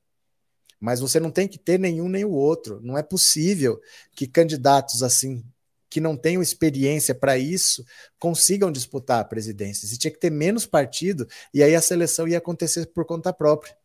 Mas 0.81 0.99
você 0.99 1.21
não 1.21 1.31
tem 1.31 1.47
que 1.47 1.59
ter 1.59 1.79
nenhum 1.79 2.09
nem 2.09 2.25
o 2.25 2.31
outro. 2.31 2.81
Não 2.83 2.97
é 2.97 3.03
possível 3.03 3.79
que 4.17 4.27
candidatos 4.27 5.03
assim, 5.03 5.45
que 5.91 6.01
não 6.01 6.17
tenham 6.17 6.43
experiência 6.43 7.15
para 7.15 7.37
isso, 7.37 7.85
consigam 8.19 8.73
disputar 8.73 9.21
a 9.21 9.25
presidência. 9.25 9.87
Você 9.87 9.99
tinha 9.99 10.11
que 10.11 10.19
ter 10.19 10.31
menos 10.31 10.65
partido 10.65 11.29
e 11.53 11.63
aí 11.63 11.75
a 11.75 11.83
seleção 11.83 12.27
ia 12.27 12.39
acontecer 12.39 12.87
por 12.87 13.05
conta 13.05 13.33
própria. 13.33 13.77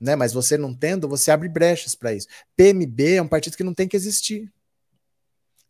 Né? 0.00 0.14
Mas 0.14 0.32
você 0.32 0.56
não 0.56 0.72
tendo, 0.72 1.08
você 1.08 1.32
abre 1.32 1.48
brechas 1.48 1.96
para 1.96 2.14
isso. 2.14 2.28
PMB 2.56 3.16
é 3.16 3.22
um 3.22 3.28
partido 3.28 3.56
que 3.56 3.64
não 3.64 3.74
tem 3.74 3.88
que 3.88 3.96
existir. 3.96 4.48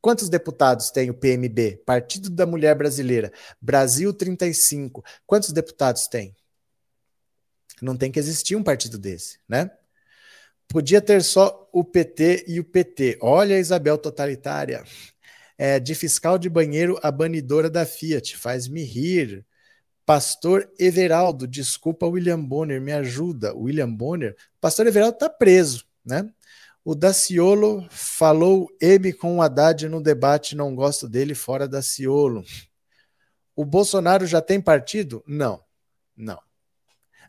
Quantos 0.00 0.28
deputados 0.28 0.90
tem 0.90 1.10
o 1.10 1.14
PMB? 1.14 1.82
Partido 1.84 2.30
da 2.30 2.46
Mulher 2.46 2.74
Brasileira. 2.76 3.32
Brasil 3.60 4.12
35. 4.12 5.04
Quantos 5.26 5.52
deputados 5.52 6.06
tem? 6.06 6.34
Não 7.82 7.96
tem 7.96 8.10
que 8.10 8.18
existir 8.18 8.56
um 8.56 8.62
partido 8.62 8.98
desse, 8.98 9.38
né? 9.48 9.70
Podia 10.68 11.00
ter 11.00 11.22
só 11.22 11.68
o 11.72 11.82
PT 11.82 12.44
e 12.46 12.60
o 12.60 12.64
PT. 12.64 13.18
Olha 13.20 13.56
a 13.56 13.58
Isabel 13.58 13.96
totalitária. 13.96 14.84
É, 15.56 15.80
de 15.80 15.94
fiscal 15.94 16.38
de 16.38 16.48
banheiro 16.48 16.98
a 17.02 17.10
banidora 17.10 17.68
da 17.68 17.84
Fiat. 17.84 18.36
Faz-me 18.36 18.84
rir. 18.84 19.44
Pastor 20.06 20.70
Everaldo, 20.78 21.46
desculpa, 21.46 22.06
William 22.06 22.42
Bonner, 22.42 22.80
me 22.80 22.92
ajuda. 22.92 23.54
William 23.54 23.92
Bonner, 23.92 24.34
Pastor 24.58 24.86
Everaldo 24.86 25.16
está 25.16 25.28
preso, 25.28 25.84
né? 26.02 26.26
O 26.84 26.94
Daciolo 26.94 27.86
falou 27.90 28.68
M 28.80 29.12
com 29.12 29.36
o 29.36 29.42
Haddad 29.42 29.88
no 29.88 30.02
debate, 30.02 30.56
não 30.56 30.74
gosto 30.74 31.08
dele 31.08 31.34
fora 31.34 31.68
Daciolo. 31.68 32.42
O 33.54 33.64
Bolsonaro 33.64 34.26
já 34.26 34.40
tem 34.40 34.60
partido? 34.60 35.22
Não, 35.26 35.62
não. 36.16 36.38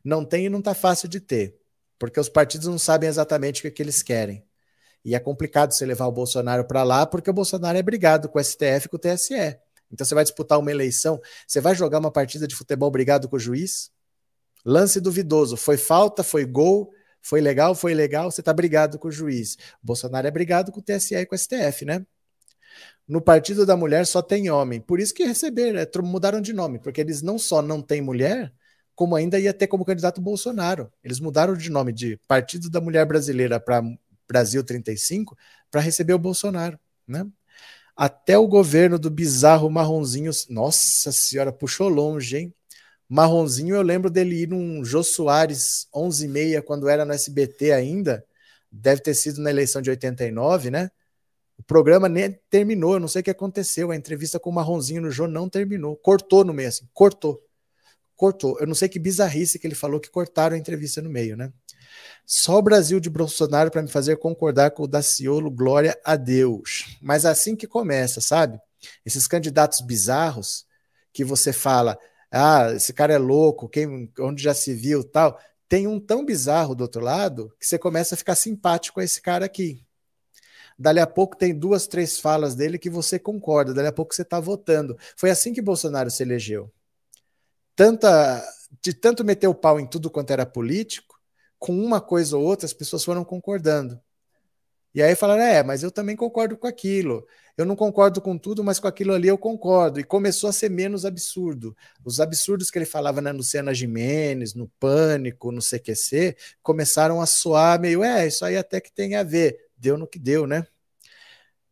Não 0.03 0.23
tem 0.23 0.45
e 0.45 0.49
não 0.49 0.59
está 0.59 0.73
fácil 0.73 1.09
de 1.09 1.19
ter, 1.19 1.57
porque 1.97 2.19
os 2.19 2.29
partidos 2.29 2.67
não 2.67 2.79
sabem 2.79 3.09
exatamente 3.09 3.59
o 3.59 3.61
que, 3.63 3.71
que 3.71 3.81
eles 3.81 4.01
querem. 4.01 4.45
E 5.03 5.15
é 5.15 5.19
complicado 5.19 5.73
você 5.73 5.85
levar 5.85 6.05
o 6.07 6.11
Bolsonaro 6.11 6.65
para 6.65 6.83
lá, 6.83 7.05
porque 7.05 7.29
o 7.29 7.33
Bolsonaro 7.33 7.77
é 7.77 7.81
brigado 7.81 8.29
com 8.29 8.37
o 8.37 8.43
STF 8.43 8.85
e 8.85 8.89
com 8.89 8.97
o 8.97 8.99
TSE. 8.99 9.57
Então 9.91 10.05
você 10.05 10.13
vai 10.13 10.23
disputar 10.23 10.59
uma 10.59 10.71
eleição, 10.71 11.19
você 11.47 11.59
vai 11.59 11.73
jogar 11.73 11.99
uma 11.99 12.11
partida 12.11 12.47
de 12.47 12.55
futebol 12.55 12.91
brigado 12.91 13.27
com 13.27 13.35
o 13.35 13.39
juiz? 13.39 13.91
Lance 14.63 14.99
duvidoso, 14.99 15.57
foi 15.57 15.77
falta, 15.77 16.21
foi 16.21 16.45
gol, 16.45 16.91
foi 17.21 17.41
legal, 17.41 17.75
foi 17.75 17.93
legal, 17.93 18.31
você 18.31 18.41
está 18.41 18.53
brigado 18.53 18.97
com 18.97 19.07
o 19.07 19.11
juiz. 19.11 19.57
Bolsonaro 19.81 20.27
é 20.27 20.31
brigado 20.31 20.71
com 20.71 20.79
o 20.79 20.83
TSE 20.83 21.15
e 21.15 21.25
com 21.25 21.35
o 21.35 21.37
STF, 21.37 21.85
né? 21.85 22.05
No 23.07 23.21
Partido 23.21 23.65
da 23.65 23.75
Mulher 23.75 24.05
só 24.05 24.21
tem 24.21 24.49
homem. 24.51 24.79
Por 24.79 24.99
isso 24.99 25.13
que 25.13 25.23
receberam, 25.23 25.79
é, 25.79 25.87
mudaram 26.03 26.39
de 26.39 26.53
nome, 26.53 26.79
porque 26.79 27.01
eles 27.01 27.21
não 27.21 27.39
só 27.39 27.61
não 27.61 27.81
têm 27.81 28.01
mulher, 28.01 28.53
como 28.95 29.15
ainda 29.15 29.39
ia 29.39 29.53
ter 29.53 29.67
como 29.67 29.85
candidato 29.85 30.21
Bolsonaro. 30.21 30.91
Eles 31.03 31.19
mudaram 31.19 31.55
de 31.55 31.69
nome 31.69 31.91
de 31.91 32.17
Partido 32.27 32.69
da 32.69 32.79
Mulher 32.79 33.05
Brasileira 33.05 33.59
para 33.59 33.81
Brasil 34.27 34.63
35 34.63 35.35
para 35.71 35.81
receber 35.81 36.13
o 36.13 36.19
Bolsonaro, 36.19 36.79
né? 37.07 37.25
Até 37.95 38.37
o 38.37 38.47
governo 38.47 38.97
do 38.99 39.09
bizarro 39.09 39.69
marronzinho, 39.69 40.31
nossa 40.49 41.11
senhora, 41.11 41.51
puxou 41.51 41.89
longe, 41.89 42.37
hein? 42.37 42.53
Marronzinho, 43.09 43.75
eu 43.75 43.81
lembro 43.81 44.07
dele 44.07 44.43
ir 44.43 44.49
num 44.49 44.85
Jô 44.85 45.01
Soares 45.03 45.87
11 45.93 46.25
e 46.25 46.27
meia, 46.27 46.61
quando 46.61 46.87
era 46.87 47.03
no 47.03 47.11
SBT 47.11 47.71
ainda, 47.71 48.23
deve 48.71 49.01
ter 49.01 49.15
sido 49.15 49.41
na 49.41 49.49
eleição 49.49 49.81
de 49.81 49.89
89, 49.89 50.69
né? 50.69 50.91
O 51.57 51.63
programa 51.63 52.07
nem 52.07 52.39
terminou, 52.51 52.93
eu 52.93 52.99
não 52.99 53.07
sei 53.07 53.21
o 53.21 53.23
que 53.23 53.31
aconteceu, 53.31 53.89
a 53.89 53.95
entrevista 53.95 54.39
com 54.39 54.51
o 54.51 54.53
Marronzinho 54.53 55.01
no 55.01 55.09
Jô 55.09 55.27
não 55.27 55.49
terminou, 55.49 55.95
cortou 55.97 56.45
no 56.45 56.53
meio, 56.53 56.69
assim, 56.69 56.87
cortou, 56.93 57.43
cortou. 58.15 58.59
Eu 58.59 58.67
não 58.67 58.75
sei 58.75 58.87
que 58.87 58.99
bizarrice 58.99 59.57
que 59.57 59.65
ele 59.65 59.75
falou 59.75 59.99
que 59.99 60.09
cortaram 60.09 60.55
a 60.55 60.59
entrevista 60.59 61.01
no 61.01 61.09
meio, 61.09 61.35
né? 61.35 61.51
Só 62.25 62.59
o 62.59 62.61
Brasil 62.61 62.99
de 62.99 63.09
Bolsonaro 63.09 63.71
para 63.71 63.81
me 63.81 63.89
fazer 63.89 64.17
concordar 64.17 64.69
com 64.71 64.83
o 64.83 64.87
Daciolo, 64.87 65.49
glória 65.49 65.99
a 66.05 66.15
Deus. 66.15 66.97
Mas 67.01 67.25
assim 67.25 67.55
que 67.55 67.65
começa, 67.65 68.21
sabe? 68.21 68.59
Esses 69.03 69.25
candidatos 69.25 69.81
bizarros 69.81 70.65
que 71.11 71.23
você 71.23 71.51
fala, 71.51 71.97
ah, 72.31 72.71
esse 72.73 72.93
cara 72.93 73.13
é 73.13 73.17
louco, 73.17 73.67
quem, 73.67 74.11
onde 74.19 74.43
já 74.43 74.53
se 74.53 74.73
viu 74.73 75.03
tal. 75.03 75.39
Tem 75.67 75.87
um 75.87 75.99
tão 75.99 76.25
bizarro 76.25 76.75
do 76.75 76.81
outro 76.81 77.01
lado 77.01 77.53
que 77.59 77.65
você 77.65 77.77
começa 77.77 78.15
a 78.15 78.17
ficar 78.17 78.35
simpático 78.35 78.95
com 78.95 79.01
esse 79.01 79.21
cara 79.21 79.45
aqui. 79.45 79.83
Dali 80.77 80.99
a 80.99 81.07
pouco 81.07 81.35
tem 81.35 81.53
duas, 81.57 81.87
três 81.87 82.19
falas 82.19 82.55
dele 82.55 82.79
que 82.79 82.89
você 82.89 83.19
concorda, 83.19 83.73
dali 83.73 83.87
a 83.87 83.91
pouco 83.91 84.13
você 84.15 84.21
está 84.21 84.39
votando. 84.39 84.97
Foi 85.17 85.29
assim 85.29 85.53
que 85.53 85.61
Bolsonaro 85.61 86.09
se 86.09 86.23
elegeu. 86.23 86.71
Tanta, 87.75 88.43
de 88.81 88.93
tanto 88.93 89.23
meter 89.25 89.47
o 89.47 89.55
pau 89.55 89.79
em 89.79 89.87
tudo 89.87 90.09
quanto 90.09 90.31
era 90.31 90.45
político, 90.45 91.19
com 91.57 91.77
uma 91.77 91.99
coisa 91.99 92.37
ou 92.37 92.43
outra 92.43 92.65
as 92.65 92.73
pessoas 92.73 93.03
foram 93.03 93.25
concordando. 93.25 93.99
E 94.93 95.01
aí 95.01 95.15
falaram: 95.15 95.43
é, 95.43 95.63
mas 95.63 95.83
eu 95.83 95.91
também 95.91 96.15
concordo 96.15 96.57
com 96.57 96.67
aquilo. 96.67 97.25
Eu 97.57 97.65
não 97.65 97.75
concordo 97.75 98.21
com 98.21 98.37
tudo, 98.37 98.63
mas 98.63 98.79
com 98.79 98.87
aquilo 98.87 99.13
ali 99.13 99.27
eu 99.27 99.37
concordo. 99.37 99.99
E 99.99 100.03
começou 100.03 100.49
a 100.49 100.53
ser 100.53 100.69
menos 100.69 101.05
absurdo. 101.05 101.75
Os 102.05 102.19
absurdos 102.19 102.71
que 102.71 102.77
ele 102.77 102.85
falava 102.85 103.21
na 103.21 103.31
Luciana 103.31 103.73
Jimenez, 103.73 104.53
no 104.53 104.67
Pânico, 104.79 105.51
no 105.51 105.61
CQC, 105.61 106.37
começaram 106.63 107.21
a 107.21 107.25
soar 107.25 107.79
meio: 107.79 108.03
é, 108.03 108.27
isso 108.27 108.45
aí 108.45 108.57
até 108.57 108.81
que 108.81 108.91
tem 108.91 109.15
a 109.15 109.23
ver. 109.23 109.57
Deu 109.77 109.97
no 109.97 110.07
que 110.07 110.19
deu, 110.19 110.47
né? 110.47 110.65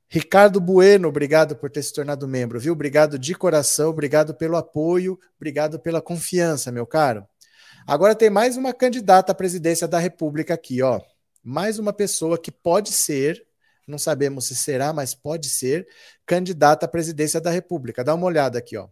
Ricardo 0.09 0.61
Bueno, 0.61 1.09
obrigado 1.09 1.55
por 1.57 1.69
ter 1.69 1.83
se 1.83 1.91
tornado 1.91 2.27
membro, 2.27 2.59
viu? 2.59 2.71
Obrigado 2.71 3.19
de 3.19 3.35
coração, 3.35 3.89
obrigado 3.89 4.33
pelo 4.33 4.55
apoio, 4.55 5.19
obrigado 5.35 5.79
pela 5.79 6.01
confiança, 6.01 6.71
meu 6.71 6.85
caro. 6.85 7.27
Agora 7.85 8.15
tem 8.15 8.29
mais 8.29 8.55
uma 8.55 8.73
candidata 8.73 9.33
à 9.33 9.35
presidência 9.35 9.85
da 9.87 9.99
República 9.99 10.53
aqui, 10.53 10.81
ó 10.81 11.01
mais 11.43 11.79
uma 11.79 11.93
pessoa 11.93 12.37
que 12.37 12.51
pode 12.51 12.91
ser, 12.91 13.45
não 13.87 13.97
sabemos 13.97 14.47
se 14.47 14.55
será, 14.55 14.91
mas 14.91 15.13
pode 15.13 15.49
ser, 15.49 15.87
candidata 16.25 16.85
à 16.85 16.89
presidência 16.89 17.39
da 17.39 17.49
República. 17.49 18.03
Dá 18.03 18.13
uma 18.13 18.27
olhada 18.27 18.59
aqui, 18.59 18.77
ó. 18.77 18.89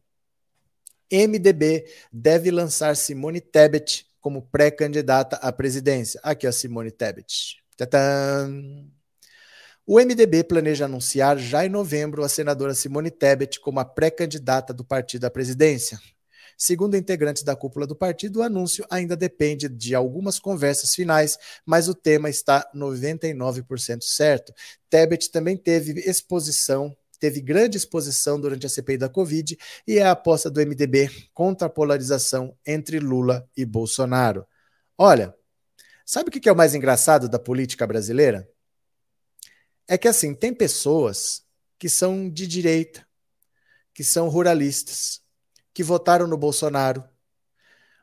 MDB 1.12 1.86
deve 2.12 2.50
lançar 2.50 2.96
Simone 2.96 3.40
Tebet 3.40 4.08
como 4.20 4.42
pré-candidata 4.42 5.36
à 5.38 5.52
presidência. 5.52 6.20
Aqui, 6.24 6.48
ó, 6.48 6.52
Simone 6.52 6.92
Tebet. 6.92 7.58
Tadã! 7.78 8.50
O 9.86 10.00
MDB 10.00 10.44
planeja 10.44 10.86
anunciar 10.86 11.38
já 11.38 11.64
em 11.64 11.70
novembro 11.70 12.24
a 12.24 12.30
senadora 12.30 12.74
Simone 12.74 13.12
Tebet 13.12 13.60
como 13.60 13.80
a 13.80 13.86
pré-candidata 13.86 14.74
do 14.74 14.84
partido 14.84 15.26
à 15.26 15.30
presidência. 15.30 16.00
Segundo 16.58 16.96
integrantes 16.96 17.44
da 17.44 17.56
cúpula 17.56 17.86
do 17.86 17.96
partido, 17.96 18.40
o 18.40 18.44
anúncio 18.44 18.86
ainda 18.90 19.16
depende 19.16 19.68
de 19.68 19.94
algumas 19.94 20.40
conversas 20.40 20.96
finais, 20.96 21.38
mas 21.66 21.88
o 21.88 21.94
tema 21.94 22.30
está 22.30 22.70
99% 22.74 24.04
certo. 24.04 24.54
Tebet 24.90 25.32
também 25.32 25.58
teve 25.58 26.00
exposição 26.02 26.96
teve 27.18 27.42
grande 27.42 27.78
exposição 27.78 28.40
durante 28.40 28.66
a 28.66 28.70
CPI 28.70 28.98
da 28.98 29.10
Covid 29.10 29.58
e 29.88 29.98
é 29.98 30.04
a 30.04 30.12
aposta 30.12 30.50
do 30.50 30.60
MDB 30.60 31.10
contra 31.34 31.68
a 31.68 31.70
polarização 31.70 32.56
entre 32.66 33.00
Lula 33.00 33.50
e 33.56 33.66
Bolsonaro. 33.66 34.46
Olha, 34.98 35.34
sabe 36.06 36.30
o 36.30 36.32
que 36.32 36.48
é 36.48 36.52
o 36.52 36.56
mais 36.56 36.76
engraçado 36.76 37.28
da 37.28 37.40
política 37.40 37.88
brasileira? 37.88 38.48
É 39.88 39.98
que 39.98 40.08
assim, 40.08 40.34
tem 40.34 40.54
pessoas 40.54 41.44
que 41.78 41.90
são 41.90 42.30
de 42.30 42.48
direita, 42.48 43.06
que 43.94 44.04
são 44.04 44.30
ruralistas, 44.30 45.22
que 45.76 45.84
votaram 45.84 46.26
no 46.26 46.38
Bolsonaro, 46.38 47.04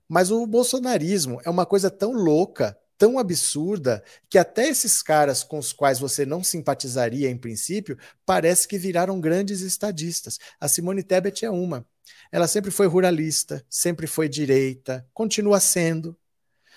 Mas 0.07 0.31
o 0.31 0.47
bolsonarismo 0.47 1.40
é 1.43 1.49
uma 1.49 1.65
coisa 1.65 1.90
tão 1.90 2.12
louca, 2.12 2.78
tão 2.99 3.19
absurda, 3.19 4.05
que 4.28 4.36
até 4.36 4.69
esses 4.69 5.03
caras 5.03 5.43
com 5.43 5.59
os 5.59 5.73
quais 5.73 5.99
você 5.99 6.27
não 6.27 6.44
simpatizaria 6.44 7.31
em 7.31 7.39
princípio, 7.39 7.97
parece 8.27 8.69
que 8.69 8.77
viraram 8.77 9.19
grandes 9.19 9.62
estadistas. 9.62 10.39
A 10.61 10.69
Simone 10.69 11.03
Tebet 11.03 11.47
é 11.47 11.51
uma. 11.51 11.86
Ela 12.31 12.47
sempre 12.47 12.70
foi 12.70 12.86
ruralista, 12.86 13.65
sempre 13.70 14.07
foi 14.07 14.28
direita, 14.28 15.07
continua 15.15 15.59
sendo. 15.59 16.15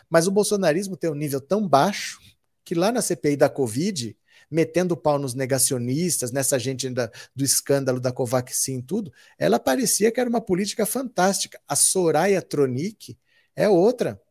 Mas 0.09 0.27
o 0.27 0.31
bolsonarismo 0.31 0.95
tem 0.95 1.09
um 1.09 1.15
nível 1.15 1.41
tão 1.41 1.67
baixo 1.67 2.21
que 2.63 2.73
lá 2.73 2.89
na 2.89 3.01
CPI 3.01 3.35
da 3.35 3.49
Covid, 3.49 4.17
metendo 4.49 4.95
pau 4.95 5.17
nos 5.17 5.33
negacionistas, 5.33 6.31
nessa 6.31 6.57
gente 6.57 6.87
ainda 6.87 7.11
do 7.35 7.43
escândalo 7.43 7.99
da 7.99 8.11
Covaxin 8.11 8.79
e 8.79 8.83
tudo, 8.83 9.11
ela 9.37 9.59
parecia 9.59 10.11
que 10.11 10.19
era 10.19 10.29
uma 10.29 10.41
política 10.41 10.85
fantástica. 10.85 11.59
A 11.67 11.75
Soraya 11.75 12.41
Tronic 12.41 13.17
é 13.55 13.67
outra. 13.69 14.21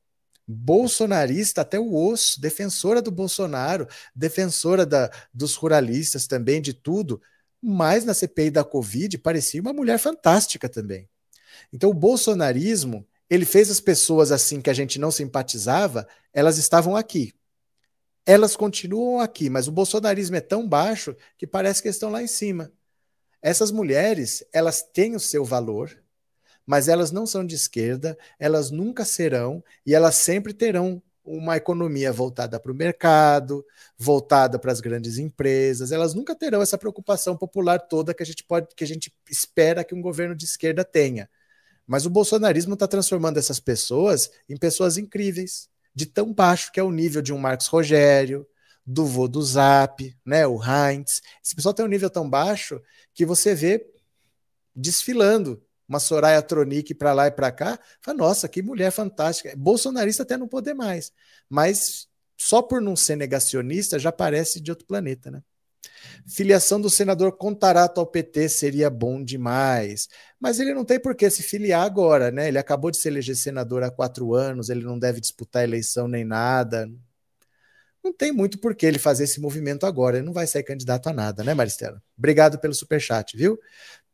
Bolsonarista 0.47 1.63
até 1.63 1.79
o 1.79 1.95
osso, 1.95 2.39
defensora 2.41 3.01
do 3.01 3.11
Bolsonaro, 3.11 3.89
defensora 4.15 4.85
da, 4.85 5.11
dos 5.33 5.55
ruralistas 5.55 6.27
também, 6.27 6.61
de 6.61 6.75
tudo, 6.75 7.21
mas 7.63 8.05
na 8.05 8.13
CPI 8.13 8.51
da 8.51 8.63
Covid 8.63 9.17
parecia 9.19 9.61
uma 9.61 9.73
mulher 9.73 9.99
fantástica 9.99 10.69
também. 10.69 11.09
Então 11.73 11.89
o 11.89 11.95
bolsonarismo, 11.95 13.07
ele 13.31 13.47
fez 13.47 13.71
as 13.71 13.81
pessoas 13.81 14.31
assim 14.31 14.61
que 14.61 14.69
a 14.69 14.75
gente 14.75 14.99
não 14.99 15.11
simpatizava, 15.11 16.07
elas 16.33 16.59
estavam 16.59 16.95
aqui 16.95 17.33
elas 18.27 18.57
continuam 18.57 19.21
aqui, 19.21 19.51
mas 19.51 19.69
o 19.69 19.73
bolsonarismo 19.73 20.37
é 20.37 20.41
tão 20.41 20.67
baixo 20.69 21.15
que 21.37 21.47
parece 21.47 21.83
que 21.83 21.89
estão 21.89 22.11
lá 22.11 22.23
em 22.23 22.27
cima. 22.27 22.73
Essas 23.43 23.71
mulheres, 23.71 24.45
elas 24.53 24.83
têm 24.83 25.15
o 25.15 25.21
seu 25.21 25.45
valor, 25.45 25.91
mas 26.67 26.89
elas 26.89 27.11
não 27.11 27.27
são 27.27 27.45
de 27.45 27.55
esquerda, 27.55 28.17
elas 28.39 28.71
nunca 28.71 29.05
serão 29.05 29.63
e 29.85 29.95
elas 29.95 30.15
sempre 30.17 30.55
terão 30.55 31.03
uma 31.25 31.57
economia 31.57 32.13
voltada 32.13 32.61
para 32.61 32.73
o 32.73 32.75
mercado, 32.75 33.65
voltada 33.99 34.59
para 34.59 34.73
as 34.73 34.81
grandes 34.81 35.19
empresas. 35.19 35.93
Elas 35.93 36.15
nunca 36.15 36.35
terão 36.35 36.63
essa 36.63 36.79
preocupação 36.79 37.37
popular 37.37 37.79
toda 37.79 38.15
que 38.15 38.23
a 38.23 38.27
gente 38.27 38.45
pode, 38.45 38.75
que 38.75 38.85
a 38.85 38.87
gente 38.87 39.13
espera 39.29 39.85
que 39.85 39.95
um 39.95 40.03
governo 40.03 40.35
de 40.35 40.45
esquerda 40.45 40.85
tenha. 40.85 41.29
Mas 41.87 42.07
o 42.07 42.11
bolsonarismo 42.11 42.75
está 42.75 42.89
transformando 42.89 43.39
essas 43.39 43.61
pessoas 43.61 44.31
em 44.49 44.57
pessoas 44.57 44.97
incríveis, 44.99 45.69
de 45.95 46.07
tão 46.07 46.33
baixo 46.33 46.73
que 46.73 46.81
é 46.81 46.83
o 46.83 46.91
nível 46.91 47.23
de 47.23 47.33
um 47.33 47.39
Marcos 47.39 47.67
Rogério, 47.67 48.47
do 48.87 49.07
vô 49.07 49.27
do 49.27 49.43
Zap, 49.43 50.15
né, 50.25 50.47
o 50.47 50.61
Heinz. 50.63 51.23
Esse 51.43 51.55
pessoal 51.55 51.73
tem 51.75 51.85
um 51.85 51.89
nível 51.89 52.11
tão 52.11 52.29
baixo 52.29 52.81
que 53.15 53.25
você 53.25 53.55
vê 53.55 53.87
desfilando 54.75 55.63
uma 55.89 56.01
Soraya 56.01 56.43
Tronic 56.43 56.95
para 56.95 57.13
lá 57.13 57.27
e 57.27 57.31
para 57.31 57.53
cá, 57.53 57.79
fala, 58.01 58.19
nossa, 58.19 58.49
que 58.49 58.63
mulher 58.63 58.91
fantástica. 58.91 59.55
Bolsonarista 59.57 60.23
até 60.23 60.37
não 60.37 60.49
poder 60.49 60.75
mais, 60.75 61.13
mas 61.49 62.09
só 62.37 62.63
por 62.63 62.81
não 62.81 62.97
ser 62.97 63.17
negacionista 63.17 63.99
já 63.99 64.11
parece 64.11 64.61
de 64.61 64.71
outro 64.71 64.87
planeta, 64.87 65.31
né? 65.31 65.43
Filiação 66.27 66.81
do 66.81 66.89
senador 66.89 67.37
Contarato 67.37 68.01
ao 68.01 68.07
PT 68.07 68.49
seria 68.49 68.89
bom 68.91 69.23
demais. 69.23 70.09
Mas 70.41 70.61
ele 70.61 70.75
não 70.75 70.85
tem 70.85 71.01
por 71.01 71.15
que 71.15 71.29
se 71.31 71.43
filiar 71.43 71.83
agora, 71.85 72.31
né? 72.31 72.49
Ele 72.49 72.59
acabou 72.59 72.91
de 72.91 72.97
se 72.97 73.09
eleger 73.09 73.37
senador 73.37 73.83
há 73.83 73.91
quatro 73.91 74.35
anos, 74.35 74.69
ele 74.71 74.85
não 74.85 74.99
deve 74.99 75.21
disputar 75.21 75.65
eleição 75.65 76.09
nem 76.09 76.25
nada. 76.25 76.91
Não 78.03 78.13
tem 78.13 78.31
muito 78.33 78.59
por 78.59 78.75
que 78.75 78.85
ele 78.85 78.99
fazer 78.99 79.25
esse 79.25 79.41
movimento 79.41 79.87
agora. 79.87 80.19
Ele 80.19 80.27
não 80.27 80.33
vai 80.33 80.47
sair 80.47 80.63
candidato 80.63 81.09
a 81.09 81.13
nada, 81.13 81.43
né, 81.43 81.55
Maristela? 81.55 82.03
Obrigado 82.19 82.59
pelo 82.59 82.75
superchat, 82.75 83.37
viu? 83.37 83.59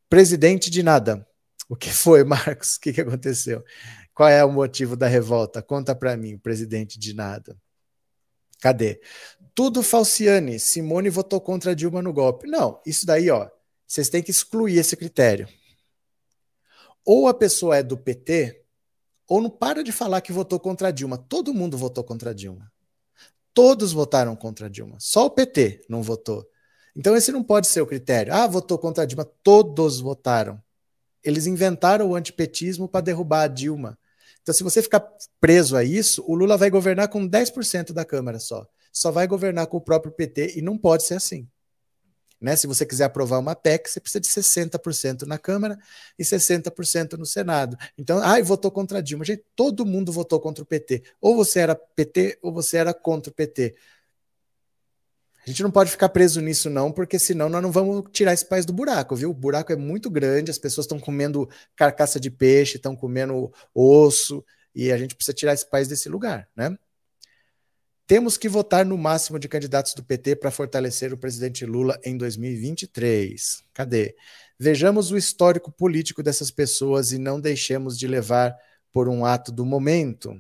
Presidente 0.09 0.71
de 0.71 0.83
nada. 0.83 1.27
O 1.69 1.75
que 1.77 1.91
foi, 1.91 2.23
Marcos? 2.25 2.77
O 2.77 2.81
que, 2.81 2.93
que 2.93 3.01
aconteceu? 3.01 3.65
Qual 4.15 4.29
é 4.29 4.45
o 4.45 4.53
motivo 4.53 4.97
da 4.97 5.09
revolta? 5.09 5.63
Conta 5.63 5.95
para 5.95 6.17
mim, 6.17 6.39
presidente 6.39 6.99
de 6.99 7.15
nada. 7.15 7.57
Cadê? 8.61 9.01
Tudo 9.55 9.83
Falciane. 9.83 10.59
Simone 10.59 11.11
votou 11.11 11.41
contra 11.41 11.75
Dilma 11.75 12.03
no 12.03 12.13
golpe. 12.13 12.47
Não, 12.47 12.81
isso 12.87 13.07
daí, 13.07 13.31
ó, 13.31 13.49
vocês 13.87 14.09
têm 14.09 14.23
que 14.23 14.31
excluir 14.31 14.79
esse 14.79 14.97
critério. 14.97 15.49
Ou 17.05 17.29
a 17.29 17.35
pessoa 17.35 17.77
é 17.77 17.83
do 17.83 17.97
PT, 17.97 18.65
ou 19.27 19.41
não 19.41 19.51
para 19.51 19.83
de 19.83 19.93
falar 19.93 20.21
que 20.21 20.33
votou 20.33 20.61
contra 20.61 20.93
Dilma. 20.93 21.19
Todo 21.19 21.55
mundo 21.55 21.77
votou 21.77 22.05
contra 22.05 22.35
Dilma. 22.35 22.71
Todos 23.53 23.93
votaram 23.93 24.37
contra 24.37 24.71
Dilma. 24.71 24.97
Só 25.01 25.27
o 25.27 25.31
PT 25.31 25.85
não 25.89 26.03
votou. 26.03 26.47
Então 26.95 27.17
esse 27.17 27.33
não 27.33 27.43
pode 27.43 27.67
ser 27.67 27.81
o 27.81 27.87
critério. 27.87 28.33
Ah, 28.33 28.47
votou 28.47 28.79
contra 28.79 29.07
Dilma. 29.07 29.25
Todos 29.43 30.01
votaram. 30.01 30.63
Eles 31.23 31.47
inventaram 31.47 32.09
o 32.09 32.15
antipetismo 32.15 32.89
para 32.89 33.03
derrubar 33.03 33.43
a 33.43 33.49
Dilma. 33.49 33.99
Então, 34.43 34.55
se 34.55 34.63
você 34.63 34.81
ficar 34.81 35.07
preso 35.39 35.77
a 35.77 35.85
isso, 35.85 36.25
o 36.27 36.35
Lula 36.35 36.57
vai 36.57 36.71
governar 36.71 37.09
com 37.09 37.29
10% 37.29 37.93
da 37.93 38.07
Câmara 38.07 38.39
só 38.39 38.67
só 38.93 39.11
vai 39.11 39.27
governar 39.27 39.67
com 39.67 39.77
o 39.77 39.81
próprio 39.81 40.13
PT 40.13 40.55
e 40.57 40.63
não 40.63 40.77
pode 40.77 41.05
ser 41.05 41.15
assim. 41.15 41.49
Né? 42.41 42.57
Se 42.57 42.67
você 42.67 42.87
quiser 42.87 43.05
aprovar 43.05 43.39
uma 43.39 43.55
PEC, 43.55 43.89
você 43.91 44.01
precisa 44.01 44.21
de 44.21 44.29
60% 44.29 45.27
na 45.27 45.37
Câmara 45.37 45.79
e 46.19 46.25
60% 46.25 47.19
no 47.19 47.27
Senado. 47.27 47.77
Então, 47.99 48.19
ai, 48.19 48.43
votou 48.43 48.71
contra 48.71 49.03
Dilma. 49.03 49.25
Gente, 49.25 49.45
todo 49.55 49.85
mundo 49.85 50.11
votou 50.11 50.41
contra 50.41 50.63
o 50.65 50.67
PT. 50.67 51.03
Ou 51.21 51.37
você 51.37 51.61
era 51.61 51.75
PT 51.75 52.39
ou 52.41 52.53
você 52.53 52.79
era 52.79 52.95
contra 52.95 53.31
o 53.31 53.35
PT. 53.35 53.77
A 55.47 55.51
gente 55.51 55.63
não 55.63 55.71
pode 55.71 55.91
ficar 55.91 56.09
preso 56.11 56.41
nisso, 56.41 56.69
não, 56.69 56.93
porque 56.93 57.19
senão 57.19 57.49
nós 57.49 57.63
não 57.63 57.73
vamos 57.73 58.05
tirar 58.13 58.33
esse 58.33 58.45
país 58.45 58.67
do 58.67 58.73
buraco, 58.73 59.17
viu? 59.17 59.31
O 59.31 59.35
buraco 59.35 59.73
é 59.73 59.77
muito 59.77 60.11
grande, 60.11 60.51
as 60.51 60.59
pessoas 60.59 60.85
estão 60.85 61.01
comendo 61.01 61.49
carcaça 61.75 62.21
de 62.21 62.31
peixe, 62.31 62.77
estão 62.77 62.95
comendo 62.95 63.51
osso, 63.75 64.45
e 64.75 64.93
a 64.93 64.99
gente 64.99 65.15
precisa 65.15 65.35
tirar 65.35 65.55
esse 65.55 65.69
país 65.69 65.89
desse 65.89 66.11
lugar, 66.11 66.47
né? 66.55 66.77
Temos 68.11 68.37
que 68.37 68.49
votar 68.49 68.85
no 68.85 68.99
máximo 68.99 69.39
de 69.39 69.47
candidatos 69.47 69.95
do 69.95 70.03
PT 70.03 70.35
para 70.35 70.51
fortalecer 70.51 71.13
o 71.13 71.17
presidente 71.17 71.65
Lula 71.65 71.97
em 72.05 72.17
2023. 72.17 73.63
Cadê? 73.73 74.17
Vejamos 74.59 75.13
o 75.13 75.17
histórico 75.17 75.71
político 75.71 76.21
dessas 76.21 76.51
pessoas 76.51 77.13
e 77.13 77.19
não 77.19 77.41
deixemos 77.41 77.97
de 77.97 78.09
levar 78.09 78.53
por 78.91 79.09
um 79.09 79.25
ato 79.25 79.53
do 79.53 79.65
momento. 79.65 80.35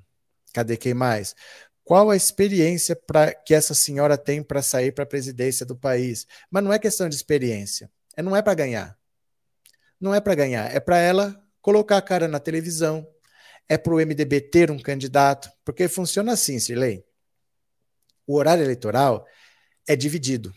Cadê 0.52 0.76
quem 0.76 0.94
mais? 0.94 1.36
Qual 1.84 2.10
a 2.10 2.16
experiência 2.16 2.96
pra, 2.96 3.32
que 3.32 3.54
essa 3.54 3.72
senhora 3.72 4.18
tem 4.18 4.42
para 4.42 4.62
sair 4.62 4.90
para 4.90 5.04
a 5.04 5.06
presidência 5.06 5.64
do 5.64 5.76
país? 5.76 6.26
Mas 6.50 6.64
não 6.64 6.72
é 6.72 6.78
questão 6.80 7.08
de 7.08 7.14
experiência. 7.14 7.88
É, 8.16 8.20
não 8.20 8.34
é 8.34 8.42
para 8.42 8.54
ganhar. 8.54 8.98
Não 10.00 10.12
é 10.12 10.20
para 10.20 10.34
ganhar. 10.34 10.74
É 10.74 10.80
para 10.80 10.98
ela 10.98 11.40
colocar 11.62 11.98
a 11.98 12.02
cara 12.02 12.26
na 12.26 12.40
televisão. 12.40 13.06
É 13.68 13.78
para 13.78 13.94
o 13.94 14.00
MDB 14.00 14.40
ter 14.40 14.72
um 14.72 14.78
candidato. 14.80 15.48
Porque 15.64 15.86
funciona 15.86 16.32
assim, 16.32 16.58
Sirlei 16.58 17.08
o 18.30 18.36
horário 18.36 18.62
eleitoral 18.62 19.26
é 19.88 19.96
dividido. 19.96 20.54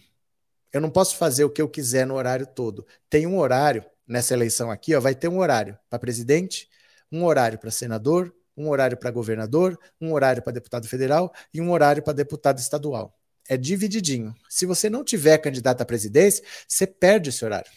Eu 0.72 0.80
não 0.80 0.92
posso 0.92 1.18
fazer 1.18 1.44
o 1.44 1.50
que 1.50 1.60
eu 1.60 1.68
quiser 1.68 2.06
no 2.06 2.14
horário 2.14 2.46
todo. 2.46 2.86
Tem 3.10 3.26
um 3.26 3.40
horário 3.40 3.84
nessa 4.08 4.36
eleição 4.36 4.70
aqui, 4.70 4.94
ó, 4.94 5.00
vai 5.00 5.16
ter 5.16 5.28
um 5.28 5.40
horário 5.40 5.76
para 5.90 5.98
presidente, 5.98 6.70
um 7.12 7.26
horário 7.26 7.58
para 7.58 7.72
senador, 7.72 8.32
um 8.56 8.70
horário 8.70 8.96
para 8.96 9.10
governador, 9.10 9.80
um 10.00 10.14
horário 10.14 10.44
para 10.44 10.54
deputado 10.54 10.88
federal 10.88 11.34
e 11.52 11.60
um 11.60 11.72
horário 11.72 12.04
para 12.04 12.14
deputado 12.14 12.60
estadual. 12.60 13.18
É 13.50 13.58
divididinho. 13.58 14.36
Se 14.48 14.68
você 14.68 14.88
não 14.88 15.04
tiver 15.04 15.40
candidato 15.40 15.82
à 15.82 15.86
presidência, 15.86 16.44
você 16.68 16.86
perde 16.86 17.30
esse 17.30 17.44
horário. 17.44 17.72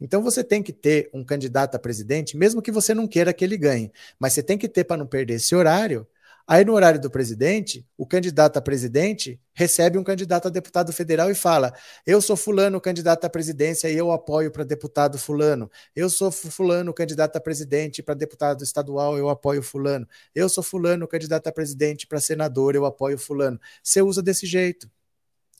Então 0.00 0.22
você 0.22 0.42
tem 0.42 0.62
que 0.62 0.72
ter 0.72 1.10
um 1.12 1.22
candidato 1.22 1.74
a 1.74 1.78
presidente, 1.78 2.34
mesmo 2.34 2.62
que 2.62 2.72
você 2.72 2.94
não 2.94 3.06
queira 3.06 3.34
que 3.34 3.44
ele 3.44 3.58
ganhe, 3.58 3.92
mas 4.18 4.32
você 4.32 4.42
tem 4.42 4.56
que 4.56 4.70
ter 4.70 4.84
para 4.84 4.96
não 4.96 5.06
perder 5.06 5.34
esse 5.34 5.54
horário 5.54 6.06
Aí, 6.52 6.64
no 6.64 6.72
horário 6.72 7.00
do 7.00 7.08
presidente, 7.08 7.86
o 7.96 8.04
candidato 8.04 8.56
a 8.56 8.60
presidente 8.60 9.40
recebe 9.54 9.96
um 9.96 10.02
candidato 10.02 10.48
a 10.48 10.50
deputado 10.50 10.92
federal 10.92 11.30
e 11.30 11.34
fala: 11.34 11.72
Eu 12.04 12.20
sou 12.20 12.36
Fulano, 12.36 12.80
candidato 12.80 13.24
à 13.24 13.30
presidência, 13.30 13.88
e 13.88 13.96
eu 13.96 14.10
apoio 14.10 14.50
para 14.50 14.64
deputado 14.64 15.16
Fulano. 15.16 15.70
Eu 15.94 16.10
sou 16.10 16.28
Fulano, 16.32 16.92
candidato 16.92 17.36
a 17.36 17.40
presidente, 17.40 18.02
para 18.02 18.16
deputado 18.16 18.64
estadual, 18.64 19.16
eu 19.16 19.28
apoio 19.28 19.62
Fulano. 19.62 20.08
Eu 20.34 20.48
sou 20.48 20.64
Fulano, 20.64 21.06
candidato 21.06 21.46
a 21.46 21.52
presidente, 21.52 22.04
para 22.04 22.18
senador, 22.18 22.74
eu 22.74 22.84
apoio 22.84 23.16
Fulano. 23.16 23.60
Você 23.80 24.02
usa 24.02 24.20
desse 24.20 24.44
jeito. 24.44 24.90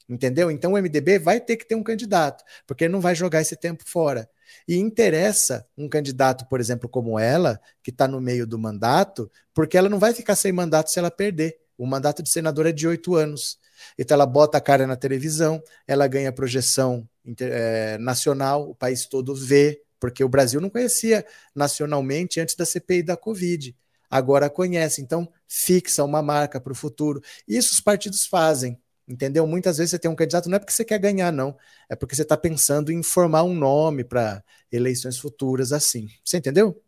Entendeu? 0.09 0.51
Então 0.51 0.73
o 0.73 0.77
MDB 0.77 1.21
vai 1.21 1.41
ter 1.41 1.57
que 1.57 1.65
ter 1.65 1.77
um 1.77 1.85
candidato, 1.85 2.43
porque 2.67 2.83
ele 2.83 2.93
não 2.93 3.01
vai 3.01 3.15
jogar 3.15 3.41
esse 3.41 3.55
tempo 3.55 3.85
fora. 3.87 4.29
E 4.67 4.77
interessa 4.77 5.67
um 5.77 5.89
candidato, 5.89 6.47
por 6.49 6.61
exemplo, 6.61 6.89
como 6.89 7.19
ela, 7.19 7.61
que 7.83 7.91
está 7.91 8.07
no 8.07 8.21
meio 8.21 8.47
do 8.47 8.59
mandato, 8.59 9.31
porque 9.55 9.77
ela 9.77 9.89
não 9.89 9.99
vai 9.99 10.13
ficar 10.13 10.37
sem 10.37 10.53
mandato 10.53 10.91
se 10.91 10.99
ela 10.99 11.11
perder. 11.11 11.57
O 11.77 11.87
mandato 11.87 12.23
de 12.23 12.31
senador 12.31 12.67
é 12.67 12.73
de 12.73 12.87
oito 12.87 13.15
anos. 13.15 13.59
Então 13.99 14.15
ela 14.15 14.27
bota 14.27 14.59
a 14.59 14.61
cara 14.61 14.87
na 14.87 14.97
televisão, 14.97 15.63
ela 15.87 16.07
ganha 16.07 16.33
projeção 16.33 17.09
é, 17.41 17.97
nacional, 17.99 18.69
o 18.69 18.75
país 18.75 19.07
todo 19.07 19.35
vê, 19.35 19.83
porque 19.99 20.25
o 20.25 20.29
Brasil 20.29 20.61
não 20.61 20.71
conhecia 20.71 21.25
nacionalmente 21.55 22.41
antes 22.41 22.55
da 22.55 22.65
CPI 22.65 23.03
da 23.03 23.17
Covid. 23.17 23.75
Agora 24.11 24.51
conhece, 24.51 25.01
então 25.01 25.31
fixa 25.47 26.03
uma 26.03 26.21
marca 26.21 26.61
para 26.61 26.73
o 26.73 26.77
futuro. 26.77 27.23
Isso 27.47 27.73
os 27.73 27.81
partidos 27.81 28.27
fazem. 28.27 28.79
Entendeu? 29.11 29.45
Muitas 29.45 29.79
vezes 29.79 29.91
você 29.91 29.99
tem 29.99 30.09
um 30.09 30.15
candidato, 30.15 30.49
não 30.49 30.55
é 30.55 30.59
porque 30.61 30.73
você 30.73 30.85
quer 30.85 31.01
ganhar, 31.01 31.33
não. 31.33 31.57
É 31.89 31.97
porque 31.97 32.15
você 32.15 32.23
está 32.23 32.37
pensando 32.37 32.93
em 32.93 33.03
formar 33.03 33.43
um 33.43 33.53
nome 33.53 34.05
para 34.05 34.41
eleições 34.71 35.19
futuras 35.19 35.73
assim. 35.73 36.09
Você 36.25 36.37
entendeu? 36.37 36.81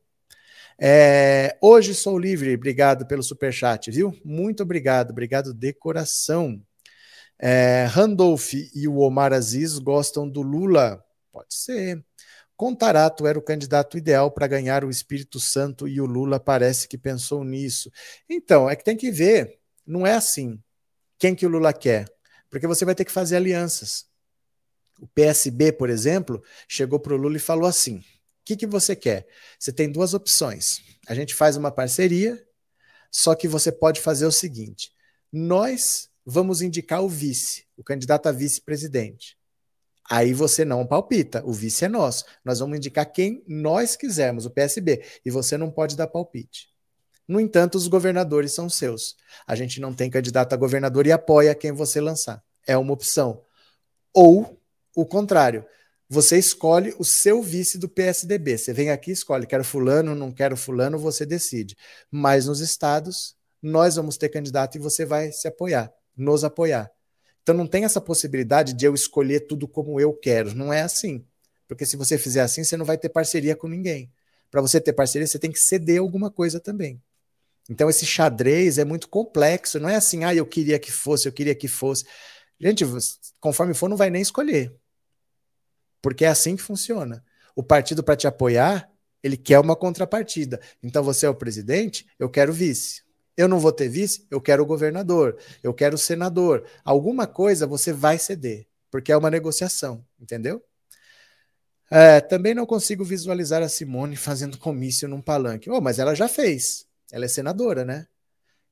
É, 0.78 1.59
hoje 1.61 1.94
sou 1.97 2.16
livre, 2.16 2.55
obrigado 2.55 3.07
pelo 3.07 3.24
superchat, 3.24 3.90
viu? 3.90 4.16
Muito 4.24 4.62
obrigado, 4.62 5.11
obrigado 5.11 5.53
de 5.53 5.73
coração. 5.73 6.62
É, 7.40 7.86
Randolph 7.90 8.55
e 8.55 8.86
o 8.86 8.99
Omar 8.99 9.32
Aziz 9.32 9.77
gostam 9.81 10.28
do 10.28 10.43
Lula? 10.43 11.05
Pode 11.32 11.53
ser. 11.53 12.05
Contarato 12.57 13.27
era 13.27 13.36
o 13.36 13.43
candidato 13.43 13.99
ideal 13.99 14.31
para 14.31 14.47
ganhar 14.47 14.85
o 14.85 14.90
Espírito 14.90 15.40
Santo 15.40 15.89
e 15.89 16.01
o 16.01 16.07
Lula 16.07 16.39
parece 16.39 16.86
que 16.86 16.97
pensou 16.97 17.43
nisso. 17.43 17.90
Então, 18.31 18.70
é 18.70 18.77
que 18.77 18.85
tem 18.85 18.97
que 18.97 19.11
ver, 19.11 19.59
não 19.85 20.07
é 20.07 20.15
assim. 20.15 20.62
Quem 21.23 21.36
que 21.36 21.47
o 21.47 21.49
Lula 21.49 21.73
quer? 21.73 22.12
Porque 22.51 22.66
você 22.66 22.85
vai 22.85 22.97
ter 22.97 23.05
que 23.05 23.12
fazer 23.12 23.36
alianças. 23.36 24.07
O 25.01 25.07
PSB, 25.07 25.70
por 25.70 25.89
exemplo, 25.89 26.43
chegou 26.66 26.99
para 26.99 27.15
o 27.15 27.16
Lula 27.16 27.36
e 27.36 27.39
falou 27.39 27.69
assim: 27.69 27.99
o 27.99 28.05
que, 28.44 28.57
que 28.57 28.66
você 28.66 28.97
quer? 28.97 29.28
Você 29.57 29.73
tem 29.73 29.89
duas 29.89 30.15
opções. 30.15 30.82
A 31.07 31.15
gente 31.15 31.32
faz 31.32 31.57
uma 31.57 31.70
parceria, 31.70 32.44
só 33.09 33.36
que 33.36 33.47
você 33.47 33.70
pode 33.70 34.01
fazer 34.01 34.27
o 34.27 34.32
seguinte: 34.32 34.90
nós 35.32 36.11
vamos 36.27 36.61
indicar 36.61 37.05
o 37.05 37.09
vice, 37.09 37.69
o 37.77 37.85
candidato 37.85 38.27
a 38.27 38.32
vice-presidente. 38.32 39.39
Aí 40.11 40.35
você 40.35 40.65
não 40.65 40.85
palpita, 40.85 41.40
o 41.47 41.53
vice 41.53 41.85
é 41.85 41.89
nosso. 41.89 42.24
Nós 42.44 42.59
vamos 42.59 42.78
indicar 42.78 43.07
quem 43.07 43.44
nós 43.47 43.94
quisermos, 43.94 44.44
o 44.44 44.51
PSB, 44.51 45.05
e 45.24 45.31
você 45.31 45.57
não 45.57 45.70
pode 45.70 45.97
dar 45.97 46.09
palpite. 46.09 46.72
No 47.33 47.41
entanto, 47.41 47.77
os 47.77 47.89
governadores 47.89 48.53
são 48.53 48.69
seus. 48.69 49.17
A 49.47 49.55
gente 49.55 49.81
não 49.81 49.95
tem 49.95 50.11
candidato 50.11 50.53
a 50.53 50.57
governador 50.57 51.07
e 51.07 51.13
apoia 51.13 51.55
quem 51.55 51.73
você 51.73 51.99
lançar. 51.99 52.45
É 52.67 52.77
uma 52.77 52.93
opção. 52.93 53.43
Ou 54.13 54.61
o 54.95 55.07
contrário, 55.07 55.65
você 56.11 56.37
escolhe 56.37 56.95
o 56.99 57.05
seu 57.07 57.43
vice 57.43 57.79
do 57.79 57.89
PSDB. 57.89 58.59
Você 58.59 58.75
vem 58.75 58.91
aqui, 58.91 59.13
escolhe, 59.13 59.47
quero 59.47 59.65
fulano, 59.65 60.15
não 60.15 60.31
quero 60.31 60.59
fulano, 60.59 60.99
você 60.99 61.25
decide. 61.25 61.75
Mas 62.11 62.45
nos 62.45 62.61
estados, 62.61 63.35
nós 63.63 63.97
vamos 63.97 64.19
ter 64.19 64.29
candidato 64.29 64.77
e 64.77 64.79
você 64.79 65.07
vai 65.07 65.33
se 65.33 65.49
apoiar, 65.49 65.91
nos 66.15 66.45
apoiar. 66.45 66.91
Então 67.43 67.55
não 67.55 67.67
tem 67.67 67.87
essa 67.87 67.99
possibilidade 67.99 68.75
de 68.75 68.85
eu 68.85 68.95
escolher 68.95 69.47
tudo 69.47 69.67
como 69.67 69.99
eu 69.99 70.13
quero. 70.13 70.55
Não 70.55 70.71
é 70.71 70.83
assim. 70.83 71.25
Porque 71.67 71.87
se 71.87 71.97
você 71.97 72.19
fizer 72.19 72.43
assim, 72.43 72.63
você 72.63 72.77
não 72.77 72.85
vai 72.85 72.99
ter 72.99 73.09
parceria 73.09 73.57
com 73.57 73.69
ninguém. 73.69 74.13
Para 74.51 74.61
você 74.61 74.79
ter 74.79 74.93
parceria, 74.93 75.27
você 75.27 75.39
tem 75.39 75.51
que 75.51 75.59
ceder 75.59 75.99
alguma 75.99 76.31
coisa 76.31 76.61
também. 76.61 77.01
Então 77.69 77.89
esse 77.89 78.05
xadrez 78.05 78.79
é 78.79 78.85
muito 78.85 79.09
complexo. 79.09 79.79
Não 79.79 79.89
é 79.89 79.97
assim, 79.97 80.25
ah, 80.25 80.35
eu 80.35 80.47
queria 80.47 80.79
que 80.79 80.91
fosse, 80.91 81.29
eu 81.29 81.33
queria 81.33 81.55
que 81.55 81.69
fosse. 81.69 82.05
Gente, 82.61 82.85
conforme 83.41 83.75
for, 83.75 83.89
não 83.89 83.97
vai 83.97 84.11
nem 84.11 84.23
escolher. 84.23 84.75
Porque 86.01 86.25
é 86.25 86.29
assim 86.29 86.57
que 86.57 86.63
funciona. 86.63 87.25
O 87.55 87.63
partido, 87.63 88.03
para 88.03 88.17
te 88.17 88.27
apoiar, 88.27 88.91
ele 89.23 89.37
quer 89.37 89.59
uma 89.59 89.77
contrapartida. 89.77 90.61
Então 90.83 91.03
você 91.03 91.27
é 91.27 91.29
o 91.29 91.35
presidente, 91.35 92.07
eu 92.19 92.29
quero 92.29 92.53
vice. 92.53 93.03
Eu 93.37 93.49
não 93.49 93.59
vou 93.59 93.73
ter 93.73 93.89
vice, 93.89 94.27
eu 94.31 94.41
quero 94.41 94.63
o 94.63 94.67
governador, 94.67 95.39
eu 95.63 95.73
quero 95.73 95.95
o 95.95 95.99
senador. 95.99 96.67
Alguma 96.85 97.27
coisa 97.27 97.67
você 97.67 97.93
vai 97.93 98.19
ceder, 98.19 98.67
porque 98.91 99.11
é 99.11 99.17
uma 99.17 99.31
negociação, 99.31 100.05
entendeu? 100.21 100.63
É, 101.91 102.21
também 102.21 102.55
não 102.55 102.67
consigo 102.67 103.05
visualizar 103.05 103.63
a 103.63 103.69
Simone 103.69 104.17
fazendo 104.17 104.59
comício 104.59 105.09
num 105.09 105.21
palanque. 105.21 105.71
Oh, 105.71 105.81
mas 105.81 105.99
ela 105.99 106.15
já 106.15 106.27
fez. 106.27 106.87
Ela 107.13 107.27
é 107.27 107.29
senadora, 107.29 107.85
né? 107.85 108.09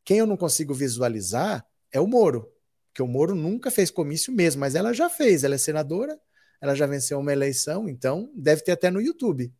Quem 0.04 0.18
eu 0.18 0.26
não 0.26 0.36
consigo 0.36 0.74
visualizar 0.74 1.64
é 1.92 2.00
o 2.00 2.06
Moro, 2.06 2.50
que 2.94 3.02
o 3.02 3.06
Moro 3.06 3.34
nunca 3.34 3.70
fez 3.70 3.90
comício 3.90 4.32
mesmo, 4.32 4.60
mas 4.60 4.74
ela 4.74 4.92
já 4.92 5.10
fez. 5.10 5.44
Ela 5.44 5.54
é 5.54 5.58
senadora, 5.58 6.18
ela 6.60 6.74
já 6.74 6.86
venceu 6.86 7.20
uma 7.20 7.32
eleição, 7.32 7.88
então 7.88 8.32
deve 8.34 8.62
ter 8.62 8.72
até 8.72 8.90
no 8.90 9.00
YouTube. 9.00 9.52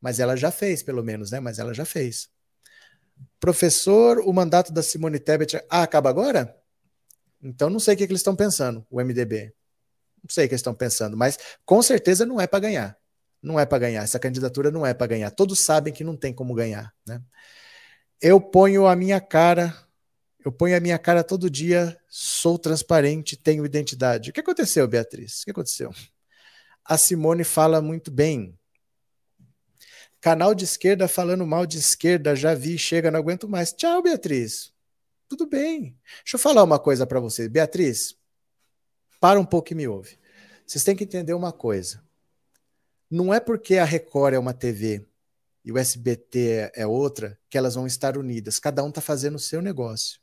Mas 0.00 0.18
ela 0.18 0.36
já 0.36 0.50
fez, 0.50 0.82
pelo 0.82 1.02
menos, 1.02 1.32
né? 1.32 1.40
Mas 1.40 1.58
ela 1.58 1.74
já 1.74 1.84
fez. 1.84 2.30
Professor, 3.38 4.20
o 4.20 4.32
mandato 4.32 4.72
da 4.72 4.82
Simone 4.82 5.18
Tebet 5.18 5.56
ah, 5.68 5.82
acaba 5.82 6.08
agora? 6.08 6.56
Então 7.42 7.68
não 7.68 7.80
sei 7.80 7.94
o 7.94 7.96
que, 7.96 8.06
que 8.06 8.12
eles 8.12 8.20
estão 8.20 8.36
pensando, 8.36 8.86
o 8.88 9.00
MDB. 9.00 9.52
Não 10.22 10.30
sei 10.30 10.44
o 10.44 10.48
que 10.48 10.54
eles 10.54 10.60
estão 10.60 10.74
pensando, 10.74 11.16
mas 11.16 11.38
com 11.64 11.82
certeza 11.82 12.24
não 12.24 12.40
é 12.40 12.46
para 12.46 12.60
ganhar. 12.60 12.98
Não 13.42 13.58
é 13.58 13.64
para 13.64 13.78
ganhar. 13.78 14.02
Essa 14.02 14.18
candidatura 14.18 14.70
não 14.70 14.86
é 14.86 14.92
para 14.92 15.06
ganhar. 15.06 15.30
Todos 15.30 15.60
sabem 15.60 15.92
que 15.92 16.04
não 16.04 16.16
tem 16.16 16.32
como 16.32 16.54
ganhar. 16.54 16.94
Né? 17.06 17.20
Eu 18.22 18.38
ponho 18.38 18.86
a 18.86 18.94
minha 18.94 19.18
cara, 19.18 19.74
eu 20.44 20.52
ponho 20.52 20.76
a 20.76 20.80
minha 20.80 20.98
cara 20.98 21.24
todo 21.24 21.48
dia, 21.48 21.98
sou 22.06 22.58
transparente, 22.58 23.34
tenho 23.34 23.64
identidade. 23.64 24.28
O 24.28 24.32
que 24.32 24.40
aconteceu, 24.40 24.86
Beatriz? 24.86 25.40
O 25.40 25.44
que 25.46 25.50
aconteceu? 25.52 25.90
A 26.84 26.98
Simone 26.98 27.44
fala 27.44 27.80
muito 27.80 28.10
bem. 28.10 28.58
Canal 30.20 30.54
de 30.54 30.64
esquerda 30.64 31.08
falando 31.08 31.46
mal 31.46 31.64
de 31.64 31.78
esquerda, 31.78 32.36
já 32.36 32.52
vi, 32.52 32.76
chega, 32.76 33.10
não 33.10 33.18
aguento 33.18 33.48
mais. 33.48 33.72
Tchau, 33.72 34.02
Beatriz. 34.02 34.70
Tudo 35.26 35.46
bem. 35.46 35.96
Deixa 36.22 36.34
eu 36.34 36.38
falar 36.38 36.62
uma 36.62 36.78
coisa 36.78 37.06
para 37.06 37.20
você. 37.20 37.48
Beatriz, 37.48 38.14
para 39.18 39.40
um 39.40 39.46
pouco 39.46 39.72
e 39.72 39.74
me 39.74 39.88
ouve. 39.88 40.18
Vocês 40.66 40.84
têm 40.84 40.94
que 40.94 41.04
entender 41.04 41.32
uma 41.32 41.52
coisa. 41.52 42.04
Não 43.10 43.32
é 43.32 43.40
porque 43.40 43.78
a 43.78 43.84
Record 43.84 44.34
é 44.34 44.38
uma 44.38 44.52
TV 44.52 45.06
e 45.64 45.72
o 45.72 45.78
SBT 45.78 46.72
é 46.74 46.86
outra 46.86 47.38
que 47.48 47.58
elas 47.58 47.74
vão 47.74 47.86
estar 47.86 48.16
unidas. 48.16 48.58
Cada 48.58 48.82
um 48.82 48.88
está 48.88 49.00
fazendo 49.00 49.36
o 49.36 49.40
seu 49.40 49.60
negócio, 49.60 50.20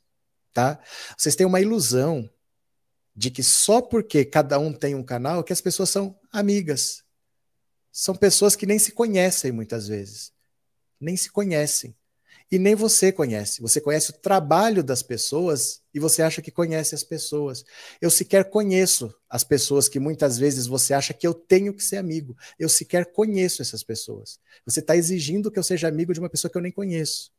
tá? 0.52 0.80
Vocês 1.16 1.36
têm 1.36 1.46
uma 1.46 1.60
ilusão 1.60 2.28
de 3.14 3.30
que 3.30 3.42
só 3.42 3.80
porque 3.80 4.24
cada 4.24 4.58
um 4.58 4.72
tem 4.72 4.94
um 4.94 5.02
canal 5.02 5.42
que 5.42 5.52
as 5.52 5.60
pessoas 5.60 5.90
são 5.90 6.18
amigas, 6.30 7.04
são 7.90 8.14
pessoas 8.14 8.54
que 8.54 8.66
nem 8.66 8.78
se 8.78 8.92
conhecem 8.92 9.50
muitas 9.50 9.88
vezes. 9.88 10.32
Nem 11.00 11.16
se 11.16 11.30
conhecem. 11.30 11.96
E 12.50 12.58
nem 12.58 12.74
você 12.74 13.12
conhece. 13.12 13.60
Você 13.60 13.80
conhece 13.80 14.10
o 14.10 14.14
trabalho 14.14 14.82
das 14.82 15.02
pessoas 15.02 15.82
e 15.92 16.00
você 16.00 16.22
acha 16.22 16.40
que 16.40 16.50
conhece 16.50 16.94
as 16.94 17.04
pessoas. 17.04 17.64
Eu 18.00 18.10
sequer 18.10 18.48
conheço 18.48 19.14
as 19.28 19.44
pessoas 19.44 19.88
que 19.88 20.00
muitas 20.00 20.38
vezes 20.38 20.66
você 20.66 20.94
acha 20.94 21.12
que 21.12 21.26
eu 21.26 21.34
tenho 21.34 21.74
que 21.74 21.84
ser 21.84 21.98
amigo. 21.98 22.36
Eu 22.58 22.68
sequer 22.68 23.12
conheço 23.12 23.60
essas 23.60 23.82
pessoas. 23.82 24.40
Você 24.64 24.80
está 24.80 24.96
exigindo 24.96 25.50
que 25.50 25.58
eu 25.58 25.62
seja 25.62 25.88
amigo 25.88 26.14
de 26.14 26.20
uma 26.20 26.30
pessoa 26.30 26.50
que 26.50 26.56
eu 26.56 26.62
nem 26.62 26.72
conheço. 26.72 27.30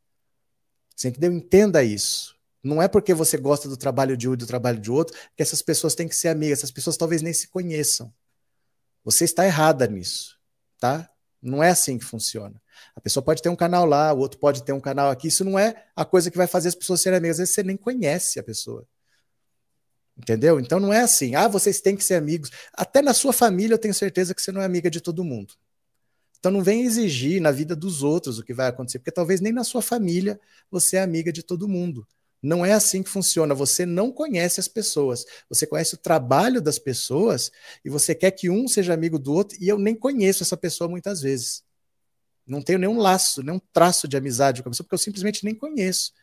Você 0.95 1.07
entendeu? 1.07 1.31
Entenda 1.31 1.84
isso. 1.84 2.38
Não 2.64 2.81
é 2.81 2.88
porque 2.88 3.14
você 3.14 3.38
gosta 3.38 3.68
do 3.68 3.77
trabalho 3.77 4.15
de 4.15 4.30
um 4.30 4.34
e 4.34 4.38
do 4.38 4.45
trabalho 4.45 4.80
de 4.80 4.91
outro 4.91 5.18
que 5.36 5.41
essas 5.41 5.61
pessoas 5.61 5.95
têm 5.95 6.07
que 6.07 6.15
ser 6.15 6.27
amigas. 6.27 6.60
Essas 6.60 6.72
pessoas 6.72 6.98
talvez 6.98 7.22
nem 7.22 7.34
se 7.34 7.48
conheçam. 7.48 8.14
Você 9.03 9.23
está 9.26 9.45
errada 9.45 9.88
nisso 9.88 10.40
tá? 10.80 11.10
Não 11.41 11.64
é 11.64 11.70
assim 11.70 11.98
que 11.98 12.06
funciona. 12.06 12.61
A 12.95 13.02
pessoa 13.02 13.24
pode 13.24 13.41
ter 13.41 13.49
um 13.49 13.56
canal 13.56 13.86
lá, 13.86 14.14
o 14.14 14.20
outro 14.20 14.40
pode 14.40 14.64
ter 14.64 14.74
um 14.74 14.80
canal 14.80 15.10
aqui. 15.10 15.28
Isso 15.28 15.45
não 15.45 15.57
é 15.57 15.86
a 15.95 16.03
coisa 16.03 16.30
que 16.30 16.38
vai 16.38 16.48
fazer 16.48 16.70
as 16.70 16.76
pessoas 16.76 17.02
serem 17.02 17.18
amigas. 17.18 17.36
Às 17.36 17.40
vezes 17.40 17.56
você 17.56 17.64
nem 17.64 17.78
conhece 17.78 18.40
a 18.40 18.44
pessoa. 18.44 18.86
Entendeu? 20.18 20.60
Então 20.60 20.80
não 20.80 20.91
é 20.91 20.99
assim. 21.02 21.36
Ah, 21.36 21.48
vocês 21.48 21.80
têm 21.80 21.95
que 21.95 22.03
ser 22.03 22.16
amigos. 22.16 22.52
Até 22.74 23.02
na 23.02 23.14
sua 23.14 23.32
família 23.32 23.76
eu 23.76 23.80
tenho 23.80 23.94
certeza 23.94 24.36
que 24.36 24.41
você 24.41 24.52
não 24.52 24.61
é 24.61 24.66
amiga 24.66 24.90
de 24.90 24.99
todo 24.99 25.24
mundo. 25.24 25.53
Então 26.40 26.52
não 26.52 26.61
vem 26.61 26.84
exigir 26.84 27.41
na 27.41 27.52
vida 27.52 27.76
dos 27.76 28.03
outros 28.03 28.38
o 28.38 28.44
que 28.44 28.53
vai 28.53 28.68
acontecer, 28.68 28.99
porque 28.99 29.11
talvez 29.11 29.41
nem 29.41 29.52
na 29.53 29.64
sua 29.64 29.82
família 29.82 30.40
você 30.70 30.98
é 30.98 31.02
amiga 31.02 31.32
de 31.32 31.44
todo 31.44 31.68
mundo. 31.68 32.06
Não 32.41 32.66
é 32.66 32.72
assim 32.72 33.03
que 33.03 33.10
funciona. 33.10 33.53
Você 33.53 33.86
não 33.86 34.11
conhece 34.11 34.60
as 34.60 34.68
pessoas. 34.68 35.26
Você 35.49 35.68
conhece 35.68 35.95
o 35.95 35.98
trabalho 35.98 36.61
das 36.61 36.80
pessoas 36.80 37.52
e 37.84 37.90
você 37.90 38.16
quer 38.16 38.32
que 38.32 38.49
um 38.49 38.68
seja 38.68 38.94
amigo 38.94 39.20
do 39.20 39.34
outro. 39.34 39.57
E 39.60 39.68
eu 39.68 39.78
nem 39.78 39.94
conheço 39.94 40.44
essa 40.44 40.56
pessoa 40.56 40.90
muitas 40.90 41.22
vezes. 41.22 41.64
Não 42.48 42.61
tenho 42.61 42.80
nenhum 42.80 42.98
laço, 42.98 43.44
nenhum 43.44 43.60
traço 43.72 44.07
de 44.07 44.18
amizade 44.18 44.64
com 44.64 44.70
a 44.70 44.72
pessoa, 44.72 44.86
porque 44.86 44.95
eu 44.95 44.99
simplesmente 44.99 45.44
nem 45.44 45.53
conheço. 45.53 46.14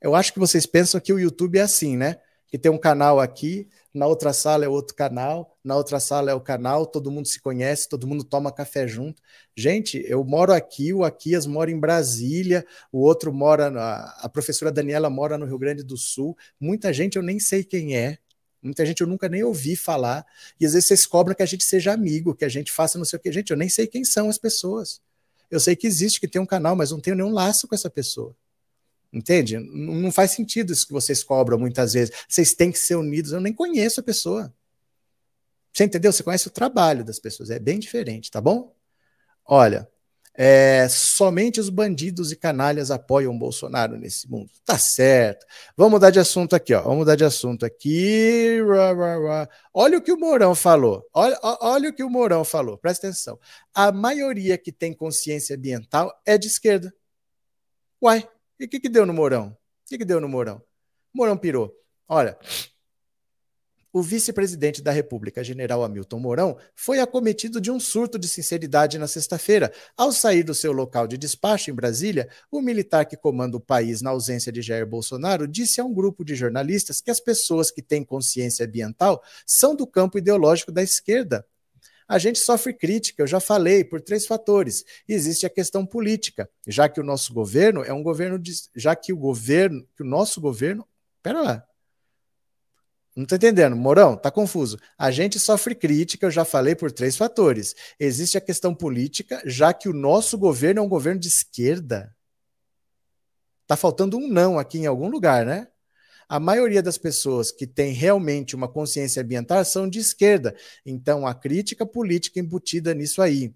Eu 0.00 0.14
acho 0.14 0.32
que 0.32 0.38
vocês 0.38 0.64
pensam 0.64 1.00
que 1.00 1.12
o 1.12 1.18
YouTube 1.18 1.58
é 1.58 1.62
assim, 1.62 1.96
né? 1.96 2.20
Que 2.46 2.56
tem 2.56 2.70
um 2.70 2.78
canal 2.78 3.20
aqui, 3.20 3.68
na 3.92 4.06
outra 4.06 4.32
sala 4.32 4.64
é 4.64 4.68
outro 4.68 4.94
canal, 4.94 5.55
na 5.66 5.74
outra 5.76 5.98
sala 5.98 6.30
é 6.30 6.34
o 6.34 6.40
canal, 6.40 6.86
todo 6.86 7.10
mundo 7.10 7.26
se 7.26 7.40
conhece, 7.40 7.88
todo 7.88 8.06
mundo 8.06 8.22
toma 8.22 8.52
café 8.52 8.86
junto. 8.86 9.20
Gente, 9.56 10.00
eu 10.06 10.22
moro 10.22 10.52
aqui, 10.52 10.92
o 10.92 11.02
Aquias 11.02 11.44
mora 11.44 11.72
em 11.72 11.78
Brasília, 11.78 12.64
o 12.92 13.00
outro 13.00 13.34
mora, 13.34 13.68
na, 13.68 14.16
a 14.20 14.28
professora 14.28 14.70
Daniela 14.70 15.10
mora 15.10 15.36
no 15.36 15.44
Rio 15.44 15.58
Grande 15.58 15.82
do 15.82 15.96
Sul, 15.96 16.36
muita 16.60 16.92
gente 16.92 17.16
eu 17.16 17.22
nem 17.22 17.40
sei 17.40 17.64
quem 17.64 17.96
é, 17.96 18.18
muita 18.62 18.86
gente 18.86 19.00
eu 19.00 19.08
nunca 19.08 19.28
nem 19.28 19.42
ouvi 19.42 19.74
falar, 19.74 20.24
e 20.60 20.64
às 20.64 20.72
vezes 20.72 20.86
vocês 20.86 21.04
cobram 21.04 21.34
que 21.34 21.42
a 21.42 21.46
gente 21.46 21.64
seja 21.64 21.92
amigo, 21.92 22.32
que 22.32 22.44
a 22.44 22.48
gente 22.48 22.70
faça 22.70 22.96
não 22.96 23.04
sei 23.04 23.18
o 23.18 23.20
que. 23.20 23.32
Gente, 23.32 23.50
eu 23.50 23.56
nem 23.56 23.68
sei 23.68 23.88
quem 23.88 24.04
são 24.04 24.28
as 24.28 24.38
pessoas. 24.38 25.00
Eu 25.50 25.58
sei 25.58 25.74
que 25.74 25.88
existe, 25.88 26.20
que 26.20 26.28
tem 26.28 26.40
um 26.40 26.46
canal, 26.46 26.76
mas 26.76 26.92
não 26.92 27.00
tenho 27.00 27.16
nenhum 27.16 27.32
laço 27.32 27.66
com 27.66 27.74
essa 27.74 27.90
pessoa. 27.90 28.36
Entende? 29.12 29.58
Não 29.58 30.12
faz 30.12 30.30
sentido 30.30 30.72
isso 30.72 30.86
que 30.86 30.92
vocês 30.92 31.24
cobram 31.24 31.58
muitas 31.58 31.94
vezes. 31.94 32.14
Vocês 32.28 32.54
têm 32.54 32.70
que 32.70 32.78
ser 32.78 32.94
unidos. 32.94 33.32
Eu 33.32 33.40
nem 33.40 33.52
conheço 33.52 33.98
a 33.98 34.02
pessoa. 34.02 34.54
Você 35.76 35.84
entendeu? 35.84 36.10
Você 36.10 36.22
conhece 36.22 36.48
o 36.48 36.50
trabalho 36.50 37.04
das 37.04 37.18
pessoas. 37.18 37.50
É 37.50 37.58
bem 37.58 37.78
diferente, 37.78 38.30
tá 38.30 38.40
bom? 38.40 38.74
Olha, 39.44 39.86
é, 40.32 40.88
somente 40.88 41.60
os 41.60 41.68
bandidos 41.68 42.32
e 42.32 42.36
canalhas 42.36 42.90
apoiam 42.90 43.38
Bolsonaro 43.38 43.98
nesse 43.98 44.26
mundo. 44.30 44.50
Tá 44.64 44.78
certo. 44.78 45.44
Vamos 45.76 45.92
mudar 45.92 46.08
de 46.08 46.18
assunto 46.18 46.56
aqui, 46.56 46.72
ó. 46.72 46.80
Vamos 46.80 47.00
mudar 47.00 47.14
de 47.14 47.24
assunto 47.24 47.66
aqui. 47.66 48.58
Olha 49.74 49.98
o 49.98 50.00
que 50.00 50.12
o 50.12 50.18
Mourão 50.18 50.54
falou. 50.54 51.06
Olha, 51.12 51.38
olha 51.42 51.90
o 51.90 51.92
que 51.92 52.02
o 52.02 52.08
Mourão 52.08 52.42
falou. 52.42 52.78
Presta 52.78 53.08
atenção. 53.08 53.38
A 53.74 53.92
maioria 53.92 54.56
que 54.56 54.72
tem 54.72 54.94
consciência 54.94 55.56
ambiental 55.56 56.10
é 56.24 56.38
de 56.38 56.46
esquerda. 56.46 56.90
Uai, 58.02 58.26
e 58.58 58.64
o 58.64 58.68
que, 58.68 58.80
que 58.80 58.88
deu 58.88 59.04
no 59.04 59.12
Mourão? 59.12 59.48
O 59.48 59.88
que, 59.88 59.98
que 59.98 60.06
deu 60.06 60.22
no 60.22 60.28
Mourão? 60.28 60.62
Mourão 61.12 61.36
pirou. 61.36 61.70
Olha, 62.08 62.38
o 63.96 64.02
vice-presidente 64.02 64.82
da 64.82 64.90
República, 64.90 65.42
general 65.42 65.82
Hamilton 65.82 66.18
Mourão, 66.18 66.58
foi 66.74 67.00
acometido 67.00 67.58
de 67.62 67.70
um 67.70 67.80
surto 67.80 68.18
de 68.18 68.28
sinceridade 68.28 68.98
na 68.98 69.06
sexta-feira. 69.06 69.72
Ao 69.96 70.12
sair 70.12 70.42
do 70.42 70.54
seu 70.54 70.70
local 70.70 71.06
de 71.06 71.16
despacho 71.16 71.70
em 71.70 71.74
Brasília, 71.74 72.28
o 72.50 72.60
militar 72.60 73.06
que 73.06 73.16
comanda 73.16 73.56
o 73.56 73.60
país 73.60 74.02
na 74.02 74.10
ausência 74.10 74.52
de 74.52 74.60
Jair 74.60 74.86
Bolsonaro 74.86 75.48
disse 75.48 75.80
a 75.80 75.84
um 75.84 75.94
grupo 75.94 76.26
de 76.26 76.34
jornalistas 76.34 77.00
que 77.00 77.10
as 77.10 77.20
pessoas 77.20 77.70
que 77.70 77.80
têm 77.80 78.04
consciência 78.04 78.66
ambiental 78.66 79.22
são 79.46 79.74
do 79.74 79.86
campo 79.86 80.18
ideológico 80.18 80.70
da 80.70 80.82
esquerda. 80.82 81.46
A 82.06 82.18
gente 82.18 82.38
sofre 82.38 82.74
crítica, 82.74 83.22
eu 83.22 83.26
já 83.26 83.40
falei, 83.40 83.82
por 83.82 84.02
três 84.02 84.26
fatores. 84.26 84.84
Existe 85.08 85.46
a 85.46 85.50
questão 85.50 85.86
política, 85.86 86.50
já 86.66 86.86
que 86.86 87.00
o 87.00 87.02
nosso 87.02 87.32
governo 87.32 87.82
é 87.82 87.94
um 87.94 88.02
governo 88.02 88.38
de, 88.38 88.52
já 88.74 88.94
que 88.94 89.10
o 89.10 89.16
governo, 89.16 89.88
que 89.96 90.02
o 90.02 90.06
nosso 90.06 90.38
governo, 90.38 90.86
pera 91.22 91.40
lá, 91.40 91.66
não 93.16 93.24
tô 93.24 93.34
entendendo, 93.34 93.74
Mourão, 93.74 94.14
tá 94.14 94.30
confuso. 94.30 94.78
A 94.98 95.10
gente 95.10 95.38
sofre 95.38 95.74
crítica, 95.74 96.26
eu 96.26 96.30
já 96.30 96.44
falei, 96.44 96.74
por 96.74 96.92
três 96.92 97.16
fatores. 97.16 97.74
Existe 97.98 98.36
a 98.36 98.42
questão 98.42 98.74
política, 98.74 99.42
já 99.46 99.72
que 99.72 99.88
o 99.88 99.94
nosso 99.94 100.36
governo 100.36 100.80
é 100.80 100.82
um 100.82 100.88
governo 100.88 101.18
de 101.18 101.28
esquerda. 101.28 102.14
Tá 103.66 103.74
faltando 103.74 104.18
um 104.18 104.28
não 104.28 104.58
aqui 104.58 104.78
em 104.78 104.86
algum 104.86 105.08
lugar, 105.08 105.46
né? 105.46 105.66
A 106.28 106.38
maioria 106.38 106.82
das 106.82 106.98
pessoas 106.98 107.50
que 107.50 107.66
tem 107.66 107.92
realmente 107.92 108.54
uma 108.54 108.68
consciência 108.68 109.22
ambiental 109.22 109.64
são 109.64 109.88
de 109.88 109.98
esquerda. 109.98 110.54
Então, 110.84 111.26
a 111.26 111.34
crítica 111.34 111.86
política 111.86 112.38
embutida 112.38 112.92
nisso 112.92 113.22
aí. 113.22 113.54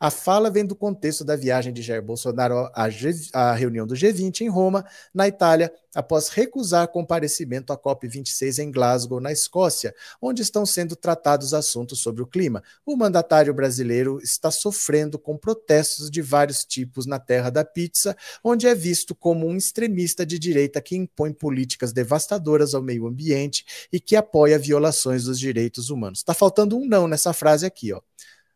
A 0.00 0.12
fala 0.12 0.48
vem 0.48 0.64
do 0.64 0.76
contexto 0.76 1.24
da 1.24 1.34
viagem 1.34 1.72
de 1.72 1.82
Jair 1.82 2.00
Bolsonaro 2.00 2.70
à, 2.72 2.88
G, 2.88 3.10
à 3.32 3.52
reunião 3.52 3.84
do 3.84 3.96
G20 3.96 4.42
em 4.42 4.48
Roma, 4.48 4.86
na 5.12 5.26
Itália, 5.26 5.72
após 5.92 6.28
recusar 6.28 6.86
comparecimento 6.86 7.72
à 7.72 7.76
COP26 7.76 8.62
em 8.62 8.70
Glasgow, 8.70 9.18
na 9.18 9.32
Escócia, 9.32 9.92
onde 10.22 10.40
estão 10.40 10.64
sendo 10.64 10.94
tratados 10.94 11.52
assuntos 11.52 11.98
sobre 11.98 12.22
o 12.22 12.28
clima. 12.28 12.62
O 12.86 12.96
mandatário 12.96 13.52
brasileiro 13.52 14.20
está 14.22 14.52
sofrendo 14.52 15.18
com 15.18 15.36
protestos 15.36 16.08
de 16.12 16.22
vários 16.22 16.64
tipos 16.64 17.04
na 17.04 17.18
terra 17.18 17.50
da 17.50 17.64
pizza, 17.64 18.16
onde 18.44 18.68
é 18.68 18.76
visto 18.76 19.16
como 19.16 19.48
um 19.48 19.56
extremista 19.56 20.24
de 20.24 20.38
direita 20.38 20.80
que 20.80 20.94
impõe 20.94 21.32
políticas 21.32 21.92
devastadoras 21.92 22.72
ao 22.72 22.82
meio 22.82 23.04
ambiente 23.04 23.64
e 23.92 23.98
que 23.98 24.14
apoia 24.14 24.60
violações 24.60 25.24
dos 25.24 25.40
direitos 25.40 25.90
humanos. 25.90 26.20
Está 26.20 26.34
faltando 26.34 26.78
um 26.78 26.86
não 26.86 27.08
nessa 27.08 27.32
frase 27.32 27.66
aqui, 27.66 27.92
ó. 27.92 28.00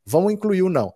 Vamos 0.05 0.33
incluir 0.33 0.63
o 0.63 0.69
não. 0.69 0.93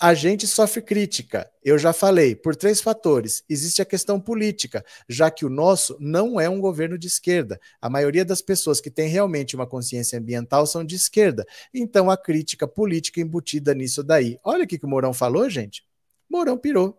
A 0.00 0.14
gente 0.14 0.46
sofre 0.46 0.80
crítica, 0.80 1.50
eu 1.60 1.76
já 1.76 1.92
falei, 1.92 2.36
por 2.36 2.54
três 2.54 2.80
fatores. 2.80 3.42
Existe 3.48 3.82
a 3.82 3.84
questão 3.84 4.20
política, 4.20 4.84
já 5.08 5.28
que 5.28 5.44
o 5.44 5.50
nosso 5.50 5.96
não 5.98 6.40
é 6.40 6.48
um 6.48 6.60
governo 6.60 6.96
de 6.96 7.08
esquerda. 7.08 7.58
A 7.80 7.90
maioria 7.90 8.24
das 8.24 8.40
pessoas 8.40 8.80
que 8.80 8.92
tem 8.92 9.08
realmente 9.08 9.56
uma 9.56 9.66
consciência 9.66 10.16
ambiental 10.16 10.68
são 10.68 10.84
de 10.84 10.94
esquerda. 10.94 11.44
Então 11.74 12.08
a 12.08 12.16
crítica 12.16 12.68
política 12.68 13.20
embutida 13.20 13.74
nisso 13.74 14.04
daí. 14.04 14.38
Olha 14.44 14.62
o 14.62 14.68
que, 14.68 14.78
o 14.80 14.88
Mourão 14.88 15.12
falou, 15.12 15.50
gente. 15.50 15.84
Mourão 16.30 16.56
pirou. 16.56 16.96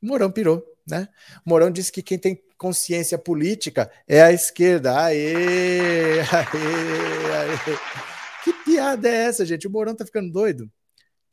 Mourão 0.00 0.30
pirou, 0.30 0.64
né? 0.86 1.08
Mourão 1.44 1.68
disse 1.68 1.90
que 1.90 2.00
quem 2.00 2.16
tem 2.16 2.40
consciência 2.56 3.18
política 3.18 3.90
é 4.06 4.22
a 4.22 4.32
esquerda. 4.32 4.96
Aê! 5.00 6.20
Aê! 6.20 6.52
aê. 7.32 7.78
Que 8.44 8.52
piada 8.64 9.08
é 9.08 9.24
essa, 9.24 9.44
gente? 9.44 9.66
O 9.66 9.70
Mourão 9.70 9.96
tá 9.96 10.04
ficando 10.04 10.30
doido 10.30 10.70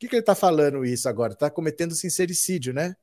que, 0.02 0.08
que 0.08 0.16
ele 0.16 0.20
está 0.20 0.34
falando 0.34 0.84
isso 0.84 1.08
agora? 1.08 1.32
Está 1.32 1.48
cometendo 1.48 1.94
sincericídio, 1.94 2.72
né? 2.72 2.96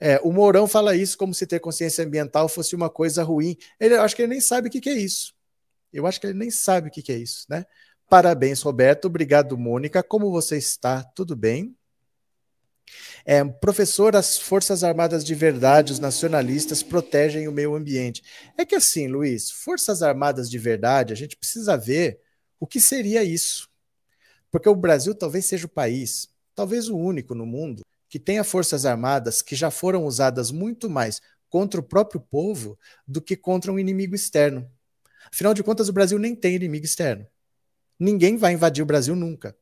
É, 0.00 0.20
o 0.22 0.32
Mourão 0.32 0.66
fala 0.66 0.94
isso 0.96 1.16
como 1.16 1.34
se 1.34 1.46
ter 1.46 1.60
consciência 1.60 2.04
ambiental 2.04 2.48
fosse 2.48 2.74
uma 2.74 2.90
coisa 2.90 3.22
ruim. 3.22 3.56
Ele, 3.78 3.94
eu 3.94 4.02
acho 4.02 4.14
que 4.14 4.22
ele 4.22 4.30
nem 4.30 4.40
sabe 4.40 4.68
o 4.68 4.70
que, 4.70 4.80
que 4.80 4.88
é 4.88 4.94
isso. 4.94 5.34
Eu 5.92 6.06
acho 6.06 6.20
que 6.20 6.26
ele 6.26 6.38
nem 6.38 6.50
sabe 6.50 6.88
o 6.88 6.90
que, 6.90 7.02
que 7.02 7.12
é 7.12 7.16
isso, 7.16 7.46
né? 7.48 7.64
Parabéns, 8.08 8.62
Roberto. 8.62 9.06
Obrigado, 9.06 9.56
Mônica. 9.56 10.02
Como 10.02 10.30
você 10.30 10.56
está? 10.56 11.02
Tudo 11.02 11.36
bem? 11.36 11.76
É, 13.24 13.44
professor, 13.44 14.16
as 14.16 14.38
Forças 14.38 14.82
Armadas 14.82 15.24
de 15.24 15.34
verdade, 15.34 15.92
os 15.92 15.98
nacionalistas, 15.98 16.82
protegem 16.82 17.46
o 17.46 17.52
meio 17.52 17.74
ambiente. 17.74 18.22
É 18.56 18.64
que 18.64 18.74
assim, 18.74 19.08
Luiz, 19.08 19.50
Forças 19.50 20.02
Armadas 20.02 20.48
de 20.48 20.58
verdade, 20.58 21.12
a 21.12 21.16
gente 21.16 21.36
precisa 21.36 21.76
ver 21.76 22.20
o 22.58 22.66
que 22.66 22.80
seria 22.80 23.22
isso. 23.22 23.67
Porque 24.50 24.68
o 24.68 24.74
Brasil 24.74 25.14
talvez 25.14 25.44
seja 25.46 25.66
o 25.66 25.70
país, 25.70 26.28
talvez 26.54 26.88
o 26.88 26.96
único 26.96 27.34
no 27.34 27.44
mundo, 27.44 27.82
que 28.08 28.18
tenha 28.18 28.42
forças 28.42 28.86
armadas 28.86 29.42
que 29.42 29.54
já 29.54 29.70
foram 29.70 30.04
usadas 30.06 30.50
muito 30.50 30.88
mais 30.88 31.20
contra 31.48 31.80
o 31.80 31.84
próprio 31.84 32.20
povo 32.20 32.78
do 33.06 33.20
que 33.20 33.36
contra 33.36 33.72
um 33.72 33.78
inimigo 33.78 34.14
externo. 34.14 34.70
Afinal 35.32 35.52
de 35.52 35.62
contas, 35.62 35.88
o 35.88 35.92
Brasil 35.92 36.18
nem 36.18 36.34
tem 36.34 36.54
inimigo 36.54 36.84
externo. 36.84 37.26
Ninguém 37.98 38.36
vai 38.36 38.52
invadir 38.52 38.82
o 38.82 38.86
Brasil 38.86 39.14
nunca. 39.14 39.56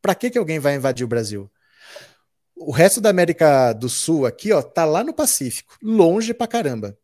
Para 0.00 0.14
que, 0.14 0.30
que 0.30 0.38
alguém 0.38 0.58
vai 0.58 0.76
invadir 0.76 1.04
o 1.04 1.08
Brasil? 1.08 1.50
O 2.56 2.70
resto 2.70 3.00
da 3.00 3.10
América 3.10 3.72
do 3.72 3.88
Sul 3.88 4.26
aqui, 4.26 4.52
ó, 4.52 4.62
tá 4.62 4.84
lá 4.84 5.02
no 5.02 5.12
Pacífico, 5.12 5.76
longe 5.82 6.32
pra 6.32 6.46
caramba. 6.46 6.96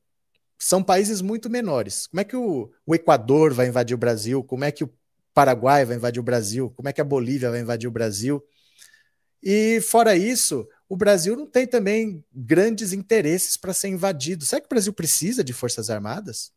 São 0.58 0.82
países 0.82 1.20
muito 1.20 1.48
menores. 1.48 2.06
Como 2.06 2.20
é 2.20 2.24
que 2.24 2.36
o, 2.36 2.70
o 2.84 2.94
Equador 2.94 3.52
vai 3.52 3.68
invadir 3.68 3.94
o 3.94 3.98
Brasil? 3.98 4.42
Como 4.42 4.64
é 4.64 4.72
que 4.72 4.84
o 4.84 4.92
Paraguai 5.38 5.84
vai 5.84 5.94
invadir 5.94 6.18
o 6.18 6.24
Brasil, 6.24 6.68
como 6.74 6.88
é 6.88 6.92
que 6.92 7.00
a 7.00 7.04
Bolívia 7.04 7.48
vai 7.48 7.60
invadir 7.60 7.86
o 7.86 7.92
Brasil. 7.92 8.44
E 9.40 9.80
fora 9.82 10.16
isso, 10.16 10.68
o 10.88 10.96
Brasil 10.96 11.36
não 11.36 11.46
tem 11.46 11.64
também 11.64 12.24
grandes 12.34 12.92
interesses 12.92 13.56
para 13.56 13.72
ser 13.72 13.86
invadido. 13.86 14.44
Será 14.44 14.60
que 14.60 14.66
o 14.66 14.68
Brasil 14.68 14.92
precisa 14.92 15.44
de 15.44 15.52
forças 15.52 15.90
armadas? 15.90 16.50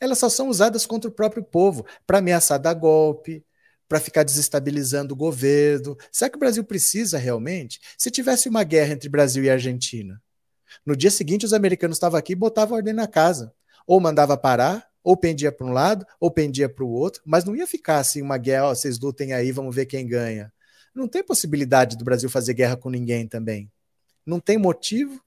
Elas 0.00 0.18
só 0.18 0.28
são 0.28 0.48
usadas 0.48 0.86
contra 0.86 1.08
o 1.08 1.14
próprio 1.14 1.44
povo, 1.44 1.86
para 2.04 2.18
ameaçar 2.18 2.58
dar 2.58 2.74
golpe, 2.74 3.46
para 3.88 4.00
ficar 4.00 4.24
desestabilizando 4.24 5.14
o 5.14 5.16
governo. 5.16 5.96
Será 6.10 6.28
que 6.28 6.36
o 6.36 6.40
Brasil 6.40 6.64
precisa 6.64 7.16
realmente? 7.16 7.78
Se 7.96 8.10
tivesse 8.10 8.48
uma 8.48 8.64
guerra 8.64 8.94
entre 8.94 9.08
Brasil 9.08 9.44
e 9.44 9.50
Argentina, 9.50 10.20
no 10.84 10.96
dia 10.96 11.12
seguinte 11.12 11.46
os 11.46 11.52
americanos 11.52 11.94
estavam 11.94 12.18
aqui 12.18 12.32
e 12.32 12.34
botavam 12.34 12.76
ordem 12.76 12.92
na 12.92 13.06
casa. 13.06 13.54
Ou 13.86 14.00
mandava 14.00 14.36
parar, 14.36 14.84
ou 15.08 15.16
pendia 15.16 15.50
para 15.50 15.66
um 15.66 15.72
lado, 15.72 16.06
ou 16.20 16.30
pendia 16.30 16.68
para 16.68 16.84
o 16.84 16.90
outro, 16.90 17.22
mas 17.24 17.42
não 17.42 17.56
ia 17.56 17.66
ficar 17.66 17.96
assim 17.96 18.20
uma 18.20 18.36
guerra, 18.36 18.66
ó, 18.66 18.74
vocês 18.74 18.98
lutem 18.98 19.32
aí, 19.32 19.50
vamos 19.50 19.74
ver 19.74 19.86
quem 19.86 20.06
ganha. 20.06 20.52
Não 20.94 21.08
tem 21.08 21.24
possibilidade 21.24 21.96
do 21.96 22.04
Brasil 22.04 22.28
fazer 22.28 22.52
guerra 22.52 22.76
com 22.76 22.90
ninguém 22.90 23.26
também. 23.26 23.72
Não 24.26 24.38
tem 24.38 24.58
motivo 24.58 25.18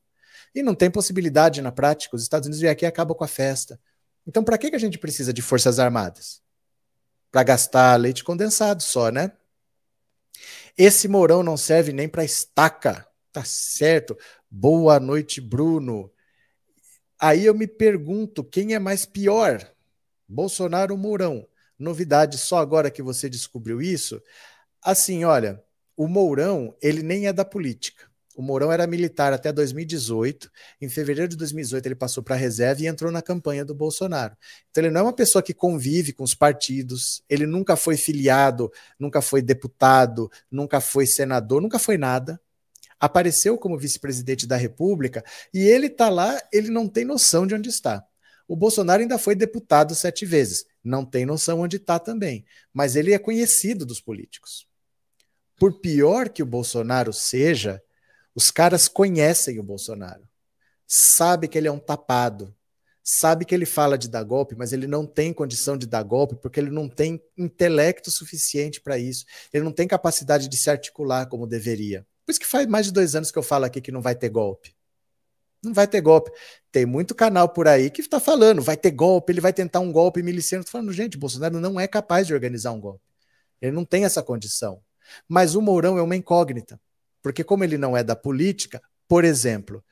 e 0.53 0.61
não 0.61 0.75
tem 0.75 0.91
possibilidade 0.91 1.63
na 1.63 1.71
prática. 1.71 2.15
Os 2.15 2.21
Estados 2.21 2.45
Unidos 2.45 2.61
vêm 2.61 2.69
aqui 2.69 2.85
e 2.85 2.87
acabam 2.87 3.17
com 3.17 3.23
a 3.23 3.27
festa. 3.27 3.79
Então, 4.27 4.43
para 4.43 4.55
que, 4.55 4.69
que 4.69 4.75
a 4.75 4.79
gente 4.79 4.99
precisa 4.99 5.33
de 5.33 5.41
forças 5.41 5.79
armadas? 5.79 6.43
Para 7.31 7.41
gastar 7.41 7.99
leite 7.99 8.23
condensado 8.23 8.83
só, 8.83 9.09
né? 9.09 9.31
Esse 10.77 11.07
Mourão 11.07 11.41
não 11.41 11.57
serve 11.57 11.91
nem 11.91 12.07
para 12.07 12.23
estaca. 12.23 13.07
Tá 13.31 13.43
certo. 13.43 14.15
Boa 14.47 14.99
noite, 14.99 15.41
Bruno. 15.41 16.11
Aí 17.23 17.45
eu 17.45 17.53
me 17.53 17.67
pergunto 17.67 18.43
quem 18.43 18.73
é 18.73 18.79
mais 18.79 19.05
pior, 19.05 19.63
Bolsonaro 20.27 20.95
ou 20.95 20.99
Mourão? 20.99 21.47
Novidade 21.77 22.35
só 22.39 22.57
agora 22.57 22.89
que 22.89 23.03
você 23.03 23.29
descobriu 23.29 23.79
isso? 23.79 24.19
Assim, 24.81 25.23
olha, 25.23 25.63
o 25.95 26.07
Mourão, 26.07 26.75
ele 26.81 27.03
nem 27.03 27.27
é 27.27 27.33
da 27.33 27.45
política. 27.45 28.09
O 28.35 28.41
Mourão 28.41 28.71
era 28.71 28.87
militar 28.87 29.33
até 29.33 29.53
2018. 29.53 30.49
Em 30.81 30.89
fevereiro 30.89 31.29
de 31.29 31.37
2018, 31.37 31.85
ele 31.85 31.93
passou 31.93 32.23
para 32.23 32.33
a 32.33 32.39
reserva 32.39 32.81
e 32.81 32.87
entrou 32.87 33.11
na 33.11 33.21
campanha 33.21 33.63
do 33.63 33.75
Bolsonaro. 33.75 34.35
Então, 34.71 34.83
ele 34.83 34.89
não 34.89 35.01
é 35.01 35.03
uma 35.03 35.13
pessoa 35.13 35.43
que 35.43 35.53
convive 35.53 36.13
com 36.13 36.23
os 36.23 36.33
partidos, 36.33 37.23
ele 37.29 37.45
nunca 37.45 37.75
foi 37.75 37.97
filiado, 37.97 38.71
nunca 38.97 39.21
foi 39.21 39.43
deputado, 39.43 40.27
nunca 40.49 40.81
foi 40.81 41.05
senador, 41.05 41.61
nunca 41.61 41.77
foi 41.77 41.99
nada 41.99 42.41
apareceu 43.01 43.57
como 43.57 43.79
vice-presidente 43.79 44.45
da 44.45 44.55
República 44.55 45.25
e 45.51 45.59
ele 45.59 45.87
está 45.87 46.07
lá, 46.07 46.39
ele 46.53 46.69
não 46.69 46.87
tem 46.87 47.03
noção 47.03 47.47
de 47.47 47.55
onde 47.55 47.67
está. 47.67 48.05
O 48.47 48.55
Bolsonaro 48.55 49.01
ainda 49.01 49.17
foi 49.17 49.33
deputado 49.33 49.95
sete 49.95 50.23
vezes, 50.23 50.65
não 50.83 51.03
tem 51.03 51.25
noção 51.25 51.61
onde 51.61 51.77
está 51.77 51.97
também, 51.97 52.45
mas 52.71 52.95
ele 52.95 53.11
é 53.11 53.17
conhecido 53.17 53.85
dos 53.85 53.99
políticos. 53.99 54.67
Por 55.57 55.79
pior 55.79 56.29
que 56.29 56.43
o 56.43 56.45
Bolsonaro 56.45 57.11
seja, 57.11 57.81
os 58.35 58.51
caras 58.51 58.87
conhecem 58.87 59.59
o 59.59 59.63
Bolsonaro, 59.63 60.27
sabe 60.87 61.47
que 61.47 61.57
ele 61.57 61.67
é 61.67 61.71
um 61.71 61.79
tapado, 61.79 62.55
sabe 63.03 63.45
que 63.45 63.55
ele 63.55 63.65
fala 63.65 63.97
de 63.97 64.09
dar 64.09 64.23
golpe, 64.23 64.55
mas 64.55 64.73
ele 64.73 64.85
não 64.85 65.07
tem 65.07 65.33
condição 65.33 65.77
de 65.77 65.87
dar 65.87 66.03
golpe 66.03 66.35
porque 66.35 66.59
ele 66.59 66.69
não 66.69 66.87
tem 66.87 67.21
intelecto 67.37 68.11
suficiente 68.11 68.79
para 68.79 68.97
isso, 68.97 69.25
ele 69.51 69.63
não 69.63 69.71
tem 69.71 69.87
capacidade 69.87 70.47
de 70.47 70.57
se 70.57 70.69
articular 70.69 71.27
como 71.27 71.47
deveria. 71.47 72.05
Por 72.31 72.35
isso 72.35 72.39
que 72.39 72.47
faz 72.47 72.65
mais 72.65 72.85
de 72.85 72.93
dois 72.93 73.13
anos 73.13 73.29
que 73.29 73.37
eu 73.37 73.43
falo 73.43 73.65
aqui 73.65 73.81
que 73.81 73.91
não 73.91 74.01
vai 74.01 74.15
ter 74.15 74.29
golpe. 74.29 74.73
Não 75.61 75.73
vai 75.73 75.85
ter 75.85 75.99
golpe. 75.99 76.31
Tem 76.71 76.85
muito 76.85 77.13
canal 77.13 77.49
por 77.49 77.67
aí 77.67 77.89
que 77.89 77.99
está 77.99 78.21
falando, 78.21 78.61
vai 78.61 78.77
ter 78.77 78.91
golpe, 78.91 79.33
ele 79.33 79.41
vai 79.41 79.51
tentar 79.51 79.81
um 79.81 79.91
golpe 79.91 80.23
miliciano. 80.23 80.61
Estou 80.61 80.79
falando, 80.79 80.93
gente, 80.93 81.17
Bolsonaro 81.17 81.59
não 81.59 81.77
é 81.77 81.89
capaz 81.89 82.25
de 82.27 82.33
organizar 82.33 82.71
um 82.71 82.79
golpe. 82.79 83.03
Ele 83.61 83.73
não 83.73 83.83
tem 83.83 84.05
essa 84.05 84.23
condição. 84.23 84.81
Mas 85.27 85.55
o 85.55 85.61
Mourão 85.61 85.97
é 85.97 86.01
uma 86.01 86.15
incógnita. 86.15 86.79
Porque 87.21 87.43
como 87.43 87.65
ele 87.65 87.77
não 87.77 87.97
é 87.97 88.01
da 88.01 88.15
política, 88.15 88.81
por 89.09 89.25
exemplo, 89.25 89.83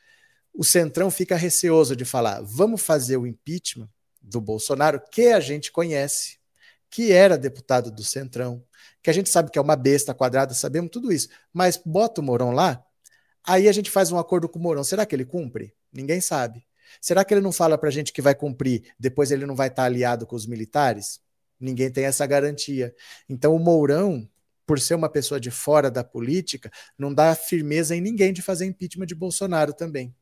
o 0.53 0.64
Centrão 0.64 1.11
fica 1.11 1.36
receoso 1.36 1.94
de 1.94 2.06
falar: 2.06 2.40
vamos 2.41 2.82
fazer 2.82 3.18
o 3.18 3.28
impeachment 3.28 3.90
do 4.22 4.40
Bolsonaro, 4.40 5.02
que 5.11 5.28
a 5.28 5.41
gente 5.41 5.74
conhece, 5.74 6.40
que 6.90 7.11
era 7.11 7.38
deputado 7.38 7.91
do 7.91 8.02
Centrão, 8.02 8.64
que 9.02 9.10
a 9.10 9.14
gente 9.14 9.30
sabe 9.30 9.50
que 9.52 9.58
é 9.58 9.62
uma 9.62 9.76
besta 9.76 10.14
quadrada, 10.14 10.54
sabemos 10.54 10.92
tudo 10.92 11.12
isso, 11.12 11.30
mas 11.54 11.78
bota 11.78 12.22
o 12.22 12.24
Mourão 12.24 12.52
lá, 12.52 12.84
aí 13.46 13.68
a 13.68 13.72
gente 13.72 13.90
faz 13.90 14.12
um 14.12 14.18
acordo 14.18 14.50
com 14.50 14.60
o 14.60 14.62
Mourão. 14.62 14.84
Será 14.84 15.06
que 15.06 15.16
ele 15.16 15.26
cumpre? 15.26 15.74
Ninguém 15.92 16.22
sabe. 16.22 16.66
Será 17.02 17.24
que 17.24 17.34
ele 17.34 17.42
não 17.42 17.52
fala 17.52 17.78
para 17.78 17.90
a 17.90 17.92
gente 17.92 18.12
que 18.12 18.22
vai 18.22 18.36
cumprir, 18.36 18.94
depois 19.00 19.32
ele 19.32 19.46
não 19.46 19.56
vai 19.56 19.68
estar 19.68 19.84
aliado 19.84 20.26
com 20.26 20.36
os 20.36 20.46
militares? 20.46 21.20
Ninguém 21.60 21.92
tem 21.92 22.06
essa 22.06 22.26
garantia. 22.26 22.94
Então 23.28 23.56
o 23.56 23.60
Mourão, 23.60 24.28
por 24.66 24.80
ser 24.80 24.96
uma 24.96 25.10
pessoa 25.10 25.40
de 25.40 25.52
fora 25.52 25.92
da 25.92 26.04
política, 26.04 26.72
não 26.98 27.14
dá 27.14 27.36
firmeza 27.36 27.96
em 27.96 28.02
ninguém 28.02 28.34
de 28.34 28.42
fazer 28.42 28.66
impeachment 28.66 29.06
de 29.06 29.16
Bolsonaro 29.16 29.74
também. 29.74 30.16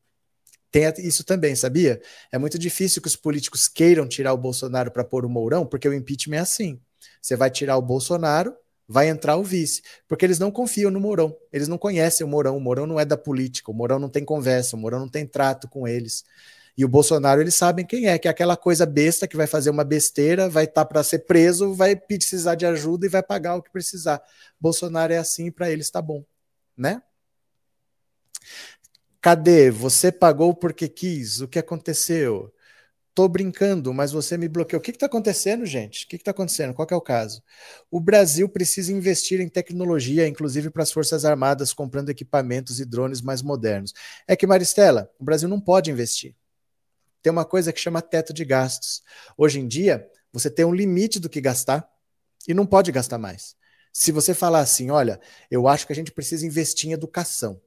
Tem 0.70 0.84
isso 0.99 1.24
também, 1.24 1.56
sabia? 1.56 2.02
É 2.32 2.38
muito 2.38 2.60
difícil 2.60 3.02
que 3.02 3.08
os 3.08 3.16
políticos 3.16 3.68
queiram 3.68 4.08
tirar 4.08 4.34
o 4.34 4.38
Bolsonaro 4.38 4.91
para 4.91 5.04
pôr 5.04 5.26
o 5.26 5.30
Mourão, 5.30 5.66
porque 5.66 5.88
o 5.88 5.94
impeachment 5.94 6.38
é 6.38 6.40
assim. 6.40 6.82
Você 7.22 7.36
vai 7.36 7.49
tirar 7.49 7.78
o 7.78 7.82
Bolsonaro, 7.82 8.54
vai 8.88 9.09
entrar 9.09 9.35
o 9.35 9.43
vice, 9.43 9.81
porque 10.07 10.26
eles 10.26 10.39
não 10.39 10.49
confiam 10.49 10.89
no 10.89 10.99
Mourão. 10.99 11.35
Eles 11.51 11.68
não 11.68 11.77
conhecem 11.77 12.26
o 12.26 12.30
Mourão. 12.30 12.55
O 12.55 12.61
Mourão 12.61 12.88
não 12.88 12.99
é 12.99 13.03
da 13.03 13.18
política. 13.18 13.69
O 13.69 13.73
Mourão 13.73 13.99
não 13.99 14.09
tem 14.09 14.23
conversa. 14.23 14.76
O 14.76 14.80
Mourão 14.80 14.99
não 14.99 15.09
tem 15.09 15.26
trato 15.26 15.68
com 15.68 15.88
eles. 15.88 16.23
E 16.77 16.85
o 16.85 16.88
Bolsonaro, 16.88 17.41
eles 17.41 17.55
sabem 17.55 17.84
quem 17.84 18.07
é, 18.07 18.19
que 18.19 18.27
é 18.27 18.31
aquela 18.31 18.55
coisa 18.55 18.85
besta 18.85 19.27
que 19.27 19.35
vai 19.35 19.47
fazer 19.47 19.72
uma 19.72 19.84
besteira, 19.84 20.47
vai 20.47 20.65
estar 20.65 20.85
tá 20.85 20.85
para 20.85 21.03
ser 21.03 21.19
preso, 21.19 21.73
vai 21.73 21.95
precisar 21.95 22.53
de 22.53 22.68
ajuda 22.68 23.07
e 23.07 23.09
vai 23.09 23.23
pagar 23.23 23.55
o 23.55 23.64
que 23.64 23.72
precisar. 23.72 24.22
Bolsonaro 24.59 25.11
é 25.11 25.18
assim, 25.18 25.49
para 25.51 25.72
eles 25.72 25.89
tá 25.89 26.01
bom, 26.01 26.23
né? 26.77 27.01
Cadê? 29.19 29.72
Você 29.72 30.11
pagou 30.11 30.53
porque 30.53 30.88
quis. 30.88 31.41
O 31.41 31.47
que 31.47 31.57
aconteceu? 31.57 32.53
Tô 33.18 33.27
brincando, 33.27 33.91
mas 33.95 34.11
você 34.11 34.38
me 34.38 34.48
bloqueou. 34.48 34.80
O 34.80 34.84
que 34.84 34.91
está 34.91 35.07
acontecendo, 35.07 35.65
gente? 35.65 36.06
O 36.06 36.07
que 36.07 36.18
está 36.18 36.30
acontecendo? 36.30 36.76
Qual 36.76 36.88
é 36.91 36.95
o 36.95 37.02
caso? 37.02 37.41
O 37.89 37.99
Brasil 37.99 38.48
precisa 38.48 38.94
investir 38.94 39.41
em 39.41 39.49
tecnologia, 39.49 40.27
inclusive 40.27 40.69
para 40.69 40.84
as 40.84 40.91
Forças 40.91 41.26
Armadas, 41.26 41.73
comprando 41.73 42.11
equipamentos 42.11 42.80
e 42.80 42.85
drones 42.85 43.19
mais 43.19 43.41
modernos. 43.41 43.91
É 44.27 44.35
que, 44.35 44.45
Maristela, 44.45 45.10
o 45.18 45.23
Brasil 45.23 45.49
não 45.49 45.60
pode 45.60 45.89
investir 45.89 46.35
tem 47.23 47.31
uma 47.31 47.44
coisa 47.44 47.73
que 47.73 47.80
chama 47.80 48.03
teto 48.03 48.31
de 48.31 48.45
gastos. 48.45 49.02
Hoje 49.35 49.60
em 49.60 49.68
dia, 49.68 50.07
você 50.31 50.49
tem 50.49 50.64
um 50.64 50.73
limite 50.73 51.19
do 51.19 51.27
que 51.27 51.41
gastar 51.41 51.89
e 52.48 52.53
não 52.53 52.68
pode 52.68 52.91
gastar 52.91 53.18
mais. 53.18 53.56
Se 53.91 54.11
você 54.11 54.34
falar 54.35 54.60
assim, 54.60 54.91
olha, 54.91 55.19
eu 55.49 55.68
acho 55.68 55.88
que 55.88 55.91
a 55.91 55.95
gente 55.95 56.11
precisa 56.11 56.45
investir 56.45 56.89
em 56.89 56.94
educação. 56.94 57.60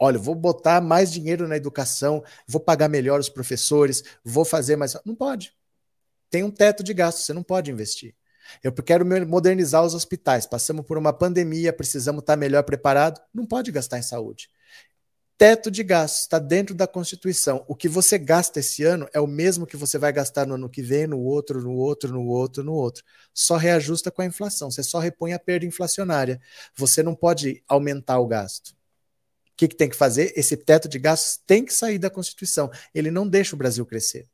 Olha, 0.00 0.18
vou 0.18 0.34
botar 0.34 0.80
mais 0.80 1.12
dinheiro 1.12 1.46
na 1.46 1.56
educação, 1.56 2.24
vou 2.46 2.60
pagar 2.60 2.88
melhor 2.88 3.20
os 3.20 3.28
professores, 3.28 4.02
vou 4.24 4.44
fazer 4.44 4.76
mais. 4.76 4.96
Não 5.04 5.14
pode. 5.14 5.52
Tem 6.30 6.42
um 6.42 6.50
teto 6.50 6.82
de 6.82 6.94
gastos, 6.94 7.24
você 7.26 7.32
não 7.32 7.42
pode 7.42 7.70
investir. 7.70 8.14
Eu 8.62 8.72
quero 8.72 9.06
modernizar 9.26 9.84
os 9.84 9.94
hospitais. 9.94 10.46
Passamos 10.46 10.86
por 10.86 10.98
uma 10.98 11.12
pandemia, 11.12 11.72
precisamos 11.72 12.20
estar 12.20 12.36
melhor 12.36 12.62
preparado. 12.64 13.20
Não 13.32 13.46
pode 13.46 13.70
gastar 13.70 13.98
em 13.98 14.02
saúde 14.02 14.48
teto 15.40 15.70
de 15.70 15.82
gastos, 15.82 16.20
está 16.20 16.38
dentro 16.38 16.74
da 16.74 16.86
Constituição. 16.86 17.64
O 17.66 17.74
que 17.74 17.88
você 17.88 18.18
gasta 18.18 18.60
esse 18.60 18.84
ano 18.84 19.08
é 19.10 19.18
o 19.18 19.26
mesmo 19.26 19.66
que 19.66 19.74
você 19.74 19.96
vai 19.96 20.12
gastar 20.12 20.46
no 20.46 20.56
ano 20.56 20.68
que 20.68 20.82
vem, 20.82 21.06
no 21.06 21.18
outro, 21.18 21.62
no 21.62 21.72
outro, 21.72 22.12
no 22.12 22.26
outro, 22.26 22.62
no 22.62 22.74
outro. 22.74 23.02
Só 23.32 23.56
reajusta 23.56 24.10
com 24.10 24.20
a 24.20 24.26
inflação, 24.26 24.70
você 24.70 24.82
só 24.82 24.98
repõe 24.98 25.32
a 25.32 25.38
perda 25.38 25.64
inflacionária. 25.64 26.38
Você 26.76 27.02
não 27.02 27.14
pode 27.14 27.64
aumentar 27.66 28.18
o 28.18 28.26
gasto. 28.26 28.74
Que, 29.60 29.68
que 29.68 29.76
tem 29.76 29.90
que 29.90 29.96
fazer? 29.96 30.32
Esse 30.34 30.56
teto 30.56 30.88
de 30.88 30.98
gastos 30.98 31.38
tem 31.46 31.62
que 31.62 31.74
sair 31.74 31.98
da 31.98 32.08
Constituição. 32.08 32.70
Ele 32.94 33.10
não 33.10 33.28
deixa 33.28 33.54
o 33.54 33.58
Brasil 33.58 33.84
crescer. 33.84 34.26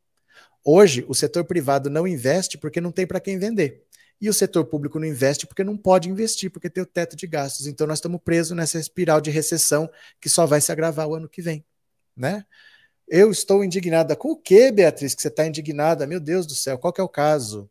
Hoje, 0.64 1.04
o 1.08 1.14
setor 1.14 1.44
privado 1.44 1.90
não 1.90 2.06
investe 2.06 2.56
porque 2.56 2.80
não 2.80 2.92
tem 2.92 3.04
para 3.04 3.18
quem 3.18 3.36
vender 3.36 3.84
e 4.20 4.28
o 4.28 4.32
setor 4.32 4.64
público 4.66 5.00
não 5.00 5.06
investe 5.06 5.44
porque 5.44 5.64
não 5.64 5.76
pode 5.76 6.08
investir, 6.08 6.48
porque 6.48 6.70
tem 6.70 6.80
o 6.80 6.86
teto 6.86 7.16
de 7.16 7.26
gastos. 7.26 7.66
Então 7.66 7.88
nós 7.88 7.98
estamos 7.98 8.20
presos 8.22 8.56
nessa 8.56 8.78
espiral 8.78 9.20
de 9.20 9.32
recessão 9.32 9.90
que 10.20 10.28
só 10.28 10.46
vai 10.46 10.60
se 10.60 10.70
agravar 10.70 11.08
o 11.08 11.16
ano 11.16 11.28
que 11.28 11.42
vem, 11.42 11.64
né? 12.16 12.44
Eu 13.08 13.32
estou 13.32 13.64
indignada. 13.64 14.14
Com 14.14 14.30
o 14.30 14.36
que, 14.36 14.70
Beatriz, 14.70 15.12
que 15.12 15.22
você 15.22 15.26
está 15.28 15.44
indignada? 15.44 16.06
Meu 16.06 16.20
Deus 16.20 16.46
do 16.46 16.54
céu, 16.54 16.78
qual 16.78 16.92
que 16.92 17.00
é 17.00 17.04
o 17.04 17.08
caso? 17.08 17.68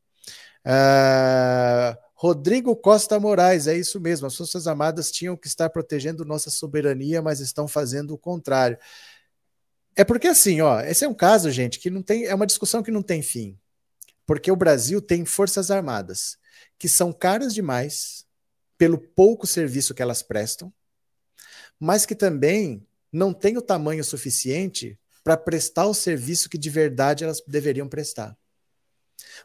Uh, 0.66 1.96
Rodrigo 2.26 2.76
Costa 2.76 3.20
Moraes, 3.20 3.68
é 3.68 3.78
isso 3.78 4.00
mesmo. 4.00 4.26
As 4.26 4.36
Forças 4.36 4.66
Armadas 4.66 5.12
tinham 5.12 5.38
que 5.38 5.46
estar 5.46 5.70
protegendo 5.70 6.26
nossa 6.26 6.50
soberania, 6.50 7.22
mas 7.22 7.40
estão 7.40 7.68
fazendo 7.68 8.16
o 8.16 8.18
contrário. 8.18 8.80
É 9.96 10.04
porque 10.04 10.28
assim, 10.28 10.60
ó, 10.60 10.82
esse 10.82 11.06
é 11.06 11.08
um 11.08 11.14
caso, 11.14 11.52
gente, 11.52 11.78
que 11.78 11.92
não 11.92 12.02
tem, 12.02 12.26
é 12.26 12.34
uma 12.34 12.48
discussão 12.48 12.82
que 12.82 12.90
não 12.90 13.04
tem 13.04 13.22
fim. 13.22 13.56
Porque 14.26 14.52
o 14.52 14.56
Brasil 14.56 15.00
tem 15.00 15.24
forças 15.24 15.70
armadas 15.70 16.40
que 16.80 16.90
são 16.90 17.14
caras 17.14 17.54
demais 17.54 18.26
pelo 18.76 18.98
pouco 18.98 19.46
serviço 19.46 19.94
que 19.94 20.02
elas 20.02 20.24
prestam, 20.24 20.74
mas 21.80 22.08
que 22.08 22.16
também 22.16 22.88
não 23.12 23.36
têm 23.36 23.56
o 23.56 23.62
tamanho 23.62 24.04
suficiente 24.04 25.00
para 25.24 25.38
prestar 25.38 25.86
o 25.86 25.94
serviço 25.94 26.50
que 26.50 26.58
de 26.58 26.72
verdade 26.72 27.24
elas 27.24 27.40
deveriam 27.48 27.88
prestar. 27.88 28.36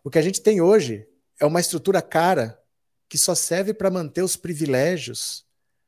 O 0.03 0.09
que 0.09 0.19
a 0.19 0.23
gente 0.23 0.41
tem 0.41 0.63
hoje 0.63 1.07
é 1.39 1.45
uma 1.45 1.61
estrutura 1.61 2.01
cara 2.01 2.60
que 3.11 3.19
só 3.19 3.35
serve 3.35 3.75
para 3.75 3.91
manter 3.91 4.23
os 4.23 4.37
privilégios 4.37 5.45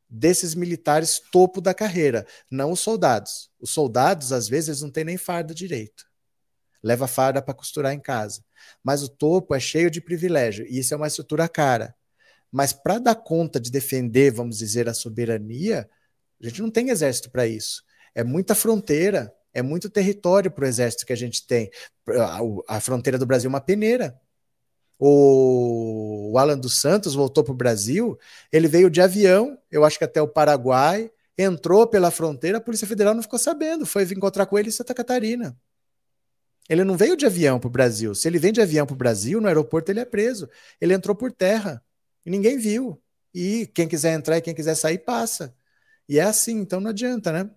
desses 0.06 0.54
militares 0.54 1.18
topo 1.32 1.62
da 1.62 1.72
carreira, 1.72 2.26
não 2.50 2.72
os 2.72 2.80
soldados. 2.80 3.50
Os 3.58 3.70
soldados, 3.70 4.30
às 4.30 4.46
vezes, 4.46 4.82
não 4.82 4.90
têm 4.90 5.04
nem 5.04 5.16
farda 5.16 5.54
direito. 5.54 6.04
Leva 6.82 7.06
farda 7.06 7.40
para 7.40 7.54
costurar 7.54 7.94
em 7.94 8.00
casa 8.00 8.44
mas 8.82 9.02
o 9.02 9.08
topo 9.08 9.54
é 9.54 9.60
cheio 9.60 9.90
de 9.90 10.00
privilégio 10.00 10.66
e 10.68 10.78
isso 10.78 10.94
é 10.94 10.96
uma 10.96 11.06
estrutura 11.06 11.48
cara. 11.48 11.94
Mas 12.50 12.72
para 12.72 12.98
dar 12.98 13.14
conta 13.14 13.58
de 13.58 13.70
defender, 13.70 14.30
vamos 14.30 14.58
dizer, 14.58 14.88
a 14.88 14.94
soberania, 14.94 15.88
a 16.40 16.46
gente 16.46 16.60
não 16.60 16.70
tem 16.70 16.90
exército 16.90 17.30
para 17.30 17.46
isso. 17.46 17.82
É 18.14 18.22
muita 18.22 18.54
fronteira, 18.54 19.32
é 19.54 19.62
muito 19.62 19.88
território 19.88 20.50
para 20.50 20.64
o 20.64 20.68
exército 20.68 21.06
que 21.06 21.12
a 21.12 21.16
gente 21.16 21.46
tem. 21.46 21.70
A, 22.08 22.76
a 22.76 22.80
fronteira 22.80 23.18
do 23.18 23.26
Brasil 23.26 23.48
é 23.48 23.52
uma 23.52 23.60
peneira. 23.60 24.20
O, 25.04 26.38
Alan 26.38 26.56
dos 26.56 26.80
Santos 26.80 27.12
voltou 27.12 27.42
para 27.42 27.52
o 27.52 27.56
Brasil, 27.56 28.16
ele 28.52 28.68
veio 28.68 28.88
de 28.88 29.00
avião, 29.00 29.58
eu 29.68 29.84
acho 29.84 29.98
que 29.98 30.04
até 30.04 30.22
o 30.22 30.28
Paraguai, 30.28 31.10
entrou 31.36 31.88
pela 31.88 32.08
fronteira, 32.08 32.58
a 32.58 32.60
Polícia 32.60 32.86
Federal 32.86 33.12
não 33.12 33.20
ficou 33.20 33.36
sabendo, 33.36 33.84
foi 33.84 34.04
encontrar 34.04 34.46
com 34.46 34.56
ele 34.56 34.68
em 34.68 34.70
Santa 34.70 34.94
Catarina. 34.94 35.58
Ele 36.68 36.84
não 36.84 36.96
veio 36.96 37.16
de 37.16 37.26
avião 37.26 37.58
para 37.58 37.66
o 37.66 37.70
Brasil. 37.70 38.14
Se 38.14 38.28
ele 38.28 38.38
vem 38.38 38.52
de 38.52 38.60
avião 38.60 38.86
para 38.86 38.94
o 38.94 38.96
Brasil, 38.96 39.40
no 39.40 39.48
aeroporto 39.48 39.90
ele 39.90 39.98
é 39.98 40.04
preso. 40.04 40.48
Ele 40.80 40.94
entrou 40.94 41.16
por 41.16 41.32
terra 41.32 41.82
e 42.24 42.30
ninguém 42.30 42.56
viu. 42.56 43.02
E 43.34 43.66
quem 43.74 43.88
quiser 43.88 44.14
entrar 44.14 44.38
e 44.38 44.40
quem 44.40 44.54
quiser 44.54 44.76
sair, 44.76 44.98
passa. 44.98 45.52
E 46.08 46.20
é 46.20 46.22
assim, 46.22 46.58
então 46.60 46.80
não 46.80 46.90
adianta, 46.90 47.32
né? 47.32 47.50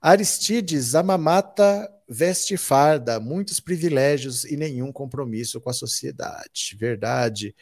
Aristides, 0.00 0.94
a 0.94 1.02
mamata 1.02 1.92
veste 2.08 2.56
farda, 2.56 3.18
muitos 3.20 3.60
privilégios 3.60 4.44
e 4.44 4.56
nenhum 4.56 4.92
compromisso 4.92 5.60
com 5.60 5.70
a 5.70 5.74
sociedade. 5.74 6.76
Verdade. 6.78 7.54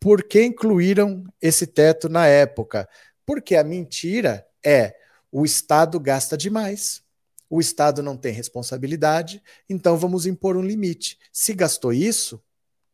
Por 0.00 0.22
que 0.22 0.42
incluíram 0.42 1.24
esse 1.40 1.66
teto 1.66 2.08
na 2.08 2.26
época? 2.26 2.88
Porque 3.24 3.56
a 3.56 3.64
mentira 3.64 4.46
é 4.64 4.94
o 5.30 5.44
Estado 5.44 5.98
gasta 5.98 6.36
demais 6.36 7.04
o 7.48 7.60
Estado 7.60 8.02
não 8.02 8.16
tem 8.16 8.32
responsabilidade, 8.32 9.42
então 9.68 9.96
vamos 9.96 10.26
impor 10.26 10.56
um 10.56 10.62
limite. 10.62 11.18
Se 11.32 11.54
gastou 11.54 11.92
isso, 11.92 12.42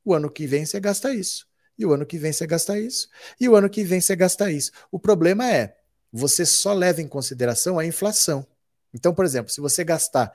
o 0.04 0.14
ano 0.14 0.30
que 0.30 0.46
vem 0.46 0.64
você 0.64 0.78
gasta 0.78 1.12
isso. 1.12 1.46
E 1.78 1.86
o 1.86 1.92
ano 1.92 2.04
que 2.04 2.18
vem 2.18 2.32
você 2.32 2.46
gasta 2.46 2.78
isso. 2.78 3.08
E 3.40 3.48
o 3.48 3.56
ano 3.56 3.70
que 3.70 3.82
vem 3.82 4.00
você 4.00 4.14
gasta 4.14 4.50
isso. 4.50 4.70
O 4.90 4.98
problema 4.98 5.50
é, 5.50 5.76
você 6.12 6.44
só 6.44 6.74
leva 6.74 7.00
em 7.00 7.08
consideração 7.08 7.78
a 7.78 7.86
inflação. 7.86 8.46
Então, 8.92 9.14
por 9.14 9.24
exemplo, 9.24 9.50
se 9.50 9.60
você 9.60 9.82
gastar 9.82 10.32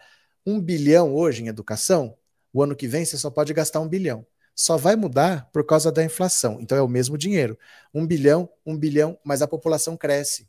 um 0.47 0.61
bilhão 0.61 1.13
hoje 1.13 1.43
em 1.43 1.49
educação, 1.49 2.17
o 2.53 2.63
ano 2.63 2.73
que 2.73 2.87
vem 2.87 3.03
você 3.03 3.17
só 3.17 3.29
pode 3.29 3.53
gastar 3.53 3.81
um 3.81 3.87
bilhão. 3.87 4.25
Só 4.55 4.77
vai 4.77 4.95
mudar 4.95 5.49
por 5.51 5.65
causa 5.65 5.91
da 5.91 6.01
inflação. 6.01 6.59
Então 6.61 6.77
é 6.77 6.81
o 6.81 6.87
mesmo 6.87 7.17
dinheiro. 7.17 7.59
Um 7.93 8.07
bilhão, 8.07 8.49
um 8.65 8.77
bilhão, 8.77 9.19
mas 9.25 9.41
a 9.41 9.47
população 9.47 9.97
cresce. 9.97 10.47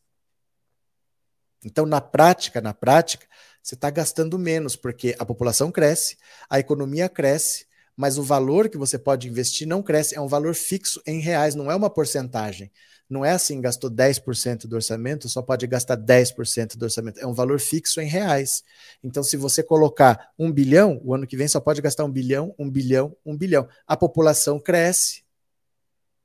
Então, 1.65 1.85
na 1.85 2.01
prática, 2.01 2.61
na 2.61 2.73
prática, 2.73 3.27
você 3.61 3.75
está 3.75 3.91
gastando 3.91 4.39
menos, 4.39 4.77
porque 4.77 5.17
a 5.19 5.27
população 5.27 5.73
cresce, 5.73 6.17
a 6.49 6.61
economia 6.61 7.09
cresce, 7.09 7.67
mas 7.97 8.17
o 8.17 8.23
valor 8.23 8.69
que 8.69 8.79
você 8.79 8.97
pode 8.97 9.27
investir 9.27 9.67
não 9.67 9.83
cresce, 9.83 10.15
é 10.15 10.21
um 10.21 10.29
valor 10.29 10.55
fixo 10.55 11.03
em 11.05 11.19
reais, 11.19 11.57
não 11.57 11.69
é 11.69 11.75
uma 11.75 11.91
porcentagem. 11.91 12.71
Não 13.09 13.25
é 13.25 13.31
assim, 13.33 13.61
gastou 13.61 13.91
10% 13.91 14.67
do 14.67 14.77
orçamento, 14.77 15.29
só 15.29 15.41
pode 15.41 15.67
gastar 15.67 15.97
10% 15.97 16.77
do 16.77 16.83
orçamento. 16.85 17.19
É 17.21 17.27
um 17.27 17.33
valor 17.33 17.59
fixo 17.59 18.01
em 18.01 18.07
reais. 18.07 18.63
Então, 19.03 19.23
se 19.23 19.37
você 19.37 19.63
colocar 19.63 20.31
um 20.39 20.53
bilhão, 20.53 21.01
o 21.03 21.15
ano 21.15 21.27
que 21.27 21.37
vem 21.37 21.49
só 21.49 21.59
pode 21.59 21.81
gastar 21.81 22.05
um 22.05 22.11
bilhão, 22.11 22.55
um 22.59 22.71
bilhão, 22.71 23.17
um 23.25 23.37
bilhão. 23.37 23.67
A 23.87 23.97
população 23.97 24.61
cresce 24.61 25.23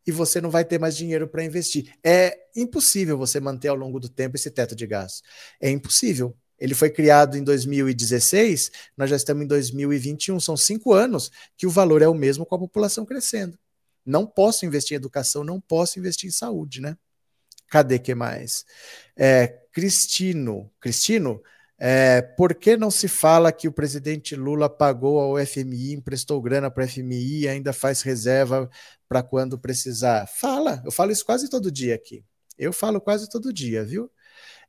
e 0.05 0.11
você 0.11 0.41
não 0.41 0.49
vai 0.51 0.65
ter 0.65 0.79
mais 0.79 0.95
dinheiro 0.97 1.27
para 1.27 1.43
investir. 1.43 1.93
É 2.03 2.37
impossível 2.55 3.17
você 3.17 3.39
manter 3.39 3.69
ao 3.69 3.75
longo 3.75 3.99
do 3.99 4.09
tempo 4.09 4.35
esse 4.35 4.51
teto 4.51 4.75
de 4.75 4.85
gastos. 4.85 5.23
É 5.61 5.69
impossível 5.69 6.35
Ele 6.59 6.73
foi 6.75 6.89
criado 6.89 7.37
em 7.37 7.43
2016, 7.43 8.71
nós 8.97 9.09
já 9.09 9.15
estamos 9.15 9.43
em 9.43 9.47
2021, 9.47 10.39
são 10.39 10.55
cinco 10.55 10.93
anos 10.93 11.31
que 11.57 11.67
o 11.67 11.69
valor 11.69 12.01
é 12.01 12.07
o 12.07 12.13
mesmo 12.13 12.45
com 12.45 12.55
a 12.55 12.59
população 12.59 13.05
crescendo. 13.05 13.57
Não 14.05 14.25
posso 14.25 14.65
investir 14.65 14.95
em 14.95 14.97
educação, 14.97 15.43
não 15.43 15.59
posso 15.59 15.99
investir 15.99 16.27
em 16.27 16.31
saúde, 16.31 16.81
né? 16.81 16.97
Cadê 17.69 17.97
que 17.97 18.13
mais? 18.13 18.65
É, 19.15 19.47
Cristino, 19.71 20.71
Cristino, 20.79 21.41
é, 21.79 22.21
por 22.21 22.53
que 22.55 22.77
não 22.77 22.91
se 22.91 23.07
fala 23.07 23.51
que 23.51 23.67
o 23.67 23.71
presidente 23.71 24.35
Lula 24.35 24.69
pagou 24.69 25.19
ao 25.19 25.45
FMI, 25.45 25.93
emprestou 25.93 26.41
grana 26.41 26.69
para 26.69 26.85
o 26.85 26.87
FMI 26.87 27.41
e 27.41 27.47
ainda 27.47 27.73
faz 27.73 28.01
reserva 28.01 28.69
para 29.09 29.23
quando 29.23 29.57
precisar? 29.59 30.27
Fala, 30.27 30.81
eu 30.85 30.91
falo 30.91 31.11
isso 31.11 31.25
quase 31.25 31.49
todo 31.49 31.71
dia 31.71 31.95
aqui. 31.95 32.23
Eu 32.57 32.71
falo 32.71 33.01
quase 33.01 33.27
todo 33.27 33.51
dia, 33.51 33.83
viu? 33.83 34.09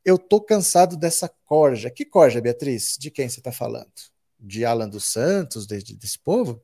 Eu 0.03 0.17
tô 0.17 0.41
cansado 0.41 0.97
dessa 0.97 1.29
corja. 1.45 1.89
Que 1.89 2.05
corja, 2.05 2.41
Beatriz? 2.41 2.97
De 2.99 3.11
quem 3.11 3.29
você 3.29 3.39
está 3.39 3.51
falando? 3.51 3.91
De 4.39 4.65
Alan 4.65 4.89
dos 4.89 5.05
Santos, 5.05 5.65
de, 5.65 5.81
de, 5.81 5.95
desse 5.95 6.19
povo? 6.19 6.61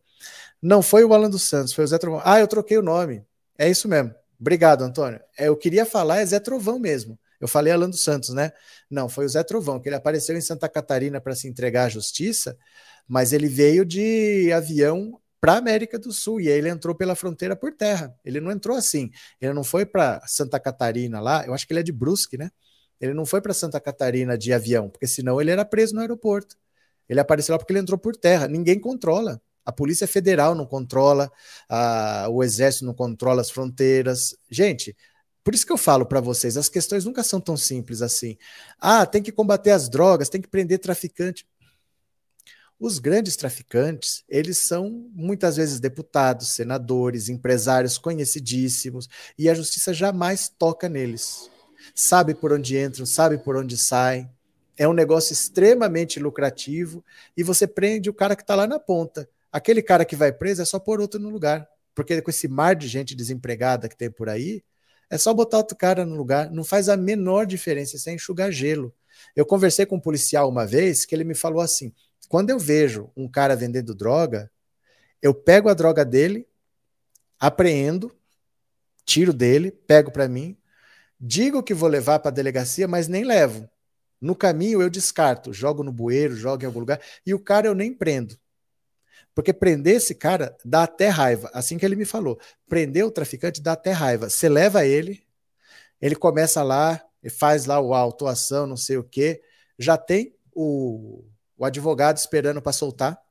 Não 0.61 0.81
foi 0.81 1.03
o 1.03 1.14
Alan 1.14 1.30
dos 1.30 1.43
Santos, 1.43 1.73
foi 1.73 1.84
o 1.84 1.88
Zé 1.88 1.98
Trovão. 1.98 2.22
Ah, 2.23 2.39
eu 2.39 2.48
troquei 2.48 2.77
o 2.77 2.81
nome. 2.81 3.23
É 3.57 3.69
isso 3.69 3.88
mesmo. 3.88 4.14
Obrigado, 4.39 4.84
Antônio. 4.84 5.19
É, 5.38 5.48
eu 5.48 5.57
queria 5.57 5.85
falar 5.85 6.19
é 6.19 6.26
Zé 6.26 6.39
Trovão 6.39 6.80
mesmo. 6.80 7.18
Eu 7.39 7.48
falei 7.48 7.73
Alan 7.73 7.89
dos 7.89 8.03
Santos, 8.03 8.30
né? 8.30 8.52
Não, 8.89 9.10
foi 9.10 9.26
o 9.26 9.30
Zé 9.30 9.43
Trovão, 9.43 9.80
que 9.80 9.89
ele 9.89 9.95
apareceu 9.95 10.38
em 10.38 10.41
Santa 10.41 10.69
Catarina 10.69 11.19
para 11.19 11.35
se 11.35 11.48
entregar 11.48 11.85
à 11.85 11.89
justiça, 11.89 12.57
mas 13.07 13.34
ele 13.34 13.48
veio 13.48 13.84
de 13.84 14.52
avião 14.53 15.19
para 15.39 15.53
a 15.53 15.57
América 15.57 15.98
do 15.98 16.11
Sul 16.11 16.39
e 16.39 16.48
aí 16.49 16.57
ele 16.57 16.69
entrou 16.69 16.93
pela 16.93 17.15
fronteira 17.15 17.56
por 17.56 17.73
terra. 17.73 18.15
Ele 18.23 18.39
não 18.39 18.52
entrou 18.52 18.77
assim. 18.77 19.10
Ele 19.41 19.53
não 19.53 19.64
foi 19.64 19.85
para 19.85 20.22
Santa 20.27 20.60
Catarina 20.60 21.19
lá, 21.19 21.45
eu 21.45 21.53
acho 21.53 21.65
que 21.65 21.73
ele 21.73 21.80
é 21.80 21.84
de 21.84 21.91
Brusque, 21.91 22.38
né? 22.38 22.52
Ele 22.99 23.15
não 23.15 23.26
foi 23.26 23.41
para 23.41 23.53
Santa 23.53 23.80
Catarina 23.80 24.38
de 24.38 24.53
avião, 24.53 24.89
porque 24.89 25.07
senão 25.07 25.41
ele 25.41 25.49
era 25.49 25.65
preso 25.65 25.95
no 25.95 26.02
aeroporto. 26.02 26.56
Ele 27.10 27.19
apareceu 27.19 27.53
lá 27.53 27.60
porque 27.60 27.73
ele 27.73 27.80
entrou 27.80 27.98
por 27.98 28.15
terra. 28.15 28.48
Ninguém 28.48 28.80
controla. 28.80 29.41
A 29.66 29.72
Polícia 29.72 30.08
Federal 30.08 30.56
não 30.56 30.66
controla, 30.66 31.32
a, 31.70 32.28
o 32.30 32.44
Exército 32.44 32.86
não 32.86 32.94
controla 32.94 33.42
as 33.42 33.52
fronteiras. 33.52 34.36
Gente, 34.50 34.96
por 35.44 35.56
isso 35.56 35.66
que 35.66 35.72
eu 35.72 35.78
falo 35.78 36.06
para 36.06 36.22
vocês, 36.22 36.58
as 36.58 36.70
questões 36.70 37.06
nunca 37.06 37.24
são 37.24 37.40
tão 37.40 37.58
simples 37.58 38.02
assim. 38.02 38.38
Ah, 38.80 39.06
tem 39.06 39.24
que 39.24 39.32
combater 39.32 39.72
as 39.72 39.90
drogas, 39.90 40.30
tem 40.30 40.42
que 40.42 40.48
prender 40.48 40.80
traficante. 40.80 41.48
Os 42.80 42.98
grandes 42.98 43.36
traficantes, 43.36 44.24
eles 44.28 44.66
são 44.66 45.08
muitas 45.14 45.56
vezes 45.58 45.80
deputados, 45.80 46.54
senadores, 46.54 47.30
empresários 47.30 47.98
conhecidíssimos, 47.98 49.08
e 49.38 49.48
a 49.48 49.54
justiça 49.54 49.94
jamais 49.94 50.50
toca 50.50 50.90
neles. 50.90 51.50
Sabe 51.94 52.34
por 52.34 52.52
onde 52.52 52.78
entram, 52.78 53.06
sabe 53.06 53.38
por 53.38 53.56
onde 53.56 53.78
saem. 53.78 54.28
É 54.78 54.88
um 54.88 54.94
negócio 54.94 55.32
extremamente 55.32 56.20
lucrativo 56.20 57.04
e 57.38 57.44
você 57.44 57.68
prende 57.68 58.10
o 58.10 58.14
cara 58.14 58.36
que 58.36 58.42
está 58.42 58.56
lá 58.56 58.66
na 58.66 58.80
ponta. 58.80 59.30
Aquele 59.52 59.82
cara 59.82 60.06
que 60.06 60.15
vai 60.15 60.32
preso 60.32 60.61
é 60.61 60.65
só 60.65 60.80
pôr 60.80 61.02
outro 61.02 61.19
no 61.19 61.30
lugar. 61.30 61.68
Porque 61.94 62.22
com 62.22 62.30
esse 62.30 62.48
mar 62.48 62.76
de 62.76 62.88
gente 62.88 63.15
desempregada 63.15 63.90
que 63.90 63.98
tem 63.98 64.10
por 64.10 64.30
aí, 64.30 64.64
é 65.10 65.18
só 65.18 65.34
botar 65.34 65.57
outro 65.57 65.76
cara 65.76 66.06
no 66.06 66.15
lugar. 66.15 66.49
Não 66.49 66.64
faz 66.64 66.88
a 66.88 66.95
menor 66.95 67.45
diferença, 67.45 67.98
isso 67.98 68.10
é 68.10 68.14
enxugar 68.14 68.52
gelo. 68.52 68.94
Eu 69.36 69.45
conversei 69.45 69.86
com 69.86 69.98
um 69.98 69.99
policial 69.99 70.49
uma 70.49 70.65
vez 70.65 71.06
que 71.06 71.14
ele 71.14 71.26
me 71.26 71.36
falou 71.36 71.61
assim: 71.61 71.94
quando 72.30 72.49
eu 72.49 72.57
vejo 72.57 73.11
um 73.15 73.28
cara 73.28 73.56
vendendo 73.56 73.94
droga, 73.94 74.49
eu 75.22 75.34
pego 75.34 75.68
a 75.68 75.73
droga 75.73 76.06
dele, 76.06 76.48
apreendo, 77.38 78.15
tiro 79.03 79.34
dele, 79.34 79.69
pego 79.69 80.11
para 80.11 80.30
mim, 80.30 80.57
digo 81.19 81.61
que 81.61 81.73
vou 81.73 81.90
levar 81.90 82.19
para 82.19 82.30
a 82.30 82.34
delegacia, 82.34 82.88
mas 82.88 83.07
nem 83.07 83.26
levo. 83.26 83.69
No 84.19 84.36
caminho 84.36 84.82
eu 84.82 84.90
descarto, 84.90 85.52
jogo 85.52 85.84
no 85.84 85.91
bueiro, 85.91 86.36
jogo 86.36 86.64
em 86.64 86.68
algum 86.68 86.80
lugar, 86.80 87.02
e 87.26 87.34
o 87.34 87.40
cara 87.40 87.68
eu 87.68 87.76
nem 87.76 87.94
prendo. 87.94 88.38
Porque 89.34 89.53
prender 89.53 89.95
esse 89.95 90.14
cara 90.14 90.56
dá 90.64 90.84
até 90.84 91.08
raiva. 91.08 91.49
Assim 91.53 91.78
que 91.78 91.86
ele 91.86 91.95
me 91.95 92.06
falou. 92.06 92.40
Prender 92.68 93.06
o 93.06 93.12
traficante 93.12 93.62
dá 93.62 93.74
até 93.74 93.91
raiva. 93.91 94.30
Você 94.30 94.49
leva 94.49 94.86
ele, 94.86 95.24
ele 96.02 96.16
começa 96.16 96.62
lá, 96.64 97.02
ele 97.24 97.32
faz 97.32 97.66
lá 97.66 97.80
o 97.80 97.94
autuação, 97.94 98.68
não 98.68 98.78
sei 98.78 98.98
o 98.98 99.03
quê. 99.03 99.41
Já 99.80 99.98
tem 99.98 100.36
o, 100.53 101.24
o 101.58 101.66
advogado 101.66 102.18
esperando 102.18 102.62
para 102.62 102.74
soltar. 102.74 103.22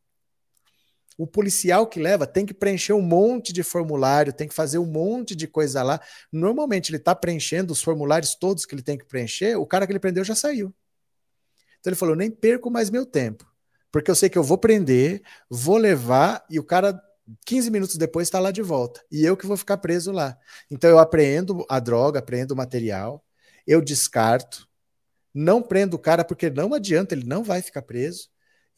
O 1.19 1.27
policial 1.27 1.87
que 1.87 2.01
leva 2.01 2.27
tem 2.27 2.47
que 2.47 2.55
preencher 2.55 2.95
um 2.95 3.03
monte 3.03 3.53
de 3.53 3.63
formulário, 3.63 4.33
tem 4.33 4.49
que 4.49 4.55
fazer 4.55 4.79
um 4.79 4.87
monte 4.87 5.37
de 5.37 5.47
coisa 5.47 5.83
lá. 5.83 6.01
Normalmente 6.33 6.89
ele 6.89 6.97
está 6.97 7.15
preenchendo 7.15 7.75
os 7.75 7.83
formulários 7.83 8.35
todos 8.35 8.65
que 8.65 8.75
ele 8.75 8.83
tem 8.83 8.97
que 8.97 9.05
preencher, 9.05 9.57
o 9.57 9.67
cara 9.67 9.87
que 9.87 9.93
ele 9.93 10.01
prendeu 10.01 10.25
já 10.25 10.35
saiu. 10.35 10.73
Então 11.79 11.91
ele 11.91 11.97
falou: 11.97 12.17
nem 12.17 12.31
perco 12.31 12.71
mais 12.71 12.89
meu 12.89 13.05
tempo 13.05 13.50
porque 13.93 14.11
eu 14.11 14.15
sei 14.15 14.29
que 14.29 14.39
eu 14.39 14.43
vou 14.43 14.59
prender, 14.59 15.23
vou 15.49 15.77
levar 15.77 16.45
e 16.51 16.59
o 16.59 16.65
cara 16.65 17.01
15 17.47 17.71
minutos 17.71 17.97
depois 17.97 18.27
está 18.29 18.39
lá 18.39 18.51
de 18.51 18.63
volta. 18.63 19.03
E 19.11 19.25
eu 19.25 19.37
que 19.37 19.47
vou 19.47 19.57
ficar 19.57 19.79
preso 19.79 20.13
lá. 20.13 20.37
Então 20.71 20.91
eu 20.91 20.99
apreendo 20.99 21.65
a 21.69 21.79
droga, 21.79 22.19
apreendo 22.19 22.53
o 22.53 22.57
material, 22.57 23.25
eu 23.67 23.81
descarto, 23.81 24.69
não 25.35 25.63
prendo 25.63 25.95
o 25.95 25.99
cara 25.99 26.25
porque 26.25 26.51
não 26.51 26.75
adianta, 26.75 27.15
ele 27.15 27.27
não 27.27 27.43
vai 27.45 27.63
ficar 27.63 27.83
preso. 27.83 28.29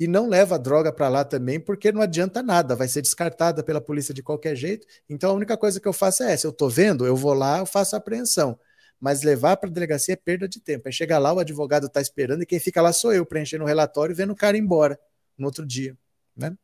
E 0.00 0.06
não 0.08 0.28
leva 0.28 0.56
a 0.56 0.58
droga 0.58 0.92
para 0.92 1.08
lá 1.08 1.24
também, 1.24 1.60
porque 1.60 1.92
não 1.92 2.02
adianta 2.02 2.42
nada, 2.42 2.74
vai 2.74 2.88
ser 2.88 3.02
descartada 3.02 3.62
pela 3.62 3.80
polícia 3.80 4.12
de 4.12 4.22
qualquer 4.22 4.56
jeito. 4.56 4.86
Então 5.08 5.30
a 5.30 5.34
única 5.34 5.56
coisa 5.56 5.80
que 5.80 5.86
eu 5.86 5.92
faço 5.92 6.24
é 6.24 6.32
essa: 6.32 6.46
eu 6.46 6.50
estou 6.50 6.68
vendo, 6.68 7.06
eu 7.06 7.14
vou 7.14 7.34
lá, 7.34 7.58
eu 7.58 7.66
faço 7.66 7.94
a 7.94 7.98
apreensão 7.98 8.58
mas 9.02 9.24
levar 9.24 9.56
para 9.56 9.68
a 9.68 9.72
delegacia 9.72 10.14
é 10.14 10.16
perda 10.16 10.48
de 10.48 10.60
tempo. 10.60 10.86
Aí 10.86 10.92
chega 10.92 11.18
lá, 11.18 11.32
o 11.32 11.40
advogado 11.40 11.88
está 11.88 12.00
esperando 12.00 12.44
e 12.44 12.46
quem 12.46 12.60
fica 12.60 12.80
lá 12.80 12.92
sou 12.92 13.12
eu, 13.12 13.26
preenchendo 13.26 13.64
o 13.64 13.66
relatório 13.66 14.12
e 14.12 14.16
vendo 14.16 14.32
o 14.32 14.36
cara 14.36 14.56
embora 14.56 14.96
no 15.36 15.46
outro 15.46 15.66
dia. 15.66 15.98
Né? 16.36 16.56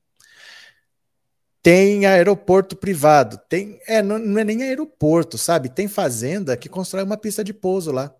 Tem 1.60 2.06
aeroporto 2.06 2.76
privado, 2.76 3.40
tem, 3.48 3.80
é, 3.88 4.00
não, 4.00 4.20
não 4.20 4.40
é 4.40 4.44
nem 4.44 4.62
aeroporto, 4.62 5.36
sabe? 5.36 5.68
Tem 5.68 5.88
fazenda 5.88 6.56
que 6.56 6.68
constrói 6.68 7.02
uma 7.02 7.16
pista 7.16 7.42
de 7.42 7.52
pouso 7.52 7.90
lá. 7.90 8.14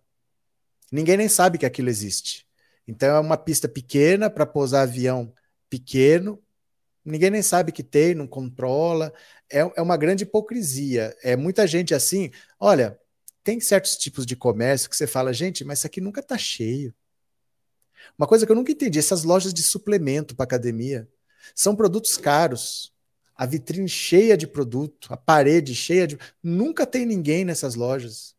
Ninguém 0.90 1.16
nem 1.16 1.28
sabe 1.28 1.56
que 1.56 1.64
aquilo 1.64 1.88
existe. 1.88 2.44
Então 2.88 3.14
é 3.14 3.20
uma 3.20 3.36
pista 3.36 3.68
pequena 3.68 4.28
para 4.28 4.44
pousar 4.44 4.82
avião 4.82 5.32
pequeno. 5.70 6.42
Ninguém 7.04 7.30
nem 7.30 7.42
sabe 7.42 7.70
que 7.70 7.84
tem, 7.84 8.16
não 8.16 8.26
controla. 8.26 9.14
É, 9.48 9.60
é 9.60 9.80
uma 9.80 9.96
grande 9.96 10.24
hipocrisia. 10.24 11.16
É 11.22 11.36
muita 11.36 11.68
gente 11.68 11.94
assim. 11.94 12.32
Olha, 12.58 12.98
tem 13.48 13.60
certos 13.60 13.96
tipos 13.96 14.26
de 14.26 14.36
comércio 14.36 14.90
que 14.90 14.94
você 14.94 15.06
fala, 15.06 15.32
gente, 15.32 15.64
mas 15.64 15.78
isso 15.78 15.86
aqui 15.86 16.02
nunca 16.02 16.20
está 16.20 16.36
cheio. 16.36 16.94
Uma 18.18 18.28
coisa 18.28 18.44
que 18.44 18.52
eu 18.52 18.56
nunca 18.56 18.72
entendi, 18.72 18.98
essas 18.98 19.24
lojas 19.24 19.54
de 19.54 19.62
suplemento 19.62 20.36
para 20.36 20.44
academia 20.44 21.08
são 21.54 21.74
produtos 21.74 22.18
caros. 22.18 22.92
A 23.34 23.46
vitrine 23.46 23.88
cheia 23.88 24.36
de 24.36 24.46
produto, 24.46 25.10
a 25.10 25.16
parede 25.16 25.74
cheia 25.74 26.06
de. 26.06 26.18
Nunca 26.42 26.84
tem 26.84 27.06
ninguém 27.06 27.42
nessas 27.42 27.74
lojas. 27.74 28.36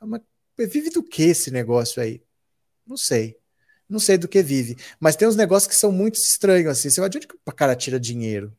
Ah, 0.00 0.06
mas 0.06 0.20
vive 0.58 0.90
do 0.90 1.04
que 1.04 1.22
esse 1.22 1.52
negócio 1.52 2.02
aí? 2.02 2.20
Não 2.84 2.96
sei. 2.96 3.38
Não 3.88 4.00
sei 4.00 4.18
do 4.18 4.26
que 4.26 4.42
vive. 4.42 4.76
Mas 4.98 5.14
tem 5.14 5.28
uns 5.28 5.36
negócios 5.36 5.72
que 5.72 5.78
são 5.78 5.92
muito 5.92 6.16
estranhos 6.16 6.72
assim. 6.72 6.90
Você 6.90 7.00
vai 7.00 7.08
de 7.08 7.18
onde 7.18 7.28
que 7.28 7.36
o 7.36 7.52
cara 7.52 7.76
tira 7.76 8.00
dinheiro? 8.00 8.52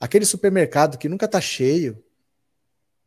Aquele 0.00 0.26
supermercado 0.26 0.98
que 0.98 1.08
nunca 1.08 1.28
tá 1.28 1.40
cheio 1.40 2.02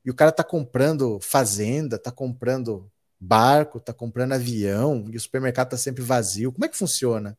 e 0.05 0.11
o 0.11 0.15
cara 0.15 0.31
tá 0.31 0.43
comprando 0.43 1.19
fazenda, 1.21 1.97
tá 1.97 2.11
comprando 2.11 2.91
barco, 3.19 3.79
tá 3.79 3.93
comprando 3.93 4.33
avião 4.33 5.05
e 5.11 5.17
o 5.17 5.19
supermercado 5.19 5.69
tá 5.71 5.77
sempre 5.77 6.03
vazio. 6.03 6.51
Como 6.51 6.65
é 6.65 6.69
que 6.69 6.77
funciona? 6.77 7.37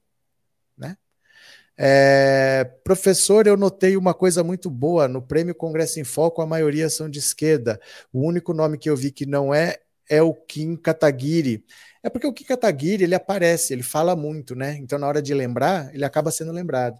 Né? 0.76 0.96
É, 1.76 2.64
professor, 2.84 3.46
eu 3.46 3.56
notei 3.56 3.96
uma 3.96 4.14
coisa 4.14 4.44
muito 4.44 4.70
boa 4.70 5.08
no 5.08 5.22
Prêmio 5.22 5.54
Congresso 5.54 6.00
em 6.00 6.04
Foco, 6.04 6.40
a 6.42 6.46
maioria 6.46 6.88
são 6.88 7.08
de 7.10 7.18
esquerda. 7.18 7.80
O 8.12 8.20
único 8.26 8.54
nome 8.54 8.78
que 8.78 8.88
eu 8.90 8.96
vi 8.96 9.10
que 9.12 9.26
não 9.26 9.52
é 9.54 9.78
é 10.08 10.22
o 10.22 10.34
Kim 10.34 10.76
Kataguiri. 10.76 11.64
É 12.02 12.10
porque 12.10 12.26
o 12.26 12.32
Kim 12.32 12.44
Kataguiri 12.44 13.04
ele 13.04 13.14
aparece, 13.14 13.72
ele 13.72 13.82
fala 13.82 14.14
muito, 14.16 14.54
né? 14.54 14.76
Então 14.76 14.98
na 14.98 15.06
hora 15.08 15.22
de 15.22 15.32
lembrar, 15.34 15.94
ele 15.94 16.04
acaba 16.04 16.30
sendo 16.30 16.52
lembrado. 16.52 16.98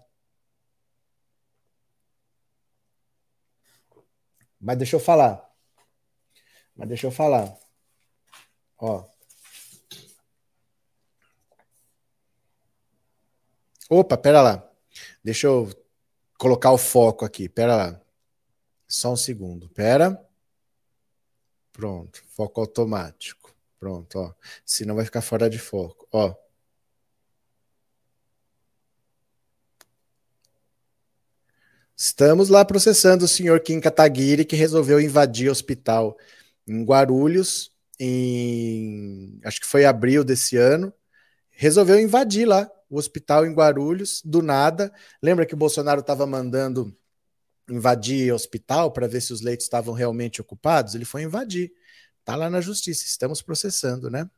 Mas 4.59 4.77
deixa 4.77 4.95
eu 4.95 4.99
falar. 4.99 5.54
Mas 6.75 6.87
deixa 6.89 7.07
eu 7.07 7.11
falar. 7.11 7.55
Ó. 8.77 9.05
Opa, 13.89 14.17
pera 14.17 14.41
lá. 14.41 14.69
Deixa 15.23 15.47
eu 15.47 15.69
colocar 16.37 16.71
o 16.71 16.77
foco 16.77 17.23
aqui. 17.23 17.47
Pera 17.47 17.75
lá. 17.75 18.01
Só 18.87 19.13
um 19.13 19.15
segundo. 19.15 19.69
Pera. 19.69 20.19
Pronto. 21.71 22.23
Foco 22.29 22.61
automático. 22.61 23.55
Pronto, 23.79 24.19
ó. 24.19 24.33
Senão 24.65 24.95
vai 24.95 25.05
ficar 25.05 25.21
fora 25.21 25.49
de 25.49 25.59
foco. 25.59 26.07
Ó. 26.11 26.33
Estamos 31.95 32.49
lá 32.49 32.65
processando 32.65 33.23
o 33.23 33.27
senhor 33.27 33.59
Kim 33.61 33.79
Kataguiri, 33.79 34.43
que 34.43 34.55
resolveu 34.55 34.99
invadir 34.99 35.47
o 35.47 35.51
hospital 35.51 36.17
em 36.67 36.83
Guarulhos, 36.83 37.71
em 37.99 39.39
acho 39.43 39.59
que 39.61 39.67
foi 39.67 39.85
abril 39.85 40.23
desse 40.23 40.57
ano. 40.57 40.93
resolveu 41.51 41.99
invadir 41.99 42.47
lá 42.47 42.69
o 42.89 42.97
hospital 42.97 43.45
em 43.45 43.53
Guarulhos, 43.53 44.21
do 44.23 44.41
nada. 44.41 44.93
Lembra 45.21 45.45
que 45.45 45.53
o 45.53 45.57
Bolsonaro 45.57 46.01
estava 46.01 46.25
mandando 46.27 46.95
invadir 47.69 48.31
o 48.31 48.35
hospital 48.35 48.91
para 48.91 49.07
ver 49.07 49.21
se 49.21 49.33
os 49.33 49.41
leitos 49.41 49.65
estavam 49.65 49.93
realmente 49.93 50.41
ocupados? 50.41 50.95
Ele 50.95 51.05
foi 51.05 51.23
invadir. 51.23 51.71
Está 52.19 52.35
lá 52.35 52.49
na 52.49 52.61
justiça, 52.61 53.05
estamos 53.05 53.41
processando, 53.41 54.09
né? 54.09 54.29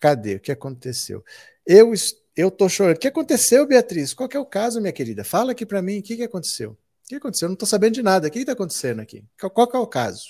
Cadê? 0.00 0.36
O 0.36 0.40
que 0.40 0.52
aconteceu? 0.52 1.24
Eu 1.66 1.92
eu 2.36 2.50
tô 2.50 2.68
chorando. 2.68 2.96
O 2.96 3.00
que 3.00 3.08
aconteceu, 3.08 3.66
Beatriz? 3.66 4.12
Qual 4.12 4.28
que 4.28 4.36
é 4.36 4.40
o 4.40 4.46
caso, 4.46 4.80
minha 4.80 4.92
querida? 4.92 5.22
Fala 5.24 5.52
aqui 5.52 5.64
para 5.64 5.80
mim, 5.80 6.00
o 6.00 6.02
que, 6.02 6.16
que 6.16 6.22
aconteceu? 6.22 6.72
O 6.72 7.08
que 7.08 7.14
aconteceu? 7.16 7.46
Eu 7.46 7.50
não 7.50 7.54
estou 7.54 7.68
sabendo 7.68 7.94
de 7.94 8.02
nada. 8.02 8.26
O 8.26 8.30
que 8.30 8.40
está 8.40 8.52
acontecendo 8.52 9.00
aqui? 9.00 9.24
Qual 9.38 9.68
que 9.68 9.76
é 9.76 9.78
o 9.78 9.86
caso? 9.86 10.24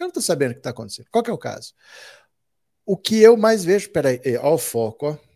Eu 0.00 0.04
não 0.04 0.08
estou 0.08 0.22
sabendo 0.22 0.52
o 0.52 0.54
que 0.54 0.60
está 0.60 0.70
acontecendo. 0.70 1.06
Qual 1.10 1.22
que 1.22 1.30
é 1.30 1.34
o 1.34 1.38
caso? 1.38 1.74
O 2.86 2.96
que 2.96 3.20
eu 3.20 3.36
mais 3.36 3.62
vejo. 3.62 3.90
Peraí, 3.90 4.20
ó, 4.40 4.54
o 4.54 4.58
foco, 4.58 5.08
ó. 5.08 5.30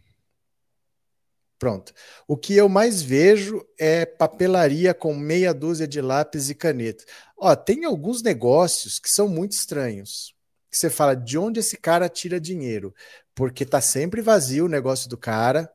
Pronto. 1.59 1.93
O 2.27 2.37
que 2.37 2.55
eu 2.55 2.69
mais 2.69 3.01
vejo 3.01 3.65
é 3.79 4.05
papelaria 4.05 4.93
com 4.93 5.15
meia 5.15 5.55
dúzia 5.55 5.87
de 5.87 6.01
lápis 6.01 6.51
e 6.51 6.55
caneta. 6.55 7.05
Ó, 7.39 7.55
tem 7.55 7.85
alguns 7.85 8.23
negócios 8.23 8.99
que 8.99 9.09
são 9.09 9.29
muito 9.29 9.53
estranhos. 9.53 10.35
Que 10.71 10.77
você 10.79 10.91
fala 10.91 11.15
de 11.15 11.39
onde 11.39 11.61
esse 11.61 11.77
cara 11.77 12.09
tira 12.09 12.41
dinheiro, 12.41 12.93
porque 13.35 13.65
tá 13.65 13.81
sempre 13.81 14.21
vazio 14.21 14.65
o 14.65 14.69
negócio 14.69 15.09
do 15.09 15.17
cara, 15.17 15.71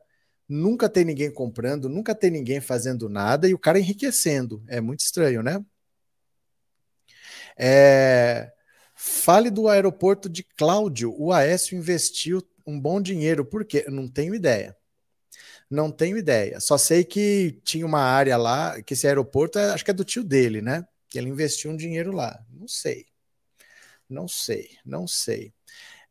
nunca 0.47 0.89
tem 0.89 1.05
ninguém 1.05 1.31
comprando, 1.31 1.87
nunca 1.87 2.13
tem 2.13 2.29
ninguém 2.29 2.59
fazendo 2.59 3.07
nada 3.07 3.47
e 3.47 3.53
o 3.53 3.59
cara 3.59 3.79
enriquecendo. 3.79 4.63
É 4.67 4.81
muito 4.81 5.01
estranho, 5.01 5.41
né? 5.41 5.63
É... 7.57 8.51
Fale 9.01 9.49
do 9.49 9.69
aeroporto 9.69 10.27
de 10.27 10.43
Cláudio. 10.43 11.15
O 11.17 11.31
Aécio 11.31 11.77
investiu 11.77 12.45
um 12.67 12.77
bom 12.77 13.01
dinheiro. 13.01 13.45
Por 13.45 13.63
quê? 13.63 13.85
Não 13.87 14.09
tenho 14.09 14.35
ideia. 14.35 14.75
Não 15.69 15.89
tenho 15.89 16.17
ideia. 16.17 16.59
Só 16.59 16.77
sei 16.77 17.05
que 17.05 17.61
tinha 17.63 17.85
uma 17.85 18.01
área 18.01 18.35
lá, 18.35 18.81
que 18.81 18.93
esse 18.93 19.07
aeroporto, 19.07 19.57
é, 19.57 19.71
acho 19.71 19.85
que 19.85 19.91
é 19.91 19.93
do 19.93 20.03
tio 20.03 20.21
dele, 20.21 20.61
né? 20.61 20.85
Que 21.09 21.17
ele 21.17 21.29
investiu 21.29 21.71
um 21.71 21.77
dinheiro 21.77 22.11
lá. 22.11 22.43
Não 22.51 22.67
sei. 22.67 23.05
Não 24.09 24.27
sei, 24.27 24.67
não 24.85 25.07
sei. 25.07 25.53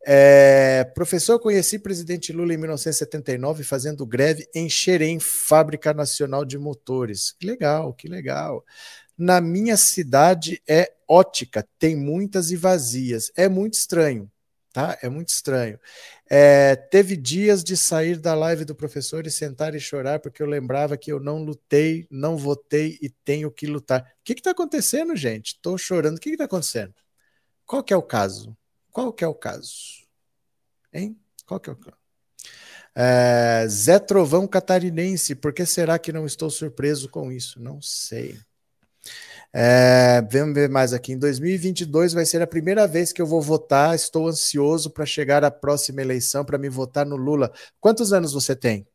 É, 0.06 0.84
professor, 0.94 1.38
conheci 1.38 1.78
presidente 1.78 2.32
Lula 2.32 2.54
em 2.54 2.56
1979 2.56 3.64
fazendo 3.64 4.06
greve 4.06 4.48
em 4.54 4.66
Xerém, 4.70 5.20
Fábrica 5.20 5.92
Nacional 5.92 6.42
de 6.42 6.56
Motores. 6.56 7.32
Que 7.32 7.46
legal, 7.46 7.92
que 7.92 8.08
legal. 8.08 8.64
Na 9.18 9.40
minha 9.40 9.76
cidade 9.76 10.62
é 10.68 10.92
ótica, 11.08 11.66
tem 11.78 11.96
muitas 11.96 12.50
e 12.50 12.56
vazias. 12.56 13.32
É 13.36 13.48
muito 13.48 13.74
estranho 13.74 14.30
tá? 14.78 14.96
É 15.02 15.08
muito 15.08 15.30
estranho. 15.30 15.78
É, 16.30 16.76
teve 16.76 17.16
dias 17.16 17.64
de 17.64 17.76
sair 17.76 18.18
da 18.18 18.32
live 18.34 18.64
do 18.64 18.76
professor 18.76 19.26
e 19.26 19.30
sentar 19.30 19.74
e 19.74 19.80
chorar 19.80 20.20
porque 20.20 20.40
eu 20.40 20.46
lembrava 20.46 20.96
que 20.96 21.10
eu 21.10 21.18
não 21.18 21.42
lutei, 21.42 22.06
não 22.08 22.36
votei 22.36 22.96
e 23.02 23.08
tenho 23.08 23.50
que 23.50 23.66
lutar. 23.66 24.02
O 24.02 24.06
que 24.22 24.34
está 24.34 24.52
acontecendo, 24.52 25.16
gente? 25.16 25.54
Estou 25.54 25.76
chorando. 25.76 26.18
O 26.18 26.20
que 26.20 26.30
está 26.30 26.44
acontecendo? 26.44 26.94
Qual 27.66 27.82
que 27.82 27.92
é 27.92 27.96
o 27.96 28.02
caso? 28.02 28.56
Qual 28.92 29.12
que 29.12 29.24
é 29.24 29.26
o 29.26 29.34
caso? 29.34 30.06
Hein? 30.92 31.18
Qual 31.44 31.58
que 31.58 31.70
é 31.70 31.72
o 31.72 31.76
caso? 31.76 31.96
É, 32.94 33.66
Zé 33.68 33.98
Trovão 33.98 34.46
Catarinense, 34.46 35.34
por 35.34 35.52
que 35.52 35.64
será 35.66 35.98
que 35.98 36.12
não 36.12 36.26
estou 36.26 36.50
surpreso 36.50 37.08
com 37.08 37.30
isso? 37.32 37.60
Não 37.60 37.80
sei. 37.80 38.38
É, 39.60 40.22
vamos 40.30 40.54
ver 40.54 40.68
mais 40.68 40.92
aqui. 40.92 41.14
Em 41.14 41.18
2022 41.18 42.12
vai 42.12 42.24
ser 42.24 42.40
a 42.40 42.46
primeira 42.46 42.86
vez 42.86 43.12
que 43.12 43.20
eu 43.20 43.26
vou 43.26 43.42
votar. 43.42 43.92
Estou 43.92 44.28
ansioso 44.28 44.88
para 44.88 45.04
chegar 45.04 45.42
à 45.42 45.50
próxima 45.50 46.00
eleição 46.00 46.44
para 46.44 46.56
me 46.56 46.68
votar 46.68 47.04
no 47.04 47.16
Lula. 47.16 47.52
Quantos 47.80 48.12
anos 48.12 48.32
você 48.32 48.54
tem? 48.54 48.86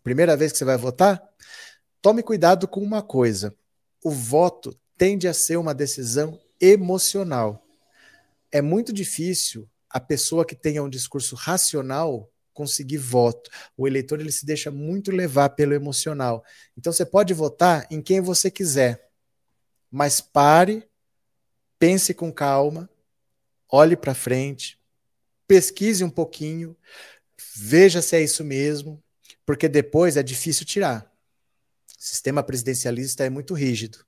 Primeira 0.00 0.36
vez 0.36 0.52
que 0.52 0.58
você 0.58 0.64
vai 0.64 0.76
votar? 0.76 1.20
Tome 2.00 2.22
cuidado 2.22 2.68
com 2.68 2.80
uma 2.80 3.02
coisa: 3.02 3.52
o 4.00 4.12
voto 4.12 4.78
tende 4.96 5.26
a 5.26 5.34
ser 5.34 5.56
uma 5.56 5.74
decisão 5.74 6.38
emocional. 6.60 7.60
É 8.52 8.62
muito 8.62 8.92
difícil 8.92 9.68
a 9.90 9.98
pessoa 9.98 10.44
que 10.44 10.54
tenha 10.54 10.84
um 10.84 10.88
discurso 10.88 11.34
racional 11.34 12.30
conseguir 12.54 12.98
voto. 12.98 13.50
O 13.76 13.88
eleitor 13.88 14.20
ele 14.20 14.30
se 14.30 14.46
deixa 14.46 14.70
muito 14.70 15.10
levar 15.10 15.48
pelo 15.48 15.74
emocional. 15.74 16.44
Então 16.78 16.92
você 16.92 17.04
pode 17.04 17.34
votar 17.34 17.88
em 17.90 18.00
quem 18.00 18.20
você 18.20 18.52
quiser 18.52 19.10
mas 19.92 20.22
pare, 20.22 20.88
pense 21.78 22.14
com 22.14 22.32
calma, 22.32 22.88
olhe 23.68 23.94
para 23.94 24.14
frente, 24.14 24.80
pesquise 25.46 26.02
um 26.02 26.08
pouquinho, 26.08 26.74
veja 27.54 28.00
se 28.00 28.16
é 28.16 28.22
isso 28.22 28.42
mesmo, 28.42 29.02
porque 29.44 29.68
depois 29.68 30.16
é 30.16 30.22
difícil 30.22 30.64
tirar. 30.64 31.12
O 31.90 32.02
sistema 32.02 32.42
presidencialista 32.42 33.24
é 33.24 33.28
muito 33.28 33.52
rígido. 33.52 34.04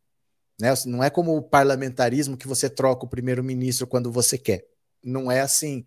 Né? 0.58 0.72
Não 0.86 1.04
é 1.04 1.10
como 1.10 1.36
o 1.36 1.42
parlamentarismo 1.42 2.36
que 2.36 2.48
você 2.48 2.70
troca 2.70 3.04
o 3.04 3.08
primeiro-ministro 3.08 3.86
quando 3.86 4.10
você 4.10 4.38
quer. 4.38 4.66
Não 5.02 5.30
é 5.30 5.40
assim. 5.40 5.84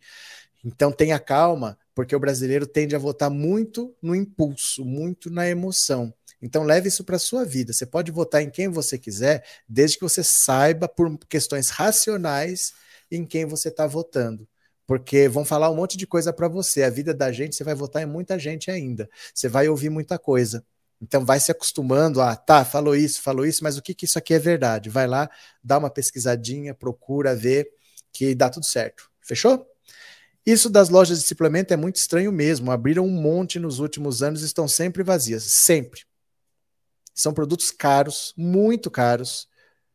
Então 0.67 0.91
tenha 0.91 1.17
calma, 1.17 1.77
porque 1.95 2.13
o 2.13 2.19
brasileiro 2.19 2.67
tende 2.67 2.93
a 2.93 2.99
votar 2.99 3.29
muito 3.29 3.95
no 4.01 4.13
impulso, 4.13 4.83
muito 4.83 5.29
na 5.29 5.47
emoção. 5.47 6.13
Então 6.41 6.63
leve 6.63 6.89
isso 6.89 7.05
para 7.05 7.15
a 7.15 7.19
sua 7.19 7.45
vida. 7.45 7.71
Você 7.71 7.85
pode 7.85 8.11
votar 8.11 8.41
em 8.41 8.49
quem 8.49 8.67
você 8.67 8.97
quiser, 8.97 9.45
desde 9.67 9.97
que 9.97 10.03
você 10.03 10.21
saiba 10.21 10.85
por 10.89 11.17
questões 11.29 11.69
racionais 11.69 12.73
em 13.09 13.25
quem 13.25 13.45
você 13.45 13.69
está 13.69 13.87
votando. 13.87 14.45
Porque 14.85 15.29
vão 15.29 15.45
falar 15.45 15.71
um 15.71 15.75
monte 15.75 15.95
de 15.95 16.05
coisa 16.05 16.33
para 16.33 16.49
você. 16.49 16.83
A 16.83 16.89
vida 16.89 17.13
da 17.13 17.31
gente, 17.31 17.55
você 17.55 17.63
vai 17.63 17.73
votar 17.73 18.03
em 18.03 18.05
muita 18.05 18.37
gente 18.37 18.69
ainda. 18.69 19.09
Você 19.33 19.47
vai 19.47 19.69
ouvir 19.69 19.89
muita 19.89 20.19
coisa. 20.19 20.65
Então 21.01 21.23
vai 21.23 21.39
se 21.39 21.49
acostumando 21.49 22.19
a, 22.19 22.35
tá, 22.35 22.65
falou 22.65 22.93
isso, 22.93 23.21
falou 23.21 23.45
isso, 23.45 23.63
mas 23.63 23.77
o 23.77 23.81
que, 23.81 23.93
que 23.93 24.03
isso 24.03 24.19
aqui 24.19 24.33
é 24.33 24.39
verdade? 24.39 24.89
Vai 24.89 25.07
lá, 25.07 25.29
dá 25.63 25.77
uma 25.77 25.89
pesquisadinha, 25.89 26.73
procura 26.73 27.33
ver 27.33 27.69
que 28.11 28.35
dá 28.35 28.49
tudo 28.49 28.65
certo. 28.65 29.09
Fechou? 29.21 29.65
Isso 30.47 30.69
das 30.69 30.87
lojas 30.87 31.19
de 31.19 31.27
suplemento 31.27 31.73
é 31.73 31.77
muito 31.77 31.97
estranho 31.97 32.31
mesmo. 32.31 32.71
Abriram 32.71 33.05
um 33.05 33.11
monte 33.11 33.59
nos 33.59 33.79
últimos 33.79 34.23
anos 34.23 34.41
e 34.41 34.45
estão 34.45 34.65
sempre 34.65 35.03
vazias. 35.03 35.43
Sempre. 35.43 36.05
São 37.13 37.33
produtos 37.33 37.69
caros, 37.69 38.33
muito 38.37 38.89
caros. 38.89 39.49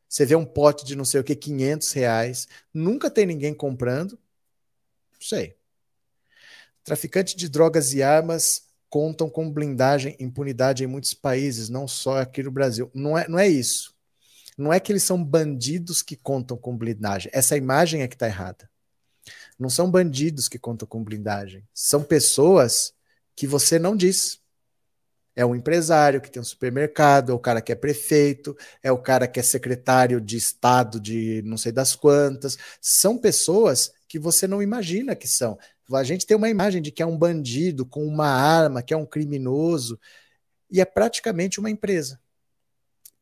Você 0.06 0.26
vê 0.26 0.36
um 0.36 0.44
pote 0.44 0.84
de 0.84 0.94
não 0.94 1.06
sei 1.06 1.20
o 1.20 1.24
que, 1.24 1.34
500 1.34 1.92
reais. 1.92 2.48
Nunca 2.74 3.10
tem 3.10 3.24
ninguém 3.24 3.54
comprando. 3.54 4.18
Não 5.14 5.22
sei. 5.22 5.56
Traficantes 6.84 7.34
de 7.34 7.48
drogas 7.48 7.94
e 7.94 8.02
armas 8.02 8.64
contam 8.90 9.30
com 9.30 9.50
blindagem 9.50 10.14
impunidade 10.20 10.84
em 10.84 10.86
muitos 10.86 11.14
países, 11.14 11.70
não 11.70 11.88
só 11.88 12.18
aqui 12.18 12.42
no 12.42 12.50
Brasil. 12.50 12.90
Não 12.92 13.16
é, 13.16 13.26
não 13.26 13.38
é 13.38 13.48
isso. 13.48 13.94
Não 14.58 14.70
é 14.70 14.78
que 14.78 14.92
eles 14.92 15.02
são 15.02 15.24
bandidos 15.24 16.02
que 16.02 16.14
contam 16.14 16.58
com 16.58 16.76
blindagem. 16.76 17.30
Essa 17.32 17.56
imagem 17.56 18.02
é 18.02 18.08
que 18.08 18.16
está 18.16 18.26
errada. 18.26 18.70
Não 19.62 19.70
são 19.70 19.88
bandidos 19.88 20.48
que 20.48 20.58
contam 20.58 20.88
com 20.88 21.04
blindagem. 21.04 21.62
São 21.72 22.02
pessoas 22.02 22.92
que 23.36 23.46
você 23.46 23.78
não 23.78 23.94
diz. 23.94 24.40
É 25.36 25.46
um 25.46 25.54
empresário 25.54 26.20
que 26.20 26.28
tem 26.28 26.42
um 26.42 26.44
supermercado, 26.44 27.30
é 27.30 27.34
o 27.34 27.38
cara 27.38 27.62
que 27.62 27.70
é 27.70 27.76
prefeito, 27.76 28.56
é 28.82 28.90
o 28.90 28.98
cara 28.98 29.28
que 29.28 29.38
é 29.38 29.42
secretário 29.42 30.20
de 30.20 30.36
Estado 30.36 30.98
de 30.98 31.42
não 31.44 31.56
sei 31.56 31.70
das 31.70 31.94
quantas. 31.94 32.58
São 32.80 33.16
pessoas 33.16 33.92
que 34.08 34.18
você 34.18 34.48
não 34.48 34.60
imagina 34.60 35.14
que 35.14 35.28
são. 35.28 35.56
A 35.92 36.02
gente 36.02 36.26
tem 36.26 36.36
uma 36.36 36.50
imagem 36.50 36.82
de 36.82 36.90
que 36.90 37.00
é 37.00 37.06
um 37.06 37.16
bandido 37.16 37.86
com 37.86 38.04
uma 38.04 38.26
arma, 38.26 38.82
que 38.82 38.92
é 38.92 38.96
um 38.96 39.06
criminoso, 39.06 39.96
e 40.68 40.80
é 40.80 40.84
praticamente 40.84 41.60
uma 41.60 41.70
empresa. 41.70 42.20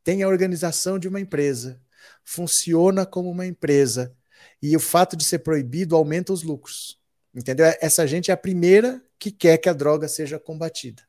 Tem 0.02 0.22
a 0.22 0.28
organização 0.28 0.98
de 0.98 1.06
uma 1.06 1.20
empresa, 1.20 1.78
funciona 2.24 3.04
como 3.04 3.30
uma 3.30 3.46
empresa, 3.46 4.16
e 4.62 4.76
o 4.76 4.80
fato 4.80 5.16
de 5.16 5.24
ser 5.24 5.40
proibido 5.40 5.96
aumenta 5.96 6.32
os 6.32 6.42
lucros. 6.42 6.98
Entendeu? 7.34 7.66
Essa 7.80 8.06
gente 8.06 8.30
é 8.30 8.34
a 8.34 8.36
primeira 8.36 9.02
que 9.18 9.30
quer 9.30 9.58
que 9.58 9.68
a 9.68 9.72
droga 9.72 10.08
seja 10.08 10.38
combatida 10.38 11.02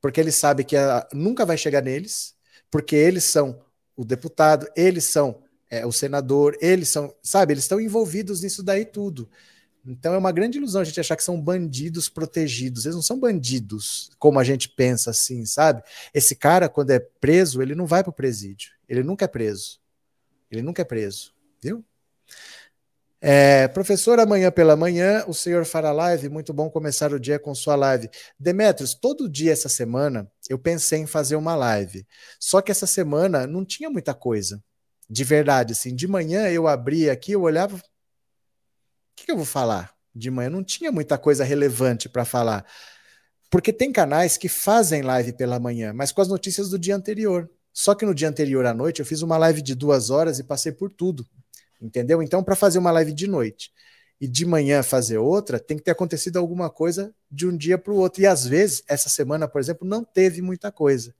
porque 0.00 0.20
ele 0.20 0.32
sabe 0.32 0.64
que 0.64 0.76
a, 0.76 1.06
nunca 1.12 1.44
vai 1.44 1.56
chegar 1.56 1.82
neles, 1.82 2.34
porque 2.70 2.96
eles 2.96 3.24
são 3.24 3.60
o 3.96 4.04
deputado, 4.04 4.68
eles 4.76 5.04
são 5.04 5.42
é, 5.70 5.84
o 5.84 5.92
senador, 5.92 6.56
eles 6.60 6.88
são, 6.88 7.14
sabe, 7.22 7.52
eles 7.52 7.64
estão 7.64 7.80
envolvidos 7.80 8.42
nisso 8.42 8.62
daí 8.62 8.84
tudo. 8.84 9.28
Então 9.86 10.12
é 10.12 10.18
uma 10.18 10.32
grande 10.32 10.58
ilusão 10.58 10.82
a 10.82 10.84
gente 10.84 11.00
achar 11.00 11.16
que 11.16 11.24
são 11.24 11.40
bandidos 11.40 12.08
protegidos. 12.08 12.84
Eles 12.84 12.94
não 12.94 13.02
são 13.02 13.18
bandidos, 13.18 14.10
como 14.18 14.38
a 14.38 14.44
gente 14.44 14.68
pensa 14.68 15.10
assim, 15.10 15.46
sabe? 15.46 15.82
Esse 16.12 16.34
cara, 16.36 16.68
quando 16.68 16.90
é 16.90 16.98
preso, 16.98 17.62
ele 17.62 17.74
não 17.74 17.86
vai 17.86 18.02
para 18.02 18.10
o 18.10 18.14
presídio. 18.14 18.72
Ele 18.88 19.02
nunca 19.02 19.24
é 19.24 19.28
preso. 19.28 19.80
Ele 20.50 20.62
nunca 20.62 20.82
é 20.82 20.84
preso, 20.84 21.32
viu? 21.62 21.84
É, 23.20 23.66
professor, 23.68 24.20
amanhã 24.20 24.50
pela 24.50 24.76
manhã 24.76 25.24
o 25.26 25.34
senhor 25.34 25.64
fará 25.64 25.90
live. 25.90 26.28
Muito 26.28 26.52
bom 26.52 26.70
começar 26.70 27.12
o 27.12 27.18
dia 27.18 27.38
com 27.38 27.54
sua 27.54 27.74
live. 27.74 28.08
Demetrios, 28.38 28.94
todo 28.94 29.28
dia 29.28 29.52
essa 29.52 29.68
semana 29.68 30.30
eu 30.48 30.58
pensei 30.58 31.00
em 31.00 31.06
fazer 31.06 31.36
uma 31.36 31.56
live. 31.56 32.06
Só 32.38 32.60
que 32.60 32.70
essa 32.70 32.86
semana 32.86 33.46
não 33.46 33.64
tinha 33.64 33.90
muita 33.90 34.14
coisa. 34.14 34.62
De 35.10 35.24
verdade, 35.24 35.72
assim. 35.72 35.94
De 35.94 36.06
manhã 36.06 36.48
eu 36.48 36.68
abria 36.68 37.12
aqui, 37.12 37.32
eu 37.32 37.42
olhava. 37.42 37.76
O 37.76 37.80
que, 39.16 39.26
que 39.26 39.32
eu 39.32 39.36
vou 39.36 39.46
falar? 39.46 39.92
De 40.14 40.30
manhã 40.30 40.50
não 40.50 40.62
tinha 40.62 40.92
muita 40.92 41.18
coisa 41.18 41.44
relevante 41.44 42.08
para 42.08 42.24
falar. 42.24 42.64
Porque 43.50 43.72
tem 43.72 43.90
canais 43.90 44.36
que 44.36 44.48
fazem 44.48 45.02
live 45.02 45.32
pela 45.32 45.58
manhã, 45.58 45.92
mas 45.92 46.12
com 46.12 46.20
as 46.20 46.28
notícias 46.28 46.68
do 46.70 46.78
dia 46.78 46.94
anterior. 46.94 47.50
Só 47.72 47.94
que 47.94 48.04
no 48.04 48.14
dia 48.14 48.28
anterior 48.28 48.66
à 48.66 48.74
noite 48.74 49.00
eu 49.00 49.06
fiz 49.06 49.22
uma 49.22 49.38
live 49.38 49.62
de 49.62 49.74
duas 49.74 50.10
horas 50.10 50.38
e 50.38 50.44
passei 50.44 50.72
por 50.72 50.90
tudo. 50.90 51.26
Entendeu? 51.80 52.22
Então, 52.22 52.42
para 52.42 52.56
fazer 52.56 52.78
uma 52.78 52.90
live 52.90 53.12
de 53.12 53.26
noite 53.26 53.72
e 54.20 54.26
de 54.26 54.44
manhã 54.44 54.82
fazer 54.82 55.18
outra, 55.18 55.60
tem 55.60 55.76
que 55.76 55.84
ter 55.84 55.92
acontecido 55.92 56.38
alguma 56.38 56.68
coisa 56.68 57.14
de 57.30 57.46
um 57.46 57.56
dia 57.56 57.78
para 57.78 57.92
o 57.92 57.96
outro. 57.96 58.22
E 58.22 58.26
às 58.26 58.46
vezes, 58.46 58.82
essa 58.88 59.08
semana, 59.08 59.46
por 59.46 59.60
exemplo, 59.60 59.86
não 59.86 60.04
teve 60.04 60.42
muita 60.42 60.72
coisa. 60.72 61.14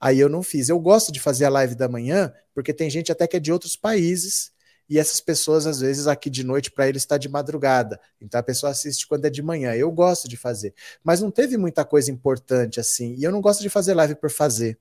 Aí 0.00 0.18
eu 0.20 0.28
não 0.28 0.42
fiz. 0.42 0.68
Eu 0.68 0.78
gosto 0.78 1.10
de 1.10 1.20
fazer 1.20 1.46
a 1.46 1.50
live 1.50 1.74
da 1.74 1.88
manhã, 1.88 2.32
porque 2.54 2.72
tem 2.72 2.88
gente 2.88 3.10
até 3.10 3.26
que 3.26 3.36
é 3.36 3.40
de 3.40 3.52
outros 3.52 3.76
países 3.76 4.52
e 4.88 4.98
essas 4.98 5.20
pessoas, 5.20 5.66
às 5.66 5.80
vezes, 5.80 6.06
aqui 6.06 6.30
de 6.30 6.42
noite 6.42 6.70
para 6.70 6.88
eles 6.88 7.02
está 7.02 7.18
de 7.18 7.28
madrugada. 7.28 8.00
Então 8.20 8.40
a 8.40 8.42
pessoa 8.42 8.72
assiste 8.72 9.06
quando 9.06 9.26
é 9.26 9.30
de 9.30 9.42
manhã. 9.42 9.74
Eu 9.74 9.90
gosto 9.92 10.26
de 10.26 10.36
fazer. 10.36 10.74
Mas 11.04 11.20
não 11.20 11.30
teve 11.30 11.56
muita 11.58 11.84
coisa 11.84 12.10
importante 12.10 12.80
assim. 12.80 13.14
E 13.18 13.22
eu 13.22 13.30
não 13.30 13.40
gosto 13.40 13.60
de 13.60 13.68
fazer 13.68 13.94
live 13.94 14.14
por 14.14 14.30
fazer. 14.30 14.78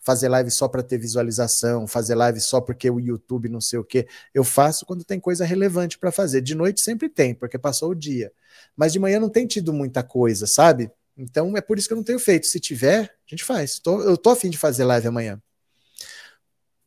Fazer 0.00 0.28
live 0.28 0.50
só 0.50 0.68
para 0.68 0.82
ter 0.82 0.98
visualização, 0.98 1.86
fazer 1.86 2.14
live 2.14 2.40
só 2.40 2.60
porque 2.60 2.88
o 2.88 3.00
YouTube 3.00 3.48
não 3.48 3.60
sei 3.60 3.78
o 3.78 3.84
quê. 3.84 4.06
Eu 4.32 4.44
faço 4.44 4.86
quando 4.86 5.04
tem 5.04 5.20
coisa 5.20 5.44
relevante 5.44 5.98
para 5.98 6.12
fazer. 6.12 6.40
De 6.40 6.54
noite 6.54 6.80
sempre 6.80 7.08
tem, 7.08 7.34
porque 7.34 7.58
passou 7.58 7.90
o 7.90 7.94
dia. 7.94 8.32
Mas 8.76 8.92
de 8.92 8.98
manhã 8.98 9.20
não 9.20 9.28
tem 9.28 9.46
tido 9.46 9.72
muita 9.72 10.02
coisa, 10.02 10.46
sabe? 10.46 10.90
Então 11.16 11.56
é 11.56 11.60
por 11.60 11.78
isso 11.78 11.88
que 11.88 11.92
eu 11.92 11.96
não 11.96 12.04
tenho 12.04 12.18
feito. 12.18 12.46
Se 12.46 12.60
tiver, 12.60 13.00
a 13.02 13.30
gente 13.30 13.44
faz. 13.44 13.78
Tô, 13.78 14.02
eu 14.02 14.16
tô 14.16 14.30
afim 14.30 14.48
de 14.48 14.56
fazer 14.56 14.84
live 14.84 15.08
amanhã. 15.08 15.42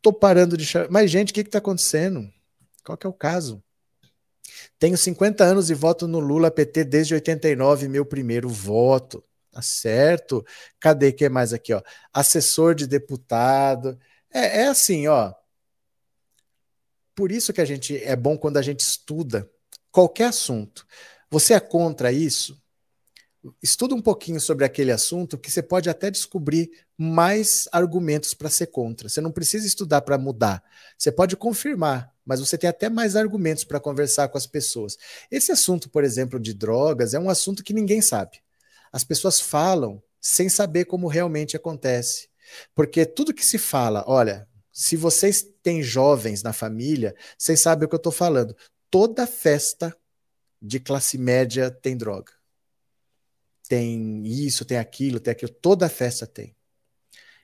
Tô 0.02 0.12
parando 0.12 0.58
de 0.58 0.66
chamar. 0.66 0.90
Mas, 0.90 1.12
gente, 1.12 1.32
o 1.32 1.34
que, 1.34 1.44
que 1.44 1.50
tá 1.50 1.60
acontecendo? 1.60 2.28
Qual 2.84 2.98
que 2.98 3.06
é 3.06 3.10
o 3.10 3.14
caso? 3.14 3.62
Tenho 4.80 4.98
50 4.98 5.44
anos 5.44 5.70
e 5.70 5.74
voto 5.74 6.08
no 6.08 6.20
Lula 6.20 6.50
PT 6.50 6.86
desde 6.86 7.14
89, 7.14 7.88
meu 7.88 8.06
primeiro 8.06 8.50
voto. 8.50 9.24
Tá 9.52 9.62
certo? 9.62 10.46
Cadê 10.80 11.12
que 11.12 11.28
mais 11.30 11.54
aqui, 11.54 11.74
ó? 11.74 11.82
Assessor 12.14 12.74
de 12.74 12.88
deputado. 12.88 14.00
É, 14.34 14.62
é 14.62 14.68
assim, 14.68 15.08
ó. 15.08 15.34
Por 17.14 17.32
isso 17.32 17.52
que 17.52 17.62
a 17.62 17.66
gente 17.66 17.98
é 18.04 18.16
bom 18.16 18.38
quando 18.38 18.58
a 18.58 18.62
gente 18.62 18.80
estuda 18.80 19.50
qualquer 19.92 20.26
assunto. 20.26 20.88
Você 21.30 21.54
é 21.54 21.60
contra 21.60 22.12
isso? 22.12 22.62
estuda 23.62 23.96
um 23.96 24.02
pouquinho 24.02 24.40
sobre 24.40 24.66
aquele 24.66 24.92
assunto 24.92 25.38
que 25.38 25.52
você 25.52 25.64
pode 25.64 25.90
até 25.90 26.12
descobrir 26.12 26.70
mais 26.98 27.68
argumentos 27.72 28.34
para 28.34 28.50
ser 28.50 28.68
contra. 28.68 29.10
Você 29.10 29.20
não 29.20 29.32
precisa 29.32 29.66
estudar 29.66 30.02
para 30.02 30.18
mudar. 30.18 30.64
Você 30.98 31.12
pode 31.12 31.36
confirmar, 31.36 32.14
mas 32.26 32.40
você 32.40 32.58
tem 32.58 32.70
até 32.70 32.90
mais 32.90 33.16
argumentos 33.16 33.64
para 33.64 33.80
conversar 33.80 34.28
com 34.30 34.38
as 34.38 34.46
pessoas. 34.46 34.98
Esse 35.32 35.52
assunto, 35.52 35.90
por 35.90 36.04
exemplo, 36.04 36.40
de 36.40 36.54
drogas, 36.54 37.14
é 37.14 37.20
um 37.20 37.30
assunto 37.30 37.64
que 37.64 37.74
ninguém 37.74 38.02
sabe. 38.02 38.40
As 38.92 39.04
pessoas 39.04 39.40
falam 39.40 40.02
sem 40.20 40.50
saber 40.50 40.86
como 40.86 41.08
realmente 41.08 41.56
acontece. 41.56 42.30
Porque 42.76 43.06
tudo 43.06 43.34
que 43.34 43.46
se 43.46 43.58
fala, 43.58 44.04
olha, 44.08 44.48
se 44.72 44.96
vocês 44.96 45.46
têm 45.64 45.82
jovens 45.82 46.44
na 46.44 46.54
família, 46.54 47.16
vocês 47.38 47.62
sabem 47.62 47.86
o 47.86 47.90
que 47.90 47.96
eu 47.96 47.98
estou 47.98 48.12
falando. 48.12 48.56
Toda 48.90 49.26
festa 49.26 49.96
de 50.62 50.80
classe 50.80 51.18
média 51.18 51.72
tem 51.72 51.96
droga 51.96 52.34
tem 53.72 54.28
isso, 54.28 54.66
tem 54.66 54.78
aquilo, 54.78 55.18
tem 55.18 55.32
aquilo, 55.32 55.50
toda 55.50 55.88
festa 55.88 56.28
tem. 56.28 56.54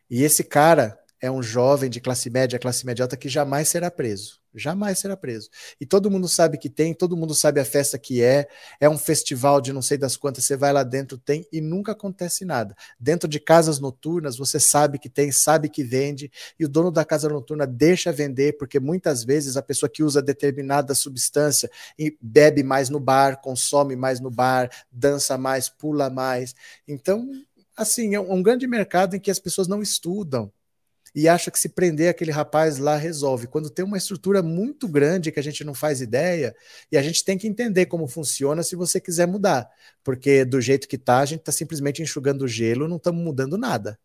E 0.09 0.23
esse 0.23 0.43
cara 0.43 0.99
é 1.21 1.31
um 1.31 1.41
jovem 1.41 1.89
de 1.89 1.99
classe 1.99 2.29
média, 2.29 2.59
classe 2.59 2.85
média 2.85 3.03
alta 3.03 3.17
que 3.17 3.29
jamais 3.29 3.69
será 3.69 3.89
preso. 3.89 4.39
Jamais 4.53 4.97
será 4.97 5.15
preso. 5.15 5.49
E 5.79 5.85
todo 5.85 6.09
mundo 6.09 6.27
sabe 6.27 6.57
que 6.57 6.69
tem, 6.69 6.93
todo 6.93 7.15
mundo 7.15 7.35
sabe 7.35 7.59
a 7.59 7.65
festa 7.65 7.97
que 7.97 8.23
é. 8.23 8.47
É 8.79 8.89
um 8.89 8.97
festival 8.97 9.61
de 9.61 9.71
não 9.71 9.81
sei 9.81 9.97
das 9.97 10.17
quantas, 10.17 10.45
você 10.45 10.55
vai 10.55 10.73
lá 10.73 10.83
dentro, 10.83 11.17
tem 11.17 11.45
e 11.51 11.61
nunca 11.61 11.91
acontece 11.91 12.43
nada. 12.43 12.75
Dentro 12.99 13.29
de 13.29 13.39
casas 13.39 13.79
noturnas, 13.79 14.37
você 14.37 14.59
sabe 14.59 14.97
que 14.97 15.09
tem, 15.09 15.31
sabe 15.31 15.69
que 15.69 15.83
vende, 15.83 16.31
e 16.59 16.65
o 16.65 16.69
dono 16.69 16.91
da 16.91 17.05
casa 17.05 17.29
noturna 17.29 17.67
deixa 17.67 18.11
vender, 18.11 18.57
porque 18.57 18.79
muitas 18.79 19.23
vezes 19.23 19.57
a 19.57 19.61
pessoa 19.61 19.89
que 19.89 20.01
usa 20.01 20.21
determinada 20.21 20.95
substância 20.95 21.69
bebe 22.19 22.63
mais 22.63 22.89
no 22.89 22.99
bar, 22.99 23.41
consome 23.41 23.95
mais 23.95 24.19
no 24.19 24.31
bar, 24.31 24.69
dança 24.91 25.37
mais, 25.37 25.69
pula 25.69 26.09
mais. 26.09 26.55
Então, 26.87 27.29
assim, 27.75 28.15
é 28.15 28.19
um 28.19 28.41
grande 28.41 28.65
mercado 28.65 29.15
em 29.15 29.19
que 29.19 29.29
as 29.29 29.39
pessoas 29.39 29.67
não 29.67 29.83
estudam 29.83 30.51
e 31.13 31.27
acha 31.27 31.49
que 31.51 31.59
se 31.59 31.69
prender 31.69 32.09
aquele 32.09 32.31
rapaz 32.31 32.77
lá 32.77 32.95
resolve. 32.95 33.47
Quando 33.47 33.69
tem 33.69 33.83
uma 33.83 33.97
estrutura 33.97 34.41
muito 34.41 34.87
grande 34.87 35.31
que 35.31 35.39
a 35.39 35.43
gente 35.43 35.63
não 35.63 35.73
faz 35.73 36.01
ideia, 36.01 36.55
e 36.91 36.97
a 36.97 37.01
gente 37.01 37.23
tem 37.23 37.37
que 37.37 37.47
entender 37.47 37.85
como 37.85 38.07
funciona 38.07 38.63
se 38.63 38.75
você 38.75 38.99
quiser 38.99 39.27
mudar. 39.27 39.69
Porque 40.03 40.45
do 40.45 40.59
jeito 40.61 40.87
que 40.87 40.97
tá, 40.97 41.19
a 41.19 41.25
gente 41.25 41.39
está 41.39 41.51
simplesmente 41.51 42.01
enxugando 42.01 42.43
o 42.43 42.47
gelo, 42.47 42.87
não 42.87 42.97
estamos 42.97 43.23
mudando 43.23 43.57
nada. 43.57 43.99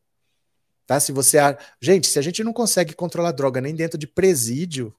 Tá? 0.86 0.98
Se 1.00 1.12
você. 1.12 1.38
Gente, 1.80 2.08
se 2.08 2.18
a 2.18 2.22
gente 2.22 2.42
não 2.42 2.52
consegue 2.52 2.94
controlar 2.94 3.32
droga 3.32 3.60
nem 3.60 3.74
dentro 3.74 3.98
de 3.98 4.06
presídio, 4.06 4.94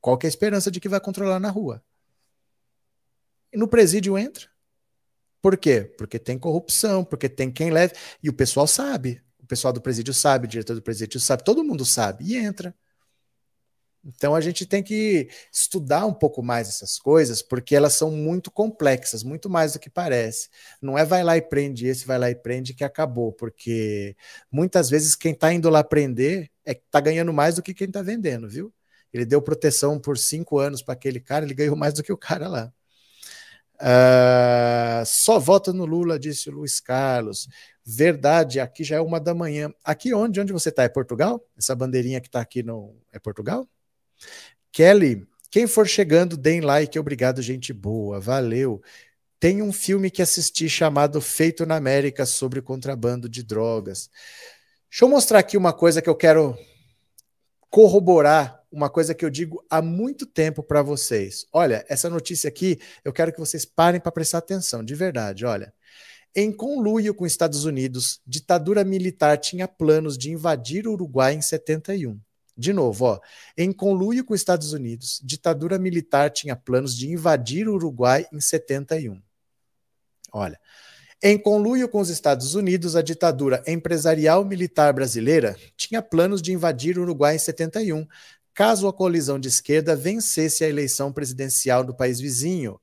qual 0.00 0.18
que 0.18 0.26
é 0.26 0.28
a 0.28 0.30
esperança 0.30 0.70
de 0.70 0.80
que 0.80 0.88
vai 0.88 1.00
controlar 1.00 1.40
na 1.40 1.50
rua? 1.50 1.82
E 3.52 3.56
no 3.56 3.68
presídio 3.68 4.16
entra. 4.16 4.48
Por 5.40 5.56
quê? 5.56 5.92
Porque 5.98 6.18
tem 6.18 6.38
corrupção, 6.38 7.04
porque 7.04 7.28
tem 7.28 7.50
quem 7.50 7.70
leve. 7.70 7.94
E 8.22 8.28
o 8.28 8.32
pessoal 8.32 8.66
sabe 8.66 9.22
pessoal 9.52 9.70
do 9.70 9.82
presídio 9.82 10.14
sabe, 10.14 10.46
o 10.46 10.48
diretor 10.48 10.74
do 10.74 10.80
presídio 10.80 11.20
sabe, 11.20 11.44
todo 11.44 11.62
mundo 11.62 11.84
sabe, 11.84 12.24
e 12.24 12.36
entra. 12.38 12.74
Então 14.02 14.34
a 14.34 14.40
gente 14.40 14.64
tem 14.64 14.82
que 14.82 15.28
estudar 15.52 16.06
um 16.06 16.14
pouco 16.14 16.42
mais 16.42 16.70
essas 16.70 16.98
coisas, 16.98 17.42
porque 17.42 17.76
elas 17.76 17.92
são 17.92 18.10
muito 18.10 18.50
complexas, 18.50 19.22
muito 19.22 19.50
mais 19.50 19.74
do 19.74 19.78
que 19.78 19.90
parece. 19.90 20.48
Não 20.80 20.96
é 20.96 21.04
vai 21.04 21.22
lá 21.22 21.36
e 21.36 21.42
prende 21.42 21.86
esse, 21.86 22.06
vai 22.06 22.18
lá 22.18 22.30
e 22.30 22.34
prende 22.34 22.72
que 22.72 22.82
acabou, 22.82 23.30
porque 23.30 24.16
muitas 24.50 24.88
vezes 24.88 25.14
quem 25.14 25.32
está 25.32 25.52
indo 25.52 25.68
lá 25.68 25.84
prender 25.84 26.50
é 26.64 26.74
que 26.74 26.82
está 26.86 26.98
ganhando 27.00 27.32
mais 27.32 27.56
do 27.56 27.62
que 27.62 27.74
quem 27.74 27.88
está 27.88 28.00
vendendo, 28.00 28.48
viu? 28.48 28.72
Ele 29.12 29.26
deu 29.26 29.42
proteção 29.42 30.00
por 30.00 30.16
cinco 30.16 30.58
anos 30.58 30.82
para 30.82 30.94
aquele 30.94 31.20
cara, 31.20 31.44
ele 31.44 31.54
ganhou 31.54 31.76
mais 31.76 31.92
do 31.92 32.02
que 32.02 32.12
o 32.12 32.16
cara 32.16 32.48
lá. 32.48 32.72
Uh, 33.82 35.04
só 35.04 35.40
vota 35.40 35.72
no 35.72 35.84
Lula, 35.84 36.16
disse 36.16 36.48
o 36.48 36.52
Luiz 36.52 36.78
Carlos. 36.78 37.48
Verdade, 37.84 38.60
aqui 38.60 38.84
já 38.84 38.96
é 38.96 39.00
uma 39.00 39.18
da 39.18 39.34
manhã. 39.34 39.74
Aqui 39.84 40.14
onde? 40.14 40.40
Onde 40.40 40.52
você 40.52 40.68
está? 40.68 40.84
É 40.84 40.88
Portugal? 40.88 41.44
Essa 41.58 41.74
bandeirinha 41.74 42.20
que 42.20 42.28
está 42.28 42.40
aqui 42.40 42.62
no. 42.62 42.94
É 43.12 43.18
Portugal? 43.18 43.68
Kelly, 44.70 45.26
quem 45.50 45.66
for 45.66 45.86
chegando, 45.88 46.36
deem 46.36 46.60
like. 46.60 46.96
Obrigado, 46.96 47.42
gente 47.42 47.72
boa. 47.72 48.20
Valeu. 48.20 48.80
Tem 49.40 49.60
um 49.60 49.72
filme 49.72 50.08
que 50.08 50.22
assisti 50.22 50.68
chamado 50.68 51.20
Feito 51.20 51.66
na 51.66 51.74
América 51.74 52.24
sobre 52.24 52.62
contrabando 52.62 53.28
de 53.28 53.42
drogas. 53.42 54.08
Deixa 54.88 55.04
eu 55.04 55.08
mostrar 55.08 55.40
aqui 55.40 55.56
uma 55.56 55.72
coisa 55.72 56.00
que 56.00 56.08
eu 56.08 56.14
quero 56.14 56.56
corroborar, 57.68 58.61
uma 58.72 58.88
coisa 58.88 59.14
que 59.14 59.24
eu 59.24 59.30
digo 59.30 59.64
há 59.68 59.82
muito 59.82 60.24
tempo 60.24 60.62
para 60.62 60.82
vocês. 60.82 61.46
Olha, 61.52 61.84
essa 61.88 62.08
notícia 62.08 62.48
aqui, 62.48 62.78
eu 63.04 63.12
quero 63.12 63.32
que 63.32 63.38
vocês 63.38 63.64
parem 63.64 64.00
para 64.00 64.10
prestar 64.10 64.38
atenção, 64.38 64.82
de 64.82 64.94
verdade. 64.94 65.44
Olha. 65.44 65.72
Em 66.34 66.50
conluio 66.50 67.14
com 67.14 67.26
Estados 67.26 67.66
Unidos, 67.66 68.18
ditadura 68.26 68.82
militar 68.84 69.36
tinha 69.36 69.68
planos 69.68 70.16
de 70.16 70.30
invadir 70.30 70.88
o 70.88 70.92
Uruguai 70.92 71.34
em 71.34 71.42
71. 71.42 72.18
De 72.56 72.72
novo, 72.72 73.04
ó, 73.04 73.20
em 73.56 73.70
conluio 73.70 74.24
com 74.24 74.34
Estados 74.34 74.72
Unidos, 74.72 75.20
ditadura 75.22 75.78
militar 75.78 76.30
tinha 76.30 76.56
planos 76.56 76.96
de 76.96 77.10
invadir 77.10 77.68
o 77.68 77.74
Uruguai 77.74 78.26
em 78.32 78.40
71. 78.40 79.20
Olha, 80.32 80.58
em 81.22 81.38
conluio 81.38 81.88
com 81.88 82.00
os 82.00 82.08
Estados 82.08 82.54
Unidos, 82.54 82.96
a 82.96 83.02
ditadura 83.02 83.62
empresarial 83.66 84.44
militar 84.44 84.92
brasileira 84.92 85.56
tinha 85.76 86.02
planos 86.02 86.42
de 86.42 86.52
invadir 86.52 86.98
o 86.98 87.02
Uruguai 87.02 87.36
em 87.36 87.38
71, 87.38 88.06
caso 88.54 88.86
a 88.88 88.92
colisão 88.92 89.38
de 89.38 89.48
esquerda 89.48 89.96
vencesse 89.96 90.64
a 90.64 90.68
eleição 90.68 91.12
presidencial 91.12 91.84
do 91.84 91.94
país 91.94 92.20
vizinho 92.20 92.78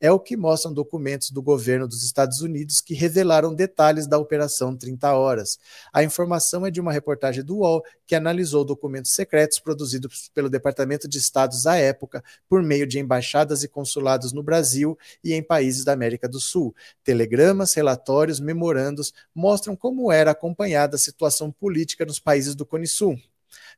é 0.00 0.10
o 0.10 0.20
que 0.20 0.36
mostram 0.36 0.72
documentos 0.72 1.30
do 1.30 1.40
governo 1.40 1.88
dos 1.88 2.02
Estados 2.02 2.42
Unidos 2.42 2.80
que 2.82 2.92
revelaram 2.92 3.54
detalhes 3.54 4.06
da 4.06 4.18
Operação 4.18 4.76
30 4.76 5.14
Horas. 5.14 5.58
A 5.92 6.02
informação 6.04 6.66
é 6.66 6.70
de 6.70 6.80
uma 6.80 6.92
reportagem 6.92 7.42
do 7.42 7.58
UOL 7.58 7.82
que 8.06 8.14
analisou 8.14 8.66
documentos 8.66 9.14
secretos 9.14 9.58
produzidos 9.58 10.30
pelo 10.34 10.50
Departamento 10.50 11.08
de 11.08 11.16
Estados 11.16 11.66
à 11.66 11.76
época 11.76 12.22
por 12.48 12.62
meio 12.62 12.86
de 12.86 12.98
embaixadas 12.98 13.62
e 13.62 13.68
consulados 13.68 14.32
no 14.32 14.42
Brasil 14.42 14.98
e 15.22 15.32
em 15.32 15.42
países 15.42 15.84
da 15.84 15.92
América 15.92 16.28
do 16.28 16.38
Sul. 16.40 16.74
Telegramas, 17.02 17.72
relatórios, 17.72 18.40
memorandos 18.40 19.12
mostram 19.34 19.74
como 19.74 20.12
era 20.12 20.32
acompanhada 20.32 20.96
a 20.96 20.98
situação 20.98 21.50
política 21.50 22.04
nos 22.04 22.20
países 22.20 22.54
do 22.54 22.66
Cone 22.66 22.86
Sul. 22.86 23.18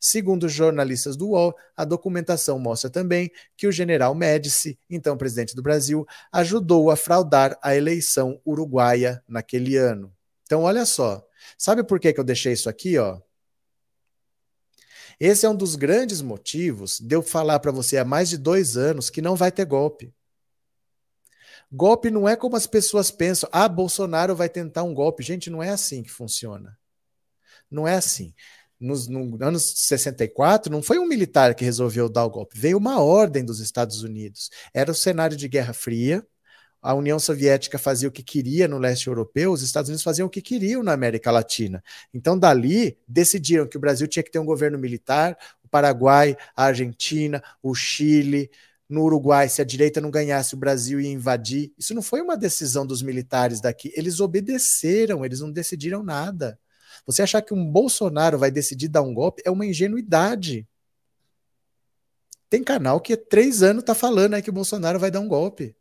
Segundo 0.01 0.49
jornalistas 0.49 1.17
do 1.17 1.31
UOL, 1.31 1.55
a 1.77 1.85
documentação 1.85 2.59
mostra 2.59 2.91
também 2.91 3.31
que 3.57 3.67
o 3.67 3.73
general 3.73 4.15
Médici, 4.15 4.79
então 4.89 5.17
presidente 5.17 5.55
do 5.55 5.63
Brasil, 5.63 6.07
ajudou 6.33 6.91
a 6.91 6.97
fraudar 6.97 7.59
a 7.63 7.75
eleição 7.75 8.41
uruguaia 8.45 9.23
naquele 9.29 9.77
ano. 9.77 10.13
Então, 10.45 10.63
olha 10.63 10.87
só. 10.87 11.27
Sabe 11.59 11.83
por 11.85 11.99
que, 11.99 12.13
que 12.13 12.21
eu 12.21 12.25
deixei 12.25 12.53
isso 12.53 12.69
aqui, 12.69 12.99
ó? 12.99 13.21
Esse 15.19 15.47
é 15.47 15.49
um 15.49 15.57
dos 15.57 15.77
grandes 15.77 16.21
motivos 16.21 17.01
de 17.01 17.15
eu 17.15 17.23
falar 17.23 17.59
para 17.61 17.73
você 17.73 17.97
há 17.97 18.05
mais 18.05 18.29
de 18.29 18.37
dois 18.37 18.77
anos 18.77 19.09
que 19.09 19.23
não 19.23 19.35
vai 19.35 19.51
ter 19.51 19.65
golpe. 19.65 20.15
Golpe 21.73 22.11
não 22.11 22.29
é 22.29 22.37
como 22.37 22.55
as 22.55 22.67
pessoas 22.67 23.11
pensam. 23.11 23.49
Ah, 23.51 23.69
Bolsonaro 23.69 24.37
vai 24.37 24.49
tentar 24.49 24.83
um 24.83 24.95
golpe. 24.95 25.23
Gente, 25.23 25.51
não 25.51 25.63
é 25.63 25.71
assim 25.71 26.03
que 26.03 26.11
funciona. 26.11 26.79
Não 27.71 27.89
é 27.89 27.95
assim. 27.97 28.35
Nos 28.79 29.09
no 29.09 29.39
anos 29.43 29.73
64, 29.77 30.71
não 30.71 30.83
foi 30.83 30.99
um 30.99 31.07
militar 31.07 31.55
que 31.55 31.65
resolveu 31.65 32.09
dar 32.09 32.25
o 32.27 32.31
golpe, 32.31 32.59
veio 32.59 32.77
uma 32.77 33.01
ordem 33.01 33.45
dos 33.45 33.61
Estados 33.61 34.03
Unidos. 34.03 34.51
Era 34.75 34.91
o 34.91 34.95
cenário 34.95 35.37
de 35.37 35.49
Guerra 35.49 35.73
Fria, 35.73 36.27
a 36.87 36.95
União 36.95 37.19
Soviética 37.19 37.79
fazia 37.79 38.09
o 38.09 38.13
que 38.13 38.23
queria 38.23 38.69
no 38.69 38.79
leste 38.79 39.09
europeu, 39.09 39.51
os 39.51 39.61
Estados 39.61 39.89
Unidos 39.89 40.05
faziam 40.05 40.27
o 40.27 40.31
que 40.31 40.41
queriam 40.41 40.85
na 40.85 40.93
América 40.93 41.33
Latina. 41.33 41.83
Então, 42.15 42.39
dali, 42.39 42.97
decidiram 43.09 43.67
que 43.67 43.77
o 43.77 43.81
Brasil 43.81 44.07
tinha 44.07 44.23
que 44.23 44.31
ter 44.31 44.39
um 44.39 44.45
governo 44.45 44.79
militar, 44.79 45.37
o 45.65 45.69
Paraguai, 45.69 46.37
a 46.55 46.65
Argentina, 46.65 47.43
o 47.61 47.75
Chile. 47.75 48.51
No 48.89 49.03
Uruguai, 49.03 49.49
se 49.49 49.61
a 49.61 49.65
direita 49.65 50.01
não 50.01 50.13
ganhasse, 50.13 50.55
o 50.55 50.57
Brasil 50.57 51.01
ia 51.01 51.11
invadir. 51.11 51.73
Isso 51.77 51.93
não 51.93 52.03
foi 52.03 52.21
uma 52.21 52.37
decisão 52.37 52.87
dos 52.87 53.03
militares 53.03 53.61
daqui. 53.61 53.93
Eles 53.97 54.21
obedeceram, 54.21 55.25
eles 55.25 55.41
não 55.41 55.51
decidiram 55.51 56.05
nada. 56.05 56.57
Você 57.05 57.23
achar 57.23 57.43
que 57.43 57.53
um 57.53 57.65
Bolsonaro 57.65 58.39
vai 58.39 58.51
decidir 58.51 58.89
dar 58.89 59.03
um 59.03 59.13
golpe 59.13 59.43
é 59.45 59.51
uma 59.51 59.67
ingenuidade. 59.67 60.67
Tem 62.49 62.63
canal 62.63 63.01
que 63.01 63.13
há 63.13 63.17
três 63.17 63.63
anos 63.63 63.83
está 63.83 63.95
falando 63.95 64.35
aí 64.35 64.43
que 64.43 64.51
o 64.51 64.53
Bolsonaro 64.53 64.99
vai 64.99 65.11
dar 65.11 65.21
um 65.21 65.29
golpe. 65.29 65.77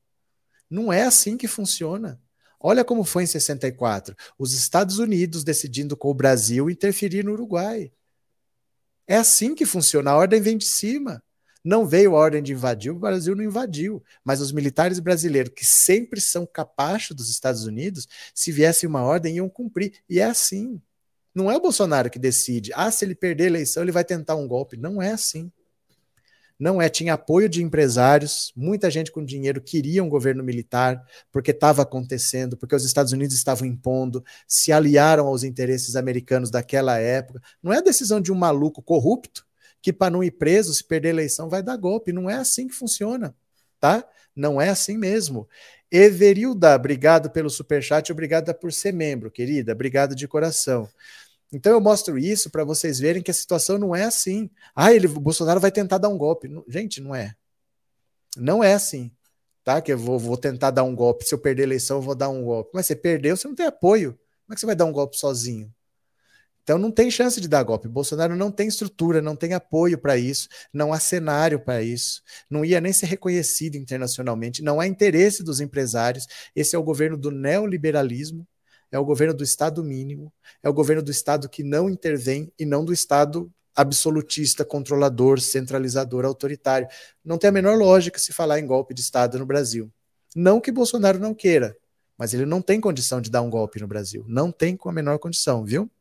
Não 0.69 0.91
é 0.91 1.03
assim 1.03 1.37
que 1.37 1.47
funciona. 1.47 2.19
Olha 2.59 2.83
como 2.83 3.03
foi 3.03 3.23
em 3.23 3.27
64. 3.27 4.15
Os 4.39 4.53
Estados 4.53 4.97
Unidos 4.97 5.43
decidindo 5.43 5.95
com 5.95 6.09
o 6.09 6.13
Brasil 6.13 6.69
interferir 6.69 7.23
no 7.23 7.33
Uruguai. 7.33 7.91
É 9.07 9.15
assim 9.15 9.53
que 9.53 9.65
funciona. 9.65 10.11
A 10.11 10.17
ordem 10.17 10.41
vem 10.41 10.57
de 10.57 10.65
cima. 10.65 11.21
Não 11.63 11.87
veio 11.87 12.15
a 12.15 12.19
ordem 12.19 12.43
de 12.43 12.53
invadir, 12.53 12.91
o 12.91 12.99
Brasil 12.99 13.35
não 13.35 13.43
invadiu. 13.43 14.03
Mas 14.23 14.39
os 14.39 14.51
militares 14.51 14.99
brasileiros, 14.99 15.51
que 15.55 15.65
sempre 15.65 16.21
são 16.21 16.45
capachos 16.45 17.15
dos 17.15 17.29
Estados 17.29 17.65
Unidos, 17.65 18.07
se 18.35 18.51
viesse 18.51 18.85
uma 18.85 19.01
ordem, 19.01 19.37
iam 19.37 19.49
cumprir. 19.49 19.93
E 20.07 20.19
é 20.19 20.25
assim. 20.25 20.79
Não 21.35 21.51
é 21.51 21.57
o 21.57 21.61
Bolsonaro 21.61 22.09
que 22.09 22.17
decide. 22.17 22.71
Ah, 22.73 22.89
se 22.89 23.03
ele 23.03 23.13
perder 23.13 23.43
a 23.43 23.47
eleição, 23.47 23.83
ele 23.83 23.91
vai 23.91 24.05
tentar 24.05 24.35
um 24.35 24.47
golpe. 24.47 24.77
Não 24.77 25.01
é 25.01 25.11
assim. 25.11 25.51
Não 26.57 26.81
é, 26.81 26.87
tinha 26.87 27.15
apoio 27.15 27.49
de 27.49 27.61
empresários, 27.61 28.53
muita 28.55 28.89
gente 28.89 29.11
com 29.11 29.25
dinheiro 29.25 29.59
queria 29.59 30.01
um 30.01 30.07
governo 30.07 30.41
militar, 30.41 31.03
porque 31.29 31.51
estava 31.51 31.81
acontecendo, 31.81 32.55
porque 32.55 32.73
os 32.73 32.85
Estados 32.85 33.11
Unidos 33.11 33.35
estavam 33.35 33.67
impondo, 33.67 34.23
se 34.47 34.71
aliaram 34.71 35.27
aos 35.27 35.43
interesses 35.43 35.97
americanos 35.97 36.49
daquela 36.49 36.97
época. 36.97 37.41
Não 37.61 37.73
é 37.73 37.79
a 37.79 37.81
decisão 37.81 38.21
de 38.21 38.31
um 38.31 38.35
maluco 38.35 38.81
corrupto 38.81 39.45
que, 39.81 39.91
para 39.91 40.09
não 40.09 40.23
ir 40.23 40.31
preso, 40.31 40.73
se 40.73 40.83
perder 40.83 41.09
a 41.09 41.11
eleição, 41.11 41.49
vai 41.49 41.61
dar 41.61 41.75
golpe. 41.75 42.13
Não 42.13 42.29
é 42.29 42.35
assim 42.35 42.69
que 42.69 42.73
funciona, 42.73 43.35
tá? 43.77 44.07
Não 44.33 44.61
é 44.61 44.69
assim 44.69 44.97
mesmo. 44.97 45.49
Everilda, 45.91 46.75
obrigado 46.75 47.29
pelo 47.29 47.49
superchat, 47.49 48.11
obrigada 48.11 48.53
por 48.53 48.71
ser 48.71 48.93
membro, 48.93 49.29
querida, 49.29 49.73
obrigado 49.73 50.15
de 50.15 50.27
coração. 50.27 50.87
Então 51.51 51.71
eu 51.71 51.81
mostro 51.81 52.17
isso 52.17 52.49
para 52.49 52.63
vocês 52.63 52.99
verem 52.99 53.21
que 53.21 53.31
a 53.31 53.33
situação 53.33 53.77
não 53.77 53.95
é 53.95 54.03
assim. 54.03 54.49
Ah, 54.75 54.93
ele, 54.93 55.07
o 55.07 55.19
Bolsonaro 55.19 55.59
vai 55.59 55.71
tentar 55.71 55.97
dar 55.97 56.09
um 56.09 56.17
golpe. 56.17 56.49
Gente, 56.67 56.99
não 57.01 57.15
é. 57.15 57.35
Não 58.37 58.63
é 58.63 58.73
assim. 58.73 59.11
Tá? 59.63 59.81
Que 59.81 59.93
eu 59.93 59.97
vou, 59.97 60.19
vou 60.19 60.37
tentar 60.37 60.71
dar 60.71 60.83
um 60.83 60.95
golpe. 60.95 61.25
Se 61.25 61.33
eu 61.33 61.39
perder 61.39 61.63
a 61.63 61.65
eleição, 61.65 61.97
eu 61.97 62.01
vou 62.01 62.15
dar 62.15 62.29
um 62.29 62.43
golpe. 62.43 62.71
Mas 62.73 62.87
você 62.87 62.95
perdeu, 62.95 63.37
você 63.37 63.47
não 63.47 63.55
tem 63.55 63.65
apoio. 63.65 64.11
Como 64.11 64.53
é 64.53 64.55
que 64.55 64.59
você 64.59 64.65
vai 64.65 64.75
dar 64.75 64.85
um 64.85 64.91
golpe 64.91 65.17
sozinho? 65.17 65.73
Então 66.65 66.79
não 66.79 66.89
tem 66.89 67.11
chance 67.11 67.39
de 67.39 67.47
dar 67.47 67.61
golpe. 67.61 67.87
Bolsonaro 67.87 68.35
não 68.35 68.51
tem 68.51 68.67
estrutura, 68.67 69.21
não 69.21 69.35
tem 69.35 69.53
apoio 69.53 69.99
para 69.99 70.17
isso, 70.17 70.49
não 70.73 70.91
há 70.91 70.99
cenário 70.99 71.59
para 71.59 71.83
isso, 71.83 72.23
não 72.49 72.65
ia 72.65 72.81
nem 72.81 72.91
ser 72.91 73.05
reconhecido 73.05 73.75
internacionalmente, 73.75 74.63
não 74.63 74.79
há 74.79 74.87
interesse 74.87 75.43
dos 75.43 75.61
empresários. 75.61 76.25
Esse 76.55 76.75
é 76.75 76.79
o 76.79 76.83
governo 76.83 77.17
do 77.17 77.29
neoliberalismo, 77.29 78.47
é 78.95 78.99
o 78.99 79.05
governo 79.05 79.33
do 79.33 79.43
Estado 79.43 79.83
mínimo, 79.83 80.31
é 80.63 80.69
o 80.69 80.73
governo 80.73 81.03
do 81.03 81.11
Estado 81.11 81.49
que 81.49 81.63
não 81.63 81.89
intervém 81.89 82.51
e 82.57 82.65
não 82.65 82.85
do 82.85 82.93
Estado 82.93 83.51
absolutista, 83.75 84.63
controlador, 84.63 85.41
centralizador, 85.41 86.23
autoritário. 86.23 86.87
Não 87.23 87.37
tem 87.37 87.49
a 87.49 87.51
menor 87.51 87.77
lógica 87.77 88.17
se 88.17 88.31
falar 88.31 88.57
em 88.57 88.65
golpe 88.65 88.93
de 88.93 89.01
Estado 89.01 89.37
no 89.37 89.45
Brasil. 89.45 89.91
Não 90.33 90.61
que 90.61 90.71
Bolsonaro 90.71 91.19
não 91.19 91.33
queira, 91.33 91.75
mas 92.17 92.33
ele 92.33 92.45
não 92.45 92.61
tem 92.61 92.79
condição 92.79 93.19
de 93.19 93.29
dar 93.29 93.41
um 93.41 93.49
golpe 93.49 93.81
no 93.81 93.87
Brasil. 93.87 94.23
Não 94.29 94.49
tem 94.49 94.77
com 94.77 94.87
a 94.87 94.93
menor 94.93 95.19
condição, 95.19 95.65
viu? 95.65 95.91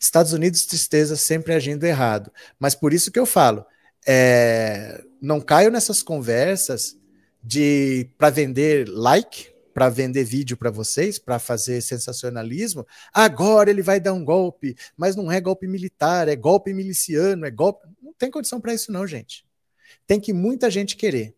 Estados 0.00 0.32
Unidos, 0.32 0.66
tristeza, 0.66 1.14
sempre 1.14 1.54
agindo 1.54 1.84
errado. 1.84 2.32
Mas 2.58 2.74
por 2.74 2.92
isso 2.92 3.12
que 3.12 3.18
eu 3.18 3.26
falo, 3.26 3.64
é, 4.04 5.04
não 5.22 5.40
caio 5.40 5.70
nessas 5.70 6.02
conversas 6.02 6.96
de 7.40 8.10
para 8.18 8.28
vender 8.28 8.88
like, 8.88 9.52
para 9.80 9.88
vender 9.88 10.24
vídeo 10.24 10.58
para 10.58 10.70
vocês, 10.70 11.18
para 11.18 11.38
fazer 11.38 11.80
sensacionalismo, 11.80 12.86
agora 13.14 13.70
ele 13.70 13.80
vai 13.80 13.98
dar 13.98 14.12
um 14.12 14.22
golpe, 14.22 14.76
mas 14.94 15.16
não 15.16 15.32
é 15.32 15.40
golpe 15.40 15.66
militar, 15.66 16.28
é 16.28 16.36
golpe 16.36 16.74
miliciano, 16.74 17.46
é 17.46 17.50
golpe. 17.50 17.88
Não 18.02 18.12
tem 18.12 18.30
condição 18.30 18.60
para 18.60 18.74
isso, 18.74 18.92
não, 18.92 19.06
gente. 19.06 19.42
Tem 20.06 20.20
que 20.20 20.34
muita 20.34 20.70
gente 20.70 20.96
querer. 20.96 21.34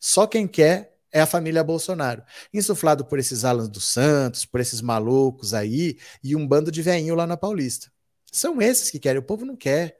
Só 0.00 0.26
quem 0.26 0.48
quer 0.48 0.96
é 1.12 1.20
a 1.20 1.26
família 1.26 1.62
Bolsonaro. 1.62 2.22
Insuflado 2.54 3.04
por 3.04 3.18
esses 3.18 3.44
Alan 3.44 3.68
dos 3.68 3.92
Santos, 3.92 4.46
por 4.46 4.60
esses 4.60 4.80
malucos 4.80 5.52
aí, 5.52 5.98
e 6.22 6.34
um 6.34 6.48
bando 6.48 6.72
de 6.72 6.80
veinho 6.80 7.14
lá 7.14 7.26
na 7.26 7.36
Paulista. 7.36 7.92
São 8.32 8.62
esses 8.62 8.90
que 8.90 8.98
querem, 8.98 9.20
o 9.20 9.22
povo 9.22 9.44
não 9.44 9.56
quer. 9.56 9.98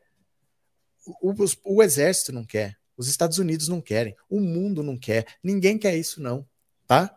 O, 1.04 1.32
o, 1.32 1.34
o 1.66 1.82
exército 1.82 2.32
não 2.32 2.46
quer. 2.46 2.78
Os 2.96 3.08
Estados 3.08 3.36
Unidos 3.36 3.68
não 3.68 3.82
querem. 3.82 4.16
O 4.30 4.40
mundo 4.40 4.82
não 4.82 4.96
quer. 4.96 5.26
Ninguém 5.42 5.76
quer 5.76 5.94
isso, 5.98 6.22
não. 6.22 6.48
Tá? 6.86 7.14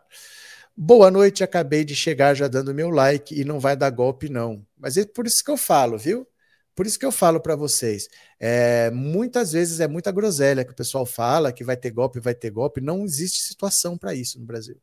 Boa 0.80 1.10
noite, 1.10 1.42
acabei 1.42 1.84
de 1.84 1.96
chegar 1.96 2.34
já 2.34 2.46
dando 2.46 2.72
meu 2.72 2.88
like 2.88 3.34
e 3.34 3.44
não 3.44 3.58
vai 3.58 3.76
dar 3.76 3.90
golpe, 3.90 4.28
não. 4.28 4.64
Mas 4.76 4.96
é 4.96 5.04
por 5.04 5.26
isso 5.26 5.42
que 5.42 5.50
eu 5.50 5.56
falo, 5.56 5.98
viu? 5.98 6.24
Por 6.72 6.86
isso 6.86 6.96
que 6.96 7.04
eu 7.04 7.10
falo 7.10 7.40
para 7.40 7.56
vocês. 7.56 8.08
É, 8.38 8.88
muitas 8.92 9.50
vezes 9.50 9.80
é 9.80 9.88
muita 9.88 10.12
groselha 10.12 10.64
que 10.64 10.70
o 10.70 10.76
pessoal 10.76 11.04
fala 11.04 11.52
que 11.52 11.64
vai 11.64 11.76
ter 11.76 11.90
golpe, 11.90 12.20
vai 12.20 12.32
ter 12.32 12.50
golpe. 12.50 12.80
Não 12.80 13.04
existe 13.04 13.40
situação 13.42 13.98
para 13.98 14.14
isso 14.14 14.38
no 14.38 14.46
Brasil. 14.46 14.80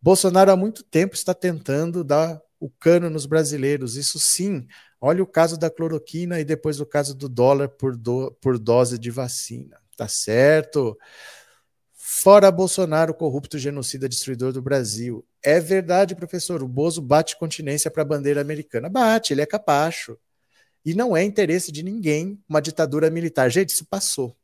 Bolsonaro 0.00 0.50
há 0.50 0.56
muito 0.56 0.82
tempo 0.82 1.14
está 1.14 1.32
tentando 1.32 2.02
dar 2.02 2.42
o 2.58 2.68
cano 2.68 3.08
nos 3.08 3.24
brasileiros. 3.24 3.94
Isso 3.94 4.18
sim. 4.18 4.66
Olha 5.00 5.22
o 5.22 5.26
caso 5.26 5.56
da 5.56 5.70
cloroquina 5.70 6.40
e 6.40 6.44
depois 6.44 6.80
o 6.80 6.86
caso 6.86 7.14
do 7.14 7.28
dólar 7.28 7.68
por, 7.68 7.96
do, 7.96 8.32
por 8.40 8.58
dose 8.58 8.98
de 8.98 9.10
vacina. 9.12 9.78
Tá 9.96 10.08
certo? 10.08 10.98
Fora 12.14 12.50
Bolsonaro, 12.50 13.14
corrupto, 13.14 13.58
genocida, 13.58 14.06
destruidor 14.06 14.52
do 14.52 14.60
Brasil. 14.60 15.26
É 15.42 15.58
verdade, 15.58 16.14
professor. 16.14 16.62
O 16.62 16.68
Bozo 16.68 17.00
bate 17.00 17.38
continência 17.38 17.90
para 17.90 18.02
a 18.02 18.04
bandeira 18.04 18.38
americana. 18.42 18.90
Bate, 18.90 19.32
ele 19.32 19.40
é 19.40 19.46
capacho. 19.46 20.18
E 20.84 20.92
não 20.92 21.16
é 21.16 21.24
interesse 21.24 21.72
de 21.72 21.82
ninguém 21.82 22.38
uma 22.46 22.60
ditadura 22.60 23.10
militar. 23.10 23.50
Gente, 23.50 23.70
isso 23.70 23.86
passou. 23.86 24.36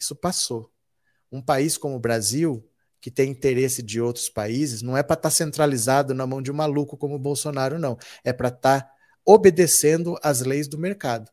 Isso 0.00 0.16
passou. 0.16 0.72
Um 1.30 1.42
país 1.42 1.76
como 1.76 1.94
o 1.94 2.00
Brasil, 2.00 2.66
que 3.02 3.10
tem 3.10 3.30
interesse 3.30 3.82
de 3.82 4.00
outros 4.00 4.30
países, 4.30 4.80
não 4.80 4.96
é 4.96 5.02
para 5.02 5.12
estar 5.12 5.28
tá 5.28 5.30
centralizado 5.30 6.14
na 6.14 6.26
mão 6.26 6.40
de 6.40 6.50
um 6.50 6.54
maluco 6.54 6.96
como 6.96 7.16
o 7.16 7.18
Bolsonaro, 7.18 7.78
não. 7.78 7.98
É 8.24 8.32
para 8.32 8.48
estar 8.48 8.80
tá 8.80 8.90
obedecendo 9.26 10.18
às 10.22 10.40
leis 10.40 10.66
do 10.66 10.78
mercado. 10.78 11.30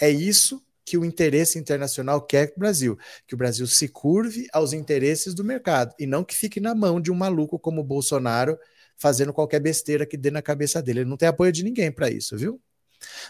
É 0.00 0.08
isso 0.08 0.64
que 0.88 0.96
o 0.96 1.04
interesse 1.04 1.58
internacional 1.58 2.22
quer 2.22 2.50
o 2.56 2.58
Brasil, 2.58 2.98
que 3.26 3.34
o 3.34 3.36
Brasil 3.36 3.66
se 3.66 3.88
curve 3.88 4.48
aos 4.54 4.72
interesses 4.72 5.34
do 5.34 5.44
mercado 5.44 5.94
e 5.98 6.06
não 6.06 6.24
que 6.24 6.34
fique 6.34 6.60
na 6.60 6.74
mão 6.74 6.98
de 6.98 7.12
um 7.12 7.14
maluco 7.14 7.58
como 7.58 7.82
o 7.82 7.84
Bolsonaro 7.84 8.58
fazendo 8.96 9.34
qualquer 9.34 9.60
besteira 9.60 10.06
que 10.06 10.16
dê 10.16 10.30
na 10.30 10.40
cabeça 10.40 10.80
dele. 10.80 11.00
Ele 11.00 11.10
não 11.10 11.18
tem 11.18 11.28
apoio 11.28 11.52
de 11.52 11.62
ninguém 11.62 11.92
para 11.92 12.10
isso, 12.10 12.38
viu? 12.38 12.58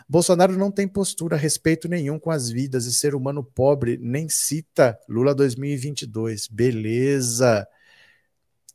Bolsonaro 0.09 0.56
não 0.56 0.70
tem 0.70 0.86
postura, 0.86 1.36
respeito 1.36 1.89
nenhum 1.89 2.16
com 2.16 2.30
as 2.30 2.48
vidas 2.48 2.86
e 2.86 2.93
ser 2.93 3.12
humano 3.12 3.43
pobre, 3.43 3.98
nem 4.01 4.28
cita 4.28 4.97
Lula 5.09 5.35
2022. 5.35 6.47
Beleza 6.47 7.66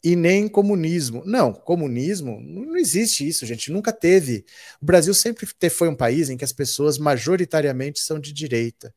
e 0.03 0.15
nem 0.15 0.49
comunismo. 0.49 1.23
Não, 1.25 1.53
comunismo, 1.53 2.41
não 2.41 2.75
existe 2.75 3.25
isso, 3.25 3.45
gente, 3.45 3.71
nunca 3.71 3.93
teve. 3.93 4.43
O 4.81 4.85
Brasil 4.85 5.13
sempre 5.13 5.47
foi 5.69 5.87
um 5.87 5.95
país 5.95 6.29
em 6.29 6.35
que 6.35 6.43
as 6.43 6.51
pessoas 6.51 6.97
majoritariamente 6.97 8.01
são 8.01 8.19
de 8.19 8.33
direita. 8.33 8.93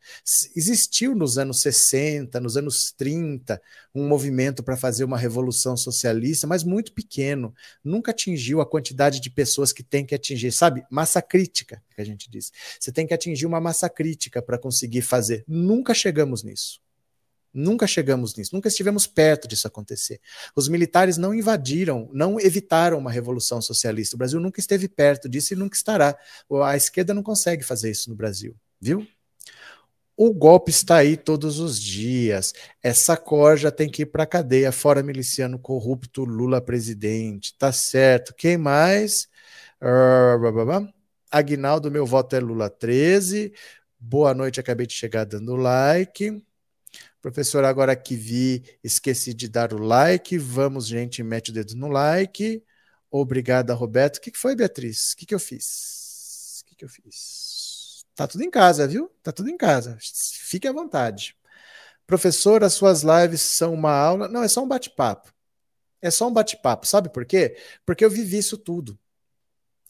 Existiu 0.56 1.14
nos 1.14 1.38
anos 1.38 1.60
60, 1.60 2.40
nos 2.40 2.56
anos 2.56 2.92
30, 2.96 3.62
um 3.94 4.08
movimento 4.08 4.64
para 4.64 4.76
fazer 4.76 5.04
uma 5.04 5.16
revolução 5.16 5.76
socialista, 5.76 6.46
mas 6.46 6.64
muito 6.64 6.92
pequeno. 6.92 7.54
Nunca 7.84 8.10
atingiu 8.10 8.60
a 8.60 8.66
quantidade 8.66 9.20
de 9.20 9.30
pessoas 9.30 9.72
que 9.72 9.84
tem 9.84 10.04
que 10.04 10.14
atingir, 10.14 10.50
sabe? 10.50 10.84
Massa 10.90 11.22
crítica, 11.22 11.80
que 11.94 12.00
a 12.00 12.04
gente 12.04 12.28
diz. 12.28 12.50
Você 12.80 12.90
tem 12.90 13.06
que 13.06 13.14
atingir 13.14 13.46
uma 13.46 13.60
massa 13.60 13.88
crítica 13.88 14.42
para 14.42 14.58
conseguir 14.58 15.02
fazer. 15.02 15.44
Nunca 15.46 15.94
chegamos 15.94 16.42
nisso. 16.42 16.80
Nunca 17.56 17.86
chegamos 17.86 18.34
nisso, 18.36 18.54
nunca 18.54 18.68
estivemos 18.68 19.06
perto 19.06 19.48
disso 19.48 19.66
acontecer. 19.66 20.20
Os 20.54 20.68
militares 20.68 21.16
não 21.16 21.34
invadiram, 21.34 22.08
não 22.12 22.38
evitaram 22.38 22.98
uma 22.98 23.10
revolução 23.10 23.60
socialista. 23.62 24.16
O 24.16 24.18
Brasil 24.18 24.40
nunca 24.40 24.60
esteve 24.60 24.88
perto 24.88 25.28
disso 25.28 25.54
e 25.54 25.56
nunca 25.56 25.76
estará. 25.76 26.16
A 26.64 26.76
esquerda 26.76 27.14
não 27.14 27.22
consegue 27.22 27.62
fazer 27.62 27.90
isso 27.90 28.10
no 28.10 28.16
Brasil, 28.16 28.54
viu? 28.80 29.06
O 30.18 30.32
golpe 30.32 30.70
está 30.70 30.96
aí 30.96 31.14
todos 31.14 31.58
os 31.58 31.78
dias. 31.78 32.54
Essa 32.82 33.18
corja 33.18 33.70
tem 33.70 33.90
que 33.90 34.02
ir 34.02 34.06
para 34.06 34.24
cadeia, 34.24 34.72
fora 34.72 35.02
miliciano 35.02 35.58
corrupto, 35.58 36.24
Lula 36.24 36.60
presidente. 36.60 37.54
Tá 37.58 37.70
certo. 37.70 38.34
Quem 38.34 38.56
mais? 38.56 39.28
Uh, 39.82 40.88
Agnaldo, 41.30 41.90
meu 41.90 42.06
voto 42.06 42.34
é 42.34 42.40
Lula 42.40 42.70
13. 42.70 43.52
Boa 44.00 44.32
noite, 44.32 44.58
acabei 44.58 44.86
de 44.86 44.94
chegar 44.94 45.24
dando 45.24 45.54
like. 45.54 46.42
Professor, 47.26 47.64
agora 47.64 47.96
que 47.96 48.14
vi, 48.14 48.62
esqueci 48.84 49.34
de 49.34 49.48
dar 49.48 49.74
o 49.74 49.78
like. 49.78 50.38
Vamos, 50.38 50.86
gente, 50.86 51.24
mete 51.24 51.50
o 51.50 51.52
dedo 51.52 51.74
no 51.74 51.88
like. 51.88 52.62
Obrigada, 53.10 53.74
Roberto. 53.74 54.18
O 54.18 54.20
que 54.20 54.30
foi, 54.38 54.54
Beatriz? 54.54 55.10
O 55.10 55.16
que, 55.16 55.26
que 55.26 55.34
eu 55.34 55.40
fiz? 55.40 56.62
O 56.62 56.66
que, 56.66 56.76
que 56.76 56.84
eu 56.84 56.88
fiz? 56.88 58.04
Tá 58.14 58.28
tudo 58.28 58.44
em 58.44 58.48
casa, 58.48 58.86
viu? 58.86 59.10
Tá 59.24 59.32
tudo 59.32 59.50
em 59.50 59.56
casa. 59.56 59.98
Fique 60.00 60.68
à 60.68 60.72
vontade. 60.72 61.36
Professor, 62.06 62.62
as 62.62 62.74
suas 62.74 63.02
lives 63.02 63.40
são 63.40 63.74
uma 63.74 63.90
aula. 63.90 64.28
Não, 64.28 64.44
é 64.44 64.48
só 64.48 64.62
um 64.62 64.68
bate-papo. 64.68 65.34
É 66.00 66.12
só 66.12 66.28
um 66.28 66.32
bate-papo. 66.32 66.86
Sabe 66.86 67.08
por 67.08 67.26
quê? 67.26 67.56
Porque 67.84 68.04
eu 68.04 68.10
vivi 68.10 68.38
isso 68.38 68.56
tudo. 68.56 68.96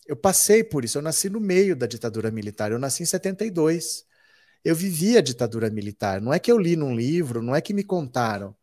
Eu 0.06 0.16
passei 0.16 0.64
por 0.64 0.86
isso. 0.86 0.96
Eu 0.96 1.02
nasci 1.02 1.28
no 1.28 1.38
meio 1.38 1.76
da 1.76 1.86
ditadura 1.86 2.30
militar. 2.30 2.72
Eu 2.72 2.78
nasci 2.78 3.02
em 3.02 3.06
72. 3.06 4.06
Eu 4.66 4.74
vivi 4.74 5.16
a 5.16 5.20
ditadura 5.20 5.70
militar. 5.70 6.20
Não 6.20 6.32
é 6.32 6.38
que 6.38 6.50
eu 6.50 6.58
li 6.58 6.76
num 6.76 6.94
livro, 6.94 7.42
não 7.42 7.54
é 7.54 7.60
que 7.60 7.74
me 7.74 7.84
contaram. 7.84 8.54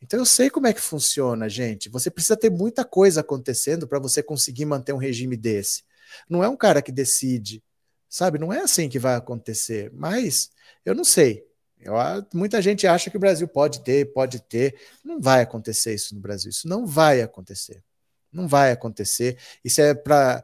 Então 0.00 0.18
eu 0.18 0.26
sei 0.26 0.48
como 0.50 0.66
é 0.66 0.72
que 0.72 0.80
funciona, 0.80 1.48
gente. 1.48 1.88
Você 1.88 2.10
precisa 2.10 2.36
ter 2.36 2.50
muita 2.50 2.84
coisa 2.84 3.20
acontecendo 3.20 3.86
para 3.86 3.98
você 3.98 4.22
conseguir 4.22 4.64
manter 4.64 4.92
um 4.92 4.98
regime 4.98 5.36
desse. 5.36 5.82
Não 6.28 6.42
é 6.42 6.48
um 6.48 6.56
cara 6.56 6.82
que 6.82 6.92
decide 6.92 7.62
Sabe, 8.08 8.38
não 8.38 8.52
é 8.52 8.60
assim 8.60 8.88
que 8.88 8.98
vai 8.98 9.14
acontecer, 9.14 9.90
mas 9.92 10.50
eu 10.84 10.94
não 10.94 11.04
sei. 11.04 11.46
Eu, 11.78 11.94
muita 12.32 12.60
gente 12.62 12.86
acha 12.86 13.10
que 13.10 13.16
o 13.16 13.20
Brasil 13.20 13.46
pode 13.46 13.84
ter, 13.84 14.12
pode 14.12 14.40
ter. 14.40 14.80
Não 15.04 15.20
vai 15.20 15.42
acontecer 15.42 15.94
isso 15.94 16.14
no 16.14 16.20
Brasil. 16.20 16.50
Isso 16.50 16.66
não 16.66 16.86
vai 16.86 17.20
acontecer. 17.20 17.84
Não 18.32 18.48
vai 18.48 18.72
acontecer. 18.72 19.38
Isso 19.62 19.80
é 19.80 19.94
para 19.94 20.42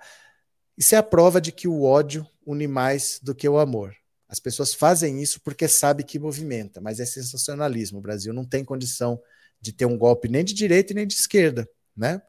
isso 0.77 0.95
é 0.95 0.99
a 0.99 1.03
prova 1.03 1.41
de 1.41 1.53
que 1.53 1.69
o 1.69 1.83
ódio 1.83 2.27
une 2.45 2.67
mais 2.67 3.19
do 3.23 3.35
que 3.35 3.49
o 3.49 3.59
amor. 3.59 3.95
As 4.29 4.41
pessoas 4.41 4.75
fazem 4.75 5.23
isso 5.23 5.41
porque 5.43 5.69
sabem 5.69 6.05
que 6.05 6.19
movimenta, 6.19 6.81
mas 6.81 7.01
é 7.01 7.07
sensacionalismo. 7.07 7.99
O 7.99 8.03
Brasil 8.03 8.33
não 8.33 8.45
tem 8.45 8.65
condição 8.65 9.21
de 9.61 9.73
ter 9.73 9.87
um 9.87 9.97
golpe 9.97 10.29
nem 10.29 10.45
de 10.45 10.55
direita 10.55 10.95
nem 10.95 11.07
de 11.07 11.15
esquerda, 11.15 11.69
né? 11.97 12.21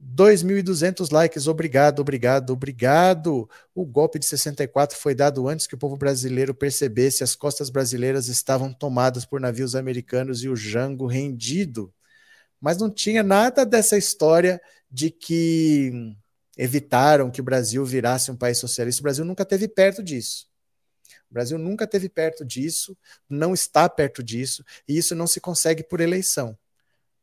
2.200 0.00 1.10
likes, 1.12 1.48
obrigado, 1.48 2.00
obrigado, 2.00 2.50
obrigado. 2.50 3.50
O 3.74 3.84
golpe 3.84 4.18
de 4.18 4.26
64 4.26 4.96
foi 4.96 5.14
dado 5.14 5.48
antes 5.48 5.66
que 5.66 5.74
o 5.74 5.78
povo 5.78 5.96
brasileiro 5.96 6.54
percebesse 6.54 7.24
as 7.24 7.34
costas 7.34 7.68
brasileiras 7.68 8.28
estavam 8.28 8.72
tomadas 8.72 9.24
por 9.24 9.40
navios 9.40 9.74
americanos 9.74 10.44
e 10.44 10.48
o 10.48 10.54
Jango 10.54 11.06
rendido. 11.06 11.92
Mas 12.60 12.78
não 12.78 12.90
tinha 12.90 13.22
nada 13.24 13.66
dessa 13.66 13.96
história 13.98 14.60
de 14.90 15.10
que 15.10 16.14
evitaram 16.56 17.30
que 17.30 17.40
o 17.40 17.44
Brasil 17.44 17.84
virasse 17.84 18.30
um 18.30 18.36
país 18.36 18.58
socialista. 18.58 19.00
O 19.00 19.04
Brasil 19.04 19.24
nunca 19.24 19.44
teve 19.44 19.66
perto 19.68 20.02
disso. 20.02 20.47
O 21.30 21.34
Brasil 21.34 21.58
nunca 21.58 21.86
teve 21.86 22.08
perto 22.08 22.44
disso, 22.44 22.96
não 23.28 23.52
está 23.52 23.88
perto 23.88 24.22
disso, 24.22 24.64
e 24.88 24.96
isso 24.96 25.14
não 25.14 25.26
se 25.26 25.40
consegue 25.40 25.82
por 25.82 26.00
eleição. 26.00 26.56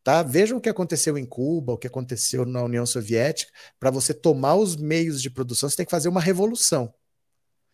Tá? 0.03 0.22
Vejam 0.22 0.60
o 0.60 0.61
que 0.61 0.69
aconteceu 0.69 1.18
em 1.18 1.26
Cuba, 1.26 1.73
o 1.73 1.77
que 1.77 1.88
aconteceu 1.88 2.45
na 2.45 2.64
União 2.64 2.86
Soviética. 2.86 3.52
Para 3.80 3.90
você 3.90 4.14
tomar 4.14 4.56
os 4.56 4.76
meios 4.76 5.19
de 5.19 5.32
produção, 5.32 5.68
você 5.68 5.77
tem 5.77 5.86
que 5.86 5.91
fazer 5.91 6.10
uma 6.10 6.22
revolução. 6.22 6.94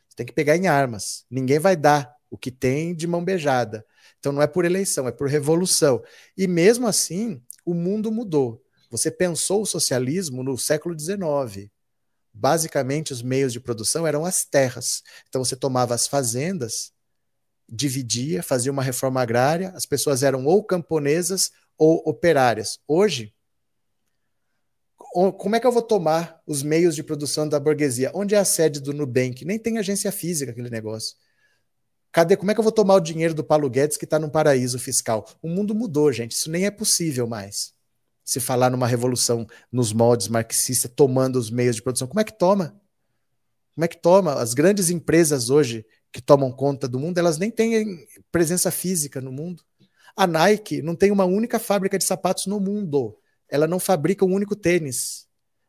Você 0.08 0.16
tem 0.16 0.26
que 0.26 0.32
pegar 0.32 0.56
em 0.56 0.68
armas. 0.68 1.26
Ninguém 1.30 1.60
vai 1.60 1.76
dar 1.76 2.16
o 2.30 2.38
que 2.38 2.50
tem 2.50 2.96
de 2.96 3.06
mão 3.06 3.24
beijada. 3.24 3.86
Então 4.18 4.32
não 4.32 4.42
é 4.42 4.48
por 4.48 4.64
eleição, 4.64 5.08
é 5.10 5.12
por 5.12 5.28
revolução. 5.28 6.02
E 6.38 6.48
mesmo 6.48 6.88
assim, 6.88 7.42
o 7.66 7.74
mundo 7.74 8.10
mudou. 8.10 8.64
Você 8.90 9.12
pensou 9.12 9.62
o 9.62 9.66
socialismo 9.66 10.42
no 10.42 10.58
século 10.58 10.98
XIX. 10.98 11.70
Basicamente, 12.34 13.12
os 13.12 13.22
meios 13.22 13.52
de 13.52 13.60
produção 13.60 14.08
eram 14.08 14.26
as 14.26 14.46
terras. 14.46 15.04
Então 15.28 15.44
você 15.44 15.56
tomava 15.56 15.94
as 15.94 16.08
fazendas, 16.08 16.92
dividia, 17.68 18.42
fazia 18.44 18.72
uma 18.72 18.84
reforma 18.84 19.22
agrária, 19.22 19.70
as 19.76 19.86
pessoas 19.86 20.24
eram 20.24 20.46
ou 20.46 20.64
camponesas 20.64 21.52
ou 21.78 22.02
operárias. 22.06 22.80
Hoje, 22.88 23.34
como 25.38 25.56
é 25.56 25.60
que 25.60 25.68
eu 25.68 25.72
vou 25.72 25.82
tomar 25.82 26.42
os 26.48 26.64
meios 26.64 26.96
de 26.96 27.04
produção 27.04 27.48
da 27.48 27.60
burguesia? 27.60 28.12
Onde 28.14 28.36
é 28.36 28.38
a 28.38 28.46
sede 28.46 28.80
do 28.80 28.94
Nubank? 28.94 29.44
Nem 29.44 29.60
tem 29.60 29.78
agência 29.78 30.12
física 30.12 30.52
aquele 30.52 30.70
negócio. 30.70 31.16
Cadê? 32.12 32.38
Como 32.38 32.52
é 32.52 32.54
que 32.54 32.60
eu 32.60 32.64
vou 32.64 32.72
tomar 32.72 32.96
o 32.96 33.00
dinheiro 33.00 33.34
do 33.34 33.44
Paulo 33.44 33.70
Guedes 33.70 33.98
que 33.98 34.06
está 34.06 34.20
num 34.20 34.30
paraíso 34.30 34.78
fiscal? 34.80 35.26
O 35.42 35.50
mundo 35.50 35.74
mudou, 35.76 36.12
gente. 36.12 36.32
Isso 36.32 36.50
nem 36.50 36.66
é 36.66 36.72
possível 36.72 37.28
mais. 37.28 37.74
Se 38.24 38.40
falar 38.40 38.70
numa 38.70 38.88
revolução 38.88 39.48
nos 39.72 39.92
moldes 39.92 40.28
marxistas, 40.28 40.92
tomando 40.96 41.38
os 41.38 41.50
meios 41.50 41.76
de 41.76 41.82
produção, 41.82 42.08
como 42.08 42.20
é 42.20 42.24
que 42.24 42.38
toma? 42.38 42.80
Como 43.74 43.86
é 43.86 43.88
que 43.88 44.02
toma? 44.02 44.34
As 44.34 44.54
grandes 44.54 44.90
empresas 44.90 45.50
hoje 45.50 45.86
que 46.12 46.22
tomam 46.22 46.52
conta 46.52 46.88
do 46.88 47.00
mundo, 47.00 47.18
elas 47.18 47.38
nem 47.38 47.50
têm 47.50 48.06
presença 48.32 48.70
física 48.70 49.22
no 49.22 49.32
mundo. 49.32 49.64
A 50.16 50.28
Nike 50.28 50.82
não 50.82 50.96
tem 50.96 51.10
uma 51.10 51.26
única 51.26 51.58
fábrica 51.58 51.98
de 51.98 52.04
sapatos 52.04 52.46
no 52.46 52.60
mundo. 52.60 53.18
Ela 53.50 53.68
não 53.68 53.80
fabrica 53.80 54.26
um 54.26 54.34
único 54.34 54.56
tênis. 54.56 55.28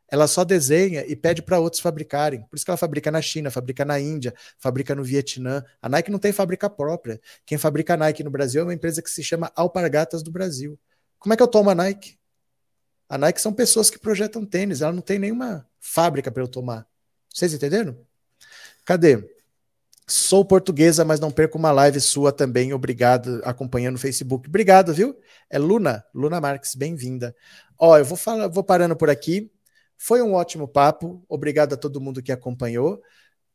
Ela 0.09 0.27
só 0.27 0.43
desenha 0.43 1.05
e 1.07 1.15
pede 1.15 1.41
para 1.41 1.59
outros 1.59 1.81
fabricarem. 1.81 2.41
Por 2.43 2.55
isso 2.55 2.65
que 2.65 2.69
ela 2.69 2.77
fabrica 2.77 3.09
na 3.09 3.21
China, 3.21 3.49
fabrica 3.49 3.83
na 3.83 3.99
Índia, 3.99 4.33
fabrica 4.59 4.93
no 4.93 5.03
Vietnã. 5.03 5.63
A 5.81 5.89
Nike 5.89 6.11
não 6.11 6.19
tem 6.19 6.31
fábrica 6.31 6.69
própria. 6.69 7.19
Quem 7.45 7.57
fabrica 7.57 7.93
a 7.93 7.97
Nike 7.97 8.23
no 8.23 8.29
Brasil 8.29 8.61
é 8.61 8.63
uma 8.65 8.73
empresa 8.73 9.01
que 9.01 9.09
se 9.09 9.23
chama 9.23 9.51
Alpargatas 9.55 10.21
do 10.21 10.31
Brasil. 10.31 10.77
Como 11.17 11.33
é 11.33 11.37
que 11.37 11.41
eu 11.41 11.47
tomo 11.47 11.69
a 11.69 11.75
Nike? 11.75 12.17
A 13.13 13.17
Nike 13.19 13.39
são 13.39 13.53
pessoas 13.53 13.91
que 13.91 13.99
projetam 13.99 14.43
tênis, 14.43 14.81
ela 14.81 14.91
não 14.91 14.99
tem 14.99 15.19
nenhuma 15.19 15.69
fábrica 15.79 16.31
para 16.31 16.41
eu 16.41 16.47
tomar. 16.47 16.87
Vocês 17.31 17.53
entenderam? 17.53 17.95
Cadê? 18.83 19.29
Sou 20.07 20.43
portuguesa, 20.43 21.05
mas 21.05 21.19
não 21.19 21.29
perco 21.29 21.59
uma 21.59 21.71
live 21.71 22.01
sua 22.01 22.31
também. 22.31 22.73
Obrigado, 22.73 23.39
acompanhando 23.43 23.93
no 23.93 23.99
Facebook. 23.99 24.49
Obrigado, 24.49 24.91
viu? 24.95 25.15
É 25.47 25.59
Luna, 25.59 26.03
Luna 26.11 26.41
Marques, 26.41 26.73
bem-vinda. 26.73 27.35
Ó, 27.77 27.95
eu 27.99 28.03
vou 28.03 28.17
falar, 28.17 28.47
vou 28.47 28.63
parando 28.63 28.95
por 28.95 29.11
aqui. 29.11 29.51
Foi 29.95 30.19
um 30.19 30.33
ótimo 30.33 30.67
papo. 30.67 31.23
Obrigado 31.29 31.73
a 31.73 31.77
todo 31.77 32.01
mundo 32.01 32.19
que 32.19 32.31
acompanhou. 32.31 32.99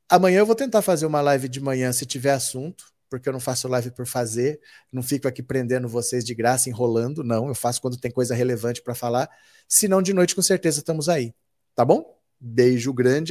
Amanhã 0.09 0.39
eu 0.39 0.47
vou 0.47 0.55
tentar 0.55 0.82
fazer 0.82 1.05
uma 1.05 1.20
live 1.20 1.48
de 1.48 1.60
manhã 1.60 1.90
se 1.90 2.06
tiver 2.06 2.30
assunto, 2.30 2.85
porque 3.09 3.28
eu 3.28 3.32
não 3.32 3.40
faço 3.40 3.68
live 3.68 3.90
por 3.90 4.06
fazer, 4.06 4.60
não 4.93 5.02
fico 5.02 5.26
aqui 5.26 5.43
prendendo 5.43 5.89
vocês 5.89 6.24
de 6.24 6.35
graça, 6.35 6.68
enrolando, 6.68 7.24
não. 7.24 7.48
Eu 7.48 7.55
faço 7.55 7.80
quando 7.80 7.97
tem 7.97 8.10
coisa 8.10 8.35
relevante 8.35 8.82
para 8.82 8.94
falar. 8.94 9.28
Se 9.68 9.89
não, 9.89 10.01
de 10.02 10.12
noite, 10.12 10.35
com 10.35 10.43
certeza 10.43 10.78
estamos 10.80 11.09
aí. 11.09 11.35
Tá 11.74 11.85
bom? 11.85 12.18
Beijo 12.40 12.93
grande. 12.93 13.26